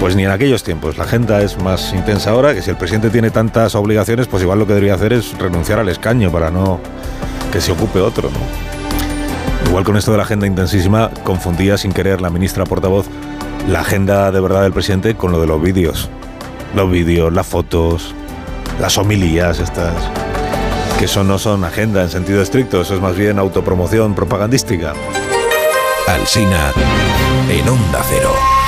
Pues 0.01 0.17
ni 0.17 0.25
en 0.25 0.31
aquellos 0.31 0.65
tiempos. 0.65 0.97
La 0.97 1.05
agenda 1.05 1.43
es 1.43 1.61
más 1.63 1.93
intensa 1.93 2.31
ahora, 2.31 2.55
que 2.55 2.63
si 2.63 2.71
el 2.71 2.77
presidente 2.77 3.11
tiene 3.11 3.31
tantas 3.31 3.75
obligaciones, 3.75 4.27
pues 4.29 4.43
igual 4.43 4.59
lo 4.59 4.67
que 4.67 4.73
debería 4.73 4.95
hacer 4.95 5.13
es 5.13 5.37
renunciar 5.39 5.79
al 5.79 5.91
escaño 5.91 6.33
para 6.33 6.51
no 6.51 6.81
que 7.53 7.61
se 7.61 7.73
ocupe 7.73 8.01
otro. 8.01 8.31
Igual 9.67 9.85
con 9.85 9.97
esto 9.97 10.11
de 10.11 10.17
la 10.17 10.25
agenda 10.25 10.47
intensísima, 10.47 11.11
confundía 11.23 11.79
sin 11.79 11.93
querer 11.93 12.21
la 12.21 12.31
ministra 12.31 12.65
portavoz 12.65 13.07
la 13.69 13.81
agenda 13.81 14.33
de 14.33 14.41
verdad 14.41 14.63
del 14.63 14.73
presidente 14.73 15.15
con 15.15 15.33
lo 15.33 15.41
de 15.41 15.47
los 15.47 15.63
vídeos. 15.63 16.11
Los 16.75 16.91
vídeos, 16.91 17.33
las 17.33 17.47
fotos, 17.47 18.15
las 18.81 18.99
homilías 18.99 19.61
estas 19.61 19.95
que 20.99 21.07
eso 21.07 21.25
no 21.25 21.39
son 21.39 21.65
agenda 21.65 22.03
en 22.03 22.11
sentido 22.11 22.43
estricto, 22.43 22.81
eso 22.81 22.95
es 22.95 23.01
más 23.01 23.17
bien 23.17 23.39
autopromoción 23.39 24.15
propagandística. 24.15 24.93
Alsina 26.07 26.73
en 27.51 27.69
Onda 27.69 28.05
Cero. 28.09 28.62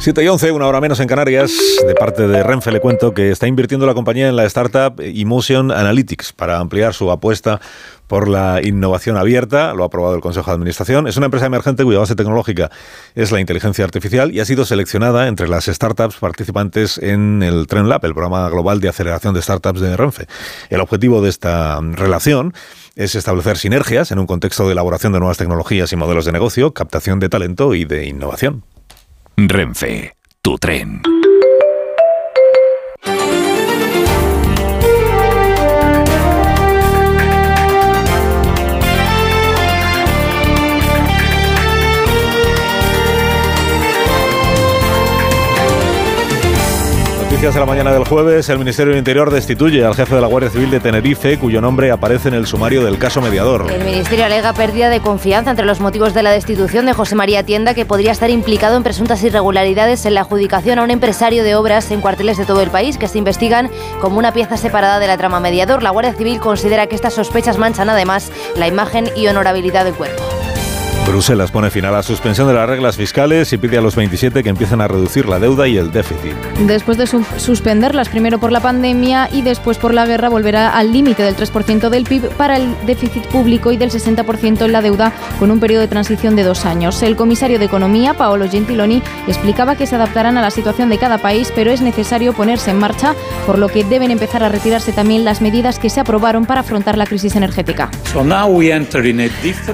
7 0.00 0.22
y 0.22 0.28
11, 0.28 0.52
una 0.52 0.68
hora 0.68 0.80
menos 0.80 1.00
en 1.00 1.08
Canarias. 1.08 1.52
De 1.84 1.94
parte 1.96 2.28
de 2.28 2.44
Renfe 2.44 2.70
le 2.70 2.78
cuento 2.78 3.12
que 3.12 3.32
está 3.32 3.48
invirtiendo 3.48 3.84
la 3.84 3.94
compañía 3.94 4.28
en 4.28 4.36
la 4.36 4.44
startup 4.44 4.94
Emotion 5.00 5.72
Analytics 5.72 6.32
para 6.32 6.60
ampliar 6.60 6.94
su 6.94 7.10
apuesta 7.10 7.60
por 8.06 8.28
la 8.28 8.60
innovación 8.62 9.16
abierta. 9.16 9.74
Lo 9.74 9.82
ha 9.82 9.86
aprobado 9.86 10.14
el 10.14 10.20
Consejo 10.20 10.52
de 10.52 10.54
Administración. 10.54 11.08
Es 11.08 11.16
una 11.16 11.26
empresa 11.26 11.46
emergente 11.46 11.82
cuya 11.82 11.98
base 11.98 12.14
tecnológica 12.14 12.70
es 13.16 13.32
la 13.32 13.40
inteligencia 13.40 13.84
artificial 13.84 14.30
y 14.30 14.38
ha 14.38 14.44
sido 14.44 14.64
seleccionada 14.64 15.26
entre 15.26 15.48
las 15.48 15.64
startups 15.66 16.16
participantes 16.16 16.98
en 16.98 17.42
el 17.42 17.66
Tren 17.66 17.88
Lab, 17.88 18.04
el 18.04 18.14
programa 18.14 18.48
global 18.50 18.80
de 18.80 18.90
aceleración 18.90 19.34
de 19.34 19.42
startups 19.42 19.80
de 19.80 19.96
Renfe. 19.96 20.26
El 20.70 20.80
objetivo 20.80 21.22
de 21.22 21.28
esta 21.28 21.80
relación 21.80 22.54
es 22.94 23.16
establecer 23.16 23.58
sinergias 23.58 24.12
en 24.12 24.20
un 24.20 24.26
contexto 24.26 24.64
de 24.66 24.72
elaboración 24.72 25.12
de 25.12 25.18
nuevas 25.18 25.38
tecnologías 25.38 25.92
y 25.92 25.96
modelos 25.96 26.24
de 26.24 26.30
negocio, 26.30 26.72
captación 26.72 27.18
de 27.18 27.28
talento 27.28 27.74
y 27.74 27.84
de 27.84 28.06
innovación. 28.06 28.62
Renfe, 29.46 30.16
tu 30.42 30.58
tren. 30.58 31.27
Noticias 47.38 47.54
de 47.54 47.60
la 47.60 47.66
mañana 47.66 47.92
del 47.92 48.02
jueves, 48.02 48.48
el 48.48 48.58
Ministerio 48.58 48.90
del 48.90 48.98
Interior 48.98 49.30
destituye 49.30 49.84
al 49.84 49.94
jefe 49.94 50.12
de 50.12 50.20
la 50.20 50.26
Guardia 50.26 50.50
Civil 50.50 50.72
de 50.72 50.80
Tenerife, 50.80 51.38
cuyo 51.38 51.60
nombre 51.60 51.92
aparece 51.92 52.26
en 52.26 52.34
el 52.34 52.48
sumario 52.48 52.84
del 52.84 52.98
caso 52.98 53.20
mediador. 53.20 53.70
El 53.70 53.84
Ministerio 53.84 54.24
alega 54.24 54.52
pérdida 54.54 54.90
de 54.90 54.98
confianza 54.98 55.52
entre 55.52 55.64
los 55.64 55.78
motivos 55.78 56.14
de 56.14 56.24
la 56.24 56.32
destitución 56.32 56.86
de 56.86 56.94
José 56.94 57.14
María 57.14 57.44
Tienda, 57.44 57.74
que 57.74 57.86
podría 57.86 58.10
estar 58.10 58.28
implicado 58.28 58.76
en 58.76 58.82
presuntas 58.82 59.22
irregularidades 59.22 60.04
en 60.04 60.14
la 60.14 60.22
adjudicación 60.22 60.80
a 60.80 60.82
un 60.82 60.90
empresario 60.90 61.44
de 61.44 61.54
obras 61.54 61.92
en 61.92 62.00
cuarteles 62.00 62.38
de 62.38 62.44
todo 62.44 62.60
el 62.60 62.70
país 62.70 62.98
que 62.98 63.06
se 63.06 63.18
investigan 63.18 63.70
como 64.00 64.18
una 64.18 64.32
pieza 64.32 64.56
separada 64.56 64.98
de 64.98 65.06
la 65.06 65.16
trama 65.16 65.38
mediador. 65.38 65.84
La 65.84 65.90
Guardia 65.90 66.14
Civil 66.14 66.40
considera 66.40 66.88
que 66.88 66.96
estas 66.96 67.14
sospechas 67.14 67.56
manchan 67.56 67.88
además 67.88 68.32
la 68.56 68.66
imagen 68.66 69.10
y 69.14 69.28
honorabilidad 69.28 69.84
del 69.84 69.94
cuerpo. 69.94 70.24
Bruselas 71.08 71.50
pone 71.50 71.70
fin 71.70 71.84
a 71.86 71.90
la 71.90 72.02
suspensión 72.02 72.46
de 72.48 72.54
las 72.54 72.68
reglas 72.68 72.96
fiscales 72.96 73.52
y 73.52 73.58
pide 73.58 73.78
a 73.78 73.80
los 73.80 73.96
27 73.96 74.42
que 74.42 74.48
empiecen 74.50 74.80
a 74.80 74.88
reducir 74.88 75.26
la 75.26 75.38
deuda 75.38 75.66
y 75.66 75.76
el 75.78 75.90
déficit. 75.90 76.34
Después 76.66 76.98
de 76.98 77.06
su- 77.06 77.24
suspenderlas, 77.38 78.08
primero 78.10 78.38
por 78.38 78.52
la 78.52 78.60
pandemia 78.60 79.28
y 79.32 79.40
después 79.42 79.78
por 79.78 79.94
la 79.94 80.04
guerra, 80.06 80.28
volverá 80.28 80.76
al 80.76 80.92
límite 80.92 81.22
del 81.22 81.34
3% 81.34 81.88
del 81.88 82.04
PIB 82.04 82.28
para 82.36 82.56
el 82.56 82.68
déficit 82.86 83.24
público 83.28 83.72
y 83.72 83.78
del 83.78 83.90
60% 83.90 84.64
en 84.66 84.72
la 84.72 84.82
deuda, 84.82 85.12
con 85.38 85.50
un 85.50 85.60
periodo 85.60 85.80
de 85.80 85.88
transición 85.88 86.36
de 86.36 86.42
dos 86.44 86.66
años. 86.66 87.02
El 87.02 87.16
comisario 87.16 87.58
de 87.58 87.64
Economía, 87.64 88.14
Paolo 88.14 88.48
Gentiloni, 88.48 89.02
explicaba 89.26 89.76
que 89.76 89.86
se 89.86 89.94
adaptarán 89.96 90.36
a 90.36 90.42
la 90.42 90.50
situación 90.50 90.90
de 90.90 90.98
cada 90.98 91.18
país, 91.18 91.50
pero 91.54 91.70
es 91.70 91.80
necesario 91.80 92.34
ponerse 92.34 92.70
en 92.70 92.78
marcha, 92.78 93.14
por 93.46 93.58
lo 93.58 93.68
que 93.68 93.82
deben 93.82 94.10
empezar 94.10 94.44
a 94.44 94.50
retirarse 94.50 94.92
también 94.92 95.24
las 95.24 95.40
medidas 95.40 95.78
que 95.78 95.88
se 95.88 96.00
aprobaron 96.00 96.44
para 96.44 96.60
afrontar 96.60 96.98
la 96.98 97.06
crisis 97.06 97.34
energética. 97.34 97.90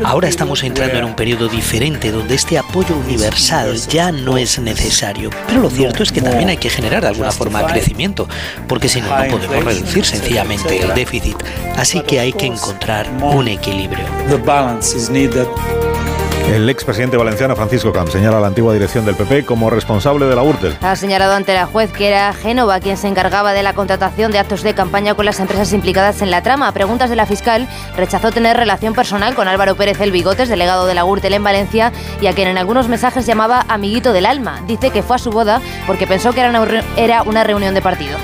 Ahora 0.05 0.28
estamos 0.28 0.62
entrando 0.62 0.98
en 0.98 1.05
un 1.05 1.11
periodo 1.15 1.24
diferente 1.25 2.13
donde 2.13 2.35
este 2.35 2.59
apoyo 2.59 2.97
universal 2.97 3.75
ya 3.89 4.13
no 4.13 4.37
es 4.37 4.59
necesario. 4.59 5.31
Pero 5.47 5.63
lo 5.63 5.71
cierto 5.71 6.03
es 6.03 6.13
que 6.13 6.21
también 6.21 6.51
hay 6.51 6.59
que 6.59 6.69
generar 6.69 7.03
de 7.03 7.09
alguna 7.09 7.33
forma 7.33 7.67
crecimiento, 7.67 8.29
porque 8.69 8.89
si 8.89 9.01
no, 9.01 9.09
no 9.09 9.29
podemos 9.29 9.65
reducir 9.65 10.05
sencillamente 10.05 10.83
el 10.83 10.95
déficit. 10.95 11.37
Así 11.77 12.03
que 12.03 12.21
hay 12.21 12.33
que 12.33 12.47
encontrar 12.47 13.09
un 13.23 13.49
equilibrio. 13.49 14.05
El 16.53 16.69
expresidente 16.69 17.16
valenciano 17.16 17.57
Francisco 17.57 17.91
Camp 17.91 18.11
señala 18.11 18.37
a 18.37 18.41
la 18.41 18.47
antigua 18.47 18.73
dirección 18.75 19.05
del 19.05 19.16
PP 19.16 19.45
como 19.45 19.71
responsable 19.71 20.27
de 20.27 20.37
la 20.37 20.43
Gürtel. 20.43 20.77
Ha 20.83 20.95
señalado 20.95 21.33
ante 21.35 21.53
la 21.55 21.66
juez 21.66 21.91
que 21.91 22.07
era 22.07 22.33
Génova 22.33 22.79
quien 22.81 22.97
se 22.97 23.09
encargaba 23.09 23.53
de 23.55 23.62
la 23.65 23.73
contratación 23.73 24.31
de 24.31 24.39
actos 24.39 24.62
de 24.62 24.73
campaña 24.75 25.15
con 25.15 25.25
las 25.25 25.41
empresas 25.41 25.73
implicadas 25.73 26.23
en 26.23 26.31
la 26.31 26.43
trama. 26.43 26.69
A 26.69 26.73
preguntas 26.73 27.11
de 27.11 27.16
la 27.16 27.27
fiscal, 27.27 27.66
rechazó 27.97 28.31
tener 28.31 28.57
relación 28.57 28.95
personal 28.95 29.35
con 29.35 29.49
Álvaro 29.49 29.75
Pérez 29.75 30.01
El 30.01 30.12
Bigotes, 30.12 30.49
delegado 30.49 30.87
de 30.87 30.95
la 30.95 31.03
Gürtel 31.03 31.35
en 31.35 31.43
Valencia, 31.43 31.93
y 32.21 32.27
a 32.29 32.35
quien 32.35 32.47
en 32.47 32.59
algunos 32.59 32.89
mensajes 32.89 33.27
llamaba 33.27 33.65
amiguito 33.69 34.12
del 34.12 34.27
alma. 34.27 34.61
Dice 34.69 34.91
que 34.91 35.03
fue 35.03 35.16
a 35.16 35.19
su 35.19 35.31
boda 35.31 35.61
porque 35.89 36.07
pensó 36.07 36.33
que 36.35 36.41
era 36.41 36.51
una, 36.51 36.65
reu- 36.65 36.85
era 36.97 37.23
una 37.23 37.43
reunión 37.43 37.75
de 37.75 37.83
partido. 37.83 38.16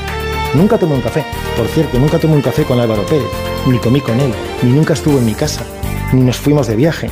Nunca 0.54 0.78
tomé 0.78 0.94
un 0.94 1.00
café. 1.00 1.24
Por 1.56 1.66
cierto, 1.68 1.98
nunca 1.98 2.18
tomé 2.18 2.34
un 2.34 2.42
café 2.42 2.64
con 2.64 2.78
Álvaro 2.78 3.02
Pérez, 3.06 3.28
ni 3.66 3.78
comí 3.78 4.00
con 4.00 4.20
él, 4.20 4.32
ni 4.62 4.70
nunca 4.70 4.92
estuvo 4.92 5.18
en 5.18 5.24
mi 5.24 5.34
casa, 5.34 5.62
ni 6.12 6.20
nos 6.20 6.36
fuimos 6.36 6.66
de 6.66 6.76
viaje, 6.76 7.08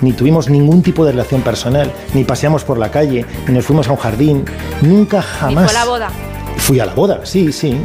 ni 0.00 0.12
tuvimos 0.12 0.48
ningún 0.48 0.82
tipo 0.82 1.04
de 1.04 1.12
relación 1.12 1.42
personal, 1.42 1.92
ni 2.14 2.24
paseamos 2.24 2.64
por 2.64 2.78
la 2.78 2.90
calle, 2.90 3.24
ni 3.46 3.54
nos 3.54 3.64
fuimos 3.64 3.88
a 3.88 3.92
un 3.92 3.98
jardín, 3.98 4.44
nunca 4.82 5.22
jamás. 5.22 5.72
boda. 5.86 6.10
Fui 6.56 6.80
a 6.80 6.86
la 6.86 6.94
boda, 6.94 7.20
sí, 7.24 7.52
sí. 7.52 7.80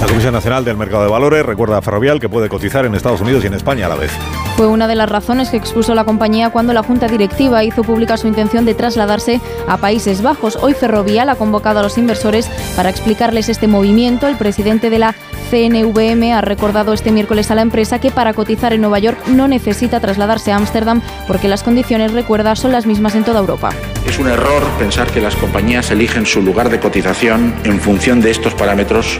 La 0.00 0.06
Comisión 0.06 0.32
Nacional 0.32 0.64
del 0.64 0.78
Mercado 0.78 1.02
de 1.02 1.10
Valores 1.10 1.44
recuerda 1.44 1.76
a 1.76 1.82
Ferrovial 1.82 2.20
que 2.20 2.28
puede 2.30 2.48
cotizar 2.48 2.86
en 2.86 2.94
Estados 2.94 3.20
Unidos 3.20 3.44
y 3.44 3.48
en 3.48 3.54
España 3.54 3.84
a 3.84 3.90
la 3.90 3.96
vez. 3.96 4.10
Fue 4.56 4.66
una 4.66 4.88
de 4.88 4.94
las 4.94 5.10
razones 5.10 5.50
que 5.50 5.58
expuso 5.58 5.94
la 5.94 6.04
compañía 6.04 6.48
cuando 6.48 6.72
la 6.72 6.82
Junta 6.82 7.06
Directiva 7.06 7.64
hizo 7.64 7.82
pública 7.82 8.16
su 8.16 8.26
intención 8.26 8.64
de 8.64 8.74
trasladarse 8.74 9.42
a 9.68 9.76
Países 9.76 10.22
Bajos. 10.22 10.56
Hoy 10.62 10.72
Ferrovial 10.72 11.28
ha 11.28 11.34
convocado 11.34 11.80
a 11.80 11.82
los 11.82 11.98
inversores 11.98 12.50
para 12.76 12.88
explicarles 12.88 13.50
este 13.50 13.68
movimiento. 13.68 14.26
El 14.26 14.36
presidente 14.36 14.88
de 14.88 15.00
la 15.00 15.14
CNVM 15.50 16.32
ha 16.32 16.40
recordado 16.40 16.92
este 16.92 17.10
miércoles 17.10 17.50
a 17.50 17.54
la 17.54 17.62
empresa 17.62 17.98
que 18.00 18.10
para 18.10 18.32
cotizar 18.34 18.72
en 18.72 18.80
Nueva 18.80 18.98
York 19.00 19.18
no 19.28 19.48
necesita 19.48 19.98
trasladarse 20.00 20.52
a 20.52 20.56
Ámsterdam 20.56 21.00
porque 21.26 21.48
las 21.48 21.62
condiciones, 21.62 22.12
recuerda, 22.12 22.54
son 22.56 22.72
las 22.72 22.86
mismas 22.86 23.14
en 23.16 23.24
toda 23.24 23.40
Europa. 23.40 23.70
Es 24.06 24.18
un 24.18 24.28
error 24.28 24.62
pensar 24.78 25.08
que 25.08 25.20
las 25.20 25.34
compañías 25.36 25.90
eligen 25.90 26.24
su 26.26 26.40
lugar 26.40 26.70
de 26.70 26.78
cotización 26.80 27.54
en 27.64 27.80
función 27.80 28.20
de 28.20 28.30
estos 28.30 28.54
parámetros 28.54 29.18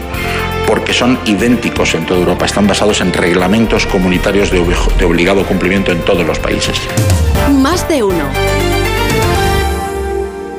porque 0.67 0.93
son 0.93 1.19
idénticos 1.25 1.93
en 1.95 2.05
toda 2.05 2.19
Europa. 2.21 2.45
Están 2.45 2.65
basados 2.67 3.01
en 3.01 3.11
reglamentos 3.11 3.85
comunitarios 3.85 4.51
de 4.51 4.61
obli- 4.61 4.95
de 4.97 5.05
obligado 5.05 5.45
cumplimiento 5.45 5.91
en 5.91 5.99
todos 6.05 6.25
los 6.25 6.39
países. 6.39 6.79
Más 7.59 7.87
de 7.89 8.03
uno. 8.03 8.23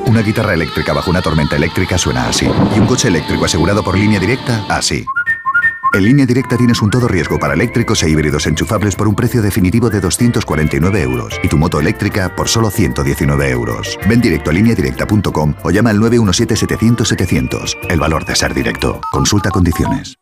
Una 0.05 0.21
guitarra 0.21 0.53
eléctrica 0.53 0.93
bajo 0.93 1.09
una 1.09 1.23
tormenta 1.23 1.55
eléctrica 1.55 1.97
suena 1.97 2.27
así. 2.27 2.45
Y 2.75 2.79
un 2.79 2.85
coche 2.85 3.07
eléctrico 3.07 3.45
asegurado 3.45 3.83
por 3.83 3.97
línea 3.97 4.19
directa, 4.19 4.63
así. 4.69 5.03
En 5.93 6.05
línea 6.05 6.25
directa 6.25 6.57
tienes 6.57 6.81
un 6.81 6.89
todo 6.89 7.07
riesgo 7.07 7.37
para 7.37 7.53
eléctricos 7.53 8.01
e 8.01 8.09
híbridos 8.09 8.47
enchufables 8.47 8.95
por 8.95 9.07
un 9.07 9.13
precio 9.13 9.43
definitivo 9.43 9.91
de 9.91 10.01
249 10.01 11.01
euros 11.03 11.39
y 11.43 11.47
tu 11.47 11.59
moto 11.59 11.79
eléctrica 11.79 12.35
por 12.35 12.49
solo 12.49 12.71
119 12.71 13.51
euros. 13.51 13.99
Ven 14.09 14.19
directo 14.19 14.49
a 14.49 14.53
lineadirecta.com 14.53 15.53
o 15.61 15.69
llama 15.69 15.91
al 15.91 15.99
917-700-700. 15.99 17.77
El 17.91 17.99
valor 17.99 18.25
de 18.25 18.35
ser 18.35 18.55
directo. 18.55 19.01
Consulta 19.11 19.51
condiciones. 19.51 20.17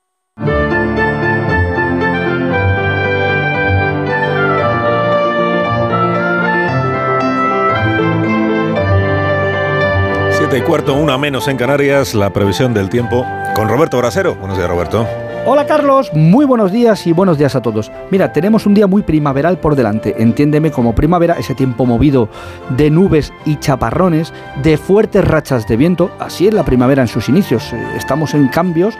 Siete 10.38 10.57
y 10.57 10.61
cuarto, 10.64 10.95
una 10.95 11.18
menos 11.18 11.48
en 11.48 11.56
Canarias, 11.56 12.14
la 12.14 12.34
previsión 12.34 12.73
del 12.73 12.89
tiempo 12.89 13.26
con 13.56 13.69
Roberto 13.69 13.98
Brasero. 13.99 14.35
Buenos 14.35 14.57
días, 14.57 14.69
Roberto. 14.69 15.07
Hola 15.43 15.65
Carlos, 15.65 16.13
muy 16.13 16.45
buenos 16.45 16.72
días 16.72 17.07
y 17.07 17.13
buenos 17.13 17.39
días 17.39 17.55
a 17.55 17.63
todos. 17.63 17.91
Mira, 18.11 18.31
tenemos 18.31 18.68
un 18.68 18.76
día 18.76 18.85
muy 18.85 19.01
primaveral 19.01 19.57
por 19.57 19.76
delante. 19.76 20.13
Entiéndeme 20.19 20.69
como 20.69 20.93
primavera 20.93 21.34
ese 21.34 21.55
tiempo 21.55 21.88
movido 21.88 22.30
de 22.77 22.91
nubes 22.91 23.34
y 23.43 23.55
chaparrones, 23.55 24.31
de 24.61 24.77
fuertes 24.77 25.26
rachas 25.26 25.68
de 25.68 25.77
viento. 25.77 26.11
Así 26.19 26.47
es 26.47 26.53
la 26.53 26.63
primavera 26.63 27.01
en 27.01 27.07
sus 27.07 27.27
inicios. 27.27 27.73
Eh, 27.73 27.84
Estamos 27.97 28.35
en 28.35 28.49
cambios 28.49 28.93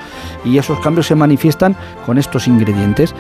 y 0.44 0.58
esos 0.58 0.80
cambios 0.80 1.06
se 1.06 1.14
manifiestan 1.14 1.76
con 2.08 2.18
estos 2.18 2.48
ingredientes. 2.48 3.14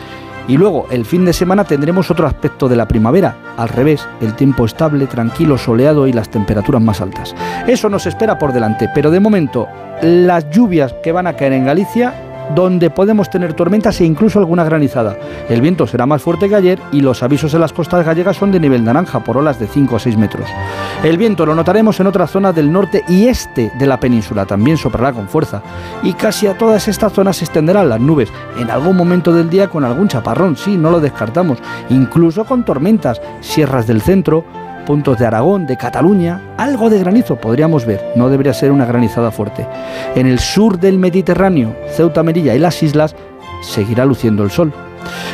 Y 0.48 0.58
luego, 0.58 0.88
el 0.90 1.06
fin 1.06 1.24
de 1.24 1.34
semana 1.34 1.64
tendremos 1.64 2.10
otro 2.10 2.26
aspecto 2.26 2.68
de 2.68 2.76
la 2.76 2.88
primavera. 2.88 3.38
Al 3.56 3.70
revés, 3.70 4.04
el 4.22 4.34
tiempo 4.34 4.66
estable, 4.66 5.06
tranquilo, 5.06 5.60
soleado 5.60 6.08
y 6.08 6.14
las 6.14 6.30
temperaturas 6.32 6.82
más 6.82 7.02
altas. 7.02 7.36
Eso 7.68 7.88
nos 7.88 8.08
espera 8.08 8.40
por 8.40 8.52
delante, 8.52 8.90
pero 8.96 9.12
de 9.12 9.20
momento, 9.20 9.68
las 10.02 10.50
lluvias 10.50 10.96
que 11.04 11.12
van 11.12 11.28
a 11.28 11.34
caer 11.34 11.54
en 11.54 11.66
Galicia 11.66 12.31
donde 12.56 12.90
podemos 12.90 13.30
tener 13.30 13.54
tormentas 13.54 14.00
e 14.02 14.06
incluso 14.06 14.40
alguna 14.40 14.64
granizada. 14.64 15.18
El 15.50 15.62
viento 15.62 15.88
será 15.88 16.06
más 16.06 16.22
fuerte 16.22 16.50
que 16.50 16.56
ayer 16.56 16.80
y 16.92 17.02
los 17.02 17.24
avisos 17.24 17.54
en 17.54 17.62
las 17.62 17.74
costas 17.74 18.06
gallegas 18.06 18.38
son 18.38 18.52
de 18.52 18.60
nivel 18.60 18.84
naranja 18.84 19.24
por 19.24 19.38
olas 19.38 19.60
de 19.60 19.68
5 19.68 19.96
a 19.96 20.00
6 20.00 20.18
metros. 20.18 20.48
El 21.04 21.18
viento 21.18 21.46
lo 21.46 21.56
notaremos 21.56 22.00
en 22.00 22.08
otras 22.08 22.32
zonas 22.32 22.56
del 22.56 22.72
norte 22.72 23.04
y 23.08 23.28
este 23.28 23.72
de 23.78 23.88
la 23.88 24.00
península, 24.00 24.46
también 24.46 24.78
soplará 24.78 25.14
con 25.14 25.28
fuerza. 25.28 25.62
Y 26.04 26.14
casi 26.14 26.48
a 26.48 26.58
todas 26.58 26.88
estas 26.88 27.14
zonas 27.14 27.38
se 27.38 27.46
extenderán 27.46 27.90
las 27.90 28.00
nubes, 28.00 28.30
en 28.60 28.70
algún 28.70 28.98
momento 28.98 29.34
del 29.34 29.50
día 29.50 29.68
con 29.68 29.84
algún 29.84 30.08
chaparrón, 30.08 30.56
sí, 30.58 30.78
no 30.78 30.92
lo 30.92 31.00
descartamos, 31.00 31.60
incluso 31.90 32.46
con 32.46 32.66
tormentas, 32.66 33.22
sierras 33.42 33.88
del 33.88 34.02
centro, 34.02 34.46
puntos 34.82 35.18
de 35.18 35.26
Aragón, 35.26 35.66
de 35.68 35.78
Cataluña, 35.78 36.42
algo 36.58 36.90
de 36.90 37.00
granizo 37.00 37.36
podríamos 37.36 37.86
ver, 37.86 38.02
no 38.16 38.30
debería 38.30 38.54
ser 38.54 38.72
una 38.72 38.86
granizada 38.86 39.32
fuerte. 39.32 39.68
En 40.16 40.28
el 40.28 40.40
sur 40.40 40.80
del 40.80 41.00
Mediterráneo, 41.00 41.76
Ceuta, 41.90 42.24
Melilla 42.24 42.56
y 42.56 42.60
las 42.60 42.82
islas, 42.84 43.16
seguirá 43.62 44.06
luciendo 44.06 44.44
el 44.44 44.52
sol. 44.52 44.74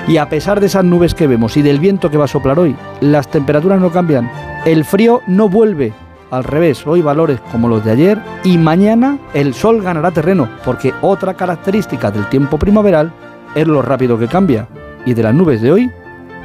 Y 0.08 0.18
a 0.18 0.30
pesar 0.30 0.60
de 0.60 0.68
esas 0.68 0.84
nubes 0.84 1.14
que 1.14 1.28
vemos 1.28 1.58
y 1.58 1.62
del 1.62 1.80
viento 1.80 2.10
que 2.10 2.18
va 2.18 2.26
a 2.26 2.30
soplar 2.30 2.60
hoy, 2.60 2.76
las 3.02 3.28
temperaturas 3.28 3.80
no 3.80 3.92
cambian, 3.92 4.30
el 4.66 4.86
frío 4.86 5.22
no 5.28 5.50
vuelve. 5.50 5.94
Al 6.30 6.44
revés, 6.44 6.86
hoy 6.86 7.02
valores 7.02 7.40
como 7.52 7.70
los 7.70 7.86
de 7.86 7.92
ayer 7.92 8.20
y 8.44 8.58
mañana 8.58 9.18
el 9.34 9.54
sol 9.54 9.82
ganará 9.82 10.12
terreno, 10.12 10.50
porque 10.66 10.94
otra 11.02 11.36
característica 11.36 12.12
del 12.12 12.28
tiempo 12.28 12.58
primaveral 12.58 13.12
es 13.56 13.66
lo 13.68 13.82
rápido 13.82 14.20
que 14.20 14.28
cambia, 14.28 14.68
y 15.06 15.14
de 15.14 15.24
las 15.24 15.34
nubes 15.34 15.62
de 15.62 15.72
hoy 15.72 15.92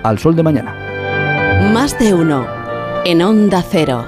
al 0.04 0.18
sol 0.18 0.36
de 0.36 0.42
mañana. 0.42 0.74
Más 1.72 1.98
de 1.98 2.14
uno. 2.14 2.61
En 3.04 3.20
Onda 3.20 3.64
Cero. 3.68 4.06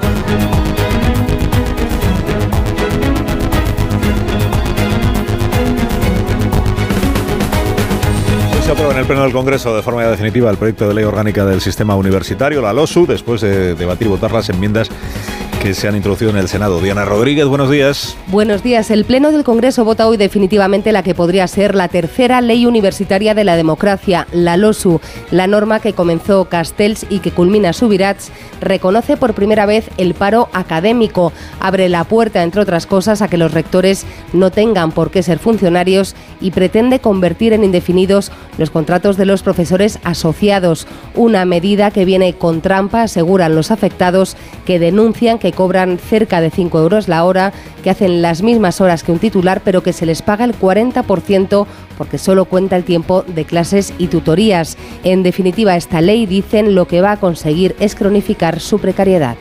Se 8.64 8.70
aprueba 8.70 8.92
en 8.92 8.98
el 8.98 9.04
Pleno 9.04 9.22
del 9.24 9.32
Congreso 9.32 9.74
de 9.74 9.82
forma 9.82 10.04
definitiva 10.04 10.48
el 10.50 10.56
proyecto 10.56 10.86
de 10.86 10.94
ley 10.94 11.04
orgánica 11.04 11.44
del 11.44 11.60
sistema 11.60 11.96
universitario, 11.96 12.62
la 12.62 12.72
LOSU, 12.72 13.06
después 13.06 13.40
de 13.40 13.74
debatir 13.74 14.06
y 14.06 14.10
votar 14.10 14.30
las 14.30 14.48
enmiendas 14.48 14.88
que 15.64 15.72
se 15.72 15.88
han 15.88 15.96
introducido 15.96 16.30
en 16.30 16.36
el 16.36 16.46
Senado. 16.46 16.78
Diana 16.78 17.06
Rodríguez, 17.06 17.46
buenos 17.46 17.70
días. 17.70 18.18
Buenos 18.26 18.62
días. 18.62 18.90
El 18.90 19.06
Pleno 19.06 19.32
del 19.32 19.44
Congreso 19.44 19.82
vota 19.82 20.06
hoy 20.06 20.18
definitivamente 20.18 20.92
la 20.92 21.02
que 21.02 21.14
podría 21.14 21.48
ser 21.48 21.74
la 21.74 21.88
tercera 21.88 22.42
ley 22.42 22.66
universitaria 22.66 23.32
de 23.32 23.44
la 23.44 23.56
democracia, 23.56 24.26
la 24.30 24.58
LOSU. 24.58 25.00
La 25.30 25.46
norma 25.46 25.80
que 25.80 25.94
comenzó 25.94 26.44
Castells 26.50 27.06
y 27.08 27.20
que 27.20 27.30
culmina 27.30 27.72
Subirats 27.72 28.30
reconoce 28.60 29.16
por 29.16 29.32
primera 29.32 29.64
vez 29.64 29.88
el 29.96 30.12
paro 30.12 30.50
académico. 30.52 31.32
Abre 31.60 31.88
la 31.88 32.04
puerta, 32.04 32.42
entre 32.42 32.60
otras 32.60 32.84
cosas, 32.84 33.22
a 33.22 33.28
que 33.28 33.38
los 33.38 33.54
rectores 33.54 34.04
no 34.34 34.50
tengan 34.50 34.92
por 34.92 35.10
qué 35.10 35.22
ser 35.22 35.38
funcionarios 35.38 36.14
y 36.42 36.50
pretende 36.50 36.98
convertir 36.98 37.54
en 37.54 37.64
indefinidos 37.64 38.32
los 38.58 38.68
contratos 38.68 39.16
de 39.16 39.24
los 39.24 39.42
profesores 39.42 39.98
asociados. 40.04 40.86
Una 41.14 41.46
medida 41.46 41.90
que 41.90 42.04
viene 42.04 42.34
con 42.34 42.60
trampa, 42.60 43.04
aseguran 43.04 43.54
los 43.54 43.70
afectados, 43.70 44.36
que 44.66 44.78
denuncian 44.78 45.38
que 45.38 45.53
cobran 45.54 45.98
cerca 45.98 46.40
de 46.40 46.50
5 46.50 46.78
euros 46.78 47.08
la 47.08 47.24
hora, 47.24 47.52
que 47.82 47.90
hacen 47.90 48.22
las 48.22 48.42
mismas 48.42 48.80
horas 48.80 49.02
que 49.02 49.12
un 49.12 49.18
titular, 49.18 49.62
pero 49.64 49.82
que 49.82 49.92
se 49.92 50.06
les 50.06 50.22
paga 50.22 50.44
el 50.44 50.58
40% 50.58 51.66
porque 51.96 52.18
solo 52.18 52.44
cuenta 52.44 52.76
el 52.76 52.84
tiempo 52.84 53.22
de 53.22 53.44
clases 53.44 53.92
y 53.98 54.08
tutorías. 54.08 54.76
En 55.04 55.22
definitiva, 55.22 55.76
esta 55.76 56.00
ley, 56.00 56.26
dicen, 56.26 56.74
lo 56.74 56.86
que 56.86 57.00
va 57.00 57.12
a 57.12 57.20
conseguir 57.20 57.76
es 57.80 57.94
cronificar 57.94 58.60
su 58.60 58.78
precariedad. 58.78 59.36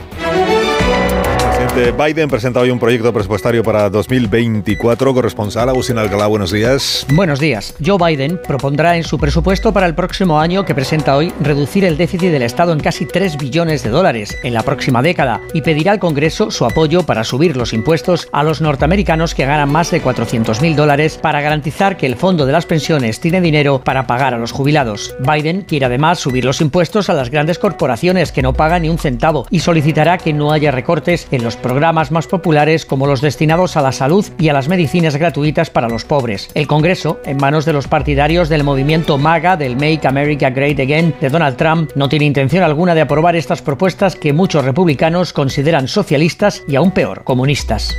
Biden 1.73 2.29
presenta 2.29 2.59
hoy 2.59 2.69
un 2.69 2.77
proyecto 2.77 3.11
presupuestario 3.11 3.63
para 3.63 3.89
2024. 3.89 5.11
Corresponsal 5.11 5.69
Agustín 5.69 5.97
Alcalá, 5.97 6.27
buenos 6.27 6.51
días. 6.51 7.03
Buenos 7.11 7.39
días. 7.39 7.73
Joe 7.83 7.97
Biden 7.97 8.39
propondrá 8.47 8.95
en 8.95 9.03
su 9.03 9.17
presupuesto 9.17 9.73
para 9.73 9.87
el 9.87 9.95
próximo 9.95 10.39
año 10.39 10.65
que 10.65 10.75
presenta 10.75 11.17
hoy 11.17 11.33
reducir 11.41 11.83
el 11.83 11.97
déficit 11.97 12.29
del 12.29 12.43
Estado 12.43 12.73
en 12.73 12.79
casi 12.79 13.07
3 13.07 13.37
billones 13.37 13.81
de 13.81 13.89
dólares 13.89 14.37
en 14.43 14.53
la 14.53 14.61
próxima 14.61 15.01
década 15.01 15.41
y 15.55 15.63
pedirá 15.63 15.93
al 15.93 15.99
Congreso 15.99 16.51
su 16.51 16.63
apoyo 16.63 17.07
para 17.07 17.23
subir 17.23 17.57
los 17.57 17.73
impuestos 17.73 18.27
a 18.31 18.43
los 18.43 18.61
norteamericanos 18.61 19.33
que 19.33 19.47
ganan 19.47 19.71
más 19.71 19.89
de 19.89 19.99
400 19.99 20.61
mil 20.61 20.75
dólares 20.75 21.17
para 21.19 21.41
garantizar 21.41 21.97
que 21.97 22.05
el 22.05 22.17
fondo 22.17 22.45
de 22.45 22.51
las 22.51 22.67
pensiones 22.67 23.19
tiene 23.19 23.41
dinero 23.41 23.81
para 23.83 24.05
pagar 24.05 24.35
a 24.35 24.37
los 24.37 24.51
jubilados. 24.51 25.15
Biden 25.19 25.63
quiere 25.63 25.87
además 25.87 26.19
subir 26.19 26.45
los 26.45 26.61
impuestos 26.61 27.09
a 27.09 27.15
las 27.15 27.31
grandes 27.31 27.57
corporaciones 27.57 28.31
que 28.31 28.43
no 28.43 28.53
pagan 28.53 28.83
ni 28.83 28.89
un 28.89 28.99
centavo 28.99 29.47
y 29.49 29.61
solicitará 29.61 30.19
que 30.19 30.33
no 30.33 30.51
haya 30.51 30.69
recortes 30.69 31.27
en 31.31 31.43
los 31.43 31.57
programas 31.63 32.11
más 32.11 32.27
populares 32.27 32.85
como 32.85 33.07
los 33.07 33.21
destinados 33.21 33.75
a 33.75 33.81
la 33.81 33.91
salud 33.91 34.23
y 34.37 34.49
a 34.49 34.53
las 34.53 34.67
medicinas 34.67 35.15
gratuitas 35.15 35.71
para 35.71 35.89
los 35.89 36.05
pobres. 36.05 36.51
El 36.53 36.67
Congreso, 36.67 37.19
en 37.25 37.37
manos 37.37 37.65
de 37.65 37.73
los 37.73 37.87
partidarios 37.87 38.49
del 38.49 38.63
movimiento 38.63 39.17
MAGA 39.17 39.57
del 39.57 39.75
Make 39.75 40.07
America 40.07 40.51
Great 40.51 40.79
Again 40.79 41.15
de 41.19 41.29
Donald 41.29 41.57
Trump, 41.57 41.89
no 41.95 42.07
tiene 42.07 42.25
intención 42.25 42.63
alguna 42.63 42.93
de 42.93 43.01
aprobar 43.01 43.35
estas 43.35 43.63
propuestas 43.63 44.15
que 44.15 44.33
muchos 44.33 44.63
republicanos 44.63 45.33
consideran 45.33 45.87
socialistas 45.87 46.63
y 46.67 46.75
aún 46.75 46.91
peor, 46.91 47.23
comunistas. 47.23 47.95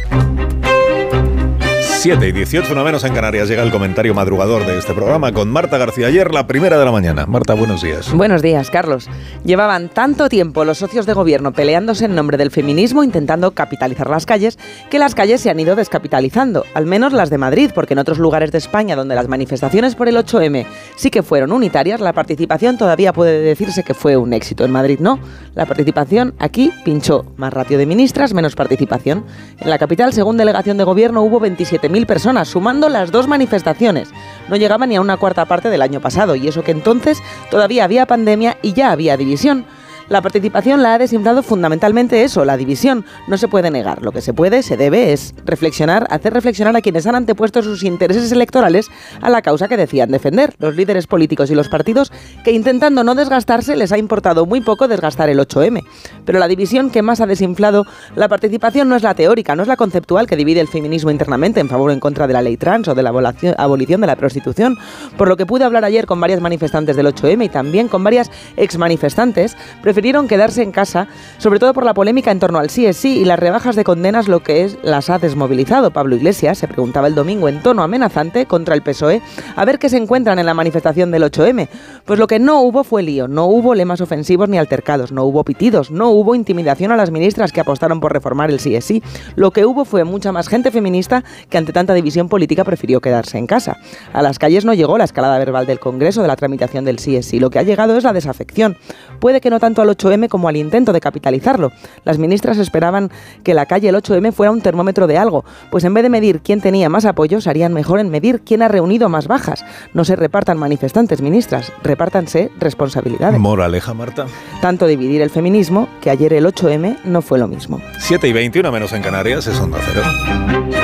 7 2.04 2.28
y 2.28 2.32
18, 2.32 2.70
una 2.70 2.84
menos 2.84 3.02
en 3.04 3.14
Canarias, 3.14 3.48
llega 3.48 3.62
el 3.62 3.70
comentario 3.70 4.12
madrugador 4.12 4.66
de 4.66 4.76
este 4.76 4.92
programa 4.92 5.32
con 5.32 5.50
Marta 5.50 5.78
García 5.78 6.08
ayer, 6.08 6.34
la 6.34 6.46
primera 6.46 6.78
de 6.78 6.84
la 6.84 6.92
mañana. 6.92 7.24
Marta, 7.24 7.54
buenos 7.54 7.80
días. 7.80 8.12
Buenos 8.12 8.42
días, 8.42 8.70
Carlos. 8.70 9.08
Llevaban 9.42 9.88
tanto 9.88 10.28
tiempo 10.28 10.66
los 10.66 10.76
socios 10.76 11.06
de 11.06 11.14
gobierno 11.14 11.54
peleándose 11.54 12.04
en 12.04 12.14
nombre 12.14 12.36
del 12.36 12.50
feminismo, 12.50 13.04
intentando 13.04 13.52
capitalizar 13.52 14.10
las 14.10 14.26
calles, 14.26 14.58
que 14.90 14.98
las 14.98 15.14
calles 15.14 15.40
se 15.40 15.48
han 15.48 15.58
ido 15.58 15.76
descapitalizando, 15.76 16.66
al 16.74 16.84
menos 16.84 17.14
las 17.14 17.30
de 17.30 17.38
Madrid, 17.38 17.70
porque 17.74 17.94
en 17.94 18.00
otros 18.00 18.18
lugares 18.18 18.52
de 18.52 18.58
España 18.58 18.96
donde 18.96 19.14
las 19.14 19.28
manifestaciones 19.28 19.94
por 19.94 20.06
el 20.06 20.18
8M 20.18 20.66
sí 20.96 21.10
que 21.10 21.22
fueron 21.22 21.52
unitarias, 21.52 22.02
la 22.02 22.12
participación 22.12 22.76
todavía 22.76 23.14
puede 23.14 23.40
decirse 23.40 23.82
que 23.82 23.94
fue 23.94 24.18
un 24.18 24.34
éxito. 24.34 24.66
En 24.66 24.72
Madrid 24.72 24.98
no. 25.00 25.20
La 25.54 25.64
participación 25.64 26.34
aquí 26.38 26.70
pinchó. 26.84 27.24
Más 27.38 27.54
ratio 27.54 27.78
de 27.78 27.86
ministras, 27.86 28.34
menos 28.34 28.56
participación. 28.56 29.24
En 29.58 29.70
la 29.70 29.78
capital, 29.78 30.12
según 30.12 30.36
delegación 30.36 30.76
de 30.76 30.84
gobierno, 30.84 31.22
hubo 31.22 31.40
27 31.40 31.93
personas, 32.06 32.48
sumando 32.48 32.88
las 32.88 33.10
dos 33.12 33.28
manifestaciones. 33.28 34.10
No 34.48 34.56
llegaba 34.56 34.86
ni 34.86 34.96
a 34.96 35.00
una 35.00 35.16
cuarta 35.16 35.44
parte 35.44 35.70
del 35.70 35.82
año 35.82 36.00
pasado, 36.00 36.34
y 36.34 36.48
eso 36.48 36.64
que 36.64 36.72
entonces 36.72 37.22
todavía 37.50 37.84
había 37.84 38.06
pandemia 38.06 38.58
y 38.60 38.72
ya 38.72 38.90
había 38.90 39.16
división. 39.16 39.64
La 40.08 40.20
participación 40.20 40.82
la 40.82 40.94
ha 40.94 40.98
desinflado 40.98 41.42
fundamentalmente 41.42 42.24
eso, 42.24 42.44
la 42.44 42.58
división. 42.58 43.06
No 43.26 43.38
se 43.38 43.48
puede 43.48 43.70
negar. 43.70 44.02
Lo 44.02 44.12
que 44.12 44.20
se 44.20 44.34
puede, 44.34 44.62
se 44.62 44.76
debe, 44.76 45.14
es 45.14 45.34
reflexionar, 45.46 46.06
hacer 46.10 46.34
reflexionar 46.34 46.76
a 46.76 46.82
quienes 46.82 47.06
han 47.06 47.14
antepuesto 47.14 47.62
sus 47.62 47.82
intereses 47.82 48.30
electorales 48.30 48.90
a 49.22 49.30
la 49.30 49.40
causa 49.40 49.66
que 49.66 49.78
decían 49.78 50.10
defender. 50.10 50.54
Los 50.58 50.76
líderes 50.76 51.06
políticos 51.06 51.50
y 51.50 51.54
los 51.54 51.70
partidos 51.70 52.12
que 52.44 52.52
intentando 52.52 53.02
no 53.02 53.14
desgastarse 53.14 53.76
les 53.76 53.92
ha 53.92 53.98
importado 53.98 54.44
muy 54.44 54.60
poco 54.60 54.88
desgastar 54.88 55.30
el 55.30 55.38
8M. 55.38 55.82
Pero 56.26 56.38
la 56.38 56.48
división 56.48 56.90
que 56.90 57.00
más 57.00 57.22
ha 57.22 57.26
desinflado 57.26 57.86
la 58.14 58.28
participación 58.28 58.90
no 58.90 58.96
es 58.96 59.02
la 59.02 59.14
teórica, 59.14 59.56
no 59.56 59.62
es 59.62 59.68
la 59.68 59.76
conceptual 59.76 60.26
que 60.26 60.36
divide 60.36 60.60
el 60.60 60.68
feminismo 60.68 61.10
internamente 61.10 61.60
en 61.60 61.68
favor 61.70 61.88
o 61.88 61.92
en 61.94 62.00
contra 62.00 62.26
de 62.26 62.34
la 62.34 62.42
ley 62.42 62.58
trans 62.58 62.88
o 62.88 62.94
de 62.94 63.02
la 63.02 63.08
abolición 63.56 64.00
de 64.02 64.06
la 64.06 64.16
prostitución. 64.16 64.76
Por 65.16 65.28
lo 65.28 65.38
que 65.38 65.46
pude 65.46 65.64
hablar 65.64 65.84
ayer 65.84 66.04
con 66.04 66.20
varias 66.20 66.42
manifestantes 66.42 66.94
del 66.94 67.06
8M 67.06 67.46
y 67.46 67.48
también 67.48 67.88
con 67.88 68.04
varias 68.04 68.30
ex 68.58 68.76
manifestantes, 68.76 69.56
prefirieron 69.94 70.26
quedarse 70.26 70.60
en 70.60 70.72
casa, 70.72 71.06
sobre 71.38 71.60
todo 71.60 71.72
por 71.72 71.84
la 71.84 71.94
polémica 71.94 72.32
en 72.32 72.40
torno 72.40 72.58
al 72.58 72.68
sí 72.68 72.84
es 72.84 72.96
sí 72.96 73.20
y 73.20 73.24
las 73.24 73.38
rebajas 73.38 73.76
de 73.76 73.84
condenas, 73.84 74.26
lo 74.26 74.42
que 74.42 74.64
es 74.64 74.76
las 74.82 75.08
ha 75.08 75.20
desmovilizado. 75.20 75.92
Pablo 75.92 76.16
Iglesias 76.16 76.58
se 76.58 76.66
preguntaba 76.66 77.06
el 77.06 77.14
domingo 77.14 77.48
en 77.48 77.62
tono 77.62 77.84
amenazante 77.84 78.46
contra 78.46 78.74
el 78.74 78.82
PSOE 78.82 79.22
a 79.54 79.64
ver 79.64 79.78
qué 79.78 79.88
se 79.88 79.96
encuentran 79.96 80.40
en 80.40 80.46
la 80.46 80.54
manifestación 80.54 81.12
del 81.12 81.22
8M. 81.22 81.68
Pues 82.04 82.18
lo 82.18 82.26
que 82.26 82.40
no 82.40 82.60
hubo 82.62 82.82
fue 82.82 83.04
lío, 83.04 83.28
no 83.28 83.44
hubo 83.44 83.72
lemas 83.76 84.00
ofensivos 84.00 84.48
ni 84.48 84.58
altercados, 84.58 85.12
no 85.12 85.22
hubo 85.22 85.44
pitidos, 85.44 85.92
no 85.92 86.10
hubo 86.10 86.34
intimidación 86.34 86.90
a 86.90 86.96
las 86.96 87.12
ministras 87.12 87.52
que 87.52 87.60
apostaron 87.60 88.00
por 88.00 88.12
reformar 88.12 88.50
el 88.50 88.58
sí 88.58 88.74
es 88.74 88.84
sí. 88.84 89.00
Lo 89.36 89.52
que 89.52 89.64
hubo 89.64 89.84
fue 89.84 90.02
mucha 90.02 90.32
más 90.32 90.48
gente 90.48 90.72
feminista 90.72 91.22
que 91.48 91.58
ante 91.58 91.72
tanta 91.72 91.94
división 91.94 92.28
política 92.28 92.64
prefirió 92.64 93.00
quedarse 93.00 93.38
en 93.38 93.46
casa. 93.46 93.76
A 94.12 94.22
las 94.22 94.40
calles 94.40 94.64
no 94.64 94.74
llegó 94.74 94.98
la 94.98 95.04
escalada 95.04 95.38
verbal 95.38 95.66
del 95.66 95.78
Congreso 95.78 96.20
de 96.20 96.26
la 96.26 96.34
tramitación 96.34 96.84
del 96.84 96.98
sí 96.98 97.14
es 97.14 97.26
sí. 97.26 97.38
Lo 97.38 97.50
que 97.50 97.60
ha 97.60 97.62
llegado 97.62 97.96
es 97.96 98.02
la 98.02 98.12
desafección. 98.12 98.76
Puede 99.20 99.40
que 99.40 99.50
no 99.50 99.60
tanto 99.60 99.83
al 99.84 99.96
8M 99.96 100.28
como 100.28 100.48
al 100.48 100.56
intento 100.56 100.92
de 100.92 101.00
capitalizarlo. 101.00 101.72
Las 102.04 102.18
ministras 102.18 102.58
esperaban 102.58 103.10
que 103.42 103.54
la 103.54 103.66
calle 103.66 103.88
el 103.88 103.94
8M 103.94 104.32
fuera 104.32 104.50
un 104.50 104.60
termómetro 104.60 105.06
de 105.06 105.18
algo, 105.18 105.44
pues 105.70 105.84
en 105.84 105.94
vez 105.94 106.02
de 106.02 106.10
medir 106.10 106.40
quién 106.40 106.60
tenía 106.60 106.88
más 106.88 107.04
apoyos, 107.04 107.46
harían 107.46 107.72
mejor 107.72 108.00
en 108.00 108.10
medir 108.10 108.40
quién 108.40 108.62
ha 108.62 108.68
reunido 108.68 109.08
más 109.08 109.28
bajas. 109.28 109.64
No 109.92 110.04
se 110.04 110.16
repartan 110.16 110.58
manifestantes, 110.58 111.22
ministras, 111.22 111.72
repártanse 111.82 112.50
responsabilidades. 112.58 113.38
Moraleja, 113.38 113.94
Marta. 113.94 114.26
Tanto 114.60 114.86
dividir 114.86 115.22
el 115.22 115.30
feminismo 115.30 115.88
que 116.00 116.10
ayer 116.10 116.32
el 116.32 116.46
8M 116.46 116.98
no 117.04 117.22
fue 117.22 117.38
lo 117.38 117.48
mismo. 117.48 117.80
7 117.98 118.26
y 118.28 118.32
21 118.32 118.72
menos 118.72 118.92
en 118.92 119.02
Canarias 119.02 119.46
es 119.46 119.60
Onda 119.60 119.78
Cero. 119.84 120.83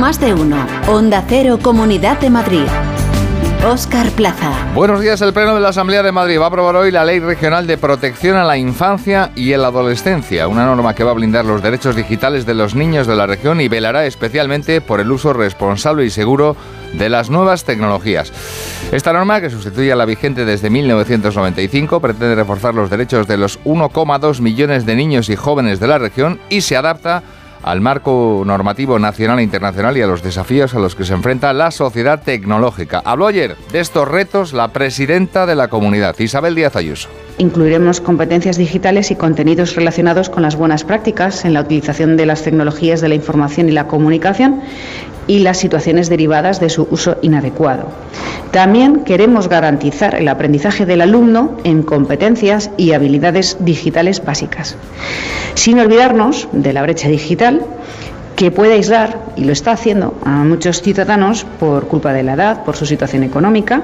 Más 0.00 0.20
de 0.20 0.34
uno. 0.34 0.66
Onda 0.88 1.24
Cero, 1.26 1.58
Comunidad 1.62 2.20
de 2.20 2.28
Madrid. 2.28 2.66
Oscar 3.66 4.10
Plaza. 4.10 4.52
Buenos 4.74 5.00
días. 5.00 5.22
El 5.22 5.32
Pleno 5.32 5.54
de 5.54 5.60
la 5.60 5.70
Asamblea 5.70 6.02
de 6.02 6.12
Madrid 6.12 6.38
va 6.38 6.44
a 6.44 6.48
aprobar 6.48 6.76
hoy 6.76 6.90
la 6.90 7.04
Ley 7.04 7.18
Regional 7.18 7.66
de 7.66 7.78
Protección 7.78 8.36
a 8.36 8.44
la 8.44 8.58
Infancia 8.58 9.32
y 9.34 9.56
la 9.56 9.68
Adolescencia, 9.68 10.48
una 10.48 10.66
norma 10.66 10.94
que 10.94 11.02
va 11.02 11.12
a 11.12 11.14
blindar 11.14 11.46
los 11.46 11.62
derechos 11.62 11.96
digitales 11.96 12.44
de 12.44 12.52
los 12.52 12.74
niños 12.74 13.06
de 13.06 13.16
la 13.16 13.26
región 13.26 13.60
y 13.62 13.68
velará 13.68 14.04
especialmente 14.04 14.82
por 14.82 15.00
el 15.00 15.10
uso 15.10 15.32
responsable 15.32 16.04
y 16.04 16.10
seguro 16.10 16.56
de 16.92 17.08
las 17.08 17.30
nuevas 17.30 17.64
tecnologías. 17.64 18.32
Esta 18.92 19.14
norma, 19.14 19.40
que 19.40 19.50
sustituye 19.50 19.92
a 19.92 19.96
la 19.96 20.04
vigente 20.04 20.44
desde 20.44 20.68
1995, 20.68 22.00
pretende 22.00 22.34
reforzar 22.34 22.74
los 22.74 22.90
derechos 22.90 23.26
de 23.26 23.38
los 23.38 23.58
1,2 23.64 24.40
millones 24.40 24.84
de 24.84 24.94
niños 24.94 25.30
y 25.30 25.36
jóvenes 25.36 25.80
de 25.80 25.86
la 25.88 25.98
región 25.98 26.38
y 26.50 26.60
se 26.60 26.76
adapta 26.76 27.22
al 27.62 27.80
marco 27.80 28.42
normativo 28.44 28.98
nacional 28.98 29.38
e 29.38 29.42
internacional 29.42 29.96
y 29.96 30.02
a 30.02 30.06
los 30.06 30.22
desafíos 30.22 30.74
a 30.74 30.78
los 30.78 30.94
que 30.94 31.04
se 31.04 31.14
enfrenta 31.14 31.52
la 31.52 31.70
sociedad 31.70 32.22
tecnológica. 32.22 33.02
Habló 33.04 33.26
ayer 33.26 33.56
de 33.72 33.80
estos 33.80 34.08
retos 34.08 34.52
la 34.52 34.68
presidenta 34.68 35.46
de 35.46 35.54
la 35.54 35.68
comunidad, 35.68 36.18
Isabel 36.18 36.54
Díaz 36.54 36.76
Ayuso. 36.76 37.08
Incluiremos 37.38 38.00
competencias 38.00 38.56
digitales 38.56 39.10
y 39.10 39.16
contenidos 39.16 39.76
relacionados 39.76 40.30
con 40.30 40.42
las 40.42 40.56
buenas 40.56 40.84
prácticas 40.84 41.44
en 41.44 41.52
la 41.52 41.60
utilización 41.60 42.16
de 42.16 42.26
las 42.26 42.42
tecnologías 42.42 43.00
de 43.00 43.08
la 43.08 43.14
información 43.14 43.68
y 43.68 43.72
la 43.72 43.86
comunicación 43.86 44.62
y 45.26 45.40
las 45.40 45.58
situaciones 45.58 46.08
derivadas 46.08 46.60
de 46.60 46.70
su 46.70 46.86
uso 46.90 47.16
inadecuado. 47.22 47.88
También 48.50 49.04
queremos 49.04 49.48
garantizar 49.48 50.14
el 50.14 50.28
aprendizaje 50.28 50.86
del 50.86 51.00
alumno 51.00 51.56
en 51.64 51.82
competencias 51.82 52.70
y 52.76 52.92
habilidades 52.92 53.56
digitales 53.60 54.24
básicas, 54.24 54.76
sin 55.54 55.78
olvidarnos 55.78 56.48
de 56.52 56.72
la 56.72 56.82
brecha 56.82 57.08
digital 57.08 57.64
que 58.36 58.50
puede 58.50 58.74
aislar, 58.74 59.18
y 59.36 59.44
lo 59.44 59.52
está 59.52 59.72
haciendo, 59.72 60.14
a 60.24 60.44
muchos 60.44 60.82
ciudadanos 60.82 61.46
por 61.58 61.88
culpa 61.88 62.12
de 62.12 62.22
la 62.22 62.34
edad, 62.34 62.64
por 62.64 62.76
su 62.76 62.84
situación 62.84 63.22
económica, 63.22 63.82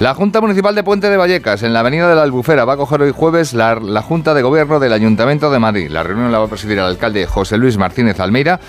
la 0.00 0.14
Junta 0.14 0.40
Municipal 0.40 0.74
de 0.74 0.82
Puente 0.82 1.10
de 1.10 1.18
Vallecas, 1.18 1.62
en 1.62 1.74
la 1.74 1.80
Avenida 1.80 2.08
de 2.08 2.14
la 2.14 2.22
Albufera, 2.22 2.64
va 2.64 2.72
a 2.72 2.76
coger 2.78 3.02
hoy 3.02 3.12
jueves 3.14 3.52
la, 3.52 3.74
la, 3.74 4.00
Junta 4.00 4.32
de 4.32 4.40
Gobierno 4.40 4.80
del 4.80 4.94
Ayuntamiento 4.94 5.50
de 5.50 5.58
Madrid. 5.58 5.90
La 5.90 6.02
reunión 6.02 6.32
la 6.32 6.38
va 6.38 6.46
a 6.46 6.48
presidir 6.48 6.78
el 6.78 6.84
alcalde 6.84 7.26
José 7.26 7.58
Luis 7.58 7.76
Martínez 7.76 8.18
Almeida, 8.18 8.60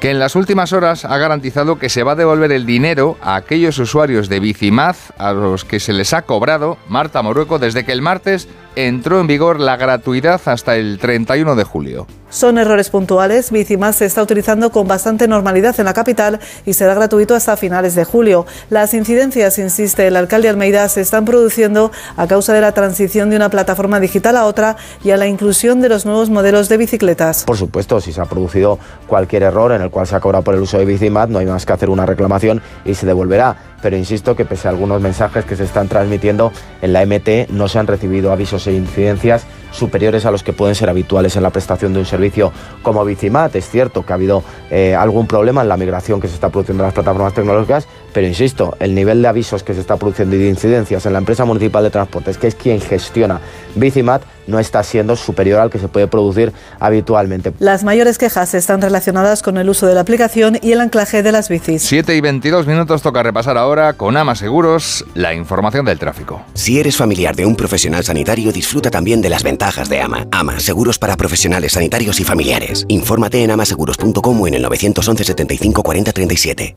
que 0.00 0.10
en 0.10 0.18
las 0.18 0.34
últimas 0.34 0.72
horas 0.72 1.04
ha 1.04 1.18
garantizado 1.18 1.78
que 1.78 1.90
se 1.90 2.02
va 2.02 2.12
a 2.12 2.16
devolver 2.16 2.52
el 2.52 2.64
dinero 2.64 3.18
a 3.20 3.36
aquellos 3.36 3.78
usuarios 3.78 4.30
de 4.30 4.40
Bicimaz 4.40 5.12
a 5.18 5.32
los 5.32 5.66
que 5.66 5.78
se 5.78 5.92
les 5.92 6.14
ha 6.14 6.22
cobrado 6.22 6.78
Marta 6.88 7.20
Morueco 7.20 7.58
desde 7.58 7.84
que 7.84 7.92
el 7.92 8.00
martes 8.00 8.48
entró 8.76 9.20
en 9.20 9.26
vigor 9.26 9.60
la 9.60 9.76
gratuidad 9.76 10.40
hasta 10.46 10.76
el 10.76 10.98
31 10.98 11.54
de 11.54 11.64
julio. 11.64 12.06
Son 12.30 12.58
errores 12.58 12.90
puntuales. 12.90 13.50
Bicimas 13.50 13.96
se 13.96 14.06
está 14.06 14.22
utilizando 14.22 14.70
con 14.70 14.86
bastante 14.86 15.26
normalidad 15.26 15.78
en 15.78 15.84
la 15.84 15.92
capital 15.92 16.38
y 16.64 16.74
será 16.74 16.94
gratuito 16.94 17.34
hasta 17.34 17.56
finales 17.56 17.96
de 17.96 18.04
julio. 18.04 18.46
Las 18.70 18.94
incidencias, 18.94 19.58
insiste 19.58 20.06
el 20.06 20.16
alcalde 20.16 20.48
Almeida, 20.48 20.88
se 20.88 21.00
están 21.00 21.24
produciendo 21.24 21.90
a 22.16 22.28
causa 22.28 22.52
de 22.52 22.60
la 22.60 22.72
transición 22.72 23.30
de 23.30 23.36
una 23.36 23.48
plataforma 23.48 23.98
digital 23.98 24.36
a 24.36 24.46
otra 24.46 24.76
y 25.02 25.10
a 25.10 25.16
la 25.16 25.26
inclusión 25.26 25.80
de 25.80 25.88
los 25.88 26.06
nuevos 26.06 26.30
modelos 26.30 26.68
de 26.68 26.76
bicicletas. 26.76 27.42
Por 27.44 27.56
supuesto, 27.56 28.00
si 28.00 28.12
se 28.12 28.20
ha 28.20 28.26
producido 28.26 28.78
cualquier 29.08 29.42
error 29.42 29.72
en 29.72 29.82
el 29.82 29.90
cual 29.90 30.06
se 30.06 30.14
ha 30.14 30.20
cobrado 30.20 30.44
por 30.44 30.54
el 30.54 30.60
uso 30.60 30.78
de 30.78 30.84
Bicimat, 30.84 31.28
no 31.28 31.40
hay 31.40 31.46
más 31.46 31.66
que 31.66 31.72
hacer 31.72 31.90
una 31.90 32.06
reclamación 32.06 32.62
y 32.84 32.94
se 32.94 33.06
devolverá 33.06 33.69
pero 33.82 33.96
insisto 33.96 34.36
que 34.36 34.44
pese 34.44 34.68
a 34.68 34.70
algunos 34.70 35.00
mensajes 35.00 35.44
que 35.44 35.56
se 35.56 35.64
están 35.64 35.88
transmitiendo 35.88 36.52
en 36.82 36.92
la 36.92 37.04
MT 37.04 37.50
no 37.50 37.68
se 37.68 37.78
han 37.78 37.86
recibido 37.86 38.32
avisos 38.32 38.66
e 38.66 38.72
incidencias 38.72 39.46
superiores 39.72 40.26
a 40.26 40.30
los 40.30 40.42
que 40.42 40.52
pueden 40.52 40.74
ser 40.74 40.88
habituales 40.88 41.36
en 41.36 41.42
la 41.42 41.50
prestación 41.50 41.92
de 41.92 42.00
un 42.00 42.06
servicio 42.06 42.52
como 42.82 43.04
Bicimat. 43.04 43.54
Es 43.56 43.68
cierto 43.68 44.04
que 44.04 44.12
ha 44.12 44.16
habido 44.16 44.42
eh, 44.70 44.94
algún 44.94 45.26
problema 45.26 45.62
en 45.62 45.68
la 45.68 45.76
migración 45.76 46.20
que 46.20 46.28
se 46.28 46.34
está 46.34 46.48
produciendo 46.48 46.84
en 46.84 46.86
las 46.86 46.94
plataformas 46.94 47.34
tecnológicas, 47.34 47.86
pero 48.12 48.26
insisto, 48.26 48.76
el 48.80 48.94
nivel 48.94 49.22
de 49.22 49.28
avisos 49.28 49.62
que 49.62 49.74
se 49.74 49.80
está 49.80 49.96
produciendo 49.96 50.36
y 50.36 50.38
de 50.38 50.48
incidencias 50.48 51.06
en 51.06 51.12
la 51.12 51.18
empresa 51.18 51.44
municipal 51.44 51.82
de 51.82 51.90
transportes, 51.90 52.38
que 52.38 52.48
es 52.48 52.54
quien 52.54 52.80
gestiona 52.80 53.40
Bicimat, 53.74 54.22
no 54.46 54.58
está 54.58 54.82
siendo 54.82 55.16
superior 55.16 55.60
al 55.60 55.70
que 55.70 55.78
se 55.78 55.88
puede 55.88 56.08
producir 56.08 56.52
habitualmente. 56.80 57.52
Las 57.58 57.84
mayores 57.84 58.18
quejas 58.18 58.52
están 58.54 58.82
relacionadas 58.82 59.42
con 59.42 59.56
el 59.58 59.68
uso 59.68 59.86
de 59.86 59.94
la 59.94 60.00
aplicación 60.00 60.58
y 60.60 60.72
el 60.72 60.80
anclaje 60.80 61.22
de 61.22 61.32
las 61.32 61.48
bicis. 61.48 61.82
7 61.82 62.16
y 62.16 62.20
22 62.20 62.66
minutos 62.66 63.02
toca 63.02 63.22
repasar 63.22 63.56
ahora 63.56 63.92
con 63.94 64.16
Ama 64.16 64.34
Seguros 64.34 65.04
la 65.14 65.34
información 65.34 65.84
del 65.84 65.98
tráfico. 65.98 66.42
Si 66.54 66.80
eres 66.80 66.96
familiar 66.96 67.36
de 67.36 67.46
un 67.46 67.56
profesional 67.56 68.04
sanitario, 68.04 68.52
disfruta 68.52 68.90
también 68.90 69.20
de 69.20 69.30
las 69.30 69.42
ventajas 69.42 69.88
de 69.88 70.00
Ama. 70.00 70.26
Ama, 70.32 70.58
seguros 70.58 70.98
para 70.98 71.16
profesionales 71.16 71.72
sanitarios 71.72 72.20
y 72.20 72.24
familiares. 72.24 72.84
Infórmate 72.88 73.42
en 73.42 73.52
amaseguros.com 73.52 74.40
o 74.40 74.48
en 74.48 74.54
el 74.54 74.59
911 74.62 75.24
75 75.24 75.82
40 75.82 76.12
37. 76.12 76.76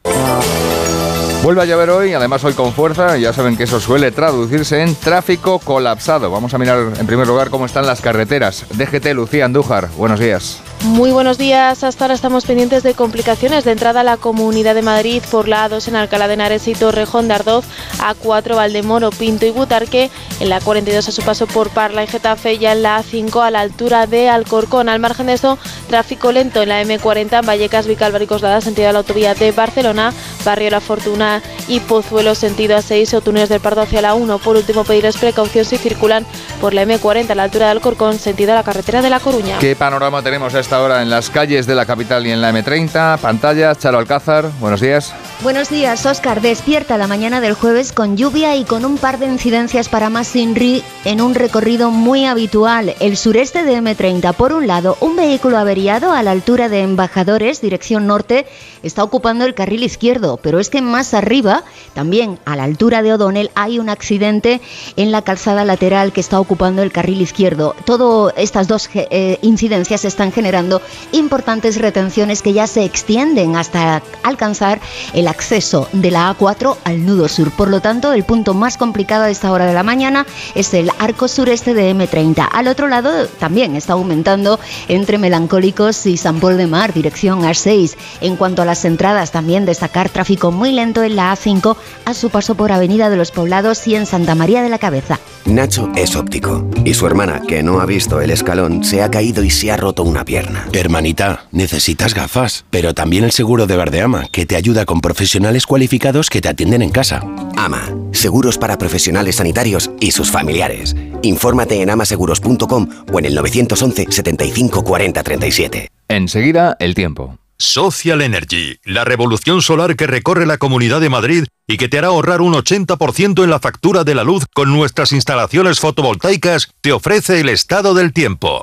Vuelve 1.43 1.61
a 1.61 1.65
llover 1.65 1.89
hoy, 1.89 2.13
además 2.13 2.41
hoy 2.45 2.53
con 2.53 2.71
fuerza, 2.71 3.17
ya 3.17 3.33
saben 3.33 3.57
que 3.57 3.63
eso 3.63 3.81
suele 3.81 4.11
traducirse 4.11 4.81
en 4.81 4.95
tráfico 4.95 5.59
colapsado. 5.59 6.31
Vamos 6.31 6.53
a 6.53 6.57
mirar 6.57 6.93
en 6.97 7.05
primer 7.05 7.27
lugar 7.27 7.49
cómo 7.49 7.65
están 7.65 7.85
las 7.85 7.99
carreteras. 7.99 8.65
DGT 8.69 9.07
Lucía 9.13 9.43
Andújar, 9.43 9.89
buenos 9.97 10.21
días. 10.21 10.61
Muy 10.83 11.11
buenos 11.13 11.37
días. 11.37 11.81
Hasta 11.85 12.03
ahora 12.03 12.13
estamos 12.13 12.43
pendientes 12.43 12.83
de 12.83 12.93
complicaciones 12.93 13.63
de 13.63 13.71
entrada 13.71 14.01
a 14.01 14.03
la 14.03 14.17
Comunidad 14.17 14.75
de 14.75 14.81
Madrid 14.81 15.23
por 15.31 15.47
la 15.47 15.69
A2 15.69 15.87
en 15.87 15.95
Alcalá 15.95 16.27
de 16.27 16.33
Henares 16.33 16.67
y 16.67 16.73
Torrejón 16.73 17.29
de 17.29 17.35
Ardoz, 17.35 17.63
A4 17.99 18.57
Valdemoro, 18.57 19.09
Pinto 19.11 19.45
y 19.45 19.51
Butarque, 19.51 20.11
en 20.41 20.49
la 20.49 20.59
42 20.59 21.07
a 21.07 21.11
su 21.13 21.21
paso 21.21 21.47
por 21.47 21.69
Parla 21.69 22.03
y 22.03 22.07
Getafe, 22.07 22.57
ya 22.57 22.73
en 22.73 22.83
la 22.83 23.01
A5 23.01 23.41
a 23.41 23.49
la 23.49 23.61
altura 23.61 24.07
de 24.07 24.27
Alcorcón. 24.27 24.89
Al 24.89 24.99
margen 24.99 25.27
de 25.27 25.33
esto, 25.33 25.57
tráfico 25.87 26.33
lento 26.33 26.61
en 26.61 26.67
la 26.67 26.83
M40 26.83 27.39
en 27.39 27.45
Vallecas, 27.45 27.87
Vicálvaro 27.87 28.25
y 28.25 28.27
Coslada, 28.27 28.59
sentido 28.59 28.87
de 28.87 28.93
la 28.93 28.99
autovía 28.99 29.35
de 29.35 29.53
Barcelona, 29.53 30.11
Barrio 30.43 30.69
La 30.69 30.81
Fortuna 30.81 31.41
y 31.69 31.79
Pozuelo, 31.79 32.35
sentido 32.35 32.75
A6 32.75 33.13
o 33.13 33.21
túneles 33.21 33.47
del 33.47 33.61
Pardo 33.61 33.83
hacia 33.83 34.01
la 34.01 34.15
1. 34.15 34.37
Por 34.39 34.57
último, 34.57 34.83
pedirles 34.83 35.15
precaución 35.15 35.63
si 35.63 35.77
circulan 35.77 36.25
por 36.59 36.73
la 36.73 36.83
M40 36.83 37.29
a 37.29 37.35
la 37.35 37.43
altura 37.43 37.67
de 37.67 37.71
Alcorcón, 37.71 38.19
sentido 38.19 38.51
a 38.51 38.55
la 38.55 38.63
carretera 38.63 39.01
de 39.01 39.09
La 39.09 39.21
Coruña. 39.21 39.59
¿Qué 39.59 39.77
panorama 39.77 40.21
tenemos 40.21 40.53
a 40.53 40.59
esta 40.73 40.81
hora 40.81 41.03
en 41.03 41.09
las 41.11 41.29
calles 41.29 41.67
de 41.67 41.75
la 41.75 41.85
capital 41.85 42.25
y 42.25 42.31
en 42.31 42.41
la 42.41 42.51
M30? 42.51 43.19
Pantalla, 43.19 43.75
Charo 43.75 43.99
Alcázar, 43.99 44.49
buenos 44.59 44.81
días. 44.81 45.13
Buenos 45.43 45.69
días, 45.69 46.03
Oscar. 46.07 46.41
Despierta 46.41 46.97
la 46.97 47.05
mañana 47.05 47.41
del 47.41 47.53
jueves 47.53 47.91
con 47.91 48.17
lluvia 48.17 48.55
y 48.55 48.63
con 48.63 48.83
un 48.83 48.97
par 48.97 49.19
de 49.19 49.27
incidencias 49.27 49.87
para 49.87 50.09
más 50.09 50.35
Inri 50.35 50.81
en 51.05 51.21
un 51.21 51.35
recorrido 51.35 51.91
muy 51.91 52.25
habitual. 52.25 52.95
El 52.99 53.17
sureste 53.17 53.63
de 53.63 53.77
M30, 53.77 54.33
por 54.33 54.51
un 54.51 54.65
lado, 54.65 54.97
un 54.99 55.15
vehículo 55.15 55.59
averiado 55.59 56.11
a 56.11 56.23
la 56.23 56.31
altura 56.31 56.69
de 56.69 56.81
Embajadores, 56.81 57.61
dirección 57.61 58.07
norte, 58.07 58.47
está 58.81 59.03
ocupando 59.03 59.45
el 59.45 59.53
carril 59.53 59.83
izquierdo, 59.83 60.39
pero 60.41 60.59
es 60.59 60.69
que 60.69 60.81
más 60.81 61.13
arriba, 61.13 61.63
también 61.93 62.39
a 62.45 62.55
la 62.55 62.63
altura 62.63 63.03
de 63.03 63.13
O'Donnell, 63.13 63.51
hay 63.53 63.77
un 63.77 63.89
accidente 63.89 64.59
en 64.95 65.11
la 65.11 65.21
calzada 65.21 65.65
lateral 65.65 66.13
que 66.13 66.21
está 66.21 66.39
ocupando 66.39 66.81
el 66.81 66.91
carril 66.91 67.21
izquierdo. 67.21 67.75
Todas 67.85 68.33
estas 68.37 68.67
dos 68.67 68.89
eh, 68.93 69.37
incidencias 69.41 70.05
están 70.05 70.31
generando 70.31 70.62
importantes 71.11 71.79
retenciones 71.79 72.41
que 72.41 72.53
ya 72.53 72.67
se 72.67 72.83
extienden 72.83 73.55
hasta 73.55 74.01
alcanzar 74.23 74.79
el 75.13 75.27
acceso 75.27 75.87
de 75.91 76.11
la 76.11 76.35
A4 76.35 76.77
al 76.83 77.05
nudo 77.05 77.27
sur. 77.27 77.51
Por 77.51 77.69
lo 77.69 77.81
tanto, 77.81 78.13
el 78.13 78.23
punto 78.23 78.53
más 78.53 78.77
complicado 78.77 79.23
a 79.23 79.29
esta 79.29 79.51
hora 79.51 79.65
de 79.65 79.73
la 79.73 79.83
mañana 79.83 80.25
es 80.55 80.73
el 80.73 80.89
arco 80.99 81.27
sureste 81.27 81.73
de 81.73 81.93
M30. 81.93 82.47
Al 82.51 82.67
otro 82.67 82.87
lado 82.87 83.27
también 83.39 83.75
está 83.75 83.93
aumentando 83.93 84.59
entre 84.87 85.17
Melancólicos 85.17 86.05
y 86.05 86.17
San 86.17 86.39
Paul 86.39 86.57
de 86.57 86.67
Mar, 86.67 86.93
dirección 86.93 87.41
A6. 87.41 87.95
En 88.21 88.35
cuanto 88.35 88.61
a 88.61 88.65
las 88.65 88.85
entradas, 88.85 89.31
también 89.31 89.65
destacar 89.65 90.09
tráfico 90.09 90.51
muy 90.51 90.71
lento 90.71 91.03
en 91.03 91.15
la 91.15 91.33
A5 91.33 91.75
a 92.05 92.13
su 92.13 92.29
paso 92.29 92.55
por 92.55 92.71
Avenida 92.71 93.09
de 93.09 93.17
los 93.17 93.31
Poblados 93.31 93.87
y 93.87 93.95
en 93.95 94.05
Santa 94.05 94.35
María 94.35 94.61
de 94.61 94.69
la 94.69 94.79
Cabeza. 94.79 95.19
Nacho 95.45 95.91
es 95.95 96.15
óptico 96.15 96.65
y 96.85 96.93
su 96.93 97.05
hermana, 97.05 97.41
que 97.47 97.63
no 97.63 97.79
ha 97.79 97.85
visto 97.85 98.21
el 98.21 98.31
escalón, 98.31 98.83
se 98.83 99.01
ha 99.01 99.11
caído 99.11 99.43
y 99.43 99.49
se 99.49 99.71
ha 99.71 99.77
roto 99.77 100.03
una 100.03 100.23
pierna. 100.23 100.42
Hermanita, 100.73 101.45
necesitas 101.51 102.13
gafas, 102.13 102.65
pero 102.69 102.93
también 102.93 103.23
el 103.23 103.31
seguro 103.31 103.67
de 103.67 103.77
Verdeama, 103.77 104.27
que 104.31 104.45
te 104.45 104.55
ayuda 104.55 104.85
con 104.85 105.01
profesionales 105.01 105.65
cualificados 105.65 106.29
que 106.29 106.41
te 106.41 106.49
atienden 106.49 106.81
en 106.81 106.89
casa. 106.89 107.21
Ama, 107.55 107.89
seguros 108.11 108.57
para 108.57 108.77
profesionales 108.77 109.35
sanitarios 109.35 109.91
y 109.99 110.11
sus 110.11 110.31
familiares. 110.31 110.95
Infórmate 111.21 111.81
en 111.81 111.89
amaseguros.com 111.89 112.89
o 113.11 113.19
en 113.19 113.25
el 113.25 113.35
911 113.35 114.07
75 114.09 114.83
40 114.83 115.23
37. 115.23 115.87
Enseguida, 116.07 116.75
el 116.79 116.95
tiempo. 116.95 117.37
Social 117.63 118.21
Energy, 118.21 118.77
la 118.83 119.05
revolución 119.05 119.61
solar 119.61 119.95
que 119.95 120.05
recorre 120.05 120.45
la 120.45 120.57
Comunidad 120.57 120.99
de 120.99 121.09
Madrid 121.09 121.45
y 121.65 121.77
que 121.77 121.87
te 121.87 121.97
hará 121.97 122.09
ahorrar 122.09 122.41
un 122.41 122.53
80% 122.53 123.41
en 123.41 123.49
la 123.49 123.59
factura 123.59 124.03
de 124.03 124.13
la 124.13 124.25
luz 124.25 124.43
con 124.53 124.73
nuestras 124.73 125.13
instalaciones 125.13 125.79
fotovoltaicas, 125.79 126.71
te 126.81 126.91
ofrece 126.91 127.39
el 127.39 127.47
estado 127.47 127.93
del 127.93 128.11
tiempo. 128.11 128.61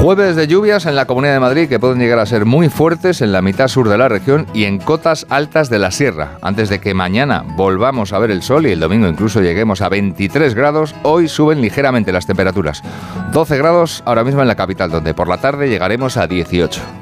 Jueves 0.00 0.34
de 0.34 0.48
lluvias 0.48 0.86
en 0.86 0.96
la 0.96 1.04
Comunidad 1.04 1.34
de 1.34 1.40
Madrid 1.40 1.68
que 1.68 1.78
pueden 1.78 1.98
llegar 1.98 2.18
a 2.18 2.26
ser 2.26 2.46
muy 2.46 2.70
fuertes 2.70 3.20
en 3.20 3.32
la 3.32 3.42
mitad 3.42 3.68
sur 3.68 3.88
de 3.90 3.98
la 3.98 4.08
región 4.08 4.46
y 4.54 4.64
en 4.64 4.78
cotas 4.78 5.26
altas 5.28 5.68
de 5.68 5.78
la 5.78 5.90
sierra. 5.90 6.38
Antes 6.40 6.70
de 6.70 6.80
que 6.80 6.94
mañana 6.94 7.44
volvamos 7.56 8.14
a 8.14 8.18
ver 8.18 8.30
el 8.30 8.42
sol 8.42 8.66
y 8.66 8.72
el 8.72 8.80
domingo 8.80 9.08
incluso 9.08 9.42
lleguemos 9.42 9.82
a 9.82 9.90
23 9.90 10.54
grados, 10.54 10.94
hoy 11.02 11.28
suben 11.28 11.60
ligeramente 11.60 12.12
las 12.12 12.26
temperaturas. 12.26 12.82
12 13.30 13.58
grados 13.58 14.02
ahora 14.06 14.24
mismo 14.24 14.40
en 14.40 14.48
la 14.48 14.56
capital, 14.56 14.90
donde 14.90 15.12
por 15.12 15.28
la 15.28 15.36
tarde 15.36 15.68
llegaremos 15.68 16.16
a 16.16 16.26
18. 16.26 17.01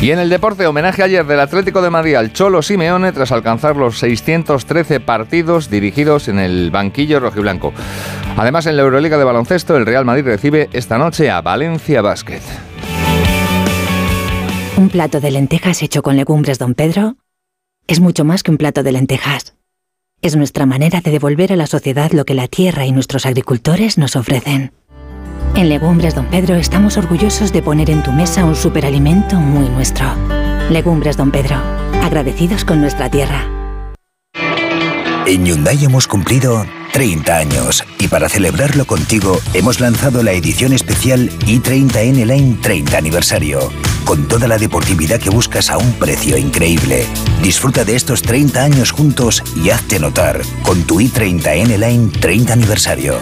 Y 0.00 0.10
en 0.10 0.18
el 0.18 0.28
deporte, 0.28 0.66
homenaje 0.66 1.02
ayer 1.02 1.24
del 1.26 1.40
Atlético 1.40 1.80
de 1.80 1.88
Madrid 1.88 2.16
al 2.16 2.32
Cholo 2.32 2.60
Simeone 2.60 3.12
tras 3.12 3.32
alcanzar 3.32 3.76
los 3.76 3.98
613 3.98 5.00
partidos 5.00 5.70
dirigidos 5.70 6.28
en 6.28 6.38
el 6.38 6.70
banquillo 6.70 7.20
rojiblanco. 7.20 7.72
Además, 8.36 8.66
en 8.66 8.76
la 8.76 8.82
Euroliga 8.82 9.16
de 9.16 9.24
baloncesto, 9.24 9.76
el 9.76 9.86
Real 9.86 10.04
Madrid 10.04 10.24
recibe 10.24 10.68
esta 10.72 10.98
noche 10.98 11.30
a 11.30 11.40
Valencia 11.40 12.02
Basket. 12.02 12.42
Un 14.76 14.88
plato 14.90 15.20
de 15.20 15.30
lentejas 15.30 15.82
hecho 15.82 16.02
con 16.02 16.16
legumbres 16.16 16.58
Don 16.58 16.74
Pedro 16.74 17.16
es 17.86 18.00
mucho 18.00 18.24
más 18.24 18.42
que 18.42 18.50
un 18.50 18.58
plato 18.58 18.82
de 18.82 18.92
lentejas. 18.92 19.54
Es 20.20 20.36
nuestra 20.36 20.66
manera 20.66 21.00
de 21.00 21.10
devolver 21.10 21.52
a 21.52 21.56
la 21.56 21.66
sociedad 21.66 22.10
lo 22.12 22.24
que 22.24 22.34
la 22.34 22.48
tierra 22.48 22.86
y 22.86 22.92
nuestros 22.92 23.26
agricultores 23.26 23.98
nos 23.98 24.16
ofrecen. 24.16 24.72
En 25.56 25.68
Legumbres 25.68 26.16
Don 26.16 26.26
Pedro 26.26 26.56
estamos 26.56 26.96
orgullosos 26.96 27.52
de 27.52 27.62
poner 27.62 27.88
en 27.88 28.02
tu 28.02 28.10
mesa 28.10 28.44
un 28.44 28.56
superalimento 28.56 29.36
muy 29.36 29.68
nuestro. 29.68 30.04
Legumbres 30.68 31.16
Don 31.16 31.30
Pedro, 31.30 31.56
agradecidos 32.02 32.64
con 32.64 32.80
nuestra 32.80 33.08
tierra. 33.08 33.48
En 35.26 35.46
Hyundai 35.46 35.84
hemos 35.84 36.08
cumplido 36.08 36.66
30 36.92 37.36
años 37.36 37.84
y 38.00 38.08
para 38.08 38.28
celebrarlo 38.28 38.84
contigo 38.84 39.40
hemos 39.54 39.78
lanzado 39.78 40.24
la 40.24 40.32
edición 40.32 40.72
especial 40.72 41.30
i30N 41.46 42.26
Line 42.26 42.58
30 42.60 42.98
aniversario, 42.98 43.70
con 44.04 44.26
toda 44.26 44.48
la 44.48 44.58
deportividad 44.58 45.20
que 45.20 45.30
buscas 45.30 45.70
a 45.70 45.78
un 45.78 45.92
precio 45.92 46.36
increíble. 46.36 47.06
Disfruta 47.42 47.84
de 47.84 47.94
estos 47.94 48.22
30 48.22 48.60
años 48.60 48.90
juntos 48.90 49.40
y 49.54 49.70
hazte 49.70 50.00
notar 50.00 50.42
con 50.64 50.82
tu 50.82 51.00
i30N 51.00 51.78
Line 51.78 52.10
30 52.10 52.52
aniversario. 52.52 53.14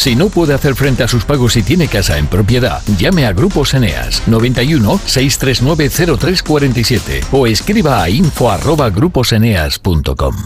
Si 0.00 0.16
no 0.16 0.30
puede 0.30 0.54
hacer 0.54 0.74
frente 0.76 1.02
a 1.02 1.08
sus 1.08 1.26
pagos 1.26 1.58
y 1.58 1.62
tiene 1.62 1.86
casa 1.86 2.16
en 2.16 2.26
propiedad, 2.26 2.80
llame 2.98 3.26
a 3.26 3.34
Grupos 3.34 3.74
Eneas 3.74 4.26
91 4.26 4.98
639 5.04 5.90
0347 6.18 7.20
o 7.30 7.46
escriba 7.46 8.02
a 8.02 8.08
info@gruposeneas.com. 8.08 10.36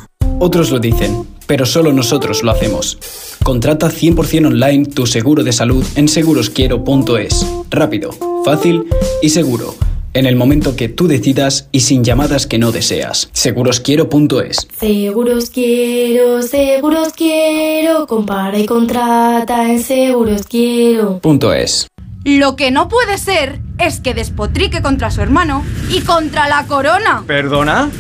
Otros 0.41 0.73
lo 0.73 0.81
dicen, 0.81 1.25
pero 1.47 1.67
solo 1.67 1.93
nosotros 1.93 2.43
lo 2.43 2.51
hacemos. 2.51 2.99
Contrata 3.45 3.91
100% 3.91 4.49
online 4.49 4.87
tu 4.87 5.07
seguro 5.07 5.45
de 5.45 5.53
salud 5.53 5.87
en 5.95 6.09
segurosquiero.es. 6.09 7.47
Rápido, 7.71 8.11
fácil 8.45 8.87
y 9.23 9.29
seguro. 9.29 9.77
En 10.15 10.27
el 10.27 10.37
momento 10.37 10.77
que 10.77 10.89
tú 10.89 11.09
decidas 11.09 11.69
y 11.73 11.81
sin 11.81 12.05
llamadas 12.05 12.47
que 12.47 12.57
no 12.57 12.71
deseas. 12.71 13.29
Segurosquiero.es. 13.33 14.69
Seguros 14.79 15.51
quiero, 15.51 16.41
seguros 16.43 17.13
quiero, 17.15 18.07
compara 18.07 18.57
y 18.57 18.65
contrata 18.65 19.69
en 19.69 19.83
seguros 19.83 20.47
quiero. 20.47 21.19
Punto 21.19 21.53
es. 21.53 21.89
Lo 22.25 22.55
que 22.55 22.71
no 22.71 22.89
puede 22.89 23.19
ser 23.19 23.59
es 23.79 23.99
que 23.99 24.15
despotrique 24.15 24.83
contra 24.83 25.11
su 25.11 25.21
hermano 25.21 25.65
y 25.91 26.01
contra 26.03 26.49
la 26.49 26.65
corona. 26.67 27.25
¿Perdona? 27.27 27.91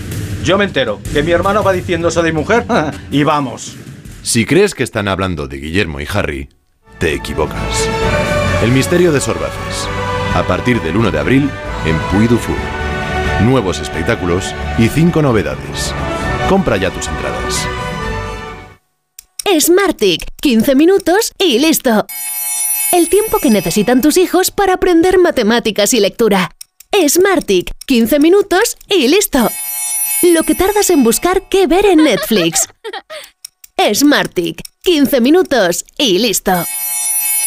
Yo 0.45 0.57
me 0.57 0.67
entero 0.67 1.01
que 1.13 1.25
mi 1.25 1.33
hermano 1.33 1.65
va 1.65 1.73
diciendo 1.73 2.07
eso 2.07 2.23
de 2.23 2.33
mujer 2.33 2.65
y 3.11 3.25
vamos. 3.25 3.75
Si 4.23 4.47
crees 4.47 4.77
que 4.77 4.85
están 4.85 5.09
hablando 5.09 5.49
de 5.49 5.57
Guillermo 5.57 5.99
y 5.99 6.07
Harry, 6.09 6.49
te 6.99 7.13
equivocas. 7.13 7.89
El 8.63 8.71
misterio 8.71 9.11
de 9.11 9.21
Sorbaces. 9.21 9.89
A 10.35 10.43
partir 10.43 10.83
del 10.83 10.97
1 10.97 11.13
de 11.13 11.19
abril 11.21 11.49
en 11.87 11.97
Puy 12.11 12.27
du 12.27 12.37
Fou. 12.37 12.57
Nuevos 13.45 13.79
espectáculos 13.79 14.53
y 14.79 14.89
cinco 14.89 15.23
novedades. 15.23 15.95
Compra 16.49 16.77
ya 16.77 16.91
tus 16.91 17.07
entradas. 17.07 17.69
Smartick, 19.61 20.25
15 20.43 20.75
minutos 20.75 21.31
y 21.39 21.61
listo. 21.61 22.07
El 22.91 23.09
tiempo 23.09 23.39
que 23.39 23.51
necesitan 23.51 24.03
tus 24.03 24.17
hijos 24.17 24.51
para 24.51 24.75
aprender 24.75 25.19
matemáticas 25.19 25.95
y 25.95 26.01
lectura. 26.01 26.51
Smartick, 27.09 27.71
15 27.87 28.19
minutos 28.19 28.77
y 28.89 29.07
listo. 29.07 29.49
Lo 30.23 30.43
que 30.43 30.57
tardas 30.57 30.91
en 30.91 31.05
buscar 31.05 31.49
qué 31.49 31.69
ver 31.69 31.87
en 31.87 32.03
Netflix. 32.03 32.67
Smartick, 33.95 34.63
15 34.83 35.21
minutos 35.21 35.85
y 35.97 36.19
listo. 36.19 36.65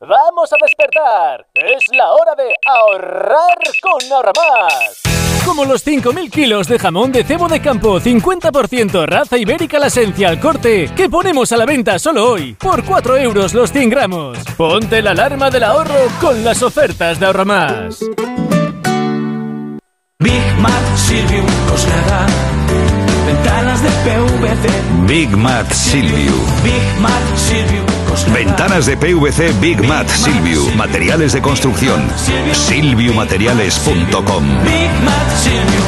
¡Vamos 0.00 0.52
a 0.52 0.56
despertar! 0.62 1.44
Es 1.54 1.84
la 1.92 2.12
hora 2.12 2.32
de 2.36 2.54
ahorrar 2.64 3.58
con 3.82 4.12
Ahorramás. 4.12 5.02
Como 5.44 5.64
los 5.64 5.84
5.000 5.84 6.30
kilos 6.30 6.68
de 6.68 6.78
jamón 6.78 7.10
de 7.10 7.24
cebo 7.24 7.48
de 7.48 7.60
campo, 7.60 7.98
50% 7.98 9.06
raza 9.06 9.36
ibérica 9.36 9.80
la 9.80 9.88
esencia 9.88 10.28
al 10.28 10.38
corte, 10.38 10.88
que 10.94 11.08
ponemos 11.08 11.50
a 11.50 11.56
la 11.56 11.66
venta 11.66 11.98
solo 11.98 12.30
hoy, 12.30 12.54
por 12.54 12.84
4 12.84 13.16
euros 13.16 13.54
los 13.54 13.72
100 13.72 13.90
gramos. 13.90 14.38
Ponte 14.56 15.02
la 15.02 15.10
alarma 15.10 15.50
del 15.50 15.64
ahorro 15.64 16.06
con 16.20 16.44
las 16.44 16.62
ofertas 16.62 17.18
de 17.18 17.26
Ahorramás. 17.26 17.98
Big 20.20 20.54
Mat 20.60 20.96
Silvio 20.96 21.42
Coslada. 21.68 22.26
Ventanas 23.26 23.82
de 23.82 23.88
PVC. 23.88 24.68
Big 25.08 25.36
Mat 25.36 25.68
Silvio. 25.72 26.34
Big 26.62 26.82
Silvio 27.34 27.36
Coslada. 27.36 27.77
Ventanas 28.68 28.84
de 28.84 28.98
PVC 28.98 29.52
Big 29.62 29.82
Mat 29.82 30.06
Silvio. 30.08 30.62
Materiales 30.76 31.32
de 31.32 31.40
construcción. 31.40 32.06
Silviumateriales.com. 32.52 34.44
Big 34.62 34.90
Mat 35.04 35.30
Silvio 35.42 35.80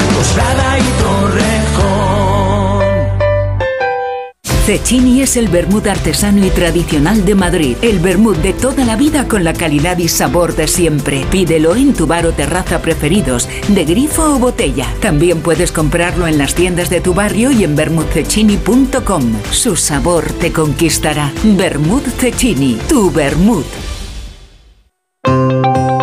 Cecchini 4.70 5.20
es 5.20 5.36
el 5.36 5.48
vermut 5.48 5.88
artesano 5.88 6.46
y 6.46 6.50
tradicional 6.50 7.24
de 7.24 7.34
Madrid. 7.34 7.76
El 7.82 7.98
vermut 7.98 8.36
de 8.36 8.52
toda 8.52 8.84
la 8.84 8.94
vida 8.94 9.26
con 9.26 9.42
la 9.42 9.52
calidad 9.52 9.98
y 9.98 10.06
sabor 10.06 10.54
de 10.54 10.68
siempre. 10.68 11.26
Pídelo 11.28 11.74
en 11.74 11.92
tu 11.92 12.06
bar 12.06 12.24
o 12.24 12.30
terraza 12.30 12.80
preferidos, 12.80 13.48
de 13.66 13.84
grifo 13.84 14.22
o 14.22 14.38
botella. 14.38 14.86
También 15.00 15.40
puedes 15.40 15.72
comprarlo 15.72 16.28
en 16.28 16.38
las 16.38 16.54
tiendas 16.54 16.88
de 16.88 17.00
tu 17.00 17.14
barrio 17.14 17.50
y 17.50 17.64
en 17.64 17.74
vermutcecchini.com. 17.74 19.32
Su 19.50 19.74
sabor 19.74 20.30
te 20.34 20.52
conquistará. 20.52 21.32
Vermut 21.42 22.06
Cecchini, 22.06 22.78
tu 22.88 23.10
vermut. 23.10 23.66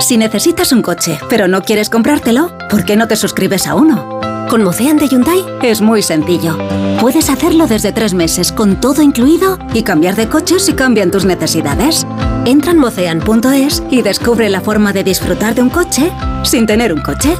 Si 0.01 0.17
necesitas 0.17 0.73
un 0.73 0.81
coche, 0.81 1.17
pero 1.29 1.47
no 1.47 1.61
quieres 1.61 1.89
comprártelo, 1.89 2.51
¿por 2.69 2.83
qué 2.83 2.97
no 2.97 3.07
te 3.07 3.15
suscribes 3.15 3.65
a 3.65 3.75
uno? 3.75 4.36
Con 4.49 4.63
Mocean 4.63 4.97
de 4.97 5.09
Hyundai 5.09 5.43
es 5.61 5.81
muy 5.81 6.01
sencillo. 6.01 6.57
Puedes 7.01 7.29
hacerlo 7.29 7.67
desde 7.67 7.91
tres 7.91 8.13
meses 8.13 8.53
con 8.53 8.79
todo 8.79 9.01
incluido 9.01 9.59
y 9.73 9.83
cambiar 9.83 10.15
de 10.15 10.29
coche 10.29 10.59
si 10.59 10.73
cambian 10.73 11.11
tus 11.11 11.25
necesidades. 11.25 12.07
Entra 12.45 12.71
en 12.71 12.79
mocean.es 12.79 13.83
y 13.91 14.01
descubre 14.01 14.49
la 14.49 14.61
forma 14.61 14.93
de 14.93 15.03
disfrutar 15.03 15.53
de 15.53 15.61
un 15.61 15.69
coche 15.69 16.11
sin 16.43 16.65
tener 16.65 16.93
un 16.93 17.01
coche. 17.01 17.35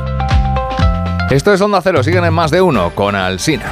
Esto 1.29 1.53
es 1.53 1.61
Onda 1.61 1.81
Cero, 1.81 2.03
siguen 2.03 2.25
en 2.25 2.34
más 2.34 2.51
de 2.51 2.61
uno 2.61 2.91
con 2.93 3.15
Alsina. 3.15 3.71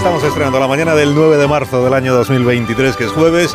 Estamos 0.00 0.24
estrenando 0.24 0.58
la 0.58 0.66
mañana 0.66 0.94
del 0.94 1.14
9 1.14 1.36
de 1.36 1.46
marzo 1.46 1.84
del 1.84 1.92
año 1.92 2.14
2023, 2.14 2.96
que 2.96 3.04
es 3.04 3.12
jueves, 3.12 3.54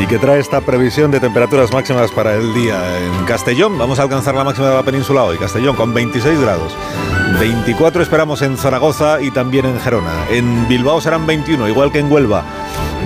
y 0.00 0.06
que 0.06 0.20
trae 0.20 0.38
esta 0.38 0.60
previsión 0.60 1.10
de 1.10 1.18
temperaturas 1.18 1.72
máximas 1.72 2.12
para 2.12 2.36
el 2.36 2.54
día. 2.54 2.80
En 3.00 3.24
Castellón 3.24 3.76
vamos 3.76 3.98
a 3.98 4.02
alcanzar 4.02 4.36
la 4.36 4.44
máxima 4.44 4.68
de 4.68 4.76
la 4.76 4.84
península 4.84 5.24
hoy, 5.24 5.36
Castellón 5.36 5.74
con 5.74 5.92
26 5.92 6.40
grados. 6.40 6.76
24 7.40 8.02
esperamos 8.02 8.40
en 8.42 8.56
Zaragoza 8.56 9.20
y 9.20 9.32
también 9.32 9.66
en 9.66 9.80
Gerona. 9.80 10.12
En 10.30 10.68
Bilbao 10.68 11.00
serán 11.00 11.26
21, 11.26 11.68
igual 11.68 11.90
que 11.90 11.98
en 11.98 12.12
Huelva. 12.12 12.44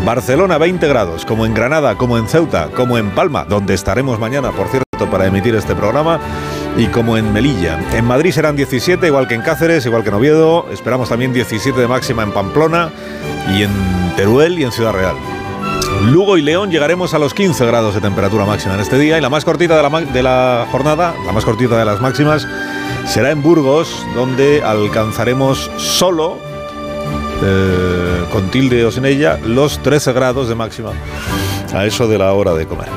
Barcelona 0.04 0.58
20 0.58 0.86
grados, 0.86 1.24
como 1.24 1.46
en 1.46 1.54
Granada, 1.54 1.96
como 1.96 2.18
en 2.18 2.28
Ceuta, 2.28 2.68
como 2.76 2.98
en 2.98 3.12
Palma, 3.12 3.46
donde 3.46 3.72
estaremos 3.72 4.18
mañana, 4.18 4.52
por 4.52 4.68
cierto, 4.68 5.10
para 5.10 5.26
emitir 5.26 5.54
este 5.54 5.74
programa 5.74 6.20
y 6.76 6.86
como 6.86 7.16
en 7.16 7.32
Melilla. 7.32 7.78
En 7.92 8.04
Madrid 8.04 8.32
serán 8.32 8.56
17, 8.56 9.06
igual 9.06 9.28
que 9.28 9.34
en 9.34 9.42
Cáceres, 9.42 9.86
igual 9.86 10.02
que 10.02 10.08
en 10.08 10.14
Oviedo. 10.14 10.66
Esperamos 10.72 11.08
también 11.08 11.32
17 11.32 11.78
de 11.78 11.88
máxima 11.88 12.22
en 12.22 12.32
Pamplona 12.32 12.90
y 13.54 13.62
en 13.62 13.70
Teruel 14.16 14.58
y 14.58 14.64
en 14.64 14.72
Ciudad 14.72 14.92
Real. 14.92 15.16
Lugo 16.10 16.36
y 16.36 16.42
León 16.42 16.70
llegaremos 16.70 17.14
a 17.14 17.18
los 17.18 17.32
15 17.32 17.64
grados 17.66 17.94
de 17.94 18.00
temperatura 18.00 18.44
máxima 18.44 18.74
en 18.74 18.80
este 18.80 18.98
día 18.98 19.16
y 19.16 19.20
la 19.20 19.30
más 19.30 19.44
cortita 19.44 19.76
de 19.76 20.22
la, 20.22 20.66
jornada, 20.70 21.14
la 21.24 21.32
más 21.32 21.44
cortita 21.44 21.78
de 21.78 21.84
las 21.84 22.00
máximas, 22.00 22.46
será 23.06 23.30
en 23.30 23.42
Burgos, 23.42 24.04
donde 24.14 24.62
alcanzaremos 24.62 25.70
solo, 25.76 26.38
eh, 27.42 28.24
con 28.32 28.50
tilde 28.50 28.84
o 28.84 28.90
sin 28.90 29.06
ella, 29.06 29.38
los 29.46 29.82
13 29.82 30.12
grados 30.12 30.48
de 30.48 30.54
máxima 30.54 30.90
a 31.74 31.84
eso 31.84 32.08
de 32.08 32.18
la 32.18 32.32
hora 32.32 32.54
de 32.54 32.66
comer. 32.66 32.88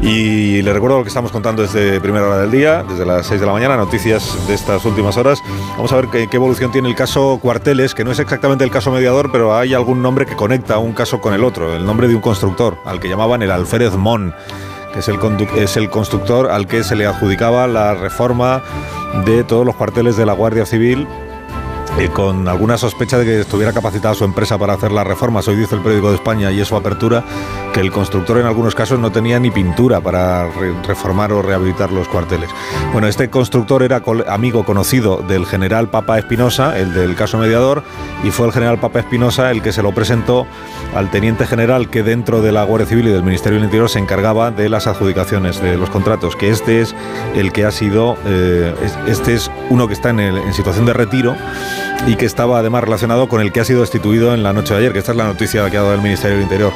Y 0.00 0.62
le 0.62 0.72
recuerdo 0.72 0.98
lo 0.98 1.02
que 1.02 1.08
estamos 1.08 1.30
contando 1.30 1.62
desde 1.62 2.00
primera 2.00 2.26
hora 2.26 2.38
del 2.38 2.50
día, 2.50 2.82
desde 2.88 3.04
las 3.04 3.26
6 3.26 3.40
de 3.40 3.46
la 3.46 3.52
mañana, 3.52 3.76
noticias 3.76 4.46
de 4.48 4.54
estas 4.54 4.84
últimas 4.84 5.16
horas. 5.16 5.42
Vamos 5.76 5.92
a 5.92 5.96
ver 5.96 6.08
qué, 6.08 6.28
evolución 6.32 6.72
tiene 6.72 6.88
el 6.88 6.94
caso 6.94 7.38
Cuarteles, 7.42 7.94
que 7.94 8.04
no 8.04 8.10
es 8.10 8.18
exactamente 8.18 8.64
el 8.64 8.70
caso 8.70 8.90
mediador, 8.90 9.30
pero 9.30 9.56
hay 9.56 9.74
algún 9.74 10.00
nombre 10.00 10.24
que 10.24 10.36
conecta 10.36 10.78
un 10.78 10.92
caso 10.92 11.20
con 11.20 11.34
el 11.34 11.44
otro, 11.44 11.76
el 11.76 11.84
nombre 11.84 12.08
de 12.08 12.14
un 12.14 12.22
constructor, 12.22 12.78
al 12.86 12.98
que 12.98 13.08
llamaban 13.08 13.42
el 13.42 13.50
Alférez 13.50 13.94
Mon 13.94 14.34
que 14.92 14.98
es 14.98 15.08
el, 15.08 15.18
es 15.56 15.76
el 15.76 15.88
constructor 15.88 16.50
al 16.50 16.66
que 16.66 16.82
se 16.82 16.96
le 16.96 17.06
adjudicaba 17.06 17.68
la 17.68 17.94
reforma 17.94 18.60
de 19.24 19.44
todos 19.44 19.64
los 19.64 19.76
cuarteles 19.76 20.16
de 20.16 20.26
la 20.26 20.32
Guardia 20.32 20.66
Civil 20.66 21.06
con 22.14 22.48
alguna 22.48 22.78
sospecha 22.78 23.18
de 23.18 23.24
que 23.26 23.40
estuviera 23.40 23.72
capacitada 23.72 24.14
su 24.14 24.24
empresa 24.24 24.56
para 24.58 24.72
hacer 24.72 24.90
las 24.90 25.06
reformas. 25.06 25.46
Hoy 25.48 25.56
dice 25.56 25.74
el 25.76 25.82
periódico 25.82 26.08
de 26.08 26.14
España 26.16 26.50
y 26.50 26.60
es 26.60 26.66
su 26.68 26.74
apertura 26.74 27.22
que 27.74 27.80
el 27.80 27.92
constructor 27.92 28.38
en 28.38 28.46
algunos 28.46 28.74
casos 28.74 28.98
no 28.98 29.12
tenía 29.12 29.38
ni 29.38 29.50
pintura 29.50 30.00
para 30.00 30.48
re- 30.48 30.72
reformar 30.88 31.30
o 31.32 31.42
rehabilitar 31.42 31.92
los 31.92 32.08
cuarteles. 32.08 32.48
Bueno, 32.92 33.06
este 33.06 33.28
constructor 33.28 33.82
era 33.82 34.02
amigo 34.28 34.64
conocido 34.64 35.18
del 35.18 35.44
general 35.46 35.88
Papa 35.88 36.18
Espinosa, 36.18 36.78
el 36.78 36.94
del 36.94 37.14
caso 37.16 37.36
mediador, 37.38 37.82
y 38.24 38.30
fue 38.30 38.46
el 38.46 38.52
general 38.52 38.78
Papa 38.80 39.00
Espinosa 39.00 39.50
el 39.50 39.62
que 39.62 39.72
se 39.72 39.82
lo 39.82 39.92
presentó 39.92 40.46
al 40.96 41.10
teniente 41.10 41.46
general 41.46 41.90
que 41.90 42.02
dentro 42.02 42.40
de 42.42 42.50
la 42.50 42.64
Guardia 42.64 42.88
Civil 42.88 43.08
y 43.08 43.10
del 43.12 43.22
Ministerio 43.22 43.58
del 43.58 43.66
Interior 43.66 43.88
se 43.90 43.98
encargaba 43.98 44.50
de 44.50 44.68
las 44.68 44.86
adjudicaciones 44.86 45.60
de 45.62 45.76
los 45.76 45.90
contratos, 45.90 46.34
que 46.34 46.48
este 46.50 46.80
es 46.80 46.94
el 47.36 47.52
que 47.52 47.66
ha 47.66 47.70
sido, 47.70 48.16
eh, 48.24 48.74
es- 48.82 48.98
este 49.06 49.34
es 49.34 49.50
uno 49.68 49.86
que 49.86 49.92
está 49.94 50.10
en 50.10 50.52
situación 50.54 50.86
de 50.86 50.92
retiro 50.94 51.36
y 52.06 52.16
que 52.16 52.26
estaba 52.26 52.58
además 52.58 52.84
relacionado 52.84 53.28
con 53.28 53.40
el 53.40 53.52
que 53.52 53.60
ha 53.60 53.64
sido 53.64 53.80
destituido 53.80 54.34
en 54.34 54.42
la 54.42 54.52
noche 54.52 54.74
de 54.74 54.80
ayer, 54.80 54.92
que 54.92 54.98
esta 54.98 55.12
es 55.12 55.18
la 55.18 55.26
noticia 55.26 55.68
que 55.70 55.76
ha 55.76 55.82
dado 55.82 55.94
el 55.94 56.00
Ministerio 56.00 56.36
del 56.36 56.44
Interior 56.44 56.72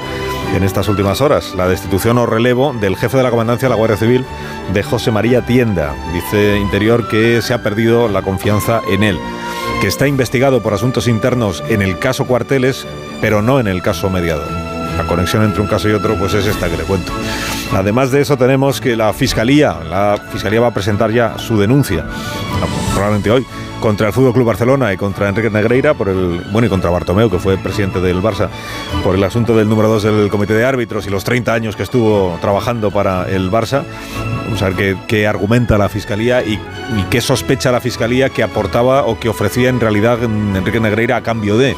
en 0.54 0.62
estas 0.62 0.88
últimas 0.88 1.20
horas, 1.20 1.54
la 1.56 1.68
destitución 1.68 2.18
o 2.18 2.26
relevo 2.26 2.74
del 2.74 2.96
jefe 2.96 3.16
de 3.16 3.22
la 3.22 3.30
comandancia 3.30 3.66
de 3.66 3.70
la 3.70 3.76
Guardia 3.76 3.96
Civil, 3.96 4.24
de 4.72 4.82
José 4.82 5.10
María 5.10 5.44
Tienda. 5.44 5.94
Dice 6.12 6.58
Interior 6.58 7.08
que 7.08 7.42
se 7.42 7.54
ha 7.54 7.62
perdido 7.62 8.08
la 8.08 8.22
confianza 8.22 8.80
en 8.90 9.02
él, 9.02 9.18
que 9.80 9.88
está 9.88 10.06
investigado 10.06 10.62
por 10.62 10.74
asuntos 10.74 11.08
internos 11.08 11.62
en 11.68 11.82
el 11.82 11.98
caso 11.98 12.26
Cuarteles, 12.26 12.86
pero 13.20 13.42
no 13.42 13.60
en 13.60 13.66
el 13.66 13.82
caso 13.82 14.10
mediador. 14.10 14.48
La 14.96 15.04
conexión 15.04 15.42
entre 15.42 15.60
un 15.60 15.66
caso 15.66 15.88
y 15.88 15.92
otro 15.92 16.16
pues 16.16 16.34
es 16.34 16.46
esta 16.46 16.68
que 16.68 16.76
le 16.76 16.84
cuento. 16.84 17.12
Además 17.72 18.10
de 18.10 18.20
eso 18.20 18.36
tenemos 18.36 18.80
que 18.80 18.96
la 18.96 19.12
Fiscalía, 19.12 19.76
la 19.88 20.16
Fiscalía 20.32 20.60
va 20.60 20.68
a 20.68 20.74
presentar 20.74 21.10
ya 21.10 21.38
su 21.38 21.58
denuncia, 21.58 22.04
probablemente 22.94 23.30
hoy, 23.30 23.44
contra 23.80 24.06
el 24.06 24.12
Fútbol 24.12 24.32
Club 24.32 24.46
Barcelona 24.46 24.92
y 24.92 24.96
contra 24.96 25.28
Enrique 25.28 25.50
Negreira 25.50 25.94
por 25.94 26.08
el 26.08 26.40
bueno 26.50 26.66
y 26.66 26.70
contra 26.70 26.88
Bartomeu 26.90 27.28
que 27.28 27.38
fue 27.38 27.58
presidente 27.58 28.00
del 28.00 28.22
Barça 28.22 28.48
por 29.02 29.14
el 29.14 29.22
asunto 29.24 29.56
del 29.56 29.68
número 29.68 29.88
2 29.88 30.02
del 30.04 30.28
comité 30.30 30.54
de 30.54 30.64
árbitros 30.64 31.06
y 31.06 31.10
los 31.10 31.22
30 31.24 31.52
años 31.52 31.76
que 31.76 31.82
estuvo 31.82 32.38
trabajando 32.40 32.90
para 32.90 33.28
el 33.28 33.50
Barça. 33.50 33.82
Vamos 34.44 34.62
a 34.62 34.70
ver 34.70 34.96
qué, 35.06 35.26
argumenta 35.26 35.76
la 35.76 35.88
fiscalía 35.88 36.42
y 36.42 36.58
qué 37.10 37.20
sospecha 37.20 37.72
la 37.72 37.80
fiscalía 37.80 38.30
que 38.30 38.42
aportaba 38.42 39.04
o 39.04 39.18
que 39.18 39.28
ofrecía 39.28 39.68
en 39.68 39.80
realidad 39.80 40.22
Enrique 40.22 40.80
Negreira 40.80 41.16
a 41.16 41.22
cambio 41.22 41.58
de 41.58 41.74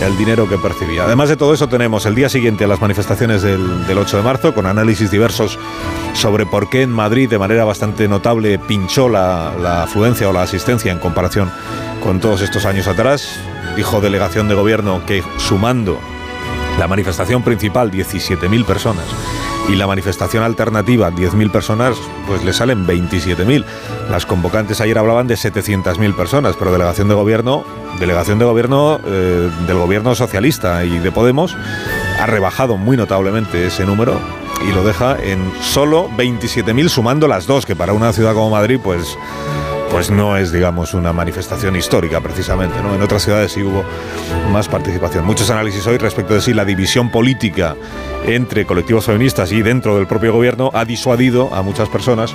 el 0.00 0.16
dinero 0.16 0.48
que 0.48 0.58
percibía. 0.58 1.04
Además 1.04 1.28
de 1.28 1.36
todo 1.36 1.54
eso 1.54 1.68
tenemos 1.68 2.06
el 2.06 2.14
día 2.14 2.28
siguiente 2.28 2.64
a 2.64 2.66
las 2.68 2.80
manifestaciones 2.80 3.42
del, 3.42 3.86
del 3.86 3.98
8 3.98 4.18
de 4.18 4.22
marzo 4.22 4.54
con 4.54 4.66
análisis 4.66 5.10
diversos 5.10 5.58
sobre 6.14 6.46
por 6.46 6.68
qué 6.70 6.82
en 6.82 6.90
Madrid 6.90 7.28
de 7.28 7.38
manera 7.38 7.64
bastante 7.64 8.08
notable 8.08 8.58
pinchó 8.58 9.08
la, 9.08 9.54
la 9.60 9.84
afluencia 9.84 10.28
o 10.28 10.32
la 10.32 10.42
asistencia 10.42 10.92
en 10.92 10.98
comparación 10.98 11.50
con 12.02 12.20
todos 12.20 12.42
estos 12.42 12.64
años 12.64 12.88
atrás. 12.88 13.38
Dijo 13.76 14.00
delegación 14.00 14.48
de 14.48 14.54
gobierno 14.54 15.04
que 15.06 15.22
sumando 15.38 16.00
la 16.78 16.88
manifestación 16.88 17.42
principal 17.42 17.90
17.000 17.90 18.64
personas 18.64 19.04
y 19.70 19.76
la 19.76 19.86
manifestación 19.86 20.42
alternativa 20.42 21.10
10.000 21.10 21.50
personas, 21.52 21.96
pues 22.26 22.44
le 22.44 22.52
salen 22.52 22.86
27.000. 22.86 23.64
Las 24.10 24.26
convocantes 24.26 24.80
ayer 24.80 24.98
hablaban 24.98 25.28
de 25.28 25.34
700.000 25.34 26.16
personas, 26.16 26.56
pero 26.58 26.72
delegación 26.72 27.08
de 27.08 27.14
gobierno, 27.14 27.64
delegación 28.00 28.38
de 28.40 28.44
gobierno 28.46 29.00
eh, 29.04 29.48
del 29.66 29.78
gobierno 29.78 30.14
socialista 30.14 30.84
y 30.84 30.98
de 30.98 31.12
Podemos 31.12 31.56
ha 32.18 32.26
rebajado 32.26 32.76
muy 32.76 32.96
notablemente 32.96 33.66
ese 33.66 33.84
número 33.86 34.18
y 34.68 34.72
lo 34.72 34.82
deja 34.82 35.16
en 35.22 35.52
solo 35.62 36.08
27.000 36.16 36.88
sumando 36.88 37.28
las 37.28 37.46
dos, 37.46 37.64
que 37.64 37.76
para 37.76 37.92
una 37.92 38.12
ciudad 38.12 38.34
como 38.34 38.50
Madrid, 38.50 38.80
pues 38.82 39.16
pues 39.90 40.10
no 40.10 40.36
es, 40.36 40.52
digamos, 40.52 40.94
una 40.94 41.12
manifestación 41.12 41.76
histórica 41.76 42.20
precisamente. 42.20 42.80
¿no? 42.82 42.94
En 42.94 43.02
otras 43.02 43.22
ciudades 43.22 43.52
sí 43.52 43.62
hubo 43.62 43.84
más 44.52 44.68
participación. 44.68 45.24
Muchos 45.24 45.50
análisis 45.50 45.86
hoy 45.86 45.98
respecto 45.98 46.34
de 46.34 46.40
si 46.40 46.54
la 46.54 46.64
división 46.64 47.10
política 47.10 47.76
entre 48.26 48.64
colectivos 48.64 49.06
feministas 49.06 49.52
y 49.52 49.62
dentro 49.62 49.96
del 49.96 50.06
propio 50.06 50.32
gobierno 50.32 50.70
ha 50.74 50.84
disuadido 50.84 51.52
a 51.52 51.62
muchas 51.62 51.88
personas 51.88 52.32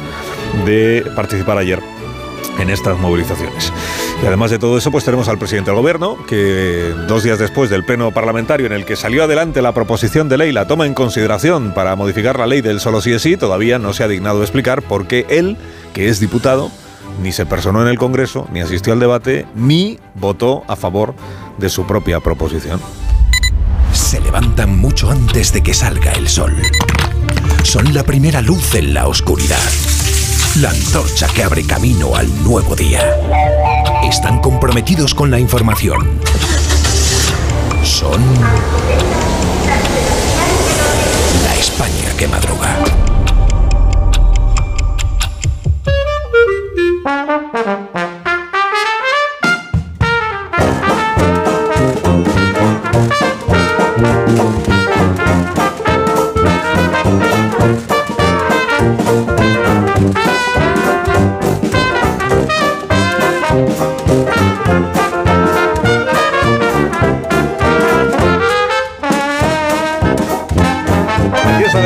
de 0.65 1.09
participar 1.15 1.57
ayer 1.57 1.79
en 2.59 2.69
estas 2.69 2.97
movilizaciones. 2.97 3.71
Y 4.23 4.25
además 4.25 4.51
de 4.51 4.59
todo 4.59 4.77
eso, 4.77 4.91
pues 4.91 5.03
tenemos 5.03 5.27
al 5.27 5.37
presidente 5.37 5.71
del 5.71 5.79
gobierno, 5.79 6.17
que 6.25 6.93
dos 7.07 7.23
días 7.23 7.39
después 7.39 7.69
del 7.69 7.83
pleno 7.83 8.11
parlamentario 8.11 8.65
en 8.65 8.73
el 8.73 8.85
que 8.85 8.95
salió 8.95 9.23
adelante 9.23 9.61
la 9.61 9.73
proposición 9.73 10.29
de 10.29 10.37
ley, 10.37 10.51
la 10.51 10.67
toma 10.67 10.85
en 10.85 10.93
consideración 10.93 11.73
para 11.73 11.95
modificar 11.95 12.39
la 12.39 12.47
ley 12.47 12.61
del 12.61 12.79
solo 12.79 13.01
sí 13.01 13.11
es 13.11 13.21
sí, 13.21 13.37
todavía 13.37 13.77
no 13.77 13.93
se 13.93 14.03
ha 14.03 14.07
dignado 14.07 14.41
explicar 14.41 14.81
por 14.81 15.07
qué 15.07 15.25
él, 15.29 15.57
que 15.93 16.07
es 16.07 16.19
diputado, 16.19 16.71
ni 17.21 17.31
se 17.31 17.45
personó 17.45 17.81
en 17.81 17.87
el 17.87 17.97
Congreso, 17.97 18.47
ni 18.51 18.61
asistió 18.61 18.93
al 18.93 18.99
debate, 18.99 19.45
ni 19.55 19.99
votó 20.15 20.63
a 20.67 20.75
favor 20.75 21.15
de 21.57 21.69
su 21.69 21.85
propia 21.85 22.19
proposición. 22.19 22.79
Se 23.93 24.19
levantan 24.19 24.77
mucho 24.77 25.09
antes 25.09 25.53
de 25.53 25.63
que 25.63 25.73
salga 25.73 26.11
el 26.13 26.27
sol. 26.27 26.55
Son 27.63 27.93
la 27.93 28.03
primera 28.03 28.41
luz 28.41 28.75
en 28.75 28.93
la 28.93 29.07
oscuridad. 29.07 29.57
La 30.61 30.69
antorcha 30.69 31.27
que 31.27 31.43
abre 31.43 31.65
camino 31.65 32.15
al 32.15 32.27
nuevo 32.43 32.75
día. 32.75 33.01
Están 34.03 34.39
comprometidos 34.39 35.13
con 35.15 35.31
la 35.31 35.39
información. 35.39 36.19
Son 37.83 38.21
la 41.43 41.55
España 41.55 42.15
que 42.17 42.27
madruga. 42.27 43.04
thank 47.63 47.87
you 47.87 47.94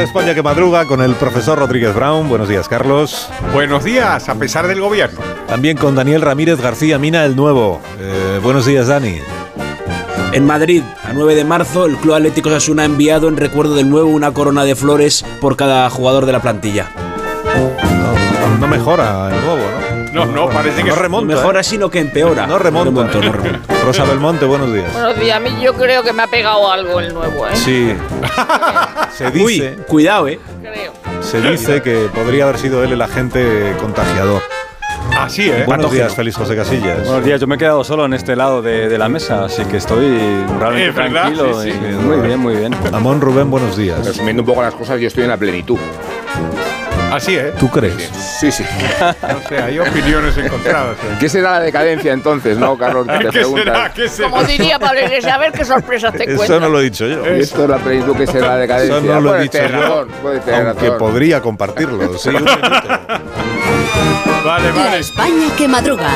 España 0.10 0.34
que 0.34 0.42
madruga 0.42 0.86
con 0.86 1.04
el 1.04 1.14
profesor 1.14 1.60
Rodríguez 1.60 1.94
Brown. 1.94 2.28
Buenos 2.28 2.50
días, 2.50 2.68
Carlos. 2.68 3.30
Buenos 3.54 3.84
días, 3.84 4.28
a 4.28 4.34
pesar 4.34 4.68
del 4.68 4.82
gobierno. 4.82 5.20
También 5.48 5.78
con 5.78 5.94
Daniel 5.94 6.24
Ramírez 6.24 6.60
García 6.60 6.98
Mina, 6.98 7.24
el 7.26 7.36
nuevo. 7.36 7.80
Eh, 8.00 8.40
buenos 8.42 8.66
días, 8.66 8.88
Dani. 8.88 9.20
En 10.32 10.48
Madrid, 10.48 10.82
a 11.04 11.14
9 11.14 11.36
de 11.36 11.46
marzo, 11.46 11.86
el 11.86 11.96
Club 11.98 12.16
Atlético 12.16 12.50
Osasuna 12.50 12.82
ha 12.82 12.86
enviado 12.86 13.28
en 13.28 13.38
recuerdo 13.38 13.76
del 13.76 13.88
nuevo 13.88 14.10
una 14.10 14.32
corona 14.32 14.64
de 14.64 14.76
flores 14.76 15.24
por 15.40 15.56
cada 15.56 15.88
jugador 15.92 16.26
de 16.26 16.32
la 16.32 16.42
plantilla. 16.42 16.90
No, 17.46 18.58
no 18.58 18.68
mejora 18.68 19.30
el 19.32 19.46
nuevo, 19.46 19.62
¿no? 19.62 19.79
No, 20.14 20.26
no, 20.26 20.50
parece 20.50 20.84
que 20.84 20.90
No 20.90 20.96
remonta. 20.96 21.36
Mejora, 21.36 21.62
sino 21.64 21.90
que 21.90 22.00
empeora. 22.00 22.48
No 22.48 22.58
remonta. 22.60 22.92
No 22.92 23.08
remonto, 23.08 23.22
no 23.22 23.32
remonto. 23.32 23.74
Rosa 23.86 24.04
Belmonte, 24.06 24.46
buenos 24.46 24.74
días. 24.74 24.92
Buenos 24.94 25.20
días, 25.20 25.38
a 25.38 25.40
mí 25.40 25.50
yo 25.62 25.74
creo 25.76 26.04
que 26.04 26.14
me 26.14 26.24
ha 26.24 26.28
pegado 26.28 26.72
algo 26.72 27.00
el 27.00 27.14
nuevo, 27.14 27.48
¿eh? 27.48 27.56
Sí. 27.56 27.94
Se 29.18 29.30
dice, 29.32 29.44
Uy, 29.78 29.84
cuidado, 29.88 30.28
eh. 30.28 30.40
Creo. 30.62 30.94
se 31.22 31.42
dice 31.42 31.82
que 31.82 32.10
podría 32.14 32.44
haber 32.46 32.58
sido 32.58 32.84
él 32.84 32.94
el 32.94 33.02
agente 33.02 33.76
contagiador. 33.82 34.42
Así, 35.18 35.50
¿eh? 35.50 35.64
Buenos 35.66 35.86
Patógeno. 35.88 35.92
días, 36.04 36.16
Félix 36.16 36.38
José 36.38 36.56
Casillas. 36.56 37.04
Buenos 37.06 37.26
días, 37.26 37.42
yo 37.42 37.48
me 37.48 37.56
he 37.56 37.58
quedado 37.58 37.84
solo 37.84 38.06
en 38.06 38.14
este 38.14 38.36
lado 38.36 38.62
de, 38.62 38.88
de 38.88 38.98
la 38.98 39.10
mesa, 39.10 39.46
así 39.46 39.66
que 39.66 39.78
estoy 39.78 40.18
realmente 40.60 40.92
verdad, 40.92 41.24
tranquilo. 41.24 41.62
sí, 41.62 41.72
sí. 41.72 41.78
y 41.78 41.94
muy 41.96 42.18
bien, 42.26 42.40
muy 42.40 42.56
bien. 42.56 42.74
Amón 42.94 43.20
Rubén, 43.20 43.50
buenos 43.50 43.76
días. 43.76 44.06
Resumiendo 44.06 44.44
un 44.44 44.46
poco 44.46 44.62
las 44.62 44.74
cosas, 44.76 45.00
yo 45.02 45.08
estoy 45.08 45.24
en 45.24 45.30
la 45.32 45.38
plenitud. 45.38 45.78
Así, 47.12 47.36
¿eh? 47.36 47.54
¿Tú 47.60 47.70
crees? 47.70 48.10
Sí, 48.40 48.52
sí. 48.52 48.64
O 49.46 49.48
sea, 49.50 49.66
hay 49.66 49.80
opiniones 49.80 50.38
encontradas. 50.38 50.96
¿eh? 50.98 51.18
¿Qué 51.20 51.28
será 51.30 51.52
la 51.54 51.60
decadencia 51.62 52.14
entonces, 52.14 52.58
no, 52.58 52.78
Carlos? 52.78 53.08
Te 53.20 53.30
¿Qué 53.30 53.44
será? 53.44 53.92
¿Qué 53.94 54.08
será? 54.08 54.30
Como 54.30 54.44
diría 54.44 54.78
Pablo 54.80 55.02
Iglesias, 55.02 55.34
a 55.34 55.38
ver 55.38 55.52
qué 55.52 55.66
sorpresas 55.66 56.14
te 56.14 56.24
Eso 56.26 56.38
cuentas. 56.38 56.62
no 56.62 56.70
lo 56.70 56.80
he 56.80 56.84
dicho 56.84 57.08
yo. 57.08 57.36
Y 57.36 57.40
esto 57.42 57.64
es 57.64 57.70
la 57.70 57.78
plenitud 57.78 58.16
que 58.16 58.28
será 58.28 58.48
la 58.50 58.58
decadencia. 58.58 58.98
Eso 58.98 59.06
no 59.08 59.22
lo 59.22 59.36
he 59.36 59.42
dicho 59.42 59.52
tener 59.58 59.72
yo, 59.72 59.80
razón, 59.82 60.08
puedes 60.22 60.46
tener 60.46 60.68
aunque 60.68 60.92
podría 60.92 61.42
compartirlo. 61.42 62.18
Sí, 62.18 62.30
un 62.30 62.36
minuto. 62.36 62.60
Vale, 64.46 64.68
La 64.70 64.74
vale. 64.74 65.00
España 65.00 65.48
que 65.58 65.68
madruga. 65.68 66.08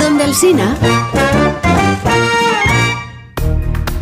Donde 0.00 0.24
el 0.24 0.34
Sina. 0.34 0.76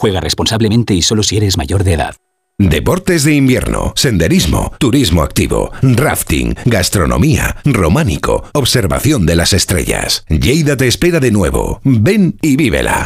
Juega 0.00 0.18
responsablemente 0.20 0.94
y 0.94 1.02
solo 1.02 1.22
si 1.22 1.36
eres 1.36 1.58
mayor 1.58 1.84
de 1.84 1.92
edad. 1.92 2.14
Deportes 2.56 3.22
de 3.22 3.34
invierno, 3.34 3.92
senderismo, 3.96 4.72
turismo 4.78 5.22
activo, 5.22 5.72
rafting, 5.82 6.54
gastronomía, 6.64 7.56
románico, 7.66 8.44
observación 8.54 9.26
de 9.26 9.36
las 9.36 9.52
estrellas. 9.52 10.24
Lleida 10.30 10.78
te 10.78 10.86
espera 10.86 11.20
de 11.20 11.30
nuevo. 11.30 11.82
Ven 11.84 12.38
y 12.40 12.56
vívela. 12.56 13.04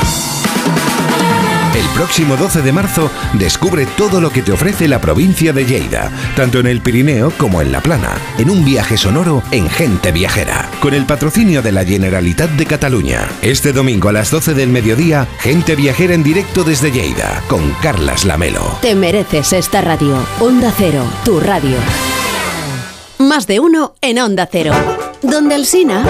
El 1.74 1.86
próximo 1.88 2.36
12 2.36 2.62
de 2.62 2.72
marzo 2.72 3.10
descubre 3.32 3.86
todo 3.96 4.20
lo 4.20 4.30
que 4.30 4.42
te 4.42 4.52
ofrece 4.52 4.86
la 4.86 5.00
provincia 5.00 5.52
de 5.52 5.64
Lleida, 5.64 6.12
tanto 6.36 6.60
en 6.60 6.68
el 6.68 6.80
Pirineo 6.80 7.32
como 7.36 7.60
en 7.60 7.72
la 7.72 7.80
Plana, 7.80 8.16
en 8.38 8.48
un 8.48 8.64
viaje 8.64 8.96
sonoro 8.96 9.42
en 9.50 9.68
Gente 9.68 10.12
Viajera, 10.12 10.70
con 10.80 10.94
el 10.94 11.04
patrocinio 11.04 11.62
de 11.62 11.72
la 11.72 11.84
Generalitat 11.84 12.50
de 12.50 12.66
Cataluña. 12.66 13.28
Este 13.42 13.72
domingo 13.72 14.08
a 14.08 14.12
las 14.12 14.30
12 14.30 14.54
del 14.54 14.68
mediodía, 14.68 15.26
Gente 15.40 15.74
Viajera 15.74 16.14
en 16.14 16.22
directo 16.22 16.62
desde 16.62 16.92
Lleida, 16.92 17.42
con 17.48 17.68
Carlas 17.82 18.24
Lamelo. 18.24 18.78
Te 18.80 18.94
mereces 18.94 19.52
esta 19.52 19.80
radio. 19.80 20.16
Onda 20.38 20.72
Cero, 20.76 21.02
tu 21.24 21.40
radio. 21.40 21.76
Más 23.18 23.48
de 23.48 23.58
uno 23.58 23.94
en 24.00 24.20
Onda 24.20 24.48
Cero. 24.50 24.72
Donde 25.22 25.56
el 25.56 25.66
Sina. 25.66 26.04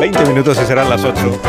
20 0.00 0.24
minutos 0.24 0.58
y 0.62 0.64
serán 0.64 0.88
las 0.88 1.04
8. 1.04 1.40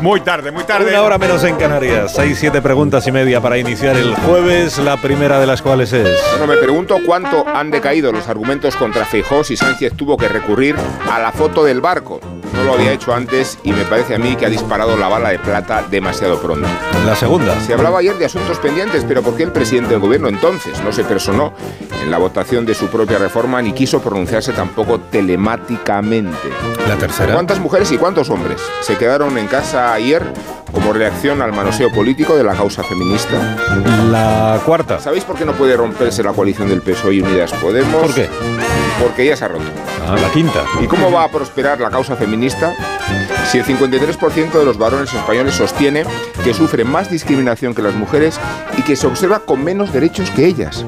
Muy 0.00 0.22
tarde, 0.22 0.50
muy 0.50 0.64
tarde. 0.64 0.88
Una 0.88 1.02
hora 1.02 1.18
menos 1.18 1.44
en 1.44 1.56
Canarias. 1.56 2.14
6, 2.14 2.38
7 2.40 2.62
preguntas 2.62 3.06
y 3.06 3.12
media 3.12 3.42
para 3.42 3.58
iniciar 3.58 3.96
el 3.96 4.14
jueves, 4.14 4.78
la 4.78 4.96
primera 4.96 5.38
de 5.38 5.46
las 5.46 5.60
cuales 5.60 5.92
es... 5.92 6.08
Bueno, 6.30 6.46
me 6.46 6.56
pregunto 6.56 6.96
cuánto 7.04 7.46
han 7.46 7.70
decaído 7.70 8.10
los 8.10 8.26
argumentos 8.28 8.76
contra 8.76 9.04
Feijóo 9.04 9.44
si 9.44 9.58
Sánchez 9.58 9.92
tuvo 9.94 10.16
que 10.16 10.26
recurrir 10.26 10.74
a 11.10 11.18
la 11.18 11.32
foto 11.32 11.64
del 11.64 11.82
barco. 11.82 12.18
No 12.58 12.64
lo 12.64 12.74
había 12.74 12.92
hecho 12.92 13.14
antes 13.14 13.56
y 13.62 13.72
me 13.72 13.84
parece 13.84 14.16
a 14.16 14.18
mí 14.18 14.34
que 14.34 14.44
ha 14.44 14.48
disparado 14.48 14.96
la 14.96 15.06
bala 15.06 15.28
de 15.28 15.38
plata 15.38 15.86
demasiado 15.88 16.40
pronto. 16.40 16.66
La 17.06 17.14
segunda. 17.14 17.58
Se 17.60 17.72
hablaba 17.72 18.00
ayer 18.00 18.18
de 18.18 18.24
asuntos 18.24 18.58
pendientes, 18.58 19.04
pero 19.06 19.22
¿por 19.22 19.36
qué 19.36 19.44
el 19.44 19.52
presidente 19.52 19.90
del 19.90 20.00
gobierno 20.00 20.28
entonces 20.28 20.82
no 20.82 20.92
se 20.92 21.04
personó 21.04 21.52
en 22.02 22.10
la 22.10 22.18
votación 22.18 22.66
de 22.66 22.74
su 22.74 22.88
propia 22.88 23.18
reforma 23.18 23.62
ni 23.62 23.72
quiso 23.72 24.02
pronunciarse 24.02 24.52
tampoco 24.52 24.98
telemáticamente? 24.98 26.48
La 26.88 26.96
tercera. 26.96 27.32
¿Cuántas 27.32 27.60
mujeres 27.60 27.92
y 27.92 27.96
cuántos 27.96 28.28
hombres 28.28 28.60
se 28.80 28.96
quedaron 28.96 29.38
en 29.38 29.46
casa 29.46 29.92
ayer 29.92 30.24
como 30.72 30.92
reacción 30.92 31.42
al 31.42 31.52
manoseo 31.52 31.90
político 31.92 32.36
de 32.36 32.44
la 32.44 32.54
causa 32.54 32.82
feminista? 32.82 33.56
La 34.10 34.60
cuarta. 34.64 34.98
¿Sabéis 34.98 35.24
por 35.24 35.36
qué 35.36 35.44
no 35.44 35.52
puede 35.52 35.76
romperse 35.76 36.22
la 36.22 36.32
coalición 36.32 36.68
del 36.68 36.82
PSOE 36.82 37.14
y 37.14 37.20
Unidas 37.20 37.52
Podemos? 37.54 38.02
¿Por 38.02 38.14
qué? 38.14 38.28
Porque 39.00 39.26
ya 39.26 39.36
se 39.36 39.44
ha 39.44 39.48
roto. 39.48 39.64
Ah, 40.06 40.16
la 40.20 40.30
quinta. 40.30 40.64
¿Y 40.82 40.86
cómo 40.86 41.10
va 41.10 41.24
a 41.24 41.28
prosperar 41.28 41.80
la 41.80 41.90
causa 41.90 42.16
feminista 42.16 42.74
si 43.50 43.58
el 43.58 43.64
53% 43.64 44.52
de 44.52 44.64
los 44.64 44.76
varones 44.76 45.12
españoles 45.14 45.54
sostiene 45.54 46.04
que 46.44 46.52
sufren 46.52 46.86
más 46.86 47.10
discriminación 47.10 47.74
que 47.74 47.80
las 47.80 47.94
mujeres 47.94 48.38
y 48.76 48.82
que 48.82 48.94
se 48.94 49.06
observa 49.06 49.40
con 49.40 49.64
menos 49.64 49.90
derechos 49.90 50.30
que 50.30 50.44
ellas? 50.44 50.84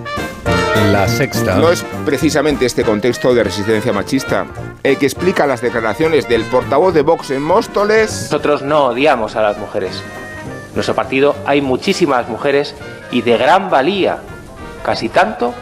La 0.93 1.09
sexta. 1.09 1.57
No 1.57 1.71
es 1.71 1.83
precisamente 2.05 2.67
este 2.67 2.85
contexto 2.85 3.33
de 3.33 3.45
resistencia 3.45 3.93
machista 3.93 4.47
el 4.83 4.99
que 4.99 5.07
explica 5.07 5.47
las 5.47 5.63
declaraciones 5.63 6.29
del 6.29 6.43
portavoz 6.45 6.93
de 6.93 7.03
Vox 7.03 7.31
en 7.31 7.43
Móstoles. 7.43 8.25
Nosotros 8.25 8.63
no 8.63 8.87
odiamos 8.87 9.37
a 9.37 9.43
las 9.43 9.57
mujeres. 9.57 10.03
En 10.69 10.75
nuestro 10.75 10.95
partido 10.95 11.37
hay 11.47 11.63
muchísimas 11.63 12.29
mujeres 12.29 12.75
y 13.11 13.23
de 13.23 13.39
gran 13.39 13.71
valía, 13.71 14.19
casi 14.85 15.09
tanto 15.09 15.55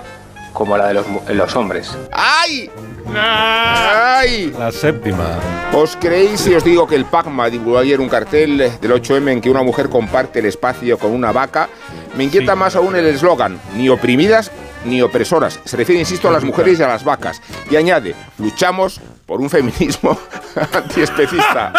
como 0.59 0.76
la 0.76 0.89
de 0.89 1.35
los, 1.35 1.55
hombres. 1.55 1.97
¡Ay! 2.10 2.68
¡Ay! 3.14 4.52
La 4.59 4.72
séptima. 4.72 5.39
¿Os 5.72 5.94
creéis 5.94 6.40
si 6.40 6.52
os 6.52 6.64
digo 6.64 6.85
que 6.89 6.97
el 6.97 7.05
PACMA 7.05 7.48
divulgó 7.48 7.78
ayer 7.78 8.01
un 8.01 8.09
cartel 8.09 8.59
del 8.59 8.90
8M 8.90 9.30
en 9.30 9.40
que 9.40 9.51
una 9.51 9.62
mujer 9.62 9.89
comparte 9.89 10.40
el 10.40 10.47
espacio 10.47 10.98
con 10.98 11.12
una 11.12 11.30
vaca? 11.30 11.68
Me 12.16 12.24
inquieta 12.24 12.56
más 12.56 12.74
aún 12.74 12.97
el 12.97 13.06
eslogan, 13.06 13.60
ni 13.76 13.89
oprimidas 13.89 14.51
ni 14.85 15.01
opresoras. 15.01 15.60
Se 15.64 15.76
refiere, 15.76 16.01
insisto, 16.01 16.28
a 16.28 16.32
las 16.32 16.43
mujeres 16.43 16.80
y 16.80 16.82
a 16.82 16.89
las 16.89 17.05
vacas. 17.05 17.40
Y 17.70 17.76
añade, 17.76 18.16
luchamos 18.39 19.01
por 19.26 19.40
un 19.40 19.51
feminismo 19.51 20.18
antiespecista. 20.72 21.72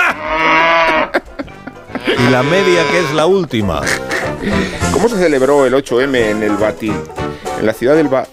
Y 2.17 2.31
la 2.31 2.43
media, 2.43 2.89
que 2.89 2.99
es 2.99 3.13
la 3.13 3.25
última. 3.25 3.81
¿Cómo 4.93 5.09
se 5.09 5.17
celebró 5.17 5.65
el 5.65 5.73
8M 5.73 6.15
en 6.15 6.43
el 6.43 6.55
Batín? 6.55 6.95
En 7.59 7.65
la 7.65 7.73
ciudad 7.73 7.95
del 7.95 8.07
Ba... 8.07 8.25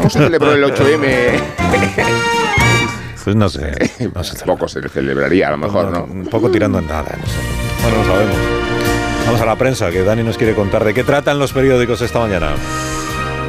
¿Cómo 0.00 0.08
se 0.08 0.18
celebró 0.18 0.54
el 0.54 0.64
8M? 0.64 1.40
Pues 3.22 3.36
no 3.36 3.50
sé. 3.50 3.70
No 4.14 4.24
sé. 4.24 4.44
Poco 4.46 4.66
se 4.66 4.80
celebraría, 4.88 5.48
a 5.48 5.50
lo 5.50 5.58
mejor, 5.58 5.92
¿no? 5.92 6.04
Un 6.04 6.26
poco 6.26 6.50
tirando 6.50 6.78
en 6.78 6.86
nada. 6.88 7.16
No 7.20 7.26
sé. 7.26 7.36
Bueno, 7.82 7.98
no 7.98 8.04
sabemos. 8.04 8.36
Vamos 9.26 9.40
a 9.42 9.46
la 9.46 9.56
prensa, 9.56 9.90
que 9.90 10.02
Dani 10.02 10.22
nos 10.22 10.38
quiere 10.38 10.54
contar 10.54 10.84
de 10.84 10.94
qué 10.94 11.04
tratan 11.04 11.38
los 11.38 11.52
periódicos 11.52 12.00
esta 12.00 12.18
mañana. 12.18 12.54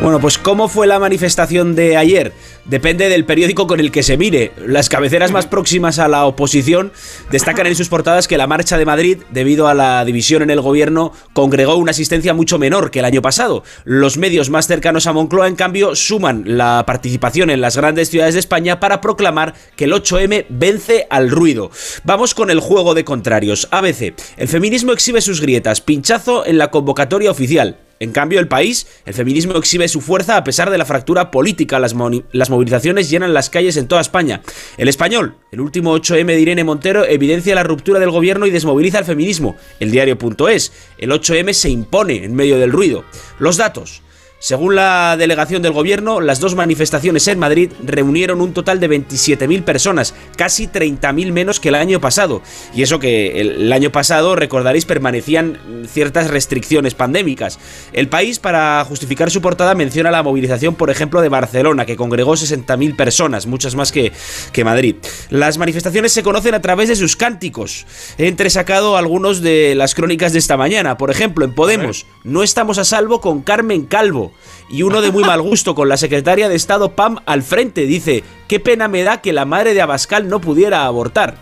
Bueno, 0.02 0.20
pues 0.20 0.38
¿cómo 0.38 0.68
fue 0.68 0.88
la 0.88 1.00
manifestación 1.00 1.74
de 1.74 1.96
ayer? 1.96 2.34
Depende 2.72 3.10
del 3.10 3.26
periódico 3.26 3.68
con 3.68 3.82
el 3.82 3.92
que 3.92 4.02
se 4.02 4.16
mire. 4.16 4.54
Las 4.66 4.88
cabeceras 4.88 5.34
más 5.34 5.46
próximas 5.46 6.00
a 6.00 6.08
la 6.08 6.26
oposición 6.26 6.94
destacan 7.30 7.68
en 7.68 7.76
sus 7.76 7.90
portadas 7.90 8.30
que 8.30 8.38
la 8.38 8.48
Marcha 8.48 8.78
de 8.78 8.86
Madrid, 8.86 9.18
debido 9.30 9.68
a 9.68 9.74
la 9.74 10.06
división 10.06 10.42
en 10.42 10.52
el 10.52 10.62
gobierno, 10.62 11.12
congregó 11.34 11.76
una 11.76 11.92
asistencia 11.92 12.34
mucho 12.34 12.60
menor 12.60 12.90
que 12.90 13.00
el 13.00 13.06
año 13.06 13.22
pasado. 13.22 13.66
Los 13.84 14.18
medios 14.18 14.50
más 14.50 14.68
cercanos 14.68 15.06
a 15.06 15.12
Moncloa, 15.12 15.50
en 15.50 15.58
cambio, 15.58 15.96
suman 15.96 16.44
la 16.46 16.86
participación 16.88 17.50
en 17.50 17.60
las 17.60 17.76
grandes 17.76 18.10
ciudades 18.10 18.36
de 18.36 18.40
España 18.40 18.80
para 18.80 19.02
proclamar 19.02 19.54
que 19.76 19.84
el 19.84 19.92
8M 19.92 20.46
vence 20.48 21.08
al 21.10 21.30
ruido. 21.30 21.72
Vamos 22.06 22.34
con 22.34 22.50
el 22.50 22.62
juego 22.62 22.94
de 22.94 23.04
contrarios. 23.04 23.68
ABC. 23.72 24.14
El 24.38 24.48
feminismo 24.48 24.94
exhibe 24.94 25.20
sus 25.20 25.42
grietas. 25.42 25.82
Pinchazo 25.82 26.46
en 26.46 26.58
la 26.58 26.72
convocatoria 26.72 27.32
oficial. 27.32 27.80
En 28.02 28.14
cambio, 28.14 28.40
el 28.40 28.48
país, 28.48 28.88
el 29.06 29.14
feminismo 29.14 29.54
exhibe 29.54 29.88
su 29.88 30.02
fuerza 30.02 30.36
a 30.36 30.44
pesar 30.44 30.72
de 30.72 30.78
la 30.80 30.86
fractura 30.86 31.30
política. 31.30 31.78
Las, 31.78 31.94
las, 32.32 32.50
movilizaciones 32.62 33.10
llenan 33.10 33.34
las 33.34 33.50
calles 33.50 33.76
en 33.78 33.88
toda 33.88 34.02
España. 34.02 34.42
El 34.78 34.88
español, 34.88 35.36
el 35.52 35.62
último 35.62 35.98
8M 35.98 36.28
de 36.28 36.40
Irene 36.40 36.64
Montero, 36.64 37.06
evidencia 37.06 37.56
la 37.56 37.64
ruptura 37.64 38.00
del 38.00 38.12
gobierno 38.12 38.46
y 38.46 38.52
desmoviliza 38.52 39.00
el 39.00 39.06
feminismo. 39.06 39.56
El 39.80 39.90
diario.es, 39.90 40.72
el 41.00 41.10
8M 41.10 41.54
se 41.54 41.70
impone 41.72 42.24
en 42.24 42.36
medio 42.36 42.60
del 42.60 42.72
ruido. 42.72 43.04
Los 43.40 43.58
datos. 43.58 44.04
Según 44.42 44.76
la 44.76 45.18
delegación 45.18 45.62
del 45.62 45.72
gobierno, 45.72 46.20
las 46.20 46.40
dos 46.40 46.56
manifestaciones 46.56 47.28
en 47.28 47.38
Madrid 47.38 47.72
reunieron 47.84 48.42
un 48.42 48.54
total 48.54 48.80
de 48.80 48.90
27.000 48.90 49.64
personas, 49.64 50.16
casi 50.36 50.66
30.000 50.66 51.32
menos 51.32 51.60
que 51.60 51.70
el 51.70 51.76
año 51.76 52.02
pasado. 52.02 52.42
Y 52.74 52.82
eso 52.82 52.98
que 52.98 53.40
el 53.40 53.72
año 53.72 53.92
pasado, 53.92 54.36
recordaréis, 54.36 54.86
permanecían 54.86 55.86
ciertas 55.88 56.32
restricciones 56.32 56.96
pandémicas. 56.96 57.60
El 57.94 58.08
país, 58.08 58.40
para 58.40 58.84
justificar 58.84 59.30
su 59.30 59.44
portada, 59.44 59.76
menciona 59.76 60.10
la 60.10 60.24
movilización, 60.24 60.74
por 60.74 60.90
ejemplo, 60.90 61.22
de 61.22 61.30
Barcelona, 61.30 61.86
que 61.86 61.96
congregó 61.96 62.34
60.000 62.34 62.96
personas, 62.96 63.46
muchas 63.46 63.76
más 63.76 63.92
que, 63.92 64.12
que 64.52 64.64
Madrid. 64.64 64.96
Las 65.30 65.60
manifestaciones 65.60 66.14
se 66.14 66.24
conocen 66.24 66.56
a 66.56 66.62
través 66.62 66.90
de 66.90 66.96
sus 66.96 67.16
cánticos. 67.16 67.86
He 68.18 68.28
entresacado 68.28 68.98
algunos 68.98 69.44
de 69.44 69.76
las 69.76 69.94
crónicas 69.94 70.34
de 70.34 70.40
esta 70.40 70.58
mañana. 70.58 70.98
Por 70.98 71.12
ejemplo, 71.12 71.46
en 71.46 71.54
Podemos, 71.54 72.08
no 72.24 72.42
estamos 72.42 72.80
a 72.80 72.86
salvo 72.86 73.22
con 73.22 73.44
Carmen 73.44 73.86
Calvo 73.86 74.31
y 74.70 74.84
uno 74.84 75.02
de 75.02 75.12
muy 75.12 75.24
mal 75.24 75.42
gusto 75.42 75.76
con 75.76 75.90
la 75.90 75.98
secretaria 75.98 76.50
de 76.50 76.56
Estado 76.56 76.96
Pam 76.96 77.18
al 77.26 77.44
frente. 77.44 77.86
Dice, 77.86 78.24
qué 78.48 78.60
pena 78.60 78.88
me 78.88 79.04
da 79.04 79.22
que 79.22 79.34
la 79.34 79.46
madre 79.46 79.74
de 79.74 79.82
Abascal 79.82 80.28
no 80.28 80.40
pudiera 80.40 80.86
abortar. 80.86 81.38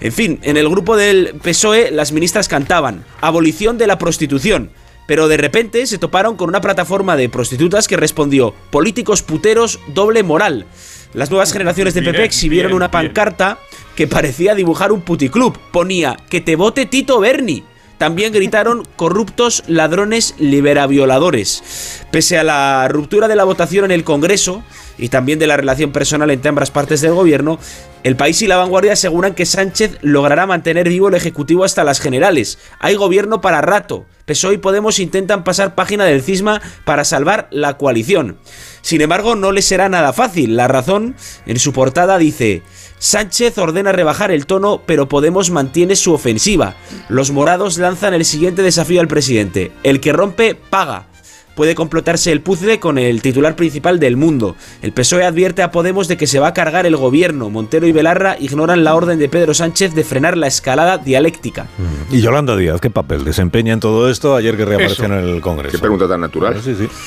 En 0.00 0.12
fin, 0.12 0.38
en 0.42 0.56
el 0.56 0.68
grupo 0.68 0.96
del 0.96 1.34
PSOE 1.42 1.90
las 1.90 2.12
ministras 2.12 2.48
cantaban, 2.48 3.04
abolición 3.20 3.78
de 3.78 3.86
la 3.86 3.98
prostitución. 3.98 4.70
Pero 5.06 5.26
de 5.26 5.36
repente 5.36 5.86
se 5.86 5.98
toparon 5.98 6.36
con 6.36 6.48
una 6.48 6.60
plataforma 6.60 7.16
de 7.16 7.28
prostitutas 7.28 7.88
que 7.88 7.96
respondió, 7.96 8.54
políticos 8.70 9.22
puteros, 9.22 9.80
doble 9.88 10.22
moral. 10.22 10.66
Las 11.12 11.30
nuevas 11.30 11.52
generaciones 11.52 11.94
de 11.94 12.02
PP 12.02 12.22
exhibieron 12.22 12.72
una 12.72 12.92
pancarta 12.92 13.58
que 13.96 14.06
parecía 14.06 14.54
dibujar 14.54 14.92
un 14.92 15.00
puticlub. 15.00 15.58
Ponía, 15.72 16.16
que 16.30 16.40
te 16.40 16.54
vote 16.54 16.86
Tito 16.86 17.18
Berni. 17.18 17.64
También 18.00 18.32
gritaron 18.32 18.88
corruptos 18.96 19.62
ladrones 19.66 20.34
liberavioladores. 20.38 22.00
Pese 22.10 22.38
a 22.38 22.44
la 22.44 22.88
ruptura 22.88 23.28
de 23.28 23.36
la 23.36 23.44
votación 23.44 23.84
en 23.84 23.90
el 23.90 24.04
Congreso 24.04 24.62
y 24.96 25.10
también 25.10 25.38
de 25.38 25.46
la 25.46 25.58
relación 25.58 25.92
personal 25.92 26.30
entre 26.30 26.48
ambas 26.48 26.70
partes 26.70 27.02
del 27.02 27.12
gobierno, 27.12 27.58
el 28.02 28.16
país 28.16 28.40
y 28.40 28.46
la 28.46 28.56
vanguardia 28.56 28.94
aseguran 28.94 29.34
que 29.34 29.44
Sánchez 29.44 29.98
logrará 30.00 30.46
mantener 30.46 30.88
vivo 30.88 31.08
el 31.08 31.14
Ejecutivo 31.14 31.62
hasta 31.62 31.84
las 31.84 32.00
generales. 32.00 32.58
Hay 32.78 32.94
gobierno 32.94 33.42
para 33.42 33.60
rato. 33.60 34.06
PSOE 34.24 34.54
y 34.54 34.58
Podemos 34.58 34.98
intentan 34.98 35.44
pasar 35.44 35.74
página 35.74 36.06
del 36.06 36.22
cisma 36.22 36.62
para 36.86 37.04
salvar 37.04 37.48
la 37.50 37.76
coalición. 37.76 38.38
Sin 38.80 39.02
embargo, 39.02 39.36
no 39.36 39.52
les 39.52 39.66
será 39.66 39.90
nada 39.90 40.14
fácil. 40.14 40.56
La 40.56 40.68
razón, 40.68 41.16
en 41.44 41.58
su 41.58 41.74
portada, 41.74 42.16
dice... 42.16 42.62
Sánchez 43.00 43.56
ordena 43.56 43.92
rebajar 43.92 44.30
el 44.30 44.44
tono, 44.44 44.82
pero 44.84 45.08
Podemos 45.08 45.50
mantiene 45.50 45.96
su 45.96 46.12
ofensiva. 46.12 46.76
Los 47.08 47.30
morados 47.30 47.78
lanzan 47.78 48.12
el 48.12 48.26
siguiente 48.26 48.62
desafío 48.62 49.00
al 49.00 49.08
presidente. 49.08 49.72
El 49.82 50.00
que 50.00 50.12
rompe, 50.12 50.54
paga 50.54 51.06
puede 51.54 51.74
complotarse 51.74 52.32
el 52.32 52.40
puzzle 52.40 52.80
con 52.80 52.98
el 52.98 53.22
titular 53.22 53.56
principal 53.56 53.98
del 54.00 54.16
mundo. 54.16 54.56
El 54.82 54.92
PSOE 54.92 55.24
advierte 55.24 55.62
a 55.62 55.70
Podemos 55.70 56.08
de 56.08 56.16
que 56.16 56.26
se 56.26 56.38
va 56.38 56.48
a 56.48 56.54
cargar 56.54 56.86
el 56.86 56.96
gobierno. 56.96 57.50
Montero 57.50 57.86
y 57.86 57.92
Belarra 57.92 58.36
ignoran 58.38 58.84
la 58.84 58.94
orden 58.94 59.18
de 59.18 59.28
Pedro 59.28 59.54
Sánchez 59.54 59.94
de 59.94 60.04
frenar 60.04 60.36
la 60.36 60.46
escalada 60.46 60.98
dialéctica. 60.98 61.64
Mm. 61.78 62.14
¿Y 62.14 62.20
Yolanda 62.20 62.56
Díaz 62.56 62.80
qué 62.80 62.90
papel 62.90 63.24
desempeña 63.24 63.72
en 63.72 63.80
todo 63.80 64.10
esto 64.10 64.36
ayer 64.36 64.56
que 64.56 64.64
reapareció 64.64 65.04
en 65.04 65.12
el 65.12 65.40
Congreso? 65.40 65.76
Qué 65.76 65.80
pregunta 65.80 66.08
tan 66.08 66.20
natural. 66.20 66.60
Sí, 66.62 66.74
sí. 66.74 66.88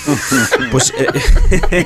Pues, 0.71 0.91
eh, 0.97 1.85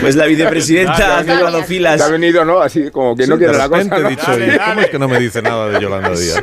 pues 0.00 0.16
la 0.16 0.26
vicepresidenta 0.26 1.18
ha 1.18 1.24
cerrado 1.24 1.62
filas. 1.64 2.00
ha 2.00 2.08
venido, 2.08 2.44
¿no? 2.44 2.60
Así 2.60 2.90
como 2.90 3.16
que 3.16 3.26
no 3.26 3.38
quiere 3.38 3.56
la 3.56 3.68
cosa. 3.68 3.84
¿no? 3.84 4.08
Dicho, 4.08 4.22
¿Cómo 4.26 4.80
es 4.80 4.90
que 4.90 4.98
no 4.98 5.08
me 5.08 5.18
dice 5.18 5.40
nada 5.40 5.68
de 5.68 5.80
Yolanda 5.80 6.10
Díaz? 6.18 6.42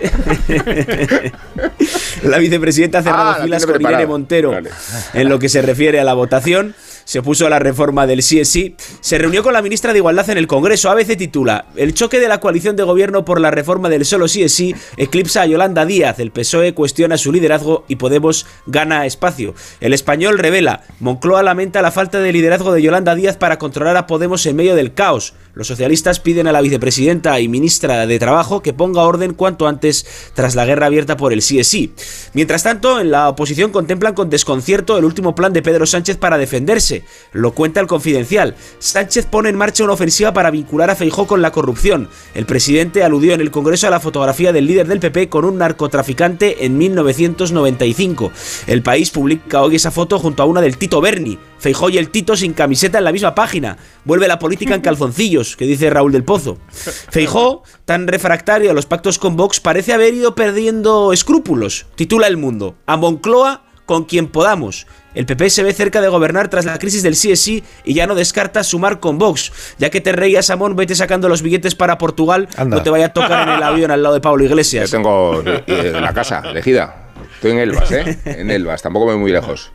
La 2.24 2.38
vicepresidenta 2.38 3.00
ha 3.00 3.04
cerrado 3.04 3.30
ah, 3.32 3.40
filas 3.42 3.66
con 3.66 3.82
Irene 3.82 4.06
Montero. 4.06 4.52
Vale. 4.52 4.70
En 5.14 5.30
lo 5.30 5.40
que 5.40 5.50
se 5.50 5.62
refiere 5.62 6.00
a 6.00 6.04
la 6.04 6.14
votación, 6.14 6.76
se 7.04 7.20
opuso 7.20 7.46
a 7.46 7.50
la 7.50 7.60
reforma 7.60 8.08
del 8.08 8.20
CSI, 8.20 8.76
se 9.00 9.18
reunió 9.18 9.44
con 9.44 9.54
la 9.54 9.62
ministra 9.62 9.92
de 9.92 10.00
Igualdad 10.00 10.30
en 10.30 10.38
el 10.38 10.48
Congreso. 10.48 10.90
ABC 10.90 11.18
titula: 11.18 11.66
El 11.76 11.94
choque 11.94 12.20
de 12.20 12.28
la 12.28 12.40
coalición 12.40 12.76
de 12.76 12.84
gobierno 12.84 13.26
por 13.26 13.42
la 13.42 13.52
reforma 13.52 13.90
del 13.90 14.06
solo 14.06 14.26
CSI 14.26 14.76
eclipsa 14.98 15.42
a 15.42 15.46
Yolanda 15.46 15.86
Díaz. 15.86 16.20
El 16.20 16.32
PSOE 16.32 16.74
cuestiona 16.74 17.18
su 17.18 17.32
liderazgo 17.32 17.86
y 17.88 17.98
Podemos 17.98 18.46
gana 18.66 19.06
espacio. 19.06 19.56
El 19.80 19.94
español 19.94 20.38
revela: 20.38 20.84
Moncloa 21.00 21.44
lamenta 21.44 21.82
la 21.82 21.92
falta 21.92 22.20
de 22.20 22.32
liderazgo 22.32 22.72
de 22.72 22.82
Yolanda 22.82 23.16
Díaz 23.16 23.38
para 23.38 23.60
controlar 23.60 23.98
a 23.98 24.08
Podemos 24.08 24.46
en 24.46 24.56
medio 24.56 24.76
del 24.76 24.94
caos. 24.94 25.34
Los 25.54 25.68
socialistas 25.68 26.20
piden 26.20 26.48
a 26.48 26.52
la 26.52 26.62
vicepresidenta 26.62 27.40
y 27.40 27.48
ministra 27.48 28.08
de 28.08 28.20
Trabajo 28.20 28.62
que 28.62 28.74
ponga 28.74 29.04
orden 29.04 29.34
cuanto 29.34 29.68
antes 29.68 30.06
tras 30.34 30.56
la 30.56 30.66
guerra 30.66 30.86
abierta 30.86 31.18
por 31.18 31.34
el 31.34 31.40
CSI. 31.40 31.94
Mientras 32.34 32.64
tanto, 32.64 33.02
en 33.02 33.12
la 33.12 33.28
oposición 33.28 33.72
contemplan 33.72 34.14
con 34.14 34.30
desconcierto 34.30 34.98
el 34.98 35.06
último 35.06 35.36
plan 35.36 35.52
de 35.52 35.62
Pedro 35.62 35.86
Sánchez 35.86 36.18
para 36.18 36.38
defenderse. 36.38 37.04
Lo 37.34 37.52
cuenta 37.54 37.82
el 37.82 37.88
confidencial. 37.88 38.56
Sánchez 38.80 39.26
pone 39.26 39.50
en 39.50 39.58
marcha 39.58 39.84
una 39.84 39.94
ofensiva 39.94 40.32
para 40.34 40.52
vincular 40.52 40.90
a 40.90 40.96
Feijó 40.96 41.28
con 41.28 41.42
la 41.42 41.52
corrupción. 41.52 42.10
El 42.34 42.46
presidente 42.46 43.04
aludió 43.04 43.34
en 43.34 43.42
el 43.42 43.52
Congreso 43.52 43.88
a 43.88 43.92
la 43.92 44.00
fotografía 44.00 44.54
del 44.54 44.68
líder 44.68 44.88
del 44.88 45.00
PP 45.00 45.28
con 45.28 45.44
un 45.44 45.58
narcotraficante 45.58 46.66
en 46.66 46.78
1995. 46.78 48.32
El 48.68 48.84
país 48.84 49.10
publica 49.10 49.62
hoy 49.62 49.76
esa 49.76 49.92
foto 49.92 50.18
junto 50.18 50.44
a 50.44 50.46
una 50.46 50.62
del 50.62 50.78
Tito 50.78 51.02
Berni. 51.02 51.38
Feijó 51.60 51.90
y 51.90 52.00
el 52.00 52.10
Tito 52.10 52.36
sin 52.36 52.54
camiseta 52.54 52.98
en 52.98 53.04
la 53.04 53.12
misma 53.12 53.36
página. 53.36 53.78
Vuelve 54.04 54.28
la 54.28 54.40
política 54.40 54.74
en 54.74 54.82
calzoncillos, 54.82 55.41
que 55.58 55.66
dice 55.66 55.90
Raúl 55.90 56.12
del 56.12 56.24
Pozo. 56.24 56.58
Feijó, 56.72 57.64
tan 57.86 58.08
refractario 58.08 58.72
a 58.72 58.74
los 58.74 58.86
pactos 58.86 59.20
con 59.20 59.36
Vox, 59.36 59.60
parece 59.60 59.94
haber 59.94 60.14
ido 60.14 60.36
perdiendo 60.36 61.14
escrúpulos. 61.14 61.86
Titula 61.96 62.28
El 62.28 62.38
Mundo. 62.38 62.76
A 62.86 62.98
Moncloa 62.98 63.64
con 63.86 64.06
quien 64.06 64.28
podamos. 64.28 64.88
El 65.14 65.26
PP 65.26 65.50
se 65.50 65.64
ve 65.64 65.74
cerca 65.74 66.00
de 66.00 66.08
gobernar 66.08 66.48
tras 66.48 66.64
la 66.64 66.80
crisis 66.80 67.04
del 67.04 67.16
CSI 67.16 67.64
y 67.84 67.94
ya 67.94 68.08
no 68.08 68.16
descarta 68.16 68.64
sumar 68.64 69.02
con 69.02 69.18
Vox. 69.18 69.52
Ya 69.78 69.90
que 69.90 70.00
te 70.00 70.14
reías, 70.14 70.50
Amón, 70.50 70.76
vete 70.76 70.96
sacando 70.96 71.28
los 71.28 71.42
billetes 71.42 71.76
para 71.76 71.98
Portugal, 71.98 72.48
no 72.66 72.82
te 72.82 72.90
vaya 72.90 73.08
a 73.08 73.14
tocar 73.14 73.50
en 73.50 73.56
el 73.56 73.64
avión 73.64 73.92
al 73.92 74.02
lado 74.02 74.16
de 74.16 74.22
Pablo 74.22 74.46
Iglesias. 74.46 74.90
Yo 74.90 74.98
tengo 74.98 75.44
la 75.44 76.14
casa 76.14 76.42
elegida. 76.46 77.10
Estoy 77.36 77.52
en 77.52 77.60
Elvas, 77.60 77.92
¿eh? 77.92 78.20
En 78.24 78.52
Elvas, 78.52 78.82
tampoco 78.82 79.08
me 79.08 79.14
voy 79.14 79.22
muy 79.22 79.32
lejos. 79.32 79.72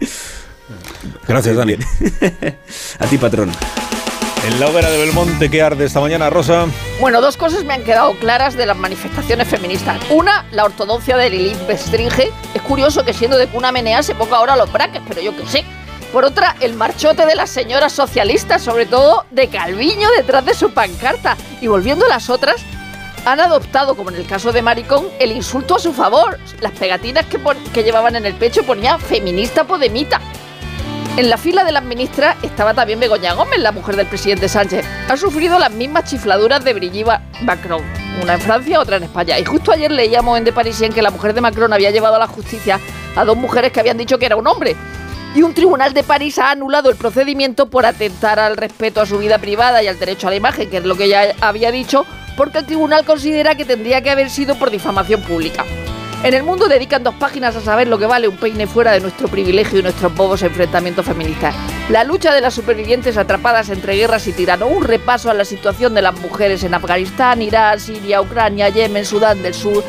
Gracias, 1.28 1.56
Dani. 1.56 1.74
a 2.98 3.06
ti, 3.06 3.18
patrón. 3.18 3.50
En 4.46 4.60
la 4.60 4.68
hoguera 4.68 4.88
de 4.88 4.98
Belmonte, 4.98 5.50
¿qué 5.50 5.60
arde 5.60 5.84
esta 5.84 5.98
mañana, 5.98 6.30
Rosa? 6.30 6.66
Bueno, 7.00 7.20
dos 7.20 7.36
cosas 7.36 7.64
me 7.64 7.74
han 7.74 7.82
quedado 7.82 8.14
claras 8.14 8.56
de 8.56 8.64
las 8.64 8.76
manifestaciones 8.76 9.48
feministas. 9.48 9.98
Una, 10.08 10.46
la 10.52 10.64
ortodoxia 10.64 11.16
de 11.16 11.30
Lilith 11.30 11.66
Bestringe. 11.66 12.30
Es 12.54 12.62
curioso 12.62 13.04
que 13.04 13.12
siendo 13.12 13.38
de 13.38 13.48
cuna 13.48 13.72
menea 13.72 14.04
se 14.04 14.14
ponga 14.14 14.36
ahora 14.36 14.54
los 14.54 14.70
braques, 14.70 15.02
pero 15.08 15.20
yo 15.20 15.36
qué 15.36 15.44
sé. 15.46 15.64
Por 16.12 16.24
otra, 16.24 16.54
el 16.60 16.74
marchote 16.74 17.26
de 17.26 17.34
las 17.34 17.50
señoras 17.50 17.92
socialistas, 17.92 18.62
sobre 18.62 18.86
todo 18.86 19.26
de 19.32 19.48
Calviño 19.48 20.08
detrás 20.16 20.44
de 20.44 20.54
su 20.54 20.70
pancarta. 20.70 21.36
Y 21.60 21.66
volviendo 21.66 22.06
a 22.06 22.08
las 22.08 22.30
otras, 22.30 22.62
han 23.24 23.40
adoptado, 23.40 23.96
como 23.96 24.10
en 24.10 24.16
el 24.16 24.28
caso 24.28 24.52
de 24.52 24.62
Maricón, 24.62 25.08
el 25.18 25.32
insulto 25.32 25.74
a 25.74 25.80
su 25.80 25.92
favor. 25.92 26.38
Las 26.60 26.70
pegatinas 26.70 27.26
que, 27.26 27.40
que 27.74 27.82
llevaban 27.82 28.14
en 28.14 28.24
el 28.24 28.34
pecho 28.34 28.62
ponían 28.62 29.00
feminista 29.00 29.64
podemita. 29.64 30.20
En 31.16 31.30
la 31.30 31.38
fila 31.38 31.64
de 31.64 31.72
las 31.72 31.82
ministras 31.82 32.36
estaba 32.42 32.74
también 32.74 33.00
Begoña 33.00 33.32
Gómez, 33.32 33.58
la 33.60 33.72
mujer 33.72 33.96
del 33.96 34.06
presidente 34.06 34.50
Sánchez. 34.50 34.84
Ha 35.08 35.16
sufrido 35.16 35.58
las 35.58 35.70
mismas 35.70 36.04
chifladuras 36.04 36.62
de 36.62 36.74
Brigitte 36.74 37.08
Macron, 37.40 37.82
una 38.22 38.34
en 38.34 38.40
Francia, 38.40 38.80
otra 38.80 38.96
en 38.98 39.04
España. 39.04 39.38
Y 39.38 39.44
justo 39.44 39.72
ayer 39.72 39.90
leíamos 39.90 40.36
en 40.36 40.44
The 40.44 40.52
Parisien 40.52 40.92
que 40.92 41.00
la 41.00 41.10
mujer 41.10 41.32
de 41.32 41.40
Macron 41.40 41.72
había 41.72 41.90
llevado 41.90 42.16
a 42.16 42.18
la 42.18 42.26
justicia 42.26 42.78
a 43.16 43.24
dos 43.24 43.36
mujeres 43.36 43.72
que 43.72 43.80
habían 43.80 43.96
dicho 43.96 44.18
que 44.18 44.26
era 44.26 44.36
un 44.36 44.46
hombre. 44.46 44.76
y 45.34 45.42
un 45.42 45.52
tribunal 45.52 45.92
de 45.92 46.02
París 46.02 46.38
ha 46.38 46.50
anulado 46.50 46.88
el 46.88 46.96
procedimiento 46.96 47.68
por 47.68 47.84
atentar 47.84 48.38
al 48.38 48.56
respeto 48.56 49.02
a 49.02 49.06
su 49.06 49.18
vida 49.18 49.36
privada 49.36 49.82
y 49.82 49.86
al 49.86 49.98
derecho 49.98 50.28
a 50.28 50.30
la 50.30 50.36
imagen, 50.36 50.70
que 50.70 50.78
es 50.78 50.84
lo 50.84 50.96
que 50.96 51.08
ya 51.10 51.34
había 51.42 51.70
dicho, 51.70 52.06
porque 52.38 52.58
el 52.58 52.66
tribunal 52.66 53.04
considera 53.04 53.54
que 53.54 53.66
tendría 53.66 54.00
que 54.00 54.10
haber 54.10 54.30
sido 54.30 54.54
por 54.54 54.70
difamación 54.70 55.20
pública. 55.20 55.64
En 56.22 56.34
el 56.34 56.42
mundo 56.42 56.66
dedican 56.66 57.04
dos 57.04 57.14
páginas 57.14 57.54
a 57.56 57.60
saber 57.60 57.88
lo 57.88 57.98
que 57.98 58.06
vale 58.06 58.26
un 58.26 58.36
peine 58.36 58.66
fuera 58.66 58.92
de 58.92 59.00
nuestro 59.00 59.28
privilegio 59.28 59.78
y 59.78 59.82
nuestros 59.82 60.14
bobos 60.14 60.42
enfrentamientos 60.42 61.06
feministas. 61.06 61.54
La 61.88 62.04
lucha 62.04 62.34
de 62.34 62.40
las 62.40 62.54
supervivientes 62.54 63.16
atrapadas 63.16 63.68
entre 63.68 63.94
guerras 63.94 64.26
y 64.26 64.32
tiranos. 64.32 64.70
Un 64.72 64.82
repaso 64.82 65.30
a 65.30 65.34
la 65.34 65.44
situación 65.44 65.94
de 65.94 66.02
las 66.02 66.18
mujeres 66.18 66.64
en 66.64 66.74
Afganistán, 66.74 67.42
Irán, 67.42 67.78
Siria, 67.78 68.20
Ucrania, 68.20 68.70
Yemen, 68.70 69.04
Sudán 69.04 69.42
del 69.42 69.54
Sur. 69.54 69.84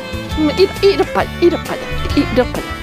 Ir, 0.56 0.68
iros 0.82 1.08
para 1.08 1.28
allá, 1.28 1.40
iros 1.40 1.60
para 1.62 1.74
allá. 1.74 2.77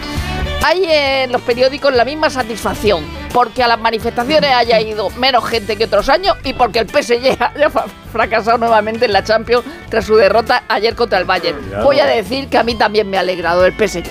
Hay 0.68 0.84
en 0.84 1.32
los 1.32 1.44
periódicos 1.44 1.94
la 1.94 2.04
misma 2.04 2.32
satisfacción 2.32 3.06
porque 3.32 3.62
a 3.62 3.68
las 3.68 3.80
manifestaciones 3.80 4.52
haya 4.52 4.82
ido 4.82 5.12
menos 5.12 5.48
gente 5.48 5.76
que 5.76 5.84
otros 5.86 6.10
años 6.10 6.36
y 6.44 6.54
porque 6.54 6.80
el 6.80 6.90
PSG 6.90 7.38
haya 7.56 7.70
fracasado 8.12 8.58
nuevamente 8.58 9.06
en 9.06 9.14
la 9.14 9.24
Champions 9.24 9.64
tras 9.90 10.06
su 10.06 10.16
derrota 10.16 10.64
ayer 10.68 10.96
contra 10.96 11.20
el 11.20 11.26
Bayern. 11.26 11.60
Voy 11.84 12.00
a 12.00 12.08
decir 12.08 12.48
que 12.50 12.58
a 12.58 12.64
mí 12.64 12.74
también 12.74 13.08
me 13.08 13.18
ha 13.18 13.20
alegrado 13.20 13.64
el 13.64 13.74
PSG. 13.74 14.06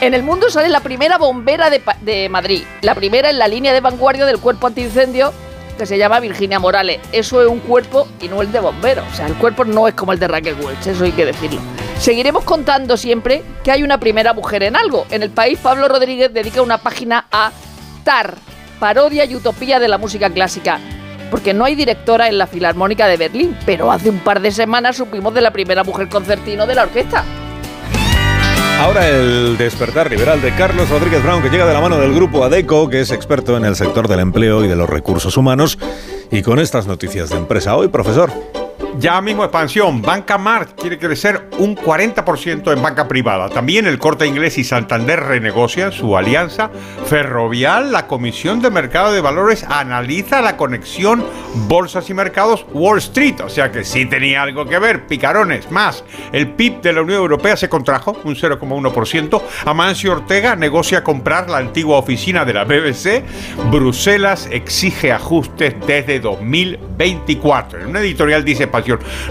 En 0.00 0.14
el 0.14 0.22
mundo 0.22 0.48
sale 0.48 0.68
la 0.68 0.78
primera 0.78 1.18
bombera 1.18 1.70
de, 1.70 1.82
de 2.02 2.28
Madrid, 2.28 2.62
la 2.82 2.94
primera 2.94 3.28
en 3.28 3.40
la 3.40 3.48
línea 3.48 3.72
de 3.72 3.80
vanguardia 3.80 4.26
del 4.26 4.38
cuerpo 4.38 4.68
antiincendio 4.68 5.32
que 5.78 5.86
se 5.86 5.96
llama 5.96 6.20
Virginia 6.20 6.58
Morales. 6.58 7.00
Eso 7.12 7.40
es 7.40 7.48
un 7.48 7.60
cuerpo 7.60 8.06
y 8.20 8.28
no 8.28 8.42
el 8.42 8.52
de 8.52 8.60
bombero. 8.60 9.04
O 9.10 9.14
sea, 9.14 9.26
el 9.26 9.34
cuerpo 9.34 9.64
no 9.64 9.88
es 9.88 9.94
como 9.94 10.12
el 10.12 10.18
de 10.18 10.28
Raquel 10.28 10.56
Welch, 10.60 10.86
eso 10.86 11.04
hay 11.04 11.12
que 11.12 11.24
decirlo. 11.24 11.60
Seguiremos 11.98 12.44
contando 12.44 12.96
siempre 12.96 13.42
que 13.64 13.70
hay 13.70 13.82
una 13.82 13.98
primera 13.98 14.34
mujer 14.34 14.62
en 14.64 14.76
algo. 14.76 15.06
En 15.10 15.22
el 15.22 15.30
país, 15.30 15.58
Pablo 15.62 15.88
Rodríguez 15.88 16.32
dedica 16.34 16.60
una 16.60 16.78
página 16.78 17.26
a 17.30 17.52
TAR, 18.04 18.34
parodia 18.78 19.24
y 19.24 19.34
utopía 19.34 19.80
de 19.80 19.88
la 19.88 19.98
música 19.98 20.28
clásica. 20.28 20.78
Porque 21.30 21.54
no 21.54 21.64
hay 21.64 21.74
directora 21.74 22.28
en 22.28 22.38
la 22.38 22.46
Filarmónica 22.46 23.06
de 23.06 23.16
Berlín, 23.16 23.56
pero 23.64 23.92
hace 23.92 24.10
un 24.10 24.18
par 24.20 24.40
de 24.40 24.50
semanas 24.50 24.96
supimos 24.96 25.34
de 25.34 25.42
la 25.42 25.50
primera 25.50 25.84
mujer 25.84 26.08
concertino 26.08 26.66
de 26.66 26.74
la 26.74 26.82
orquesta. 26.84 27.24
Ahora 28.78 29.08
el 29.08 29.58
despertar 29.58 30.08
liberal 30.08 30.40
de 30.40 30.54
Carlos 30.54 30.88
Rodríguez 30.88 31.22
Brown, 31.22 31.42
que 31.42 31.50
llega 31.50 31.66
de 31.66 31.74
la 31.74 31.80
mano 31.80 31.98
del 31.98 32.14
grupo 32.14 32.44
ADECO, 32.44 32.88
que 32.88 33.00
es 33.00 33.10
experto 33.10 33.56
en 33.56 33.64
el 33.64 33.74
sector 33.74 34.06
del 34.06 34.20
empleo 34.20 34.64
y 34.64 34.68
de 34.68 34.76
los 34.76 34.88
recursos 34.88 35.36
humanos. 35.36 35.78
Y 36.30 36.42
con 36.42 36.60
estas 36.60 36.86
noticias 36.86 37.28
de 37.30 37.36
empresa 37.36 37.76
hoy, 37.76 37.88
profesor. 37.88 38.30
Ya 39.00 39.20
mismo 39.20 39.44
expansión. 39.44 40.02
Banca 40.02 40.38
Mart 40.38 40.70
quiere 40.76 40.98
crecer 40.98 41.50
un 41.58 41.76
40% 41.76 42.72
en 42.72 42.82
banca 42.82 43.06
privada. 43.06 43.48
También 43.48 43.86
el 43.86 43.96
Corte 43.96 44.26
Inglés 44.26 44.58
y 44.58 44.64
Santander 44.64 45.20
renegocian 45.20 45.92
su 45.92 46.16
alianza. 46.16 46.70
Ferrovial, 47.06 47.92
la 47.92 48.08
Comisión 48.08 48.60
de 48.60 48.70
Mercado 48.70 49.12
de 49.12 49.20
Valores 49.20 49.64
analiza 49.68 50.42
la 50.42 50.56
conexión 50.56 51.24
bolsas 51.68 52.10
y 52.10 52.14
mercados 52.14 52.66
Wall 52.72 52.98
Street. 52.98 53.40
O 53.44 53.48
sea 53.48 53.70
que 53.70 53.84
sí 53.84 54.04
tenía 54.06 54.42
algo 54.42 54.66
que 54.66 54.80
ver. 54.80 55.06
Picarones. 55.06 55.70
Más, 55.70 56.02
el 56.32 56.48
PIB 56.48 56.80
de 56.80 56.92
la 56.92 57.02
Unión 57.02 57.18
Europea 57.18 57.56
se 57.56 57.68
contrajo 57.68 58.16
un 58.24 58.34
0,1%. 58.34 59.42
Amancio 59.64 60.10
Ortega 60.10 60.56
negocia 60.56 61.04
comprar 61.04 61.48
la 61.48 61.58
antigua 61.58 61.98
oficina 61.98 62.44
de 62.44 62.52
la 62.52 62.64
BBC. 62.64 63.22
Bruselas 63.70 64.48
exige 64.50 65.12
ajustes 65.12 65.76
desde 65.86 66.18
2024. 66.18 67.82
En 67.82 67.86
una 67.86 68.00
editorial 68.00 68.44
dice 68.44 68.66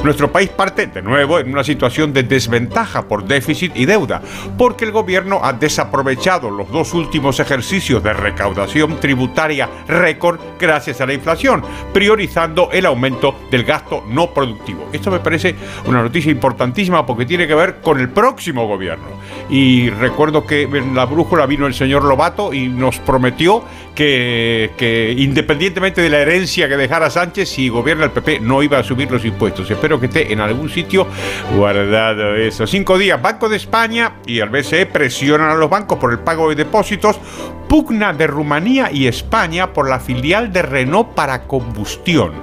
Nuestro 0.03 0.31
país 0.31 0.49
parte 0.49 0.87
de 0.87 1.01
nuevo 1.01 1.39
en 1.39 1.51
una 1.51 1.63
situación 1.63 2.13
de 2.13 2.23
desventaja 2.23 3.07
por 3.07 3.25
déficit 3.25 3.75
y 3.75 3.85
deuda, 3.85 4.21
porque 4.57 4.85
el 4.85 4.91
gobierno 4.91 5.39
ha 5.43 5.53
desaprovechado 5.53 6.49
los 6.49 6.69
dos 6.71 6.93
últimos 6.93 7.39
ejercicios 7.39 8.03
de 8.03 8.13
recaudación 8.13 8.99
tributaria 8.99 9.69
récord 9.87 10.39
gracias 10.59 11.01
a 11.01 11.05
la 11.05 11.13
inflación, 11.13 11.63
priorizando 11.93 12.69
el 12.71 12.85
aumento 12.85 13.35
del 13.49 13.63
gasto 13.63 14.03
no 14.07 14.31
productivo. 14.33 14.89
Esto 14.91 15.11
me 15.11 15.19
parece 15.19 15.55
una 15.85 16.01
noticia 16.01 16.31
importantísima 16.31 17.05
porque 17.05 17.25
tiene 17.25 17.47
que 17.47 17.55
ver 17.55 17.77
con 17.81 17.99
el 17.99 18.09
próximo 18.09 18.67
gobierno. 18.67 19.05
Y 19.49 19.89
recuerdo 19.89 20.45
que 20.45 20.63
en 20.63 20.95
la 20.95 21.05
brújula 21.05 21.45
vino 21.45 21.67
el 21.67 21.73
señor 21.73 22.03
Lobato 22.03 22.53
y 22.53 22.67
nos 22.67 22.99
prometió 22.99 23.63
que, 23.97 25.15
independientemente 25.17 26.01
de 26.01 26.09
la 26.09 26.19
herencia 26.19 26.69
que 26.69 26.77
dejara 26.77 27.09
Sánchez, 27.09 27.49
si 27.49 27.67
gobierna 27.67 28.05
el 28.05 28.11
PP 28.11 28.41
no 28.41 28.61
iba 28.61 28.77
a 28.77 28.83
subir 28.83 29.09
los 29.09 29.25
impuestos. 29.25 29.69
Espero 29.71 29.99
que 29.99 30.05
esté 30.05 30.31
en 30.31 30.39
algún 30.39 30.69
sitio 30.69 31.07
guardado 31.55 32.35
eso. 32.35 32.67
Cinco 32.67 32.99
días, 32.99 33.19
Banco 33.19 33.49
de 33.49 33.57
España 33.57 34.17
y 34.27 34.37
el 34.37 34.49
BCE 34.49 34.85
presionan 34.85 35.49
a 35.49 35.55
los 35.55 35.69
bancos 35.69 35.97
por 35.97 36.11
el 36.11 36.19
pago 36.19 36.49
de 36.49 36.55
depósitos. 36.55 37.19
Pugna 37.67 38.13
de 38.13 38.27
Rumanía 38.27 38.91
y 38.91 39.07
España 39.07 39.73
por 39.73 39.89
la 39.89 39.99
filial 39.99 40.53
de 40.53 40.61
Renault 40.61 41.15
para 41.15 41.47
combustión. 41.47 42.33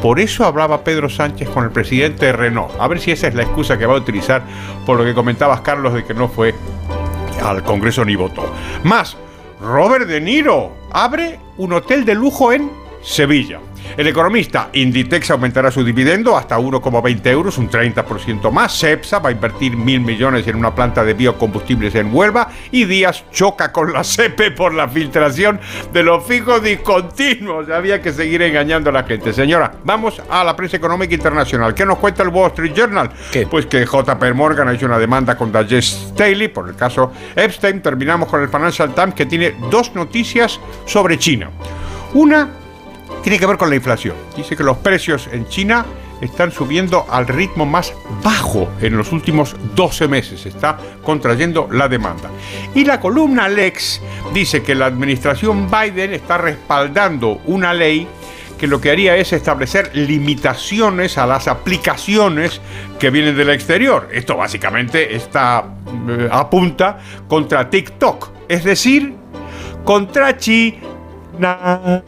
Por 0.00 0.20
eso 0.20 0.44
hablaba 0.44 0.84
Pedro 0.84 1.08
Sánchez 1.08 1.48
con 1.48 1.64
el 1.64 1.70
presidente 1.70 2.26
de 2.26 2.32
Renault. 2.32 2.72
A 2.78 2.86
ver 2.86 3.00
si 3.00 3.10
esa 3.10 3.26
es 3.26 3.34
la 3.34 3.42
excusa 3.42 3.76
que 3.76 3.84
va 3.84 3.94
a 3.94 3.98
utilizar 3.98 4.42
por 4.86 4.96
lo 4.96 5.04
que 5.04 5.12
comentabas, 5.12 5.60
Carlos, 5.62 5.92
de 5.92 6.04
que 6.04 6.14
no 6.14 6.28
fue 6.28 6.54
al 7.42 7.64
Congreso 7.64 8.04
ni 8.04 8.14
votó. 8.14 8.48
Más, 8.84 9.16
Robert 9.60 10.06
De 10.06 10.20
Niro 10.20 10.79
abre 10.92 11.38
un 11.58 11.72
hotel 11.72 12.04
de 12.04 12.14
lujo 12.14 12.52
en 12.52 12.70
Sevilla. 13.02 13.60
El 13.96 14.06
economista 14.06 14.70
Inditex 14.72 15.30
aumentará 15.30 15.70
su 15.70 15.84
dividendo 15.84 16.36
hasta 16.36 16.58
1,20 16.58 17.26
euros, 17.26 17.58
un 17.58 17.70
30% 17.70 18.50
más. 18.50 18.78
Cepsa 18.78 19.18
va 19.18 19.30
a 19.30 19.32
invertir 19.32 19.76
mil 19.76 20.00
millones 20.00 20.46
en 20.46 20.56
una 20.56 20.74
planta 20.74 21.04
de 21.04 21.14
biocombustibles 21.14 21.94
en 21.94 22.14
Huelva. 22.14 22.48
Y 22.70 22.84
Díaz 22.84 23.24
choca 23.30 23.72
con 23.72 23.92
la 23.92 24.04
CEPE 24.04 24.52
por 24.52 24.74
la 24.74 24.88
filtración 24.88 25.60
de 25.92 26.02
los 26.02 26.24
fijos 26.24 26.62
discontinuos. 26.62 27.68
Había 27.68 28.00
que 28.00 28.12
seguir 28.12 28.42
engañando 28.42 28.90
a 28.90 28.92
la 28.92 29.04
gente. 29.04 29.32
Señora, 29.32 29.72
vamos 29.84 30.22
a 30.28 30.44
la 30.44 30.56
prensa 30.56 30.76
económica 30.76 31.14
internacional. 31.14 31.74
¿Qué 31.74 31.84
nos 31.84 31.98
cuenta 31.98 32.22
el 32.22 32.28
Wall 32.28 32.50
Street 32.50 32.72
Journal? 32.74 33.10
Pues 33.50 33.66
que 33.66 33.84
JP 33.84 34.34
Morgan 34.34 34.68
ha 34.68 34.72
hecho 34.72 34.86
una 34.86 34.98
demanda 34.98 35.36
contra 35.36 35.64
Jess 35.64 36.10
Staley 36.10 36.48
por 36.48 36.68
el 36.68 36.76
caso 36.76 37.12
Epstein. 37.34 37.82
Terminamos 37.82 38.28
con 38.28 38.40
el 38.40 38.48
Financial 38.48 38.94
Times 38.94 39.14
que 39.14 39.26
tiene 39.26 39.54
dos 39.70 39.94
noticias 39.94 40.60
sobre 40.86 41.18
China. 41.18 41.50
Una 42.14 42.48
tiene 43.22 43.38
que 43.38 43.46
ver 43.46 43.56
con 43.56 43.70
la 43.70 43.76
inflación. 43.76 44.16
Dice 44.36 44.56
que 44.56 44.62
los 44.62 44.78
precios 44.78 45.28
en 45.32 45.46
China 45.48 45.84
están 46.20 46.52
subiendo 46.52 47.06
al 47.10 47.26
ritmo 47.26 47.66
más 47.66 47.94
bajo 48.22 48.68
en 48.80 48.96
los 48.96 49.12
últimos 49.12 49.56
12 49.74 50.08
meses. 50.08 50.46
Está 50.46 50.78
contrayendo 51.02 51.68
la 51.70 51.88
demanda. 51.88 52.30
Y 52.74 52.84
la 52.84 53.00
columna 53.00 53.48
Lex 53.48 54.00
dice 54.32 54.62
que 54.62 54.74
la 54.74 54.86
administración 54.86 55.68
Biden 55.70 56.12
está 56.12 56.38
respaldando 56.38 57.40
una 57.46 57.72
ley 57.72 58.06
que 58.58 58.66
lo 58.66 58.78
que 58.78 58.90
haría 58.90 59.16
es 59.16 59.32
establecer 59.32 59.90
limitaciones 59.96 61.16
a 61.16 61.26
las 61.26 61.48
aplicaciones 61.48 62.60
que 62.98 63.08
vienen 63.08 63.34
del 63.34 63.48
exterior. 63.48 64.10
Esto 64.12 64.36
básicamente 64.36 65.16
está 65.16 65.64
eh, 66.06 66.28
apunta 66.30 66.98
contra 67.26 67.70
TikTok, 67.70 68.28
es 68.48 68.62
decir, 68.64 69.14
contra 69.82 70.36
China. 70.36 72.02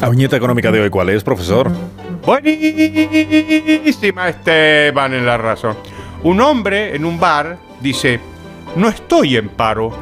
La 0.00 0.08
viñeta 0.08 0.36
económica 0.36 0.70
de 0.70 0.80
hoy, 0.80 0.90
¿cuál 0.90 1.10
es, 1.10 1.22
profesor? 1.22 1.70
Buenísima 2.24 4.28
Esteban 4.28 5.14
en 5.14 5.26
la 5.26 5.36
razón. 5.36 5.76
Un 6.22 6.40
hombre 6.40 6.94
en 6.94 7.04
un 7.04 7.18
bar 7.18 7.58
dice, 7.80 8.20
no 8.76 8.88
estoy 8.88 9.36
en 9.36 9.48
paro, 9.48 9.92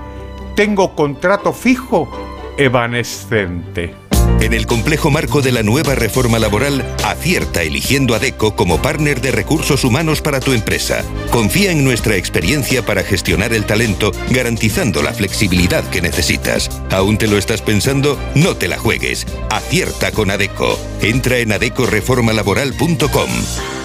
tengo 0.55 0.95
contrato 0.95 1.53
fijo 1.53 2.09
evanescente. 2.57 3.95
En 4.41 4.55
el 4.55 4.67
complejo 4.67 5.11
marco 5.11 5.43
de 5.43 5.53
la 5.53 5.63
nueva 5.63 5.95
reforma 5.95 6.39
laboral, 6.39 6.97
acierta 7.05 7.63
eligiendo 7.63 8.15
a 8.15 8.19
DECO 8.19 8.57
como 8.57 8.81
partner 8.81 9.21
de 9.21 9.33
recursos 9.33 9.85
humanos 9.85 10.23
para 10.23 10.41
tu 10.41 10.53
empresa. 10.53 11.05
Confía 11.31 11.73
en 11.73 11.85
nuestra 11.85 12.17
experiencia 12.17 12.85
para 12.85 13.05
gestionar 13.05 13.53
el 13.53 13.67
talento, 13.67 14.13
garantizando 14.31 15.03
la 15.03 15.13
flexibilidad 15.13 15.85
que 15.91 16.01
necesitas. 16.01 16.71
¿Aún 16.91 17.19
te 17.19 17.27
lo 17.27 17.37
estás 17.37 17.61
pensando? 17.61 18.19
No 18.35 18.57
te 18.57 18.67
la 18.67 18.79
juegues. 18.79 19.27
Acierta 19.51 20.11
con 20.11 20.31
ADECO. 20.31 20.79
Entra 21.03 21.39
en 21.39 21.53
adecoreformalaboral.com. 21.53 23.80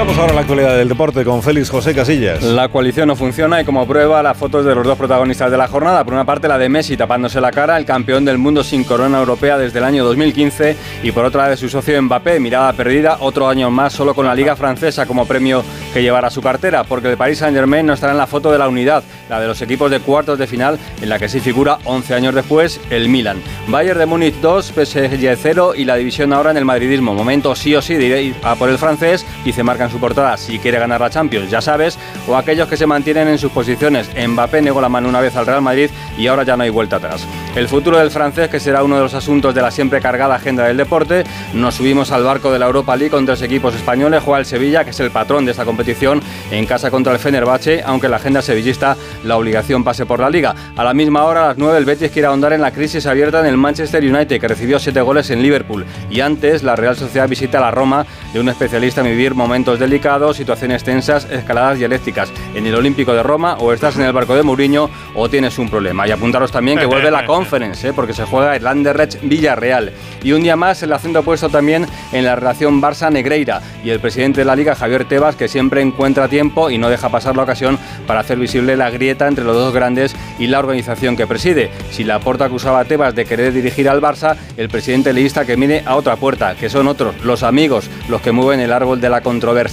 Contamos 0.00 0.18
ahora 0.22 0.32
la 0.32 0.40
actualidad 0.40 0.78
del 0.78 0.88
deporte 0.88 1.26
con 1.26 1.42
Félix 1.42 1.68
José 1.68 1.94
Casillas. 1.94 2.42
La 2.42 2.70
coalición 2.70 3.08
no 3.08 3.16
funciona 3.16 3.60
y 3.60 3.66
como 3.66 3.86
prueba 3.86 4.22
las 4.22 4.34
fotos 4.34 4.64
de 4.64 4.74
los 4.74 4.86
dos 4.86 4.96
protagonistas 4.96 5.50
de 5.50 5.58
la 5.58 5.68
jornada. 5.68 6.04
Por 6.04 6.14
una 6.14 6.24
parte 6.24 6.48
la 6.48 6.56
de 6.56 6.70
Messi 6.70 6.96
tapándose 6.96 7.38
la 7.38 7.50
cara, 7.50 7.76
el 7.76 7.84
campeón 7.84 8.24
del 8.24 8.38
mundo 8.38 8.64
sin 8.64 8.82
corona 8.84 9.18
europea 9.18 9.58
desde 9.58 9.78
el 9.78 9.84
año 9.84 10.02
2015 10.04 10.74
y 11.02 11.12
por 11.12 11.26
otra 11.26 11.50
de 11.50 11.58
su 11.58 11.68
socio 11.68 12.00
Mbappé, 12.00 12.40
mirada 12.40 12.72
perdida, 12.72 13.18
otro 13.20 13.46
año 13.46 13.70
más 13.70 13.92
solo 13.92 14.14
con 14.14 14.24
la 14.24 14.34
liga 14.34 14.56
francesa 14.56 15.04
como 15.04 15.26
premio 15.26 15.62
que 15.92 16.00
llevará 16.00 16.28
a 16.28 16.30
su 16.30 16.40
cartera, 16.40 16.84
porque 16.84 17.10
el 17.10 17.18
Paris 17.18 17.36
Saint 17.40 17.54
Germain 17.54 17.84
no 17.84 17.92
estará 17.92 18.12
en 18.12 18.18
la 18.18 18.26
foto 18.26 18.50
de 18.50 18.56
la 18.56 18.68
unidad, 18.68 19.04
la 19.28 19.38
de 19.38 19.48
los 19.48 19.60
equipos 19.60 19.90
de 19.90 20.00
cuartos 20.00 20.38
de 20.38 20.46
final 20.46 20.78
en 21.02 21.10
la 21.10 21.18
que 21.18 21.28
sí 21.28 21.40
figura 21.40 21.76
11 21.84 22.14
años 22.14 22.34
después 22.34 22.80
el 22.88 23.10
Milan. 23.10 23.42
Bayern 23.68 23.98
de 23.98 24.06
Múnich 24.06 24.36
2, 24.36 24.64
PSG 24.64 25.36
0 25.36 25.74
y 25.76 25.84
la 25.84 25.96
división 25.96 26.32
ahora 26.32 26.52
en 26.52 26.56
el 26.56 26.64
madridismo. 26.64 27.12
Momento 27.12 27.54
sí 27.54 27.74
o 27.74 27.82
sí 27.82 27.96
de 27.96 28.22
ir 28.22 28.34
a 28.42 28.54
por 28.54 28.70
el 28.70 28.78
francés 28.78 29.26
y 29.44 29.52
se 29.52 29.62
marca 29.62 29.89
su 29.90 29.98
portada 30.00 30.36
si 30.36 30.58
quiere 30.58 30.78
ganar 30.78 31.00
la 31.00 31.10
Champions, 31.10 31.50
ya 31.50 31.60
sabes, 31.60 31.98
o 32.26 32.36
aquellos 32.36 32.68
que 32.68 32.76
se 32.76 32.86
mantienen 32.86 33.28
en 33.28 33.38
sus 33.38 33.52
posiciones. 33.52 34.08
Mbappé 34.14 34.62
negó 34.62 34.80
la 34.80 34.88
mano 34.88 35.08
una 35.08 35.20
vez 35.20 35.36
al 35.36 35.46
Real 35.46 35.62
Madrid 35.62 35.90
y 36.16 36.26
ahora 36.26 36.42
ya 36.42 36.56
no 36.56 36.62
hay 36.62 36.70
vuelta 36.70 36.96
atrás. 36.96 37.26
El 37.54 37.68
futuro 37.68 37.98
del 37.98 38.10
francés, 38.10 38.48
que 38.48 38.60
será 38.60 38.84
uno 38.84 38.96
de 38.96 39.02
los 39.02 39.14
asuntos 39.14 39.54
de 39.54 39.62
la 39.62 39.70
siempre 39.70 40.00
cargada 40.00 40.36
agenda 40.36 40.64
del 40.66 40.76
deporte, 40.76 41.24
nos 41.52 41.74
subimos 41.74 42.12
al 42.12 42.22
barco 42.22 42.52
de 42.52 42.58
la 42.58 42.66
Europa 42.66 42.96
League 42.96 43.10
con 43.10 43.26
tres 43.26 43.42
equipos 43.42 43.74
españoles, 43.74 44.22
juega 44.22 44.38
el 44.38 44.46
Sevilla, 44.46 44.84
que 44.84 44.90
es 44.90 45.00
el 45.00 45.10
patrón 45.10 45.44
de 45.44 45.50
esta 45.50 45.64
competición, 45.64 46.22
en 46.50 46.66
casa 46.66 46.90
contra 46.90 47.12
el 47.12 47.18
Fenerbahce, 47.18 47.82
aunque 47.84 48.08
la 48.08 48.16
agenda 48.16 48.40
sevillista 48.40 48.96
la 49.24 49.36
obligación 49.36 49.82
pase 49.82 50.06
por 50.06 50.20
la 50.20 50.30
liga. 50.30 50.54
A 50.76 50.84
la 50.84 50.94
misma 50.94 51.24
hora, 51.24 51.44
a 51.44 51.46
las 51.48 51.58
9, 51.58 51.78
el 51.78 51.84
Betis 51.84 52.10
quiere 52.10 52.28
ahondar 52.28 52.52
en 52.52 52.60
la 52.60 52.70
crisis 52.70 53.06
abierta 53.06 53.40
en 53.40 53.46
el 53.46 53.56
Manchester 53.56 54.02
United, 54.02 54.40
que 54.40 54.48
recibió 54.48 54.78
siete 54.78 55.00
goles 55.00 55.30
en 55.30 55.42
Liverpool. 55.42 55.84
Y 56.08 56.20
antes, 56.20 56.62
la 56.62 56.76
Real 56.76 56.96
Sociedad 56.96 57.28
visita 57.28 57.60
la 57.60 57.70
Roma 57.70 58.06
de 58.32 58.40
un 58.40 58.48
especialista 58.48 59.00
en 59.00 59.08
vivir 59.08 59.34
momentos 59.34 59.78
delicados, 59.80 60.36
situaciones 60.36 60.84
tensas, 60.84 61.26
escaladas 61.28 61.78
dialécticas. 61.78 62.32
En 62.54 62.66
el 62.66 62.74
Olímpico 62.76 63.12
de 63.12 63.24
Roma, 63.24 63.56
o 63.58 63.72
estás 63.72 63.96
en 63.96 64.02
el 64.02 64.12
barco 64.12 64.36
de 64.36 64.44
Mourinho, 64.44 64.88
o 65.16 65.28
tienes 65.28 65.58
un 65.58 65.68
problema. 65.68 66.06
Y 66.06 66.12
apuntaros 66.12 66.52
también 66.52 66.78
que 66.78 66.86
vuelve 66.86 67.10
la 67.10 67.26
Conference, 67.30 67.88
¿eh? 67.88 67.92
porque 67.92 68.12
se 68.12 68.24
juega 68.24 68.54
el 68.54 68.66
Anderlecht 68.66 69.20
Villarreal. 69.22 69.92
Y 70.22 70.32
un 70.32 70.42
día 70.42 70.54
más, 70.54 70.82
el 70.84 70.92
acento 70.92 71.22
puesto 71.22 71.48
también 71.48 71.86
en 72.12 72.24
la 72.24 72.36
relación 72.36 72.80
Barça-Negreira. 72.80 73.60
Y 73.82 73.90
el 73.90 73.98
presidente 73.98 74.42
de 74.42 74.44
la 74.44 74.54
Liga, 74.54 74.74
Javier 74.74 75.06
Tebas, 75.06 75.34
que 75.34 75.48
siempre 75.48 75.80
encuentra 75.80 76.28
tiempo 76.28 76.70
y 76.70 76.78
no 76.78 76.90
deja 76.90 77.08
pasar 77.08 77.36
la 77.36 77.42
ocasión 77.42 77.78
para 78.06 78.20
hacer 78.20 78.38
visible 78.38 78.76
la 78.76 78.90
grieta 78.90 79.26
entre 79.26 79.44
los 79.44 79.56
dos 79.56 79.74
grandes 79.74 80.14
y 80.38 80.46
la 80.46 80.58
organización 80.58 81.16
que 81.16 81.26
preside. 81.26 81.70
Si 81.90 82.04
la 82.04 82.20
porta 82.20 82.44
acusaba 82.44 82.80
a 82.80 82.84
Tebas 82.84 83.14
de 83.14 83.24
querer 83.24 83.52
dirigir 83.52 83.88
al 83.88 84.00
Barça, 84.00 84.36
el 84.56 84.68
presidente 84.68 85.12
leísta 85.12 85.44
que 85.44 85.56
mire 85.56 85.82
a 85.86 85.96
otra 85.96 86.16
puerta, 86.16 86.54
que 86.54 86.68
son 86.68 86.88
otros, 86.88 87.14
los 87.24 87.42
amigos, 87.42 87.88
los 88.08 88.20
que 88.20 88.32
mueven 88.32 88.60
el 88.60 88.72
árbol 88.72 89.00
de 89.00 89.08
la 89.08 89.22
controversia. 89.22 89.69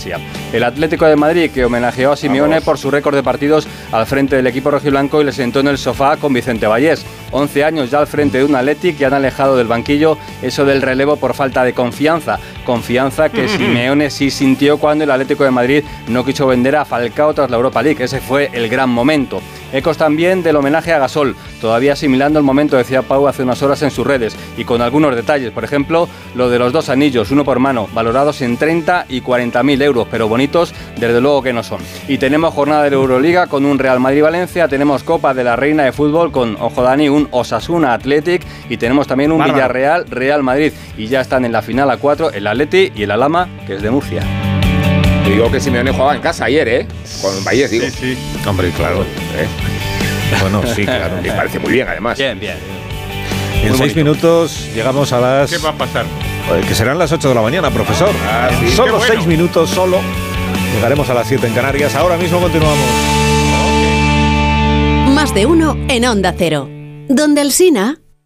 El 0.53 0.63
Atlético 0.63 1.05
de 1.05 1.15
Madrid, 1.15 1.51
que 1.51 1.65
homenajeó 1.65 2.11
a 2.11 2.17
Simeone 2.17 2.61
por 2.61 2.77
su 2.77 2.91
récord 2.91 3.15
de 3.15 3.23
partidos 3.23 3.67
al 3.91 4.05
frente 4.05 4.35
del 4.35 4.47
equipo 4.47 4.71
rojiblanco 4.71 5.21
y 5.21 5.25
le 5.25 5.31
sentó 5.31 5.59
en 5.59 5.67
el 5.67 5.77
sofá 5.77 6.17
con 6.17 6.33
Vicente 6.33 6.67
Vallés. 6.67 7.05
11 7.31 7.63
años 7.63 7.91
ya 7.91 7.99
al 7.99 8.07
frente 8.07 8.39
de 8.39 8.43
un 8.45 8.55
Athletic 8.55 8.97
que 8.97 9.05
han 9.05 9.13
alejado 9.13 9.57
del 9.57 9.67
banquillo 9.67 10.17
eso 10.41 10.65
del 10.65 10.81
relevo 10.81 11.17
por 11.17 11.33
falta 11.33 11.63
de 11.63 11.73
confianza. 11.73 12.39
Confianza 12.65 13.29
que 13.29 13.47
Simeone 13.47 14.09
sí 14.09 14.29
sintió 14.29 14.77
cuando 14.77 15.03
el 15.03 15.11
Atlético 15.11 15.43
de 15.43 15.51
Madrid 15.51 15.83
no 16.07 16.25
quiso 16.25 16.47
vender 16.47 16.75
a 16.75 16.85
Falcao 16.85 17.33
tras 17.33 17.49
la 17.49 17.57
Europa 17.57 17.81
League. 17.81 18.03
Ese 18.03 18.19
fue 18.19 18.49
el 18.53 18.69
gran 18.69 18.89
momento. 18.89 19.41
Ecos 19.73 19.97
también 19.97 20.43
del 20.43 20.55
homenaje 20.55 20.93
a 20.93 20.99
Gasol, 20.99 21.35
todavía 21.59 21.93
asimilando 21.93 22.39
el 22.39 22.45
momento, 22.45 22.77
decía 22.77 23.01
Pau 23.01 23.27
hace 23.27 23.43
unas 23.43 23.61
horas 23.61 23.81
en 23.81 23.91
sus 23.91 24.07
redes, 24.07 24.37
y 24.55 24.63
con 24.63 24.81
algunos 24.81 25.13
detalles. 25.13 25.51
Por 25.51 25.65
ejemplo, 25.65 26.07
lo 26.35 26.49
de 26.49 26.57
los 26.57 26.71
dos 26.71 26.87
anillos, 26.87 27.31
uno 27.31 27.43
por 27.43 27.59
mano, 27.59 27.89
valorados 27.93 28.41
en 28.41 28.55
30 28.55 29.07
y 29.09 29.19
40 29.19 29.61
mil 29.63 29.81
euros, 29.81 30.07
pero 30.09 30.29
bonitos, 30.29 30.73
desde 30.97 31.19
luego 31.19 31.41
que 31.41 31.51
no 31.51 31.63
son. 31.63 31.81
Y 32.07 32.17
tenemos 32.17 32.53
jornada 32.53 32.83
de 32.83 32.91
la 32.91 32.95
Euroliga 32.95 33.47
con 33.47 33.65
un 33.65 33.77
Real 33.77 33.99
Madrid-Valencia, 33.99 34.69
tenemos 34.69 35.03
Copa 35.03 35.33
de 35.33 35.43
la 35.43 35.57
Reina 35.57 35.83
de 35.83 35.91
Fútbol 35.91 36.31
con, 36.31 36.55
ojo 36.61 36.81
Dani, 36.81 37.09
un 37.09 37.16
Osasuna 37.31 37.93
Athletic, 37.93 38.43
y 38.69 38.77
tenemos 38.77 39.07
también 39.07 39.31
un 39.31 39.39
Bárbaro. 39.39 39.55
Villarreal-Real 39.55 40.43
Madrid. 40.43 40.73
Y 40.97 41.07
ya 41.07 41.21
están 41.21 41.45
en 41.45 41.51
la 41.51 41.61
final 41.61 41.89
a 41.89 41.97
4 41.97 42.31
el 42.31 42.45
Atleti 42.47 42.91
y 42.95 43.03
el 43.03 43.11
Alama, 43.11 43.47
que 43.65 43.75
es 43.75 43.81
de 43.81 43.89
Murcia. 43.89 44.21
Te 45.23 45.31
digo 45.31 45.51
que 45.51 45.59
Simeone 45.59 45.91
jugaba 45.91 46.15
en 46.15 46.21
casa 46.21 46.45
ayer, 46.45 46.67
¿eh? 46.67 46.87
Con 47.21 47.43
Valles, 47.43 47.69
digo. 47.71 47.85
Sí, 47.89 48.17
Hombre, 48.47 48.69
claro. 48.71 49.01
¿Eh? 49.03 49.47
Bueno, 50.41 50.61
sí, 50.75 50.85
claro. 50.85 51.15
Me 51.21 51.31
parece 51.31 51.59
muy 51.59 51.71
bien, 51.73 51.87
además. 51.87 52.17
Bien, 52.17 52.39
bien. 52.39 52.55
En 53.55 53.69
seis 53.69 53.79
bonito. 53.79 53.95
minutos 53.97 54.69
llegamos 54.75 55.11
a 55.13 55.19
las... 55.19 55.49
¿Qué 55.51 55.57
va 55.57 55.69
a 55.69 55.73
pasar? 55.73 56.05
Eh, 56.05 56.61
Que 56.67 56.75
serán 56.75 56.97
las 56.99 57.11
8 57.11 57.27
de 57.29 57.35
la 57.35 57.41
mañana, 57.41 57.69
profesor. 57.71 58.09
Ah, 58.25 58.49
sí. 58.59 58.69
Solo 58.71 58.97
bueno. 58.97 59.13
seis 59.13 59.25
minutos, 59.27 59.69
solo. 59.69 59.97
Llegaremos 60.75 61.09
a 61.09 61.13
las 61.13 61.27
7 61.27 61.47
en 61.47 61.53
Canarias. 61.53 61.95
Ahora 61.95 62.17
mismo 62.17 62.39
continuamos. 62.39 62.77
Más 65.09 65.33
de 65.33 65.45
uno 65.45 65.75
en 65.89 66.05
Onda 66.05 66.33
Cero. 66.37 66.69
Donde 67.09 67.41
el 67.41 67.51
Sina... 67.51 67.99